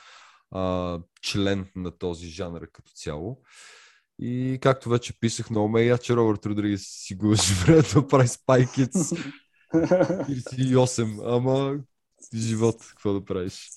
а, 0.51 0.99
член 1.21 1.65
на 1.75 1.97
този 1.97 2.27
жанр 2.27 2.67
като 2.73 2.91
цяло. 2.91 3.41
И 4.19 4.59
както 4.61 4.89
вече 4.89 5.19
писах 5.19 5.49
на 5.49 5.63
Омея, 5.63 5.97
че 5.97 6.15
Робърт 6.15 6.45
Родригес 6.45 6.83
си 6.87 7.15
го 7.15 7.27
време 7.65 7.81
да 7.81 8.07
прави 8.07 8.27
Spy 8.27 8.67
Kids 8.67 9.33
48, 9.73 11.21
ама 11.37 11.79
живот, 12.35 12.85
какво 12.89 13.13
да 13.13 13.25
правиш. 13.25 13.69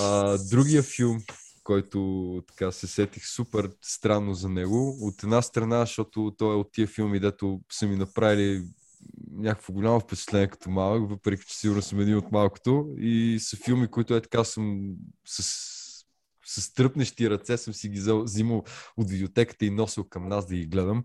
А, 0.00 0.38
другия 0.50 0.82
филм, 0.82 1.22
който 1.64 2.42
така 2.48 2.72
се 2.72 2.86
сетих 2.86 3.26
супер 3.26 3.70
странно 3.82 4.34
за 4.34 4.48
него, 4.48 4.96
от 5.00 5.22
една 5.22 5.42
страна, 5.42 5.80
защото 5.80 6.34
той 6.38 6.54
е 6.54 6.58
от 6.58 6.72
тия 6.72 6.86
филми, 6.86 7.20
дето 7.20 7.60
са 7.72 7.86
ми 7.86 7.96
направили 7.96 8.64
някакво 9.32 9.72
голямо 9.72 10.00
впечатление 10.00 10.48
като 10.48 10.70
малък, 10.70 11.10
въпреки 11.10 11.44
че 11.46 11.56
сигурно 11.56 11.82
съм 11.82 12.00
един 12.00 12.16
от 12.16 12.32
малкото. 12.32 12.94
И 12.98 13.38
са 13.40 13.56
филми, 13.56 13.88
които 13.88 14.14
е 14.14 14.20
така 14.20 14.44
съм 14.44 14.94
с, 15.26 15.42
с 16.46 16.74
тръпнещи 16.74 17.30
ръце 17.30 17.56
съм 17.56 17.74
си 17.74 17.88
ги 17.88 18.00
взимал 18.24 18.64
от 18.96 19.10
видеотеката 19.10 19.64
и 19.64 19.70
носил 19.70 20.04
към 20.04 20.28
нас 20.28 20.46
да 20.46 20.54
ги 20.54 20.66
гледам. 20.66 21.04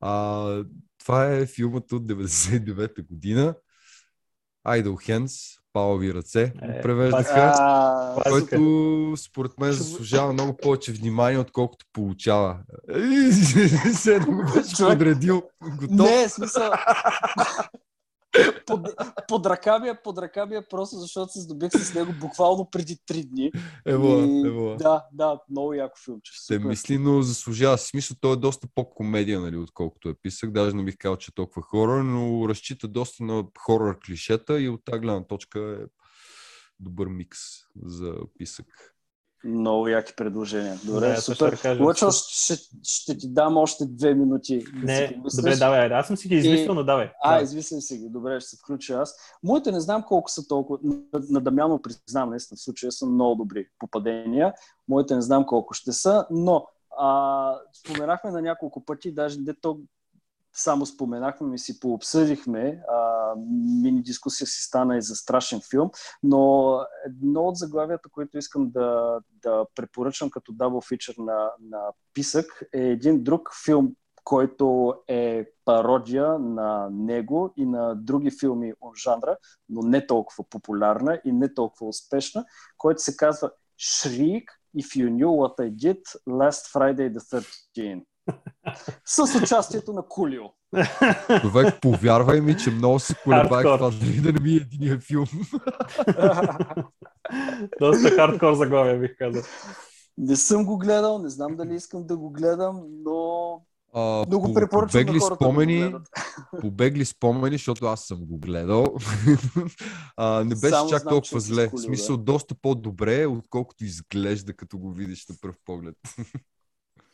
А, 0.00 0.64
това 0.98 1.26
е 1.26 1.46
филмът 1.46 1.92
от 1.92 2.02
99-та 2.02 3.02
година. 3.02 3.54
Idle 4.66 5.08
Hands, 5.08 5.57
Палави 5.72 6.14
ръце, 6.14 6.52
Е, 6.62 6.80
превеждаха, 6.80 7.52
А, 7.58 8.14
който 8.30 9.14
според 9.16 9.52
мен 9.60 9.72
заслужава 9.72 10.32
много 10.32 10.56
повече 10.56 10.92
внимание, 10.92 11.38
отколкото 11.38 11.86
получава. 11.92 12.56
Се 13.94 14.18
го 14.18 14.44
беше 14.54 14.84
подредил. 14.84 15.42
Готов. 15.76 15.90
Не, 16.10 16.28
смисъл. 16.28 16.70
Под, 18.66 18.80
под 19.28 19.46
ръка 19.46 19.78
ми 19.78 19.88
е, 19.88 19.98
под 20.04 20.18
ръка 20.18 20.46
ми 20.46 20.56
е 20.56 20.62
просто 20.70 20.96
защото 20.96 21.32
се 21.32 21.40
здобих 21.40 21.72
с 21.72 21.94
него 21.94 22.12
буквално 22.20 22.70
преди 22.70 22.96
три 23.06 23.24
дни. 23.24 23.52
Ево, 23.86 24.08
И 24.08 24.46
ево. 24.46 24.76
Да, 24.78 25.04
да, 25.12 25.40
много 25.50 25.74
яко 25.74 25.98
филмче. 26.04 26.32
Се 26.32 26.54
супер. 26.54 26.68
мисли, 26.68 26.98
но 26.98 27.22
заслужава. 27.22 27.78
Смисъл, 27.78 28.16
той 28.20 28.32
е 28.32 28.36
доста 28.36 28.68
по-комедия, 28.74 29.40
нали, 29.40 29.56
отколкото 29.56 30.08
е 30.08 30.14
писък. 30.14 30.52
Даже 30.52 30.76
не 30.76 30.84
бих 30.84 30.96
казал, 30.98 31.16
че 31.16 31.30
е 31.32 31.34
толкова 31.34 31.62
хорор, 31.62 32.02
но 32.02 32.48
разчита 32.48 32.88
доста 32.88 33.24
на 33.24 33.44
хорор 33.58 33.98
клишета 34.06 34.60
и 34.60 34.68
от 34.68 34.84
тази 34.84 35.00
гледна 35.00 35.24
точка 35.24 35.60
е 35.60 35.86
добър 36.80 37.06
микс 37.06 37.38
за 37.82 38.14
писък. 38.38 38.66
Много 39.44 39.88
яки 39.88 40.12
предложения. 40.16 40.78
Добре, 40.84 41.08
Да, 41.08 41.20
супер. 41.20 41.50
да 41.50 41.56
кажа. 41.56 41.84
Лъчо, 41.84 42.06
ще, 42.12 42.54
ще 42.82 43.18
ти 43.18 43.28
дам 43.28 43.56
още 43.56 43.86
две 43.86 44.14
минути. 44.14 44.64
Да 44.74 44.92
Не, 44.92 45.12
помислиш. 45.14 45.36
добре, 45.42 45.56
давай. 45.56 45.86
Аз 45.86 46.06
съм 46.06 46.16
си 46.16 46.28
ги 46.28 46.34
измислил, 46.34 46.72
И- 46.72 46.74
но 46.74 46.84
давай. 46.84 47.10
А, 47.22 47.30
давай. 47.30 47.44
извислям 47.44 47.80
си 47.80 47.98
ги. 47.98 48.08
Добре, 48.08 48.40
ще 48.40 48.50
се 48.50 48.56
включа 48.56 48.94
аз. 48.94 49.14
Моите 49.42 49.72
не 49.72 49.80
знам 49.80 50.02
колко 50.02 50.30
са 50.30 50.48
толкова. 50.48 50.78
На, 50.82 50.96
на 51.30 51.40
Дамяно 51.40 51.82
признавам, 51.82 52.30
наистина 52.30 52.56
в 52.56 52.60
случая 52.60 52.92
са 52.92 53.06
много 53.06 53.34
добри 53.34 53.66
попадения. 53.78 54.54
Моите 54.88 55.14
не 55.14 55.22
знам 55.22 55.46
колко 55.46 55.74
ще 55.74 55.92
са, 55.92 56.26
но 56.30 56.66
а, 56.98 57.54
споменахме 57.72 58.30
на 58.30 58.42
няколко 58.42 58.84
пъти, 58.84 59.12
даже 59.14 59.40
не 59.40 59.54
то 59.54 59.78
само 60.58 60.86
споменахме, 60.86 61.46
ми 61.46 61.58
си 61.58 61.80
пообсъдихме. 61.80 62.82
Мини 63.82 64.02
дискусия 64.02 64.46
си 64.46 64.62
стана 64.62 64.96
и 64.96 65.02
за 65.02 65.16
страшен 65.16 65.60
филм, 65.70 65.90
но 66.22 66.72
едно 67.06 67.42
от 67.42 67.56
заглавията, 67.56 68.08
които 68.08 68.38
искам 68.38 68.70
да, 68.70 69.18
да 69.42 69.64
препоръчам 69.74 70.30
като 70.30 70.52
дабл 70.52 70.80
фичър 70.80 71.14
на, 71.18 71.50
на 71.70 71.80
писък 72.14 72.62
е 72.74 72.80
един 72.80 73.24
друг 73.24 73.50
филм, 73.64 73.92
който 74.24 74.94
е 75.08 75.46
пародия 75.64 76.38
на 76.38 76.88
него 76.92 77.52
и 77.56 77.66
на 77.66 77.94
други 77.94 78.30
филми 78.40 78.72
от 78.80 78.96
жанра, 78.96 79.36
но 79.68 79.82
не 79.82 80.06
толкова 80.06 80.44
популярна 80.50 81.20
и 81.24 81.32
не 81.32 81.54
толкова 81.54 81.88
успешна, 81.88 82.44
който 82.78 83.02
се 83.02 83.16
казва 83.16 83.50
Shriek 83.80 84.44
If 84.76 84.96
You 84.96 85.08
Knew 85.10 85.26
What 85.26 85.58
I 85.58 85.70
Did 85.70 86.02
Last 86.28 86.72
Friday 86.72 87.16
the 87.16 87.42
13 87.76 88.04
с 89.04 89.40
участието 89.42 89.92
на 89.92 90.02
Кулио. 90.04 90.42
Човек, 91.40 91.80
повярвай 91.82 92.40
ми, 92.40 92.56
че 92.56 92.70
много 92.70 92.98
се 92.98 93.14
колебах 93.14 93.62
това 93.62 93.90
дали 93.90 94.20
да 94.20 94.32
не 94.32 94.40
ми 94.40 94.50
е 94.50 94.56
единия 94.56 94.98
филм. 94.98 95.26
Доста 97.80 98.10
хардкор 98.10 98.54
заглавия, 98.54 98.98
бих 98.98 99.18
казал. 99.18 99.42
Не 100.18 100.36
съм 100.36 100.64
го 100.64 100.78
гледал, 100.78 101.18
не 101.18 101.28
знам 101.28 101.56
дали 101.56 101.74
искам 101.74 102.06
да 102.06 102.16
го 102.16 102.30
гледам, 102.30 102.82
но 103.04 103.52
А, 103.94 104.24
много 104.26 104.46
по- 104.46 104.54
препоръчвам 104.54 105.00
на 105.00 105.06
побегли 105.06 105.18
хората 105.18 105.34
да 105.34 105.38
го 105.38 105.50
спомени, 105.50 105.78
гледат. 105.78 106.08
побегли 106.60 107.04
спомени, 107.04 107.54
защото 107.54 107.86
аз 107.86 108.00
съм 108.00 108.18
го 108.20 108.38
гледал. 108.38 108.84
а, 110.16 110.44
не 110.44 110.54
беше 110.54 110.68
Само 110.68 110.88
чак 110.88 111.02
знам, 111.02 111.10
толкова 111.12 111.40
зле. 111.40 111.66
скулил, 111.66 111.82
В 111.82 111.84
смисъл, 111.84 112.16
да. 112.16 112.22
доста 112.22 112.54
по-добре, 112.54 113.26
отколкото 113.26 113.84
изглежда, 113.84 114.52
като 114.54 114.78
го 114.78 114.92
видиш 114.92 115.26
на 115.28 115.34
пръв 115.40 115.56
поглед. 115.64 115.94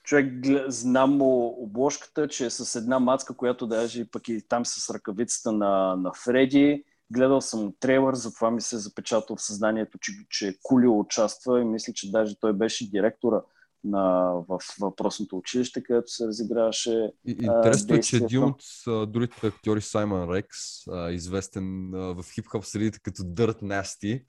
Човек, 0.05 0.33
знам 0.69 1.17
му 1.17 1.57
обложката, 1.59 2.29
че 2.29 2.47
е 2.47 2.51
с 2.51 2.79
една 2.79 2.99
мацка, 2.99 3.37
която 3.37 3.67
даже 3.67 4.11
пък 4.11 4.29
и 4.29 4.43
там 4.49 4.67
с 4.67 4.95
ръкавицата 4.95 5.53
на, 5.53 5.97
на 5.97 6.13
Фреди. 6.25 6.85
Гледал 7.11 7.41
съм 7.41 7.73
трейлър, 7.81 8.15
затова 8.15 8.51
ми 8.51 8.61
се 8.61 8.77
е 8.77 8.79
запечатал 8.79 9.37
в 9.37 9.43
съзнанието, 9.43 9.99
че, 9.99 10.13
че 10.31 10.59
Кулио 10.63 10.99
участва 10.99 11.61
и 11.61 11.65
мисля, 11.65 11.93
че 11.93 12.11
даже 12.11 12.41
той 12.41 12.53
беше 12.53 12.91
директора 12.91 13.43
на, 13.85 14.33
в 14.49 14.59
въпросното 14.81 15.37
училище, 15.37 15.83
където 15.83 16.13
се 16.13 16.27
разиграваше. 16.27 17.13
И, 17.27 17.31
интересно 17.31 17.97
е, 17.97 18.01
че 18.01 18.17
един 18.17 18.45
от 18.45 18.63
а, 18.87 19.07
другите 19.07 19.47
актьори, 19.47 19.81
Саймън 19.81 20.31
Рекс, 20.31 20.87
а, 20.91 21.11
известен 21.11 21.95
а, 21.95 21.99
в 21.99 22.23
хип-хоп 22.23 22.65
средите 22.65 22.99
като 23.03 23.23
Dirt 23.23 23.63
Nasty, 23.63 24.25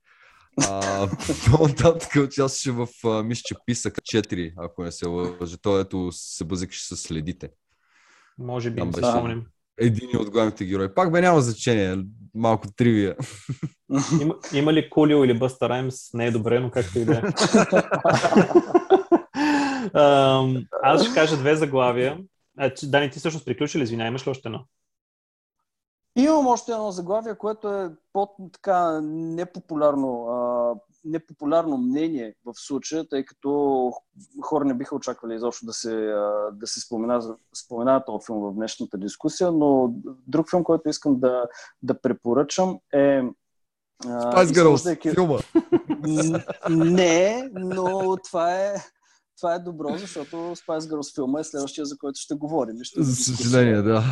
а, 0.70 1.08
по-нататък 1.52 2.10
участваше 2.24 2.72
в, 2.72 2.88
а, 3.06 3.24
мисля, 3.24 3.42
че 3.46 3.56
писък 3.66 3.94
4, 3.94 4.54
ако 4.58 4.84
не 4.84 4.92
се 4.92 5.08
лъжа. 5.08 5.58
Той 5.62 5.82
ето 5.82 6.10
се 6.12 6.46
бъзикаше 6.46 6.88
с 6.88 6.98
следите. 6.98 7.50
Може 8.38 8.70
би, 8.72 8.80
Там 8.80 8.92
беше. 8.92 9.12
спомням. 9.12 9.46
един 9.80 10.10
от 10.20 10.30
главните 10.30 10.66
герои. 10.66 10.94
Пак 10.94 11.12
бе 11.12 11.22
няма 11.22 11.42
значение, 11.42 11.98
малко 12.36 12.68
тривия. 12.76 13.16
Има, 14.22 14.36
има 14.54 14.74
ли 14.74 14.90
Кулио 14.90 15.24
или 15.24 15.40
Бъста 15.40 15.70
Раймс? 15.70 16.14
Не 16.14 16.26
е 16.26 16.32
добре, 16.32 16.60
но 16.60 16.72
както 16.72 17.00
и 17.00 17.06
да 17.06 17.18
е. 17.18 17.22
Аз 20.84 21.04
ще 21.04 21.14
кажа 21.14 21.38
две 21.38 21.56
заглавия. 21.56 22.18
А, 22.58 22.72
Дани, 22.84 23.10
ти 23.10 23.20
всъщност 23.20 23.46
приключи 23.46 23.80
ли? 23.80 23.84
Извинявай, 23.84 24.10
имаш 24.10 24.28
ли 24.28 24.32
още 24.32 24.48
едно? 24.48 24.66
Имам 26.16 26.48
още 26.48 26.72
едно 26.72 26.92
заглавие, 26.92 27.36
което 27.36 27.74
е 27.74 27.92
по 28.14 28.30
така 28.54 29.02
непопулярно, 29.04 30.28
а, 30.28 30.74
непопулярно 31.06 31.78
мнение 31.78 32.36
в 32.46 32.54
случая, 32.56 33.10
тъй 33.10 33.26
като 33.26 33.92
хора 34.42 34.66
не 34.66 34.74
биха 34.74 34.96
очаквали 34.96 35.36
изобщо 35.36 35.66
да 35.66 35.74
се, 35.74 35.96
а, 35.96 36.52
да 36.54 36.68
се 36.68 36.80
спомена, 36.80 37.36
спомена 37.56 38.06
този 38.06 38.26
филм 38.26 38.40
в 38.40 38.54
днешната 38.54 38.98
дискусия, 38.98 39.52
но 39.52 39.94
друг 40.28 40.50
филм, 40.50 40.64
който 40.64 40.90
искам 40.90 41.20
да, 41.20 41.46
да 41.84 42.02
препоръчам 42.02 42.80
е 42.94 43.22
Spice 44.04 44.46
Girls, 44.46 44.74
изхождайки- 44.74 45.14
филма. 45.14 45.38
Не, 46.70 47.50
но 47.54 48.18
това 48.24 48.56
е, 48.56 48.74
това 49.38 49.54
е 49.54 49.60
добро, 49.60 49.98
защото 49.98 50.36
Spice 50.36 50.80
Girls 50.80 51.16
филма 51.16 51.40
е 51.40 51.44
следващия, 51.44 51.86
за 51.86 51.98
който 51.98 52.20
ще 52.20 52.36
говорим. 52.36 52.76
Ще 52.84 53.04
За 53.04 53.16
съжаление, 53.16 53.82
да. 53.82 54.04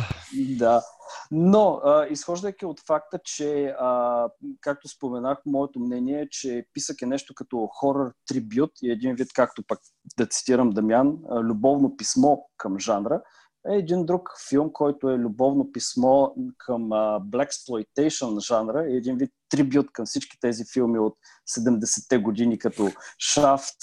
Да. 0.58 0.82
Но, 1.30 1.80
а, 1.84 2.06
изхождайки 2.06 2.66
от 2.66 2.80
факта, 2.86 3.18
че, 3.24 3.74
а, 3.78 4.28
както 4.60 4.88
споменах, 4.88 5.38
моето 5.46 5.80
мнение 5.80 6.20
е, 6.20 6.28
че 6.30 6.66
писък 6.72 7.02
е 7.02 7.06
нещо 7.06 7.34
като 7.34 7.68
хорър 7.72 8.12
трибют 8.26 8.70
и 8.82 8.90
един 8.90 9.14
вид, 9.14 9.28
както 9.34 9.62
пък 9.68 9.78
да 10.18 10.26
цитирам 10.26 10.70
Дамян, 10.70 11.18
любовно 11.42 11.96
писмо 11.96 12.36
към 12.56 12.78
жанра, 12.78 13.22
е 13.70 13.76
един 13.76 14.06
друг 14.06 14.30
филм, 14.48 14.72
който 14.72 15.10
е 15.10 15.18
любовно 15.18 15.72
писмо 15.72 16.28
към 16.58 16.92
а, 16.92 17.20
Black 17.20 17.48
Exploitation 17.48 18.46
жанра 18.46 18.86
и 18.88 18.96
един 18.96 19.16
вид 19.16 19.30
трибют 19.50 19.86
към 19.92 20.06
всички 20.06 20.40
тези 20.40 20.64
филми 20.72 20.98
от 20.98 21.14
70-те 21.58 22.18
години, 22.18 22.58
като 22.58 22.82
Shaft, 23.22 23.76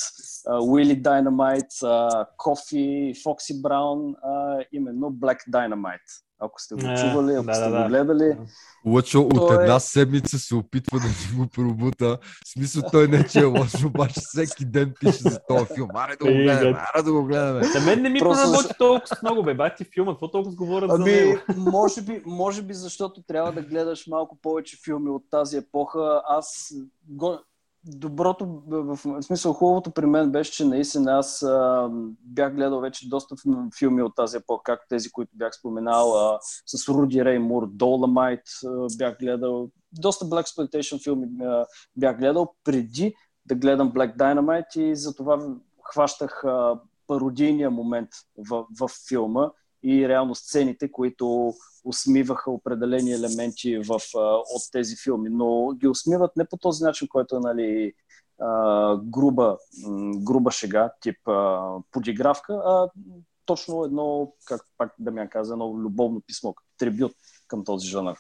Уили 0.62 1.04
Dynamite, 1.04 2.26
Кофи, 2.38 3.14
Фокси 3.24 3.62
Браун, 3.62 4.16
именно 4.72 5.12
Black 5.12 5.38
Dynamite. 5.50 6.24
Ако 6.42 6.62
сте 6.62 6.76
го 6.76 6.82
Е, 6.82 6.96
чували, 6.98 7.36
ако 7.36 7.46
да, 7.46 7.54
сте 7.54 7.64
да, 7.64 7.70
го 7.70 7.76
да. 7.78 7.88
гледали. 7.88 8.38
Лъчо 8.86 9.22
от 9.22 9.36
Той 9.36 9.60
е- 9.60 9.64
една 9.64 9.80
седмица 9.80 10.39
се 10.39 10.56
опитва 10.56 11.00
да 11.00 11.06
ни 11.08 11.38
го 11.38 11.48
пробута. 11.48 12.18
В 12.46 12.52
смисъл 12.54 12.84
той 12.92 13.08
не 13.08 13.28
че 13.28 13.39
е 13.39 13.46
лошо, 13.46 13.78
обаче 13.88 14.20
всеки 14.24 14.66
ден 14.66 14.94
пише 15.00 15.18
за 15.30 15.39
този 15.48 15.66
филм. 15.76 15.89
Аре 15.96 16.16
да 16.16 16.26
го 16.26 16.32
гледаме, 16.32 16.80
аре 16.96 17.04
да 17.04 17.14
го 17.14 17.24
гледаме. 17.24 17.68
На 17.76 17.86
мен 17.86 18.02
не 18.02 18.10
ми 18.10 18.20
Просто 18.20 18.44
проработи 18.52 18.74
толкова 18.78 19.18
много, 19.24 19.44
бе. 19.44 19.54
Бати 19.54 19.86
филма, 19.94 20.12
какво 20.12 20.32
толкова 20.32 20.56
говорят 20.56 20.89
за 20.92 20.96
Ами, 20.96 21.12
него? 21.12 21.38
може 21.58 22.02
би, 22.02 22.22
може 22.26 22.62
би, 22.62 22.74
защото 22.74 23.24
трябва 23.24 23.52
да 23.52 23.62
гледаш 23.62 24.08
малко 24.08 24.38
повече 24.42 24.78
филми 24.86 25.10
от 25.10 25.24
тази 25.32 25.58
епоха. 25.58 26.22
Аз 26.28 26.74
го... 27.08 27.39
Доброто, 27.86 28.62
в, 28.68 29.22
смисъл 29.22 29.54
хубавото 29.54 29.92
при 29.92 30.06
мен 30.06 30.32
беше, 30.32 30.52
че 30.52 30.66
наистина 30.66 31.18
аз 31.18 31.44
а, 31.44 31.90
бях 32.20 32.56
гледал 32.56 32.80
вече 32.80 33.10
доста 33.10 33.36
фи- 33.36 33.78
филми 33.80 34.02
от 34.02 34.16
тази 34.16 34.38
епоха, 34.38 34.64
както 34.64 34.86
тези, 34.90 35.12
които 35.12 35.32
бях 35.36 35.56
споменал, 35.56 36.18
а, 36.18 36.40
с 36.66 36.90
Руди 36.90 37.26
Рей 37.26 37.40
Мур, 37.40 37.68
Доломайт 37.68 38.42
бях 38.98 39.18
гледал, 39.20 39.70
доста 39.92 40.26
Black 40.26 40.44
Exploitation 40.44 41.04
филми 41.04 41.28
а, 41.46 41.66
бях 41.96 42.18
гледал 42.18 42.56
преди 42.64 43.14
да 43.46 43.56
гледам 43.56 43.94
Black 43.94 44.18
Dynamite 44.18 44.78
и 44.80 44.96
затова 44.96 45.56
хващах 45.84 46.44
а, 46.44 46.80
пародийния 47.08 47.72
момент 47.72 48.10
в, 48.50 48.66
в 48.80 48.90
филма 49.10 49.52
и 49.84 50.08
реално 50.08 50.36
сцените, 50.36 50.92
които 50.92 51.54
усмиваха 51.84 52.52
определени 52.52 53.12
елементи 53.12 53.78
в, 53.78 54.00
от 54.56 54.62
тези 54.72 54.96
филми, 55.04 55.30
но 55.30 55.72
ги 55.72 55.88
усмиват 55.88 56.32
не 56.38 56.46
по 56.46 56.58
този 56.58 56.84
начин, 56.84 57.08
който 57.08 57.36
е 57.36 57.40
нали, 57.40 57.94
груба, 59.04 59.58
груба 60.16 60.52
шега, 60.52 60.92
тип 61.02 61.18
подигравка, 61.92 62.54
а 62.54 62.90
точно 63.46 63.84
едно, 63.84 64.34
как 64.46 64.62
пак 64.78 64.96
да 65.00 65.12
ми 65.12 65.30
каза, 65.30 65.54
едно 65.54 65.74
любовно 65.78 66.22
писмо, 66.28 66.54
като 66.54 66.70
трибют 66.78 67.12
към 67.48 67.64
този 67.64 67.88
жанр. 67.88 68.16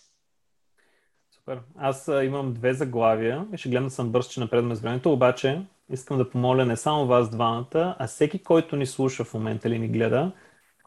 Супер. 1.35 1.61
Аз 1.77 2.09
имам 2.23 2.53
две 2.53 2.73
заглавия 2.73 3.47
и 3.53 3.57
ще 3.57 3.69
гледам 3.69 3.83
да 3.83 3.89
съм 3.89 4.09
бърз, 4.09 4.27
че 4.27 4.39
напредваме 4.39 4.75
с 4.75 4.81
времето, 4.81 5.13
обаче 5.13 5.65
искам 5.89 6.17
да 6.17 6.29
помоля 6.29 6.65
не 6.65 6.77
само 6.77 7.07
вас 7.07 7.29
двамата, 7.29 7.95
а 7.99 8.07
всеки, 8.07 8.43
който 8.43 8.75
ни 8.75 8.85
слуша 8.85 9.23
в 9.23 9.33
момента 9.33 9.67
или 9.67 9.79
ни 9.79 9.87
гледа, 9.87 10.31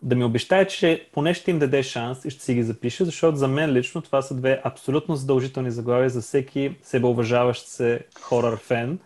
да 0.02 0.16
ми 0.16 0.24
обещае, 0.24 0.66
че 0.66 1.08
поне 1.12 1.34
ще 1.34 1.50
им 1.50 1.58
даде 1.58 1.82
шанс 1.82 2.24
и 2.24 2.30
ще 2.30 2.44
си 2.44 2.54
ги 2.54 2.62
запише, 2.62 3.04
защото 3.04 3.36
за 3.36 3.48
мен 3.48 3.72
лично 3.72 4.02
това 4.02 4.22
са 4.22 4.34
две 4.34 4.60
абсолютно 4.64 5.16
задължителни 5.16 5.70
заглавия 5.70 6.10
за 6.10 6.20
всеки 6.20 6.76
себеуважаващ 6.82 7.66
се 7.66 8.00
хорър 8.20 8.56
фен. 8.56 8.98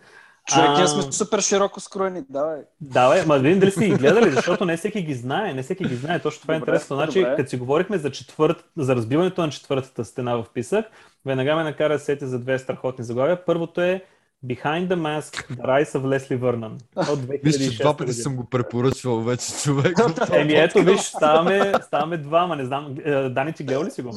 Човек, 0.47 0.69
ние 0.77 0.87
сме 0.87 1.11
супер 1.11 1.41
широко 1.41 1.79
скроени, 1.79 2.23
давай. 2.29 2.59
Да, 2.81 3.09
бе, 3.09 3.25
ма 3.25 3.35
да 3.35 3.41
видим 3.41 3.59
дали 3.59 3.71
сте 3.71 3.89
ги 3.89 3.95
гледали, 3.95 4.31
защото 4.31 4.65
не 4.65 4.77
всеки 4.77 5.01
ги 5.01 5.13
знае, 5.13 5.53
не 5.53 5.63
всеки 5.63 5.83
ги 5.83 5.95
знае. 5.95 6.19
Точно 6.19 6.41
това 6.41 6.55
е 6.55 6.59
Добре, 6.59 6.71
интересно. 6.71 6.95
Значи, 6.95 7.25
като 7.35 7.49
си 7.49 7.57
говорихме 7.57 7.97
за, 7.97 8.11
четвърт, 8.11 8.65
за 8.77 8.95
разбиването 8.95 9.41
на 9.41 9.49
четвъртата 9.49 10.05
стена 10.05 10.37
в 10.37 10.45
писък, 10.53 10.85
веднага 11.25 11.55
ме 11.55 11.63
накара 11.63 11.93
да 11.93 11.99
се 11.99 12.05
сетя 12.05 12.27
за 12.27 12.39
две 12.39 12.59
страхотни 12.59 13.05
заглавия. 13.05 13.45
Първото 13.45 13.81
е 13.81 14.03
Behind 14.45 14.87
the 14.87 14.95
Mask, 14.95 15.47
The 15.49 15.65
Rise 15.65 15.99
of 15.99 16.03
Leslie 16.03 16.39
Vernon 16.39 16.73
от 16.95 17.19
2006 17.29 17.39
Мисля, 17.43 17.71
че 17.71 17.81
два 17.81 17.97
пъти 17.97 18.13
съм 18.13 18.35
го 18.35 18.45
препоръчвал 18.45 19.21
вече 19.21 19.53
човек. 19.63 19.97
Еми 20.33 20.53
ето, 20.53 20.83
виж, 20.83 20.99
ставаме, 20.99 21.73
ставаме 21.81 22.17
двама, 22.17 22.55
не 22.55 22.65
знам. 22.65 22.95
е, 23.05 23.29
Дани, 23.29 23.53
ти 23.53 23.63
гледал 23.63 23.83
ли 23.83 23.91
си 23.91 24.01
го? 24.01 24.15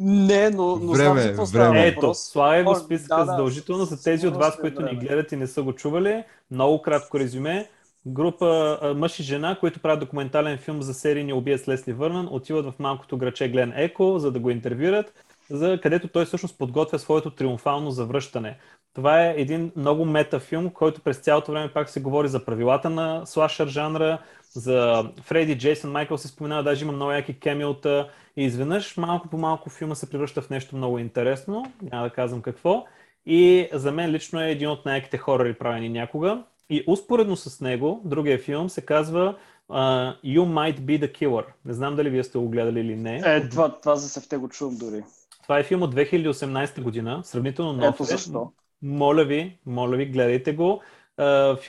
Не, 0.00 0.50
но, 0.50 0.76
но 0.76 0.94
знам 0.94 1.14
Време 1.14 1.22
е, 1.22 1.28
какво 1.28 1.46
става 1.46 1.64
време 1.70 1.84
е. 1.84 1.88
Ето, 1.88 2.14
слагай 2.14 2.62
го 2.62 2.74
списъка 2.74 3.16
да, 3.16 3.24
да, 3.24 3.30
задължително 3.30 3.84
за 3.84 4.02
тези 4.02 4.28
от 4.28 4.36
вас, 4.36 4.56
които 4.60 4.82
ни 4.82 4.96
гледат 4.96 5.32
и 5.32 5.36
не 5.36 5.46
са 5.46 5.62
го 5.62 5.72
чували. 5.72 6.24
Много 6.50 6.82
кратко 6.82 7.18
резюме. 7.18 7.68
Група 8.06 8.78
а, 8.82 8.94
мъж 8.94 9.20
и 9.20 9.22
жена, 9.22 9.56
които 9.60 9.80
правят 9.80 10.00
документален 10.00 10.58
филм 10.58 10.82
за 10.82 10.94
серийния 10.94 11.36
убиец 11.36 11.68
Лесли 11.68 11.92
Върнан, 11.92 12.28
отиват 12.30 12.66
в 12.66 12.78
малкото 12.78 13.16
граче 13.16 13.48
Глен 13.48 13.72
Еко, 13.76 14.18
за 14.18 14.32
да 14.32 14.38
го 14.38 14.50
интервюрат, 14.50 15.12
за 15.50 15.78
където 15.82 16.08
той 16.08 16.24
всъщност 16.24 16.58
подготвя 16.58 16.98
своето 16.98 17.30
триумфално 17.30 17.90
завръщане. 17.90 18.58
Това 18.94 19.26
е 19.26 19.34
един 19.36 19.72
много 19.76 20.04
метафилм, 20.04 20.70
който 20.70 21.00
през 21.00 21.16
цялото 21.16 21.52
време 21.52 21.72
пак 21.72 21.90
се 21.90 22.00
говори 22.00 22.28
за 22.28 22.44
правилата 22.44 22.90
на 22.90 23.26
слашър 23.26 23.68
жанра, 23.68 24.18
за 24.52 25.04
Фреди, 25.22 25.58
Джейсън, 25.58 25.90
Майкъл 25.90 26.18
се 26.18 26.28
споменава, 26.28 26.62
даже 26.62 26.84
има 26.84 26.92
много 26.92 27.12
яки 27.12 27.40
кемиота 27.40 28.08
и 28.36 28.44
изведнъж 28.44 28.96
малко 28.96 29.28
по 29.28 29.38
малко 29.38 29.70
филма 29.70 29.94
се 29.94 30.10
превръща 30.10 30.42
в 30.42 30.50
нещо 30.50 30.76
много 30.76 30.98
интересно, 30.98 31.72
няма 31.92 32.04
да 32.04 32.10
казвам 32.10 32.42
какво. 32.42 32.84
И 33.26 33.68
за 33.72 33.92
мен 33.92 34.10
лично 34.10 34.40
е 34.40 34.50
един 34.50 34.68
от 34.68 34.84
най-яките 34.84 35.18
хорори 35.18 35.54
правени 35.54 35.88
някога. 35.88 36.42
И 36.70 36.84
успоредно 36.86 37.36
с 37.36 37.60
него, 37.60 38.02
другия 38.04 38.38
филм 38.38 38.70
се 38.70 38.80
казва 38.80 39.36
uh, 39.70 40.22
You 40.24 40.40
Might 40.40 40.78
Be 40.80 41.00
the 41.00 41.18
Killer. 41.18 41.44
Не 41.64 41.72
знам 41.72 41.96
дали 41.96 42.10
вие 42.10 42.24
сте 42.24 42.38
го 42.38 42.48
гледали 42.48 42.80
или 42.80 42.96
не. 42.96 43.22
Е, 43.24 43.48
това, 43.48 43.80
това 43.80 43.96
за 43.96 44.08
севте 44.08 44.36
го 44.36 44.48
чувам 44.48 44.76
дори. 44.76 45.02
Това 45.42 45.58
е 45.58 45.62
филм 45.62 45.82
от 45.82 45.94
2018 45.94 46.80
година, 46.82 47.20
сравнително 47.24 47.72
нов. 47.72 47.94
Ето 47.94 48.04
защо. 48.04 48.52
Моля 48.84 49.24
ви, 49.24 49.58
моля 49.66 49.96
ви, 49.96 50.06
гледайте 50.06 50.52
го. 50.52 50.82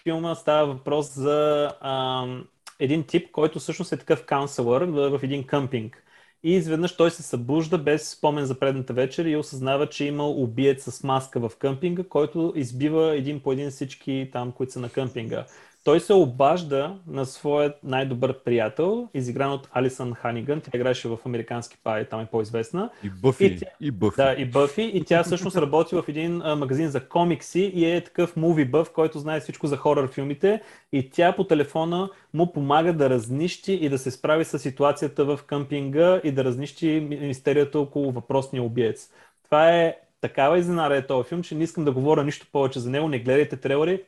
Филма 0.03 0.35
става 0.35 0.73
въпрос 0.73 1.13
за 1.13 1.71
а, 1.81 2.25
един 2.79 3.03
тип, 3.03 3.31
който 3.31 3.59
всъщност 3.59 3.91
е 3.91 3.97
такъв 3.97 4.25
каунселър 4.25 4.81
в, 4.83 5.19
един 5.23 5.43
къмпинг. 5.43 6.03
И 6.43 6.53
изведнъж 6.53 6.97
той 6.97 7.11
се 7.11 7.23
събужда 7.23 7.77
без 7.77 8.09
спомен 8.09 8.45
за 8.45 8.59
предната 8.59 8.93
вечер 8.93 9.25
и 9.25 9.35
осъзнава, 9.35 9.89
че 9.89 10.05
има 10.05 10.27
убиец 10.27 10.83
с 10.83 11.03
маска 11.03 11.39
в 11.39 11.51
къмпинга, 11.59 12.03
който 12.03 12.53
избива 12.55 13.17
един 13.17 13.39
по 13.39 13.51
един 13.51 13.69
всички 13.69 14.29
там, 14.33 14.51
които 14.51 14.73
са 14.73 14.79
на 14.79 14.89
къмпинга. 14.89 15.45
Той 15.85 15.99
се 15.99 16.13
обажда 16.13 16.95
на 17.07 17.25
своят 17.25 17.83
най-добър 17.83 18.43
приятел, 18.43 19.09
изигран 19.13 19.51
от 19.51 19.69
Алисън 19.73 20.13
Ханиган. 20.13 20.61
Тя 20.61 20.71
играеше 20.75 21.07
в 21.07 21.17
Американски 21.25 21.77
пай, 21.83 22.05
там 22.05 22.19
е 22.19 22.25
по-известна. 22.25 22.89
И 23.03 23.09
Бъфи, 23.09 23.45
И 23.45 23.57
тя- 23.59 23.65
и 23.81 23.91
Бъфи. 23.91 24.15
Да, 24.17 24.35
и 24.37 24.45
Бъфи. 24.45 24.81
И 24.93 25.03
тя 25.03 25.23
всъщност 25.23 25.57
работи 25.57 25.95
в 25.95 26.03
един 26.07 26.41
а, 26.41 26.55
магазин 26.55 26.89
за 26.89 27.07
комикси 27.07 27.71
и 27.75 27.85
е 27.85 28.03
такъв 28.03 28.35
муви 28.35 28.65
бъв, 28.65 28.91
който 28.93 29.19
знае 29.19 29.39
всичко 29.39 29.67
за 29.67 29.77
хорър 29.77 30.07
филмите. 30.11 30.61
И 30.91 31.09
тя 31.09 31.35
по 31.35 31.43
телефона 31.43 32.09
му 32.33 32.53
помага 32.53 32.93
да 32.93 33.09
разнищи 33.09 33.73
и 33.73 33.89
да 33.89 33.97
се 33.97 34.11
справи 34.11 34.45
с 34.45 34.59
ситуацията 34.59 35.25
в 35.25 35.39
къмпинга 35.47 36.21
и 36.23 36.31
да 36.31 36.43
разнищи 36.43 36.87
ми- 37.09 37.15
мистерията 37.17 37.79
около 37.79 38.11
въпросния 38.11 38.63
убиец. 38.63 39.09
Това 39.43 39.71
е 39.71 39.97
такава 40.21 40.57
изненада 40.59 40.95
е 40.95 41.07
този 41.07 41.29
филм, 41.29 41.43
че 41.43 41.55
не 41.55 41.63
искам 41.63 41.85
да 41.85 41.91
говоря 41.91 42.23
нищо 42.23 42.47
повече 42.51 42.79
за 42.79 42.89
него. 42.89 43.07
Не 43.09 43.19
гледайте 43.19 43.57
трейлери, 43.57 44.03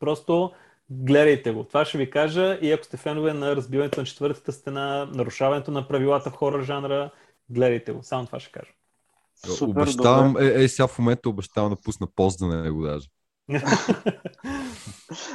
просто 0.00 0.52
гледайте 0.92 1.52
го. 1.52 1.64
Това 1.64 1.84
ще 1.84 1.98
ви 1.98 2.10
кажа 2.10 2.58
и 2.62 2.72
ако 2.72 2.84
сте 2.84 2.96
фенове 2.96 3.32
на 3.32 3.56
разбиването 3.56 4.00
на 4.00 4.06
четвъртата 4.06 4.52
стена, 4.52 5.08
нарушаването 5.14 5.70
на 5.70 5.88
правилата 5.88 6.30
в 6.30 6.34
хорър 6.34 6.62
жанра, 6.62 7.10
гледайте 7.50 7.92
го. 7.92 8.02
Само 8.02 8.26
това 8.26 8.40
ще 8.40 8.52
кажа. 8.52 8.72
Супер, 9.46 9.82
обещавам, 9.82 10.36
е, 10.36 10.62
е, 10.62 10.68
сега 10.68 10.86
в 10.86 10.98
момента 10.98 11.28
обещавам 11.28 11.70
да 11.70 11.76
пусна 11.76 12.06
пост 12.16 12.38
за 12.38 12.46
него 12.46 12.82
даже. 12.82 13.08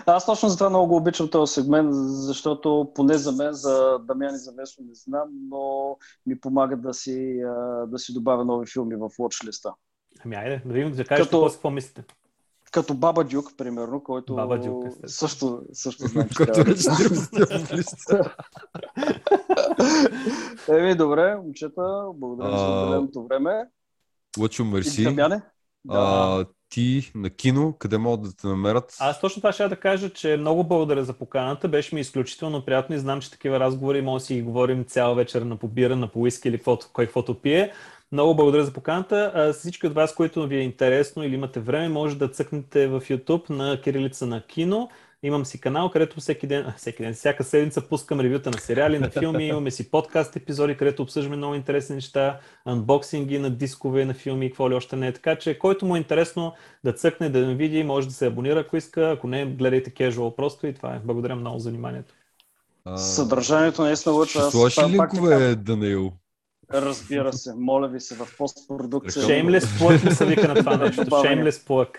Аз 0.06 0.26
точно 0.26 0.50
затова 0.50 0.70
много 0.70 0.96
обичам 0.96 1.30
този 1.30 1.54
сегмент, 1.54 1.90
защото 1.94 2.92
поне 2.96 3.18
за 3.18 3.32
мен, 3.32 3.54
за 3.54 4.00
Дамян 4.00 4.36
и 4.36 4.38
за 4.38 4.52
Весо 4.52 4.82
не 4.82 4.94
знам, 4.94 5.30
но 5.50 5.96
ми 6.26 6.40
помага 6.40 6.78
да 6.78 6.94
си, 6.94 7.40
да 7.88 8.00
си 8.00 8.14
добавя 8.14 8.46
нови 8.46 8.66
филми 8.74 8.96
в 8.96 9.10
watch 9.10 9.74
Ами 10.26 10.36
айде, 10.36 10.62
да 10.66 10.74
видим, 10.74 10.92
да 10.92 11.06
кажете 11.06 11.30
Като- 11.30 11.50
какво 11.52 11.70
мислите. 11.70 12.04
Като 12.72 12.94
Баба 12.94 13.24
Дюк, 13.24 13.58
примерно, 13.58 14.04
който 14.04 14.36
Баба 14.36 14.60
Дюк, 14.60 14.86
също, 15.06 15.62
също 15.74 16.04
знам, 16.08 16.30
че 16.30 16.36
Който 16.36 16.60
листа. 17.76 18.36
Еми, 20.80 20.96
добре, 20.96 21.36
момчета, 21.36 22.06
благодаря 22.14 22.58
за 22.58 22.66
отделеното 22.66 23.28
време. 23.28 23.66
Лъчо, 24.40 24.66
мерси. 24.66 25.04
Дамяне? 25.04 25.42
Ти 26.70 27.12
на 27.16 27.30
кино, 27.30 27.76
къде 27.80 27.98
могат 27.98 28.22
да 28.22 28.36
те 28.36 28.48
намерят? 28.48 28.96
Аз 29.00 29.22
точно 29.22 29.40
това 29.40 29.52
ще 29.52 29.68
да 29.68 29.76
кажа, 29.76 30.10
че 30.10 30.38
много 30.38 30.64
благодаря 30.64 31.04
за 31.04 31.14
поканата. 31.14 31.68
Беше 31.68 31.96
ми 31.96 32.02
изключително 32.02 32.66
приятно 32.66 32.96
и 32.96 33.00
знам, 33.00 33.22
че 33.22 33.32
такива 33.32 33.60
разговори 33.60 34.02
може 34.02 34.22
да 34.22 34.26
си 34.26 34.36
ги 34.36 34.42
говорим 34.42 34.86
цяла 34.86 35.16
вечер 35.16 35.42
на 35.42 35.56
побира, 35.58 35.96
на 35.96 36.08
поиски 36.08 36.48
или 36.48 36.58
каквото, 36.58 36.90
кой 36.94 37.06
каквото 37.06 37.42
пие. 37.42 37.74
Много 38.12 38.36
благодаря 38.36 38.66
за 38.66 38.74
поканата. 38.74 39.32
А, 39.36 39.54
всички 39.54 39.88
от 39.88 39.94
вас, 39.94 40.16
които 40.16 40.48
ви 40.48 40.58
е 40.58 40.62
интересно 40.62 41.24
или 41.24 41.34
имате 41.34 41.60
време, 41.60 41.90
може 41.90 42.18
да 42.18 42.28
цъкнете 42.28 42.88
в 42.88 43.02
YouTube 43.02 43.50
на 43.50 43.82
Кирилица 43.82 44.26
на 44.26 44.42
кино. 44.48 44.90
Имам 45.24 45.46
си 45.46 45.62
канал, 45.62 45.90
където 45.90 46.20
всеки 46.20 46.48
ден, 46.48 46.74
всеки 46.78 47.04
ден, 47.04 47.14
всяка 47.14 47.44
седмица 47.44 47.82
пускам 47.82 48.20
ревюта 48.20 48.52
на 48.52 48.58
сериали, 48.58 49.00
на 49.00 49.10
филми, 49.10 49.48
имаме 49.48 49.72
си 49.72 49.92
подкаст 49.92 50.36
епизоди, 50.36 50.78
където 50.78 51.04
обсъждаме 51.04 51.36
много 51.36 51.56
интересни 51.56 51.96
неща, 51.96 52.40
анбоксинги 52.66 53.40
на 53.40 53.50
дискове, 53.50 54.06
на 54.06 54.14
филми 54.14 54.46
и 54.46 54.50
какво 54.50 54.70
ли 54.70 54.74
още 54.74 54.96
не 54.96 55.08
е. 55.08 55.14
Така 55.14 55.36
че, 55.36 55.60
който 55.60 55.86
му 55.86 55.96
е 55.96 56.00
интересно 56.00 56.54
да 56.84 56.94
цъкне, 56.94 57.30
да 57.30 57.46
ме 57.48 57.56
види, 57.56 57.84
може 57.84 58.08
да 58.08 58.14
се 58.14 58.26
абонира, 58.28 58.60
ако 58.60 58.78
иска. 58.78 59.12
Ако 59.12 59.28
не, 59.28 59.46
гледайте 59.46 59.92
casual 59.92 60.36
просто 60.36 60.68
и 60.68 60.74
това 60.74 60.96
е. 60.96 61.00
Благодаря 61.04 61.36
много 61.36 61.60
за 61.60 61.70
вниманието. 61.70 62.14
Съдържанието 62.96 63.82
наистина 63.82 64.16
сложиш 64.16 64.76
това 64.76 64.90
ли 64.90 64.92
линкове, 64.92 65.56
Данаил? 65.56 66.14
Разбира 66.74 67.34
се, 67.34 67.54
моля 67.56 67.88
ви 67.88 68.00
се, 68.00 68.16
в 68.16 68.28
постпродукция. 68.38 69.24
Shameless 69.24 69.60
plug 69.60 70.06
ми 70.06 70.12
се 70.12 70.26
вика 70.26 70.48
на 70.48 70.56
това 70.56 70.78
нещо. 70.78 71.02
Shameless. 71.02 71.90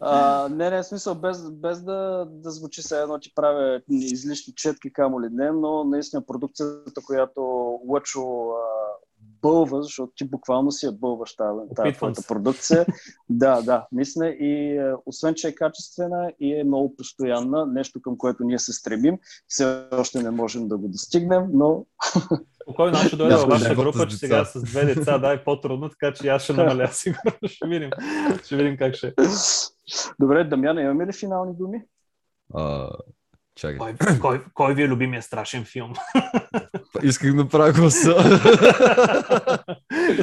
А, 0.00 0.48
не, 0.48 0.70
не, 0.70 0.82
смисъл, 0.82 1.14
без, 1.14 1.50
без 1.50 1.82
да, 1.82 2.26
да 2.30 2.50
звучи 2.50 2.82
се 2.82 3.00
едно, 3.00 3.18
ти 3.18 3.32
правя 3.34 3.80
излишни 3.90 4.54
четки, 4.54 4.92
камо 4.92 5.20
ли 5.20 5.28
не, 5.32 5.50
но 5.50 5.84
наистина 5.84 6.26
продукцията, 6.26 7.02
която 7.06 7.40
Лъчо 7.88 8.48
бълва, 9.42 9.82
защото 9.82 10.12
ти 10.16 10.24
буквално 10.24 10.72
си 10.72 10.86
я 10.86 10.92
бълваш 10.92 11.36
тази, 11.36 11.60
тази 11.76 12.26
продукция. 12.28 12.86
да, 13.30 13.62
да, 13.62 13.86
наистина 13.92 14.28
и 14.28 14.78
а, 14.78 14.96
освен, 15.06 15.34
че 15.34 15.48
е 15.48 15.54
качествена 15.54 16.32
и 16.40 16.60
е 16.60 16.64
много 16.64 16.96
постоянна, 16.96 17.66
нещо 17.66 18.00
към 18.02 18.18
което 18.18 18.44
ние 18.44 18.58
се 18.58 18.72
стремим, 18.72 19.18
все 19.48 19.84
още 19.92 20.22
не 20.22 20.30
можем 20.30 20.68
да 20.68 20.76
го 20.76 20.88
достигнем, 20.88 21.44
но 21.52 21.86
Спокойно, 22.66 22.98
аз 22.98 23.06
ще 23.06 23.16
дойда 23.16 23.36
във 23.36 23.48
вашата 23.48 23.74
група, 23.74 24.06
че 24.06 24.16
сега 24.16 24.44
с 24.44 24.62
две 24.62 24.84
деца 24.84 25.18
да 25.18 25.32
е 25.32 25.44
по-трудно, 25.44 25.88
така 25.88 26.12
че 26.12 26.28
аз 26.28 26.42
ще 26.42 26.52
намаля 26.52 26.88
сигурно. 26.92 27.32
Ще 27.46 27.68
видим. 27.68 27.90
Ще 28.44 28.56
видим 28.56 28.76
как 28.76 28.94
ще 28.94 29.06
е. 29.06 29.12
Добре, 30.20 30.44
Дамяна, 30.44 30.82
имаме 30.82 31.06
ли 31.06 31.12
финални 31.12 31.56
думи? 31.56 31.82
А, 32.54 32.88
чакай. 33.54 33.78
Кой, 33.78 33.94
кой, 34.20 34.44
кой 34.54 34.74
ви 34.74 34.82
е 34.82 34.88
любимия 34.88 35.22
страшен 35.22 35.64
филм? 35.64 35.92
Исках 37.02 37.30
да 37.30 37.36
направя 37.36 37.72
гласа. 37.72 38.10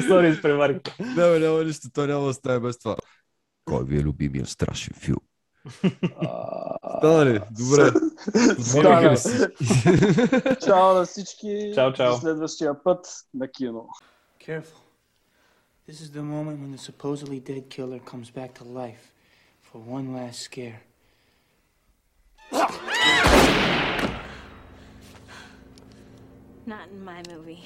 Сори, 0.08 0.28
изпреварих. 0.28 0.76
няма, 1.16 1.38
няма 1.38 1.64
нищо, 1.64 1.88
то 1.94 2.06
няма 2.06 2.26
да 2.26 2.34
стане 2.34 2.60
без 2.60 2.78
това. 2.78 2.96
Кой 3.64 3.84
ви 3.84 3.98
е 3.98 4.02
любимия 4.02 4.46
страшен 4.46 4.94
филм? 4.98 5.18
Стана 6.97 7.25
ли? 7.25 7.39
Добре. 7.51 7.91
Подминах 8.71 9.11
ли 9.11 9.17
си? 9.17 9.37
Чао 10.65 10.93
на 10.93 11.05
всички. 11.05 11.71
Чао, 11.75 11.93
чао. 11.93 12.11
До 12.11 12.17
следващия 12.17 12.83
път 12.83 13.07
на 13.33 13.47
кино. 13.47 13.87
Careful. 14.47 14.77
This 15.87 16.01
is 16.01 16.11
the 16.11 16.21
moment 16.21 16.59
when 16.61 16.71
the 16.71 16.77
supposedly 16.77 17.39
dead 17.39 17.69
killer 17.69 17.99
comes 18.11 18.29
back 18.29 18.53
to 18.59 18.63
life 18.63 19.03
for 19.67 19.79
one 19.97 20.07
last 20.17 20.39
scare. 20.41 20.79
Not 26.73 26.85
in 26.93 27.03
my 27.11 27.19
movie. 27.33 27.63